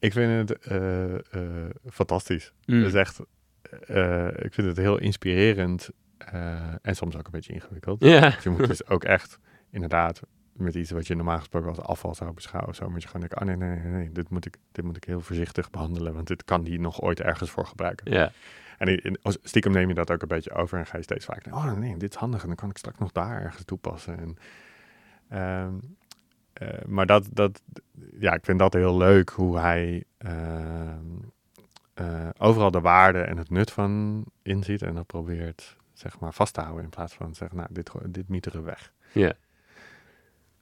ik 0.00 0.12
vind 0.12 0.48
het 0.48 0.58
eh, 0.58 1.14
eh, 1.14 1.70
fantastisch. 1.90 2.52
Mm. 2.66 2.78
Dat 2.78 2.88
is 2.88 2.94
echt, 2.94 3.20
eh, 3.86 4.26
ik 4.26 4.54
vind 4.54 4.66
het 4.66 4.76
heel 4.76 4.98
inspirerend 4.98 5.90
en 6.82 6.96
soms 6.96 7.16
ook 7.16 7.24
een 7.24 7.32
beetje 7.32 7.52
ingewikkeld. 7.52 8.04
ja. 8.04 8.30
Dus 8.30 8.42
je 8.42 8.50
moet 8.50 8.66
dus 8.66 8.86
ook 8.86 9.04
echt, 9.04 9.38
inderdaad, 9.70 10.22
met 10.52 10.74
iets 10.74 10.90
wat 10.90 11.06
je 11.06 11.14
normaal 11.14 11.38
gesproken 11.38 11.68
als 11.68 11.80
afval 11.80 12.14
zou 12.14 12.32
beschouwen, 12.32 12.74
zo 12.74 12.90
moet 12.90 13.02
je 13.02 13.08
gewoon 13.08 13.28
denken, 13.28 13.40
oh 13.40 13.46
nee, 13.46 13.68
nee, 13.68 13.78
nee, 13.78 13.92
nee, 13.92 14.12
dit 14.12 14.30
moet 14.30 14.46
ik, 14.46 14.56
dit 14.72 14.84
moet 14.84 14.96
ik 14.96 15.04
heel 15.04 15.20
voorzichtig 15.20 15.70
behandelen, 15.70 16.14
want 16.14 16.26
dit 16.26 16.44
kan 16.44 16.64
die 16.64 16.80
nog 16.80 17.02
ooit 17.02 17.20
ergens 17.20 17.50
voor 17.50 17.66
gebruiken. 17.66 18.12
ja. 18.12 18.32
En 18.78 19.18
stiekem 19.22 19.72
neem 19.72 19.88
je 19.88 19.94
dat 19.94 20.10
ook 20.10 20.22
een 20.22 20.28
beetje 20.28 20.52
over 20.52 20.78
en 20.78 20.86
ga 20.86 20.96
je 20.96 21.02
steeds 21.02 21.24
vaak 21.24 21.44
denken, 21.44 21.62
oh 21.62 21.72
nee, 21.72 21.96
dit 21.96 22.10
is 22.10 22.16
handig 22.16 22.40
en 22.40 22.46
dan 22.46 22.56
kan 22.56 22.70
ik 22.70 22.76
straks 22.76 22.98
nog 22.98 23.12
daar 23.12 23.42
ergens 23.42 23.64
toepassen. 23.64 24.18
En, 24.18 24.36
ehm, 25.28 25.74
eh, 26.52 26.84
maar 26.86 27.06
dat, 27.06 27.28
dat, 27.32 27.62
ja, 28.18 28.34
ik 28.34 28.44
vind 28.44 28.58
dat 28.58 28.72
heel 28.72 28.96
leuk 28.96 29.30
hoe 29.30 29.58
hij 29.58 30.04
ehm, 30.18 31.06
eh, 31.94 32.28
overal 32.38 32.70
de 32.70 32.80
waarde 32.80 33.20
en 33.20 33.36
het 33.36 33.50
nut 33.50 33.70
van 33.70 34.24
inziet 34.42 34.82
en 34.82 34.94
dat 34.94 35.06
probeert 35.06 35.76
zeg 35.92 36.20
maar 36.20 36.32
vast 36.32 36.54
te 36.54 36.60
houden 36.60 36.84
in 36.84 36.90
plaats 36.90 37.14
van 37.14 37.34
zeggen, 37.34 37.56
nou, 37.56 37.68
dit, 37.72 37.90
dit 38.06 38.28
mieteren 38.28 38.60
we 38.60 38.66
weg. 38.66 38.92
Ja. 39.12 39.32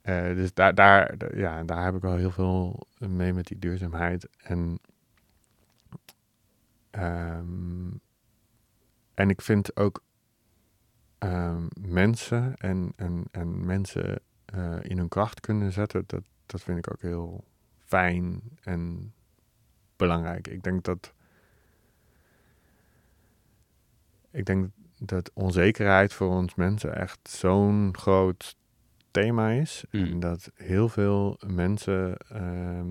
Eh, 0.00 0.34
dus 0.34 0.54
daar, 0.54 0.74
daar, 0.74 1.36
ja, 1.36 1.64
daar 1.64 1.84
heb 1.84 1.94
ik 1.94 2.00
wel 2.00 2.16
heel 2.16 2.30
veel 2.30 2.86
mee 2.98 3.32
met 3.32 3.46
die 3.46 3.58
duurzaamheid. 3.58 4.28
En, 4.38 4.78
ehm, 6.90 7.90
en 9.14 9.30
ik 9.30 9.42
vind 9.42 9.76
ook 9.76 10.02
ehm, 11.18 11.66
mensen 11.80 12.56
en, 12.56 12.92
en, 12.96 13.24
en 13.30 13.66
mensen 13.66 14.20
eh, 14.54 14.76
in 14.82 14.98
hun 14.98 15.08
kracht 15.08 15.40
kunnen 15.40 15.72
zetten, 15.72 16.04
dat, 16.06 16.22
dat 16.46 16.62
vind 16.62 16.78
ik 16.78 16.90
ook 16.92 17.02
heel 17.02 17.44
fijn 17.84 18.40
en 18.60 19.12
belangrijk. 19.96 20.46
Ik 20.48 20.62
denk 20.62 20.84
dat. 20.84 21.12
Ik 24.30 24.44
denk 24.44 24.70
dat 24.98 25.30
onzekerheid 25.34 26.12
voor 26.12 26.28
ons 26.28 26.54
mensen 26.54 26.96
echt 26.96 27.28
zo'n 27.28 27.96
groot 27.96 28.56
thema 29.10 29.50
is. 29.50 29.84
Mm. 29.90 30.04
En 30.04 30.20
dat 30.20 30.50
heel 30.54 30.88
veel 30.88 31.38
mensen 31.46 32.16
ehm, 32.16 32.88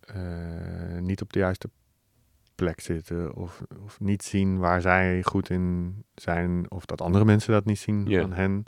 eh, 0.00 1.00
niet 1.00 1.22
op 1.22 1.32
de 1.32 1.38
juiste 1.38 1.70
plek 2.54 2.80
zitten 2.80 3.34
of, 3.34 3.62
of 3.84 4.00
niet 4.00 4.22
zien 4.22 4.58
waar 4.58 4.80
zij 4.80 5.22
goed 5.22 5.50
in 5.50 5.94
zijn 6.14 6.70
of 6.70 6.84
dat 6.84 7.00
andere 7.00 7.24
mensen 7.24 7.52
dat 7.52 7.64
niet 7.64 7.78
zien 7.78 8.20
van 8.20 8.32
hen. 8.32 8.64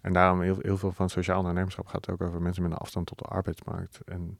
En 0.00 0.12
daarom 0.12 0.40
heel, 0.40 0.58
heel 0.60 0.76
veel 0.76 0.92
van 0.92 1.10
sociaal 1.10 1.38
ondernemerschap 1.38 1.86
gaat 1.86 2.10
ook 2.10 2.20
over 2.20 2.42
mensen 2.42 2.62
met 2.62 2.72
een 2.72 2.78
afstand 2.78 3.06
tot 3.06 3.18
de 3.18 3.24
arbeidsmarkt. 3.24 4.00
En 4.04 4.38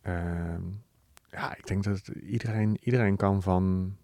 ehm, 0.00 0.62
ja, 1.30 1.56
ik 1.56 1.66
denk 1.66 1.84
dat 1.84 2.08
iedereen, 2.08 2.76
iedereen 2.80 3.16
kan 3.16 3.42
van 3.42 3.96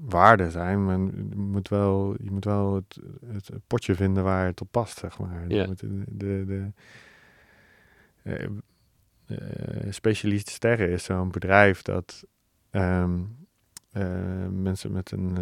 waarde 0.00 0.50
zijn, 0.50 0.84
maar 0.84 0.98
je 0.98 1.36
moet 1.36 1.68
wel, 1.68 2.14
je 2.22 2.30
moet 2.30 2.44
wel 2.44 2.74
het, 2.74 2.98
het 3.26 3.66
potje 3.66 3.94
vinden 3.94 4.24
waar 4.24 4.46
het 4.46 4.60
op 4.60 4.68
past, 4.70 4.98
zeg 4.98 5.18
maar. 5.18 5.48
Ja. 5.48 5.66
de, 5.66 6.04
de, 6.06 6.44
de, 6.46 6.72
eh, 8.22 8.44
eh, 9.26 9.92
Specialist 9.92 10.48
Sterren 10.48 10.90
is 10.90 11.04
zo'n 11.04 11.30
bedrijf 11.30 11.82
dat 11.82 12.24
ehm, 12.70 13.18
eh, 13.90 14.46
mensen 14.50 14.92
met, 14.92 15.10
een, 15.10 15.36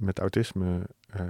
met 0.00 0.18
autisme 0.18 0.86
eh, 1.08 1.22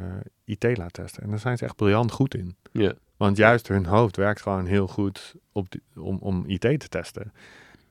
IT 0.44 0.76
laat 0.76 0.92
testen. 0.92 1.22
En 1.22 1.30
daar 1.30 1.38
zijn 1.38 1.56
ze 1.56 1.64
echt 1.64 1.76
briljant 1.76 2.12
goed 2.12 2.34
in. 2.34 2.56
Ja. 2.72 2.92
Want 3.16 3.36
juist 3.36 3.68
hun 3.68 3.86
hoofd 3.86 4.16
werkt 4.16 4.42
gewoon 4.42 4.66
heel 4.66 4.86
goed 4.86 5.34
op 5.52 5.70
die, 5.70 5.82
om, 5.94 6.18
om 6.20 6.44
IT 6.46 6.60
te 6.60 6.88
testen. 6.88 7.32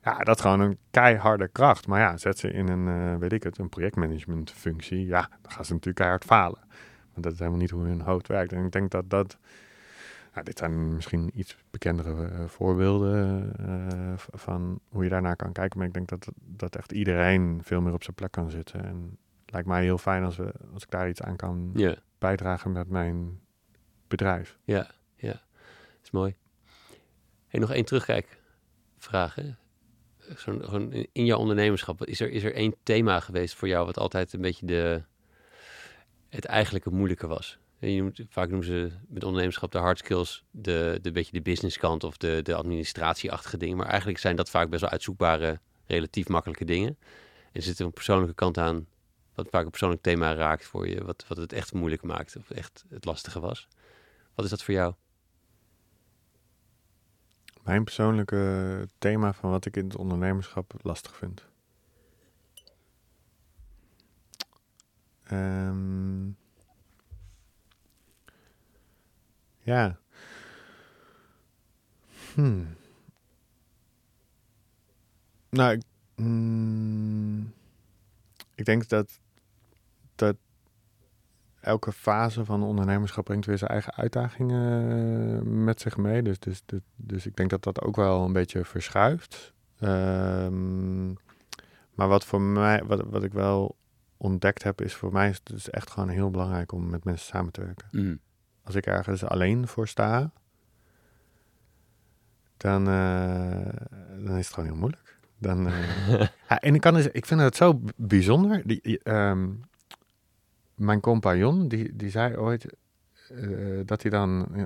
Ja, 0.02 0.18
dat 0.18 0.36
is 0.36 0.42
gewoon 0.42 0.60
een 0.60 0.78
keiharde 0.90 1.48
kracht. 1.48 1.86
Maar 1.86 2.00
ja, 2.00 2.16
zet 2.16 2.38
ze 2.38 2.52
in 2.52 2.68
een, 2.68 2.88
eh, 2.88 3.16
weet 3.16 3.32
ik 3.32 3.42
het, 3.42 3.58
een 3.58 3.68
projectmanagement 3.68 4.50
functie. 4.50 5.06
Ja, 5.06 5.28
dan 5.42 5.52
gaan 5.52 5.64
ze 5.64 5.72
natuurlijk 5.72 5.96
keihard 5.96 6.24
falen. 6.24 6.60
Want 7.12 7.22
dat 7.22 7.32
is 7.32 7.38
helemaal 7.38 7.60
niet 7.60 7.70
hoe 7.70 7.86
hun 7.86 8.00
hoofd 8.00 8.28
werkt. 8.28 8.52
En 8.52 8.64
ik 8.64 8.72
denk 8.72 8.90
dat 8.90 9.10
dat... 9.10 9.38
Nou, 10.32 10.44
dit 10.44 10.58
zijn 10.58 10.94
misschien 10.94 11.30
iets 11.34 11.56
bekendere 11.70 12.28
eh, 12.28 12.44
voorbeelden 12.46 13.52
van 14.16 14.80
hoe 14.88 15.04
je 15.04 15.10
daarnaar 15.10 15.36
kan 15.36 15.52
kijken. 15.52 15.78
Maar 15.78 15.86
ik 15.86 15.94
denk 15.94 16.08
dat, 16.08 16.28
dat 16.36 16.76
echt 16.76 16.92
iedereen 16.92 17.60
veel 17.62 17.80
meer 17.80 17.92
op 17.92 18.02
zijn 18.02 18.16
plek 18.16 18.30
kan 18.30 18.50
zitten. 18.50 18.84
En 18.84 19.18
lijkt 19.50 19.68
mij 19.68 19.82
heel 19.82 19.98
fijn 19.98 20.24
als, 20.24 20.36
we, 20.36 20.52
als 20.72 20.82
ik 20.82 20.90
daar 20.90 21.08
iets 21.08 21.22
aan 21.22 21.36
kan 21.36 21.72
bijdragen 22.18 22.72
met 22.72 22.88
mijn 22.88 23.40
bedrijf. 24.08 24.58
ja, 24.64 24.90
ja. 25.16 25.42
Is 26.02 26.10
mooi. 26.10 26.34
Hey, 27.46 27.60
nog 27.60 27.70
één 27.72 27.84
terugkijkvraag. 27.84 29.34
Hè? 29.34 29.54
Zo'n, 30.36 30.92
in- 31.12 31.24
jouw 31.24 31.38
ondernemerschap, 31.38 32.04
is 32.04 32.20
er, 32.20 32.30
is 32.30 32.42
er 32.42 32.54
één 32.54 32.74
thema 32.82 33.20
geweest 33.20 33.54
voor 33.54 33.68
jou 33.68 33.86
wat 33.86 33.98
altijd 33.98 34.32
een 34.32 34.40
beetje 34.40 34.66
de, 34.66 35.02
het 36.28 36.44
eigenlijke 36.44 36.90
moeilijke 36.90 37.26
was? 37.26 37.58
Je 37.78 38.00
noemt, 38.02 38.20
vaak 38.28 38.48
noemen 38.48 38.66
ze 38.66 38.90
met 39.08 39.22
ondernemerschap 39.24 39.72
de 39.72 39.78
hard 39.78 39.98
skills, 39.98 40.44
de, 40.50 40.98
de 41.02 41.12
beetje 41.12 41.32
de 41.32 41.42
businesskant 41.42 42.04
of 42.04 42.16
de, 42.16 42.40
de 42.42 42.54
administratieachtige 42.54 43.56
dingen. 43.56 43.76
Maar 43.76 43.86
eigenlijk 43.86 44.18
zijn 44.18 44.36
dat 44.36 44.50
vaak 44.50 44.68
best 44.70 44.80
wel 44.80 44.90
uitzoekbare, 44.90 45.60
relatief 45.86 46.28
makkelijke 46.28 46.64
dingen. 46.64 46.88
En 47.44 47.52
er 47.52 47.62
zit 47.62 47.78
een 47.78 47.92
persoonlijke 47.92 48.34
kant 48.34 48.58
aan, 48.58 48.86
wat 49.38 49.48
vaak 49.50 49.64
een 49.64 49.70
persoonlijk 49.70 50.02
thema 50.02 50.34
raakt 50.34 50.64
voor 50.64 50.88
je, 50.88 51.04
wat, 51.04 51.24
wat 51.28 51.36
het 51.36 51.52
echt 51.52 51.72
moeilijk 51.72 52.02
maakt 52.02 52.36
of 52.36 52.50
echt 52.50 52.84
het 52.88 53.04
lastige 53.04 53.40
was. 53.40 53.68
Wat 54.34 54.44
is 54.44 54.50
dat 54.50 54.62
voor 54.62 54.74
jou? 54.74 54.94
Mijn 57.62 57.84
persoonlijke 57.84 58.88
thema 58.98 59.32
van 59.32 59.50
wat 59.50 59.66
ik 59.66 59.76
in 59.76 59.84
het 59.84 59.96
ondernemerschap 59.96 60.74
lastig 60.82 61.16
vind. 61.16 61.46
Ehm, 65.22 66.26
ja. 69.60 69.98
Hmm. 72.34 72.76
Nou, 75.48 75.72
ik, 75.72 75.82
mm, 76.16 77.52
ik 78.54 78.64
denk 78.64 78.88
dat, 78.88 78.88
dat 78.88 79.20
elke 81.60 81.92
fase 81.92 82.44
van 82.44 82.62
ondernemerschap 82.62 83.24
brengt 83.24 83.46
weer 83.46 83.58
zijn 83.58 83.70
eigen 83.70 83.94
uitdagingen 83.94 85.64
met 85.64 85.80
zich 85.80 85.96
mee. 85.96 86.22
Dus, 86.22 86.38
dus, 86.38 86.62
dus, 86.66 86.80
dus 86.96 87.26
ik 87.26 87.36
denk 87.36 87.50
dat 87.50 87.62
dat 87.62 87.82
ook 87.82 87.96
wel 87.96 88.24
een 88.24 88.32
beetje 88.32 88.64
verschuift. 88.64 89.52
Ehm, 89.78 91.08
maar 91.94 92.08
wat 92.08 92.24
voor 92.24 92.40
mij, 92.40 92.84
wat, 92.84 93.02
wat 93.06 93.24
ik 93.24 93.32
wel 93.32 93.76
ontdekt 94.16 94.62
heb, 94.62 94.80
is 94.80 94.94
voor 94.94 95.12
mij 95.12 95.28
is 95.28 95.36
het 95.36 95.46
dus 95.46 95.70
echt 95.70 95.90
gewoon 95.90 96.08
heel 96.08 96.30
belangrijk 96.30 96.72
om 96.72 96.90
met 96.90 97.04
mensen 97.04 97.26
samen 97.26 97.52
te 97.52 97.60
werken. 97.60 97.88
Mm. 97.90 98.18
Als 98.62 98.74
ik 98.74 98.86
ergens 98.86 99.24
alleen 99.24 99.68
voor 99.68 99.88
sta, 99.88 100.32
dan, 102.56 102.88
eh, 102.88 104.24
dan 104.24 104.36
is 104.36 104.44
het 104.46 104.54
gewoon 104.54 104.68
heel 104.68 104.78
moeilijk. 104.78 105.18
Dan, 105.38 105.66
eh, 105.66 106.20
ja, 106.48 106.60
en 106.60 106.74
ik, 106.74 106.80
kan 106.80 106.94
dus, 106.94 107.08
ik 107.08 107.26
vind 107.26 107.40
het 107.40 107.56
zo 107.56 107.80
bijzonder. 107.96 108.62
Die, 108.64 109.02
ehm, 109.02 109.46
mijn 110.78 111.00
compagnon, 111.00 111.68
die, 111.68 111.96
die 111.96 112.10
zei 112.10 112.36
ooit 112.36 112.66
eh, 113.28 113.46
dat 113.84 114.02
hij 114.02 114.10
dan 114.10 114.46
eh, 114.54 114.62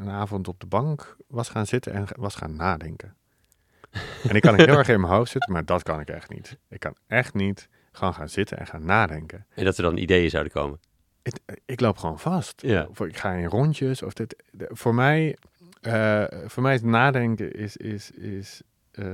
een 0.00 0.10
avond 0.10 0.48
op 0.48 0.60
de 0.60 0.66
bank 0.66 1.16
was 1.28 1.48
gaan 1.48 1.66
zitten 1.66 1.92
en 1.92 2.06
was 2.16 2.34
gaan 2.34 2.56
nadenken. 2.56 3.14
En 4.28 4.34
ik 4.34 4.42
kan 4.42 4.54
heel 4.54 4.66
erg 4.78 4.88
in 4.88 5.00
mijn 5.00 5.12
hoofd 5.12 5.30
zitten, 5.30 5.52
maar 5.52 5.64
dat 5.64 5.82
kan 5.82 6.00
ik 6.00 6.08
echt 6.08 6.30
niet. 6.30 6.58
Ik 6.68 6.80
kan 6.80 6.94
echt 7.06 7.34
niet 7.34 7.68
gewoon 7.92 8.14
gaan 8.14 8.28
zitten 8.28 8.58
en 8.58 8.66
gaan 8.66 8.84
nadenken. 8.84 9.46
En 9.54 9.64
dat 9.64 9.76
er 9.76 9.82
dan 9.82 9.96
ideeën 9.96 10.30
zouden 10.30 10.52
komen. 10.52 10.80
Het- 11.22 11.40
ik 11.64 11.80
loop 11.80 11.98
gewoon 11.98 12.18
vast. 12.18 12.62
Ja. 12.62 12.86
Of 12.90 13.00
ik 13.00 13.16
ga 13.16 13.32
in 13.32 13.44
rondjes. 13.46 14.02
Of 14.02 14.12
dit, 14.12 14.42
voor, 14.56 14.94
mij, 14.94 15.36
eh, 15.80 16.24
voor 16.46 16.62
mij 16.62 16.74
is 16.74 16.82
nadenken 16.82 17.52
is, 17.52 17.76
is, 17.76 18.10
is, 18.10 18.62
eh, 18.94 19.06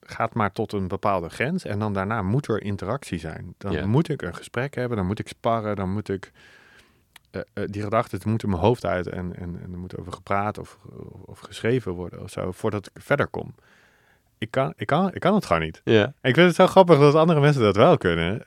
gaat 0.00 0.34
maar 0.34 0.52
tot 0.52 0.72
een 0.72 0.88
bepaalde 0.88 1.28
grens. 1.28 1.64
En 1.64 1.78
dan 1.78 1.92
daarna 1.92 2.22
moet 2.22 2.48
er 2.48 2.62
interactie 2.62 3.18
zijn. 3.18 3.54
Dan 3.58 3.88
moet 3.88 4.08
ik 4.08 4.22
een 4.22 4.34
gesprek 4.34 4.74
hebben. 4.74 4.96
Dan 4.96 5.06
moet 5.06 5.18
ik 5.18 5.28
sparren. 5.28 5.76
Dan 5.76 5.92
moet 5.92 6.08
ik... 6.08 6.32
eh, 7.30 7.40
die 7.64 7.82
gedachten 7.82 8.20
moeten 8.24 8.48
mijn 8.48 8.60
hoofd 8.60 8.84
uit. 8.84 9.06
En, 9.06 9.36
en, 9.36 9.58
en 9.62 9.72
er 9.72 9.78
moet 9.78 9.98
over 9.98 10.12
gepraat 10.12 10.58
of, 10.58 10.78
of 11.24 11.38
geschreven 11.38 11.92
worden 11.92 12.22
of 12.22 12.30
zo. 12.30 12.52
Voordat 12.52 12.86
ik 12.94 13.02
verder 13.02 13.26
kom. 13.26 13.54
Ik 14.38 14.50
kan, 14.50 14.72
ik, 14.76 14.86
kan, 14.86 15.14
ik 15.14 15.20
kan 15.20 15.34
het 15.34 15.46
gewoon 15.46 15.62
niet. 15.62 15.80
Ja. 15.84 16.02
En 16.02 16.28
ik 16.30 16.34
vind 16.34 16.46
het 16.46 16.54
zo 16.54 16.66
grappig 16.66 16.98
dat 16.98 17.14
andere 17.14 17.40
mensen 17.40 17.62
dat 17.62 17.76
wel 17.76 17.96
kunnen. 17.98 18.44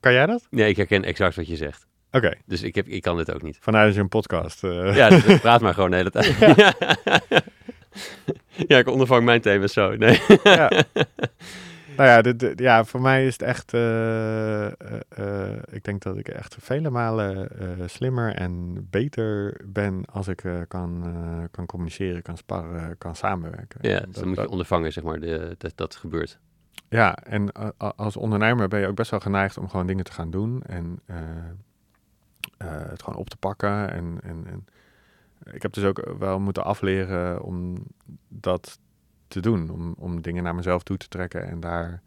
Kan- 0.00 0.12
jij 0.12 0.26
dat? 0.26 0.46
Nee, 0.50 0.68
ik 0.68 0.76
herken 0.76 1.04
exact 1.04 1.36
wat 1.36 1.46
je 1.48 1.56
zegt. 1.56 1.86
Oké, 2.10 2.32
Dus 2.46 2.62
ik, 2.62 2.74
heb, 2.74 2.86
ik 2.86 3.02
kan 3.02 3.16
dit 3.16 3.34
ook 3.34 3.42
niet. 3.42 3.58
vanuit 3.60 3.96
een 3.96 4.08
podcast. 4.08 4.60
Ja, 4.60 5.08
dus 5.08 5.40
praat 5.40 5.60
maar 5.60 5.74
gewoon 5.74 5.90
de 5.90 5.96
hele 5.96 6.10
tijd. 6.10 6.36
Ja, 6.56 6.72
ik 8.78 8.88
ondervang 8.88 9.24
mijn 9.24 9.40
thema's 9.40 9.72
zo. 9.72 9.96
Nee. 9.96 10.20
ja. 10.42 10.70
Nou 11.96 12.08
ja, 12.08 12.22
dit, 12.22 12.38
dit- 12.38 12.58
ja, 12.58 12.84
voor 12.84 13.00
mij 13.00 13.26
is 13.26 13.32
het 13.32 13.42
echt. 13.42 13.74
eh, 13.74 14.66
eh, 14.66 14.72
eh, 15.08 15.58
ik 15.70 15.84
denk 15.84 16.02
dat 16.02 16.16
ik 16.16 16.28
echt 16.28 16.56
vele 16.60 16.90
malen 16.90 17.48
slimmer 17.86 18.34
en 18.34 18.86
beter 18.90 19.60
ben 19.66 20.04
als 20.10 20.28
ik 20.28 20.42
kan, 20.68 21.04
kan 21.50 21.66
communiceren, 21.66 22.22
kan 22.22 22.36
sparren, 22.36 22.98
kan 22.98 23.16
samenwerken. 23.16 23.78
Ja, 23.88 23.94
Dat- 23.98 24.04
dus 24.06 24.14
dan 24.14 24.26
moet 24.26 24.36
je 24.36 24.42
dat- 24.42 24.50
ondervangen, 24.50 24.92
zeg 24.92 25.04
maar, 25.04 25.20
de, 25.20 25.54
dat 25.58 25.72
dat 25.74 25.94
gebeurt. 25.96 26.38
ja, 26.88 27.16
en 27.16 27.52
als 27.96 28.16
ondernemer 28.16 28.68
ben 28.68 28.80
je 28.80 28.86
ook 28.86 28.96
best 28.96 29.10
wel 29.10 29.20
geneigd 29.20 29.58
om 29.58 29.68
gewoon 29.68 29.86
dingen 29.86 30.04
te 30.04 30.12
gaan 30.12 30.30
doen 30.30 30.62
en 30.62 31.00
het 32.58 33.02
gewoon 33.02 33.18
op 33.20 33.28
te 33.30 33.36
pakken. 33.36 33.90
En, 33.90 34.18
en, 34.22 34.44
en 34.46 34.66
ik 35.52 35.62
heb 35.62 35.72
dus 35.72 35.84
ook 35.84 36.14
wel 36.18 36.40
moeten 36.40 36.64
afleren 36.64 37.42
om 37.42 37.76
dat 38.28 38.78
te 39.28 39.40
doen, 39.40 39.70
om, 39.70 39.94
om 39.98 40.20
dingen 40.20 40.42
naar 40.42 40.54
mezelf 40.54 40.82
toe 40.82 40.96
te 40.96 41.08
trekken 41.08 41.48
en 41.48 41.60
daar, 41.60 42.02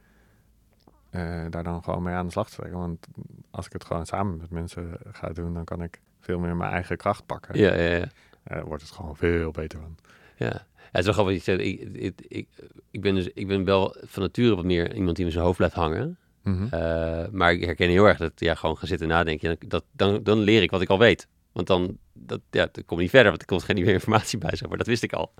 eh, 1.10 1.46
daar 1.50 1.64
dan 1.64 1.84
gewoon 1.84 2.04
mee 2.04 2.16
aan 2.16 2.26
de 2.26 2.32
slag 2.32 2.50
te 2.50 2.56
trekken. 2.56 2.80
Want 2.80 3.08
als 3.52 3.66
ik 3.66 3.74
het 3.74 3.86
gewoon 3.86 4.06
samen 4.06 4.38
met 4.38 4.50
mensen 4.50 4.98
ga 5.12 5.30
doen, 5.30 5.54
dan 5.54 5.64
kan 5.64 5.84
ik 5.84 6.00
veel 6.20 6.40
meer 6.40 6.56
mijn 6.56 6.72
eigen 6.72 6.98
kracht 6.98 7.26
pakken. 7.26 7.60
Ja, 7.60 7.74
ja, 7.74 7.96
ja. 7.96 8.02
Eh, 8.02 8.08
daar 8.44 8.66
wordt 8.66 8.84
het 8.84 8.92
gewoon 8.92 9.16
veel 9.16 9.52
beter 9.52 9.80
van. 9.80 9.98
Ja, 10.36 10.46
ja 10.46 10.66
het 10.92 11.00
is 11.00 11.04
wel 11.06 11.14
grappig 11.14 11.34
wat 11.36 11.46
je 11.46 11.52
zegt. 11.52 11.60
Ik, 11.60 11.80
ik, 11.94 12.22
ik, 12.28 12.48
ik, 12.92 13.02
ben 13.02 13.16
dus, 13.16 13.30
ik 13.34 13.48
ben 13.48 13.64
wel 13.64 13.96
van 14.02 14.24
nature 14.24 14.56
wat 14.56 14.66
meer 14.66 14.96
iemand 14.96 15.16
die 15.16 15.26
in 15.26 15.32
zijn 15.32 15.44
hoofd 15.44 15.58
blijft 15.58 15.76
hangen. 15.76 16.18
Mhm. 16.42 16.64
Eh, 16.64 17.28
maar 17.32 17.52
ik 17.52 17.64
herken 17.64 17.90
heel 17.90 18.06
erg 18.06 18.18
dat 18.18 18.32
ja, 18.36 18.56
gewoon 18.56 18.78
gaan 18.78 18.88
zitten 18.88 19.08
nadenken. 19.08 19.58
Dat, 19.68 19.84
dan, 19.92 20.24
dan 20.24 20.40
leer 20.40 20.62
ik 20.62 20.72
wat 20.72 20.82
ik 20.82 20.90
al 20.90 21.00
weet. 21.00 21.28
Want 21.58 21.70
dan, 21.70 21.98
dat, 22.14 22.42
ja, 22.52 22.70
dan 22.72 22.86
kom 22.86 22.98
ik 22.98 23.02
niet 23.04 23.10
verder, 23.10 23.30
want 23.30 23.42
er 23.42 23.48
komt 23.48 23.64
geen 23.64 23.76
nieuwe 23.76 23.92
informatie 23.92 24.38
bij. 24.38 24.56
Zeg 24.56 24.70
maar. 24.70 24.78
Dat 24.78 24.88
wist 24.88 25.04
ik 25.04 25.14
al. 25.14 25.34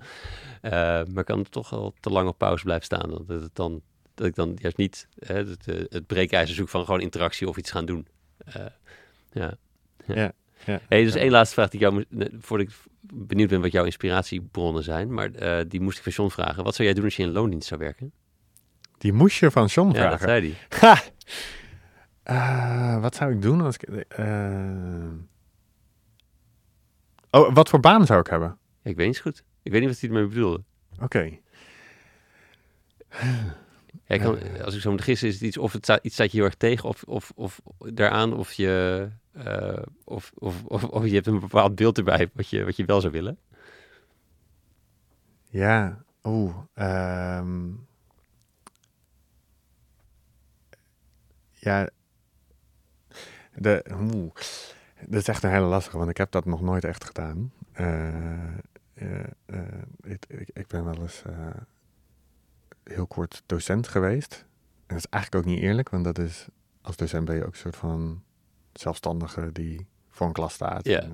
Eh, 0.60 0.70
maar 0.72 1.18
ik 1.18 1.24
kan 1.24 1.42
toch 1.50 1.72
al 1.72 1.94
te 2.00 2.10
lang 2.10 2.28
op 2.28 2.38
pauze 2.38 2.64
blijven 2.64 2.84
staan. 2.84 3.10
Dat, 3.10 3.28
het 3.42 3.54
dan, 3.54 3.80
dat 4.14 4.26
ik 4.26 4.34
dan 4.34 4.56
juist 4.60 4.76
niet 4.76 5.08
hè, 5.18 5.34
het, 5.34 5.66
eh, 5.68 5.80
het 5.88 6.06
breekijzer 6.06 6.54
zoek 6.54 6.68
van 6.68 6.84
gewoon 6.84 7.00
interactie 7.00 7.48
of 7.48 7.56
iets 7.56 7.70
gaan 7.70 7.84
doen. 7.86 8.06
Eh, 8.44 8.54
ja. 9.32 9.56
Ja, 10.06 10.32
ja. 10.64 10.80
Hey, 10.88 11.04
dus 11.04 11.14
Ja. 11.14 11.20
één 11.20 11.30
laatste 11.30 11.54
vraag 11.54 11.68
die 11.68 11.80
ik 11.80 11.86
jou 11.86 12.04
moest, 12.10 12.30
voordat 12.40 12.66
ik 12.68 12.74
benieuwd 13.00 13.48
ben 13.48 13.60
wat 13.60 13.72
jouw 13.72 13.84
inspiratiebronnen 13.84 14.82
zijn. 14.82 15.12
Maar 15.14 15.30
die 15.68 15.80
moest 15.80 15.96
ik 15.98 16.02
van 16.02 16.12
John 16.12 16.30
vragen. 16.30 16.64
Wat 16.64 16.74
zou 16.74 16.86
jij 16.88 16.96
doen 16.96 17.04
als 17.04 17.16
je 17.16 17.22
in 17.22 17.32
loondienst 17.32 17.68
zou 17.68 17.80
werken? 17.80 18.12
Die 18.98 19.12
moest 19.12 19.38
je 19.38 19.50
van 19.50 19.66
John 19.66 19.92
Ja, 19.92 20.10
dat 20.10 20.20
vragen. 20.20 20.28
zei 20.28 20.56
hij. 20.68 20.78
Ha! 20.80 21.02
Eh, 22.22 23.00
wat 23.02 23.14
zou 23.14 23.32
ik 23.32 23.42
doen 23.42 23.60
als 23.60 23.76
ik... 23.76 23.88
Oh, 27.30 27.54
wat 27.54 27.68
voor 27.68 27.80
baan 27.80 28.06
zou 28.06 28.20
ik 28.20 28.26
hebben? 28.26 28.58
Ja, 28.82 28.90
ik 28.90 28.96
weet 28.96 29.06
niet 29.06 29.18
goed. 29.20 29.44
Ik 29.62 29.72
weet 29.72 29.80
niet 29.80 29.90
wat 29.90 30.00
hij 30.00 30.08
ermee 30.08 30.26
bedoelde. 30.26 30.62
Oké. 31.00 31.38
Ja, 34.06 34.14
ik 34.14 34.20
kan, 34.20 34.62
als 34.64 34.74
ik 34.74 34.80
zo 34.80 34.90
moet 34.90 35.02
gissen, 35.02 35.28
is 35.28 35.34
het 35.34 35.42
iets 35.42 35.56
of 35.58 35.72
het 35.72 35.84
staat, 35.84 36.04
iets 36.04 36.14
staat 36.14 36.30
je 36.30 36.36
heel 36.36 36.46
erg 36.46 36.54
tegen, 36.54 36.88
of, 36.88 37.02
of, 37.02 37.32
of 37.34 37.60
daaraan, 37.78 38.32
of 38.34 38.52
je, 38.52 39.08
eh, 39.32 39.82
of, 40.04 40.32
of, 40.34 40.64
of, 40.64 40.84
of 40.84 41.04
je 41.04 41.14
hebt 41.14 41.26
een 41.26 41.40
bepaald 41.40 41.74
beeld 41.74 41.98
erbij 41.98 42.30
wat 42.32 42.48
je, 42.48 42.64
wat 42.64 42.76
je 42.76 42.84
wel 42.84 43.00
zou 43.00 43.12
willen. 43.12 43.38
Ja, 45.50 46.04
oeh. 46.22 46.54
ehm, 46.74 47.68
ja, 51.52 51.88
de, 53.54 53.84
oeh. 53.92 54.30
Dat 55.06 55.20
is 55.20 55.28
echt 55.28 55.42
een 55.42 55.50
hele 55.50 55.66
lastige, 55.66 55.98
want 55.98 56.10
ik 56.10 56.16
heb 56.16 56.30
dat 56.30 56.44
nog 56.44 56.60
nooit 56.60 56.84
echt 56.84 57.04
gedaan. 57.04 57.52
Eh, 57.72 58.08
eh, 58.94 59.24
eh, 59.46 59.62
ik, 60.00 60.24
ik, 60.28 60.50
ik 60.52 60.66
ben 60.66 60.84
wel 60.84 61.00
eens 61.00 61.22
heel 62.84 63.06
kort 63.06 63.42
docent 63.46 63.88
geweest. 63.88 64.44
En 64.86 64.94
dat 64.94 64.98
is 64.98 65.06
eigenlijk 65.10 65.46
ook 65.46 65.52
niet 65.52 65.62
eerlijk, 65.62 65.88
want 65.88 66.04
dat 66.04 66.18
is, 66.18 66.46
als 66.82 66.96
docent 66.96 67.24
ben 67.24 67.34
je 67.34 67.44
ook 67.44 67.52
een 67.52 67.58
soort 67.58 67.76
van 67.76 68.22
zelfstandige 68.72 69.52
die 69.52 69.86
voor 70.08 70.26
een 70.26 70.32
klas 70.32 70.54
staat. 70.54 70.84
Ja. 70.84 71.04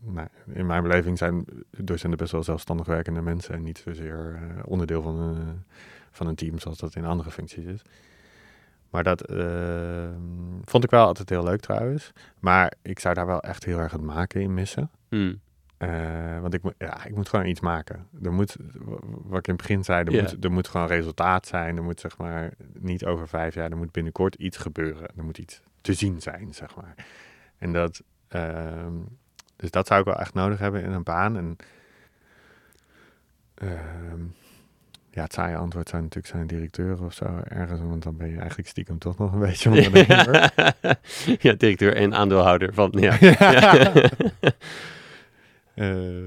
Nou, 0.00 0.28
in 0.46 0.66
mijn 0.66 0.82
beleving 0.82 1.18
zijn 1.18 1.44
docenten 1.70 2.18
best 2.18 2.32
wel 2.32 2.42
zelfstandig 2.42 2.86
werkende 2.86 3.20
mensen 3.20 3.54
en 3.54 3.62
niet 3.62 3.78
zozeer 3.78 4.40
onderdeel 4.64 5.02
van 5.02 5.20
een, 5.20 5.64
van 6.10 6.26
een 6.26 6.34
team 6.34 6.58
zoals 6.58 6.78
dat 6.78 6.94
in 6.94 7.04
andere 7.04 7.30
functies 7.30 7.64
is. 7.64 7.82
Maar 8.90 9.02
dat 9.02 9.20
eh, 9.20 10.08
vond 10.64 10.84
ik 10.84 10.90
wel 10.90 11.06
altijd 11.06 11.28
heel 11.28 11.44
leuk 11.44 11.60
trouwens. 11.60 12.12
Maar 12.38 12.72
ik 12.82 12.98
zou 12.98 13.14
daar 13.14 13.26
wel 13.26 13.40
echt 13.40 13.64
heel 13.64 13.78
erg 13.78 13.92
het 13.92 14.00
maken 14.00 14.40
in 14.40 14.54
missen. 14.54 14.90
Hmm. 15.08 15.40
Eh, 15.76 16.40
want 16.40 16.54
ik, 16.54 16.62
moet- 16.62 16.74
ja, 16.78 17.04
ik 17.04 17.14
moet 17.14 17.28
gewoon 17.28 17.46
iets 17.46 17.60
maken. 17.60 18.06
Er 18.22 18.32
moet, 18.32 18.56
wat 19.24 19.38
ik 19.38 19.46
in 19.46 19.52
het 19.52 19.62
begin 19.62 19.84
zei, 19.84 20.04
er, 20.04 20.12
moet, 20.22 20.44
er 20.44 20.52
moet 20.52 20.68
gewoon 20.68 20.86
resultaat 20.86 21.46
zijn. 21.46 21.76
Er 21.76 21.82
moet 21.82 22.00
zeg 22.00 22.18
maar 22.18 22.52
niet 22.78 23.04
over 23.04 23.28
vijf 23.28 23.54
jaar, 23.54 23.70
er 23.70 23.76
moet 23.76 23.92
binnenkort 23.92 24.34
iets 24.34 24.56
gebeuren. 24.56 25.08
Er 25.16 25.24
moet 25.24 25.38
iets 25.38 25.60
te 25.80 25.92
zien 25.92 26.20
zijn, 26.22 26.54
zeg 26.54 26.76
maar. 26.76 26.94
En 27.58 27.72
dat, 27.72 28.02
ehm, 28.28 28.92
dus 29.56 29.70
dat 29.70 29.86
zou 29.86 30.00
ik 30.00 30.06
wel 30.06 30.18
echt 30.18 30.34
nodig 30.34 30.58
hebben 30.58 30.82
in 30.82 30.92
een 30.92 31.02
baan. 31.02 31.36
En 31.36 31.56
ehm, 33.54 34.20
ja, 35.16 35.22
het 35.22 35.32
saaie 35.32 35.56
antwoord 35.56 35.88
zou 35.88 36.02
natuurlijk 36.02 36.34
zijn 36.34 36.46
directeur 36.46 37.04
of 37.04 37.14
zo 37.14 37.40
ergens. 37.44 37.80
Want 37.80 38.02
dan 38.02 38.16
ben 38.16 38.28
je 38.28 38.38
eigenlijk 38.38 38.68
stiekem 38.68 38.98
toch 38.98 39.18
nog 39.18 39.32
een 39.32 39.38
beetje 39.38 39.70
ondernemer. 39.76 40.52
ja, 41.46 41.52
directeur 41.52 41.96
en 41.96 42.14
aandeelhouder 42.14 42.74
van, 42.74 42.92
ja. 42.96 43.16
Ja. 43.20 43.92
Eh, 45.74 46.26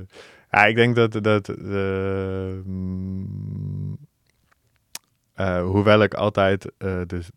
ja, 0.51 0.65
ik 0.65 0.75
denk 0.75 0.95
dat, 0.95 1.23
dat 1.23 1.49
eh, 1.49 2.53
mm, 2.63 3.97
eh, 5.33 5.61
hoewel 5.61 6.03
ik 6.03 6.13
altijd 6.13 6.71
dus 7.07 7.29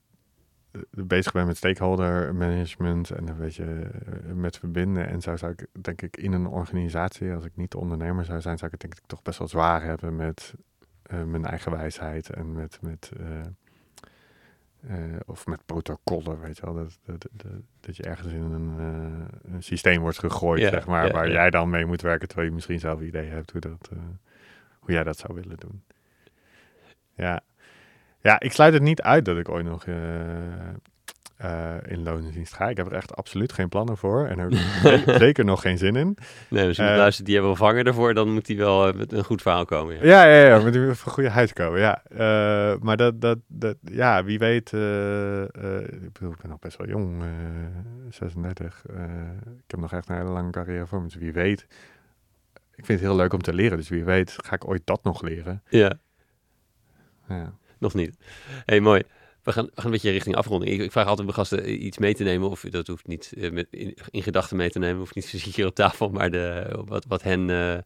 bezig 0.91 1.33
ben 1.33 1.47
met 1.47 1.57
stakeholder 1.57 2.35
management 2.35 3.11
en 3.11 3.29
een 3.29 3.39
beetje 3.39 3.91
met 4.35 4.59
verbinden 4.59 5.09
en 5.09 5.21
zo 5.21 5.37
zou 5.37 5.53
ik 5.53 5.67
denk 5.83 6.03
ik 6.03 6.17
in 6.17 6.33
een 6.33 6.47
organisatie, 6.47 7.33
als 7.33 7.45
ik 7.45 7.53
niet 7.55 7.71
de 7.71 7.79
ondernemer 7.79 8.25
zou 8.25 8.41
zijn, 8.41 8.59
zou 8.59 8.73
ik 8.73 8.81
het 8.81 8.91
denk 8.91 9.03
ik 9.03 9.07
toch 9.09 9.23
best 9.23 9.39
wel 9.39 9.49
zwaar 9.49 9.83
hebben 9.83 10.17
met 10.17 10.55
eh, 11.13 11.23
mijn 11.23 11.45
eigen 11.45 11.73
wijsheid 11.73 12.31
en 12.31 12.53
met, 12.53 12.79
met 12.81 13.13
eh, 13.21 13.41
eh, 14.81 15.21
of 15.27 15.47
met 15.47 15.67
protocollen, 15.67 16.41
weet 16.41 16.57
je 16.57 16.65
wel. 16.65 16.75
Dat, 16.75 16.99
dat, 17.05 17.29
dat, 17.33 17.53
dat 17.81 17.97
je 17.97 18.03
ergens 18.03 18.33
in 18.33 18.43
een, 18.43 18.79
een 19.43 19.63
systeem 19.63 20.01
wordt 20.01 20.19
gegooid, 20.19 20.61
zeg 20.61 20.87
maar, 20.87 21.13
waar 21.13 21.31
jij 21.31 21.51
dan 21.51 21.71
mee 21.71 21.87
moet 21.87 22.01
werken, 22.01 22.29
terwijl 22.29 22.49
je 22.49 22.55
misschien 22.55 22.79
zelf 22.79 23.01
idee 23.01 23.29
hebt 23.29 23.51
hoe, 23.51 23.61
dat, 23.61 23.91
hoe 24.79 24.93
jij 24.93 25.05
dat 25.05 25.19
zou 25.19 25.35
willen 25.35 25.57
doen. 25.57 25.83
Ja. 27.15 27.41
ja, 28.21 28.41
ik 28.41 28.53
sluit 28.53 28.73
het 28.73 28.83
niet 28.83 29.03
uit 29.03 29.25
dat 29.25 29.39
ik 29.39 29.49
ooit 29.49 29.65
nog 29.65 29.85
eh, 31.43 31.75
in 31.87 32.03
loondienst 32.03 32.55
ga. 32.55 32.69
Ik 32.69 32.77
heb 32.77 32.87
er 32.87 32.93
echt 32.93 33.17
absoluut 33.17 33.53
geen 33.53 33.69
plannen 33.69 33.97
voor 33.97 34.27
en 34.27 34.39
er 34.39 34.53
zeker 35.19 35.45
nog 35.45 35.61
geen 35.61 35.79
zin 35.79 35.97
in. 35.97 36.17
Nee, 36.49 36.65
dus 36.67 36.77
iemand 36.79 36.95
Eh, 36.97 37.01
luistert 37.03 37.27
die 37.27 37.35
hebben 37.37 37.57
wel 37.59 37.67
vangen 37.69 37.85
ervoor, 37.85 38.15
dan 38.15 38.33
moet 38.33 38.47
hij 38.47 38.57
wel 38.57 38.89
eh, 38.89 38.95
met 38.95 39.13
een 39.13 39.25
goed 39.25 39.43
verhaal 39.43 39.65
komen. 39.65 39.95
Ja. 39.95 40.03
Ja, 40.05 40.25
ja, 40.25 40.47
ja, 40.47 40.63
met 40.65 40.75
een 40.75 40.97
goede 40.97 41.29
huis 41.29 41.53
komen, 41.53 41.81
ja. 41.81 42.03
Maar 42.81 42.97
dat, 42.97 43.21
dat, 43.21 43.39
dat, 43.47 43.77
ja, 43.85 44.25
wie 44.25 44.39
weet, 44.39 44.73
ik 44.73 46.13
bedoel, 46.13 46.33
ik 46.33 46.41
ben 46.41 46.49
nog 46.51 46.59
best 46.59 46.77
wel 46.77 46.89
jong, 46.89 47.23
eh 47.23 47.29
36. 48.11 48.83
eh, 48.91 49.03
ik 49.65 49.71
heb 49.71 49.81
nog 49.81 49.93
echt 49.93 50.09
een 50.09 50.17
hele 50.17 50.29
lange 50.29 50.51
carrière 50.51 50.87
voor 50.87 50.99
me, 51.01 51.07
dus 51.07 51.17
wie 51.17 51.33
weet. 51.33 51.67
Ik 52.75 52.85
vind 52.87 53.01
het 53.01 53.09
heel 53.09 53.17
leuk 53.17 53.33
om 53.33 53.43
te 53.43 53.55
leren, 53.55 53.77
dus 53.77 53.89
wie 53.89 54.05
weet 54.05 54.37
ga 54.45 54.55
ik 54.55 54.69
ooit 54.69 54.83
dat 54.85 55.05
nog 55.05 55.23
leren. 55.23 55.63
ja. 55.69 55.93
Ja. 57.29 57.53
Nog 57.79 57.95
niet. 57.95 58.17
hey, 58.65 58.81
mooi. 58.81 59.03
We 59.43 59.53
gaan, 59.53 59.71
een 59.75 59.91
beetje 59.91 60.11
richting 60.11 60.37
afronding. 60.37 60.73
Ik, 60.73 60.81
ik 60.81 60.93
vraag 60.93 61.07
altijd 61.07 61.27
mijn 61.27 61.39
gasten 61.39 61.85
iets 61.85 61.99
mee 61.99 62.15
te 62.15 62.23
nemen, 62.23 62.51
of 62.51 62.61
dat 62.61 62.87
hoeft 62.87 63.07
niet 63.07 63.33
eh, 63.37 63.57
in, 63.71 63.97
in 64.11 64.23
gedachten 64.23 64.57
mee 64.57 64.71
te 64.71 64.79
nemen, 64.79 64.99
hoeft 64.99 65.15
niet 65.15 65.29
fysiek 65.29 65.55
hier 65.55 65.67
op 65.67 65.75
tafel, 65.75 66.09
maar 66.09 66.31
de, 66.31 66.79
wat, 66.87 67.05
wat, 67.05 67.23
hen, 67.23 67.51
eh, 67.51 67.79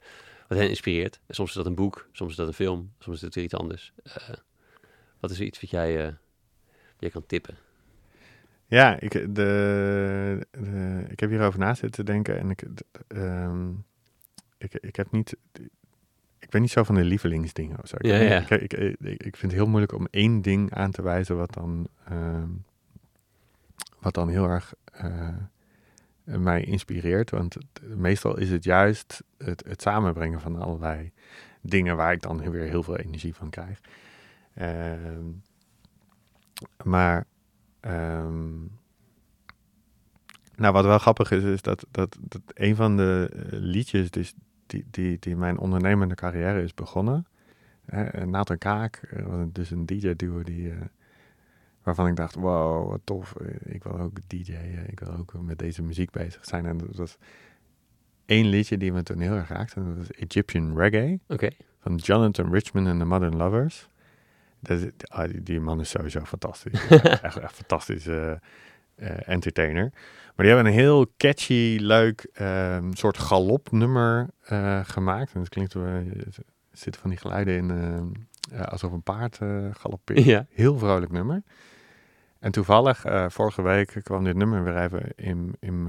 wat 0.48 0.58
hen 0.58 0.68
inspireert. 0.68 1.20
Soms 1.28 1.48
is 1.48 1.54
dat 1.56 1.66
een 1.66 1.74
boek, 1.74 2.08
soms 2.12 2.30
is 2.30 2.36
dat 2.36 2.46
een 2.46 2.52
film, 2.52 2.92
soms 2.98 3.16
is 3.16 3.22
dat 3.22 3.36
iets 3.36 3.54
anders. 3.54 3.92
Eh, 4.02 4.28
wat 5.20 5.30
is 5.30 5.38
er 5.38 5.44
iets 5.44 5.60
wat 5.60 5.70
jij, 5.70 6.06
eh, 6.06 6.12
jij 6.98 7.10
kan 7.10 7.26
tippen? 7.26 7.56
Ja, 8.66 9.00
ik, 9.00 9.12
de, 9.12 9.26
de, 10.50 11.06
ik 11.08 11.20
heb 11.20 11.30
hierover 11.30 11.58
na 11.58 11.74
zitten 11.74 12.04
denken 12.04 12.38
en 12.38 12.50
ik, 12.50 12.62
ehm, 13.08 13.70
ik, 14.58 14.74
ik 14.74 14.96
heb 14.96 15.10
niet, 15.10 15.36
ik 16.46 16.52
ben 16.52 16.60
niet 16.60 16.70
zo 16.70 16.82
van 16.82 16.94
de 16.94 17.04
lievelingsdingen 17.04 17.78
of 17.82 17.88
zo. 17.88 17.96
Ik, 17.98 18.06
Ja, 18.06 18.16
ja. 18.16 18.38
niet- 18.38 18.50
ik, 18.50 18.72
ik, 18.72 18.96
ik, 19.00 19.22
ik 19.22 19.36
vind 19.36 19.52
het 19.52 19.60
heel 19.60 19.66
moeilijk 19.66 19.92
om 19.92 20.06
één 20.10 20.42
ding 20.42 20.74
aan 20.74 20.90
te 20.90 21.02
wijzen 21.02 21.36
wat 21.36 21.52
dan, 21.54 21.88
ehm, 22.04 22.48
wat 24.00 24.14
dan 24.14 24.28
heel 24.28 24.48
erg 24.48 24.74
eh, 24.92 25.28
mij 26.24 26.62
inspireert. 26.64 27.30
Want 27.30 27.54
het- 27.54 27.96
meestal 27.96 28.38
is 28.38 28.50
het 28.50 28.64
juist 28.64 29.22
het, 29.38 29.64
het 29.68 29.82
samenbrengen 29.82 30.40
van 30.40 30.56
allerlei 30.62 31.12
dingen 31.60 31.96
waar 31.96 32.12
ik 32.12 32.22
dan 32.22 32.50
weer 32.50 32.68
heel 32.68 32.82
veel 32.82 32.96
energie 32.96 33.34
van 33.34 33.50
krijg. 33.50 33.80
Ehm, 34.54 35.24
maar 36.84 37.26
Ehm, 37.80 38.58
nou, 40.56 40.72
wat 40.72 40.84
wel 40.84 40.98
grappig 40.98 41.30
is, 41.30 41.42
is 41.42 41.62
dat, 41.62 41.86
dat, 41.90 42.16
dat 42.20 42.40
een 42.54 42.76
van 42.76 42.96
de 42.96 43.30
eh, 43.32 43.40
liedjes 43.50 44.10
dus 44.10 44.34
die, 44.66 44.84
die, 44.90 45.16
die 45.20 45.36
mijn 45.36 45.58
ondernemende 45.58 46.14
carrière 46.14 46.62
is 46.62 46.74
begonnen. 46.74 47.26
Uh, 47.94 48.08
Nathan 48.24 48.58
Kaak, 48.58 48.96
eh, 48.96 49.42
dus 49.52 49.70
een 49.70 49.86
DJ-duo 49.86 50.42
die, 50.42 50.70
eh, 50.70 50.76
waarvan 51.82 52.06
ik 52.06 52.16
dacht, 52.16 52.34
wow, 52.34 52.90
wat 52.90 53.00
tof. 53.04 53.36
eh, 53.36 53.74
Ik 53.74 53.82
wil 53.82 53.98
ook 53.98 54.18
DJ'en, 54.26 54.90
ik 54.90 55.00
wil 55.00 55.12
ook 55.16 55.32
met 55.42 55.58
deze 55.58 55.82
muziek 55.82 56.10
bezig 56.10 56.44
zijn. 56.44 56.66
En 56.66 56.78
dat 56.78 56.96
was 56.96 57.16
één 58.24 58.46
liedje 58.46 58.76
die 58.78 58.92
me 58.92 59.02
toen 59.02 59.20
heel 59.20 59.32
erg 59.34 59.48
raakte. 59.48 59.74
En 59.80 59.86
dat 59.86 59.96
was 59.96 60.10
Egyptian 60.10 60.78
Reggae 60.78 61.20
van 61.80 61.94
Jonathan 61.96 62.52
Richman 62.52 62.86
en 62.86 62.98
de 62.98 63.04
Modern 63.04 63.36
Lovers. 63.36 63.88
Dat, 64.60 64.80
is- 64.80 64.90
ah, 65.08 65.28
die, 65.30 65.42
die 65.42 65.60
man 65.60 65.80
is 65.80 65.90
sowieso 65.90 66.20
fantastisch. 66.24 66.86
echt, 66.88 67.04
echt, 67.22 67.36
echt 67.36 67.54
fantastisch 67.54 68.06
eh, 68.06 68.30
eh, 68.32 68.38
entertainer. 69.24 69.92
Maar 70.36 70.46
die 70.46 70.54
hebben 70.54 70.72
een 70.72 70.78
heel 70.78 71.06
catchy, 71.16 71.78
leuk 71.80 72.28
ehm, 72.32 72.92
soort 72.92 73.18
galopnummer 73.18 74.28
eh 74.42 74.80
gemaakt. 74.84 75.32
En 75.34 75.40
het 75.40 75.48
klinkt, 75.48 75.74
er 75.74 76.04
zitten 76.72 77.00
van 77.00 77.10
die 77.10 77.18
geluiden 77.18 77.56
in, 77.56 77.70
eh, 78.52 78.60
alsof 78.60 78.92
een 78.92 79.02
paard 79.02 79.38
eh 79.38 79.66
galoppeert. 79.72 80.24
Ja. 80.24 80.46
Heel 80.50 80.78
vrolijk 80.78 81.12
nummer. 81.12 81.42
En 82.38 82.52
toevallig, 82.52 83.04
eh, 83.04 83.24
vorige 83.28 83.62
week 83.62 84.00
kwam 84.02 84.24
dit 84.24 84.36
nummer 84.36 84.64
weer 84.64 84.76
even 84.76 85.12
in, 85.14 85.56
in 85.60 85.88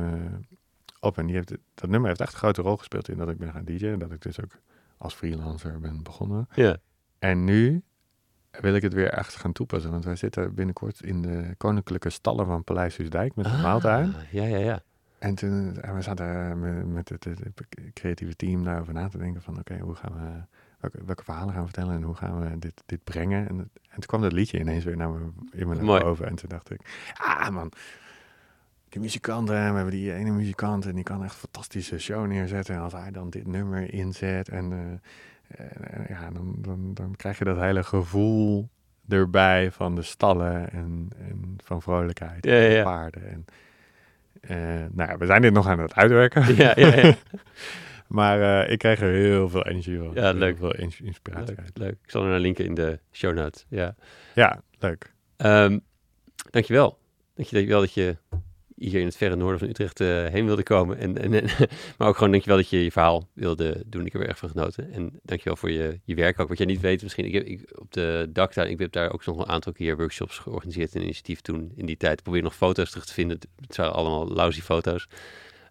op. 0.99 1.17
En 1.17 1.25
die 1.25 1.35
heeft, 1.35 1.53
dat 1.73 1.89
nummer 1.89 2.07
heeft 2.07 2.21
echt 2.21 2.33
een 2.33 2.39
grote 2.39 2.61
rol 2.61 2.77
gespeeld 2.77 3.09
in 3.09 3.17
dat 3.17 3.29
ik 3.29 3.37
ben 3.37 3.51
gaan 3.51 3.65
DJ'en. 3.65 3.93
En 3.93 3.99
dat 3.99 4.11
ik 4.11 4.21
dus 4.21 4.41
ook 4.41 4.51
als 4.97 5.13
freelancer 5.13 5.79
ben 5.79 6.03
begonnen. 6.03 6.47
Ja. 6.53 6.77
En 7.19 7.43
nu 7.43 7.83
wil 8.51 8.73
ik 8.75 8.81
het 8.81 8.93
weer 8.93 9.09
echt 9.09 9.35
gaan 9.35 9.51
toepassen. 9.51 9.91
Want 9.91 10.05
wij 10.05 10.15
zitten 10.15 10.53
binnenkort 10.53 11.01
in 11.03 11.21
de 11.21 11.53
koninklijke 11.57 12.09
stallen 12.09 12.45
van 12.45 12.63
Paleis 12.63 12.97
Huisdijk 12.97 13.35
met 13.35 13.45
de 13.45 13.51
Ah, 13.51 13.63
maaltuin. 13.63 14.13
Ja, 14.31 14.43
ja, 14.43 14.57
ja. 14.57 14.79
En 15.19 15.35
toen 15.35 15.81
en 15.81 15.95
we 15.95 16.01
zaten 16.01 16.59
met, 16.59 16.87
met 16.87 17.09
het, 17.09 17.23
het- 17.23 17.39
het 17.39 17.65
creatieve 17.93 18.35
team 18.35 18.63
daarover 18.63 18.93
na 18.93 19.07
te 19.07 19.17
denken 19.17 19.41
van... 19.41 19.59
oké, 19.59 19.77
hoe 19.79 19.95
gaan 19.95 20.13
we... 20.13 20.55
Welke, 20.79 20.97
welke 21.05 21.23
verhalen 21.23 21.49
gaan 21.53 21.63
we 21.63 21.69
vertellen 21.69 21.95
en 21.95 22.01
hoe 22.03 22.15
gaan 22.15 22.39
we 22.39 22.59
dit, 22.59 22.83
dit 22.85 23.03
brengen? 23.03 23.47
En, 23.49 23.57
en 23.59 23.69
toen 23.89 24.05
kwam 24.05 24.21
dat 24.21 24.31
liedje 24.31 24.59
ineens 24.59 24.83
weer 24.83 24.97
naar 24.97 25.09
me, 25.09 25.19
in 25.51 25.67
me 25.67 25.75
naar 25.75 25.83
Mooi. 25.83 26.01
boven. 26.03 26.27
En 26.27 26.35
toen 26.35 26.49
dacht 26.49 26.71
ik, 26.71 27.11
ah 27.17 27.49
man, 27.49 27.71
die 28.89 29.01
muzikanten, 29.01 29.53
we 29.55 29.61
hebben 29.75 29.89
die 29.93 30.13
ene 30.13 30.31
muzikant 30.31 30.85
en 30.85 30.95
die 30.95 31.03
kan 31.03 31.23
echt 31.23 31.33
een 31.33 31.39
fantastische 31.39 31.99
show 31.99 32.27
neerzetten. 32.27 32.75
En 32.75 32.81
als 32.81 32.93
hij 32.93 33.11
dan 33.11 33.29
dit 33.29 33.47
nummer 33.47 33.93
inzet 33.93 34.49
en, 34.49 34.71
eh, 34.71 34.79
en, 35.47 36.05
ja, 36.09 36.29
dan, 36.31 36.55
dan, 36.57 36.93
dan 36.93 37.15
krijg 37.15 37.37
je 37.37 37.43
dat 37.43 37.59
hele 37.59 37.83
gevoel 37.83 38.69
erbij 39.07 39.71
van 39.71 39.95
de 39.95 40.01
stallen 40.01 40.71
en, 40.71 41.09
en 41.17 41.55
van 41.63 41.81
vrolijkheid 41.81 42.45
Ja, 42.45 42.51
en 42.51 42.71
ja. 42.71 42.83
paarden. 42.83 43.29
En, 43.29 43.45
eh, 44.41 44.85
nou 44.91 45.09
ja, 45.09 45.17
we 45.17 45.25
zijn 45.25 45.41
dit 45.41 45.53
nog 45.53 45.67
aan 45.67 45.79
het 45.79 45.95
uitwerken. 45.95 46.55
Ja, 46.55 46.73
ja, 46.75 46.95
ja. 46.95 47.15
Maar 48.07 48.39
uh, 48.39 48.71
ik 48.71 48.79
kreeg 48.79 49.01
er 49.01 49.11
heel 49.11 49.49
veel 49.49 49.65
energie 49.65 49.97
van. 49.97 50.11
Ja, 50.13 50.31
leuk. 50.31 50.57
Heel 50.57 50.71
veel 50.71 50.89
inspiratie 51.05 51.55
leuk, 51.55 51.69
leuk, 51.73 51.97
Ik 52.03 52.09
zal 52.09 52.23
er 52.23 52.29
naar 52.29 52.39
linken 52.39 52.65
in 52.65 52.73
de 52.73 52.99
show 53.11 53.33
notes. 53.33 53.65
Ja, 53.69 53.95
ja 54.33 54.61
leuk. 54.79 55.13
Um, 55.37 55.81
dankjewel. 56.49 56.99
Dankjewel 57.35 57.79
dat 57.79 57.93
je 57.93 58.17
hier 58.77 58.99
in 58.99 59.05
het 59.05 59.17
verre 59.17 59.35
noorden 59.35 59.59
van 59.59 59.69
Utrecht 59.69 59.99
uh, 59.99 60.25
heen 60.25 60.45
wilde 60.45 60.63
komen. 60.63 60.97
En, 60.97 61.17
en, 61.17 61.31
maar 61.97 62.07
ook 62.07 62.15
gewoon 62.15 62.31
dankjewel 62.31 62.57
dat 62.57 62.69
je 62.69 62.83
je 62.83 62.91
verhaal 62.91 63.27
wilde 63.33 63.83
doen. 63.85 64.05
Ik 64.05 64.13
heb 64.13 64.21
er 64.21 64.27
erg 64.27 64.37
van 64.37 64.49
genoten. 64.49 64.91
En 64.91 65.19
dankjewel 65.23 65.55
voor 65.55 65.71
je, 65.71 65.99
je 66.03 66.15
werk 66.15 66.39
ook. 66.39 66.47
Wat 66.47 66.57
jij 66.57 66.67
niet 66.67 66.81
weet 66.81 67.01
misschien, 67.01 67.25
ik 67.25 67.33
heb 67.33 67.43
ik, 67.43 67.71
op 67.75 67.93
de 67.93 68.29
daktuin, 68.29 68.69
ik 68.69 68.79
heb 68.79 68.91
daar 68.91 69.13
ook 69.13 69.25
nog 69.25 69.37
een 69.37 69.47
aantal 69.47 69.71
keer 69.71 69.97
workshops 69.97 70.37
georganiseerd. 70.37 70.95
Een 70.95 71.01
initiatief 71.01 71.41
toen 71.41 71.71
in 71.75 71.85
die 71.85 71.97
tijd. 71.97 72.17
Ik 72.17 72.23
probeer 72.23 72.41
nog 72.41 72.55
foto's 72.55 72.89
terug 72.89 73.05
te 73.05 73.13
vinden. 73.13 73.39
Het 73.65 73.75
waren 73.77 73.93
allemaal 73.93 74.27
lousy 74.27 74.61
foto's. 74.61 75.07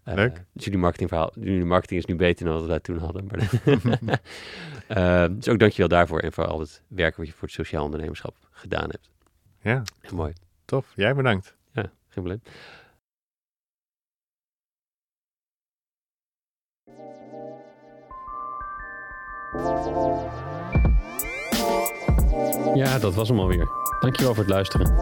Uh, 0.07 0.13
Leuk. 0.13 0.43
Dus 0.53 0.63
jullie 0.63 0.79
marketingverhaal, 0.79 1.31
jullie 1.39 1.65
marketing 1.65 1.99
is 1.99 2.05
nu 2.05 2.15
beter 2.15 2.45
dan 2.45 2.53
wat 2.53 2.65
wij 2.65 2.79
toen 2.79 2.97
hadden. 2.97 3.27
Maar 3.27 4.21
uh, 4.97 5.35
dus 5.37 5.47
ook 5.47 5.59
dankjewel 5.59 5.87
daarvoor 5.87 6.19
en 6.19 6.33
voor 6.33 6.45
al 6.45 6.59
het 6.59 6.81
werk 6.87 7.15
wat 7.15 7.25
je 7.25 7.31
voor 7.31 7.47
het 7.47 7.51
sociaal 7.51 7.83
ondernemerschap 7.83 8.35
gedaan 8.51 8.89
hebt. 8.89 9.09
Ja. 9.61 9.83
mooi. 10.11 10.33
Tof. 10.65 10.91
Jij 10.95 11.15
bedankt. 11.15 11.55
Ja, 11.71 11.81
geen 11.81 11.91
probleem. 12.23 12.41
Ja, 22.75 22.99
dat 22.99 23.15
was 23.15 23.27
hem 23.27 23.39
alweer. 23.39 23.69
Dankjewel 23.99 24.33
voor 24.33 24.43
het 24.43 24.53
luisteren. 24.53 24.95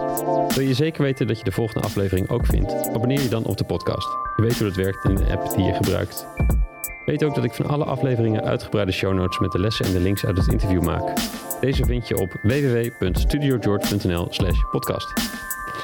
Wil 0.47 0.67
je 0.67 0.73
zeker 0.73 1.03
weten 1.03 1.27
dat 1.27 1.37
je 1.37 1.43
de 1.43 1.51
volgende 1.51 1.85
aflevering 1.85 2.29
ook 2.29 2.45
vindt? 2.45 2.73
Abonneer 2.93 3.21
je 3.21 3.29
dan 3.29 3.45
op 3.45 3.57
de 3.57 3.63
podcast. 3.63 4.07
Je 4.35 4.41
weet 4.41 4.57
hoe 4.57 4.67
dat 4.67 4.77
werkt 4.77 5.05
in 5.05 5.15
de 5.15 5.37
app 5.37 5.55
die 5.55 5.65
je 5.65 5.73
gebruikt. 5.73 6.27
Weet 7.05 7.23
ook 7.23 7.35
dat 7.35 7.43
ik 7.43 7.53
van 7.53 7.67
alle 7.67 7.83
afleveringen 7.83 8.43
uitgebreide 8.43 8.91
show 8.91 9.13
notes 9.13 9.39
met 9.39 9.51
de 9.51 9.59
lessen 9.59 9.85
en 9.85 9.91
de 9.91 9.99
links 9.99 10.25
uit 10.25 10.37
het 10.37 10.47
interview 10.47 10.83
maak. 10.83 11.13
Deze 11.61 11.85
vind 11.85 12.07
je 12.07 12.17
op 12.17 12.39
www.studiogeorge.nl 12.43 14.27
slash 14.29 14.59
podcast. 14.71 15.13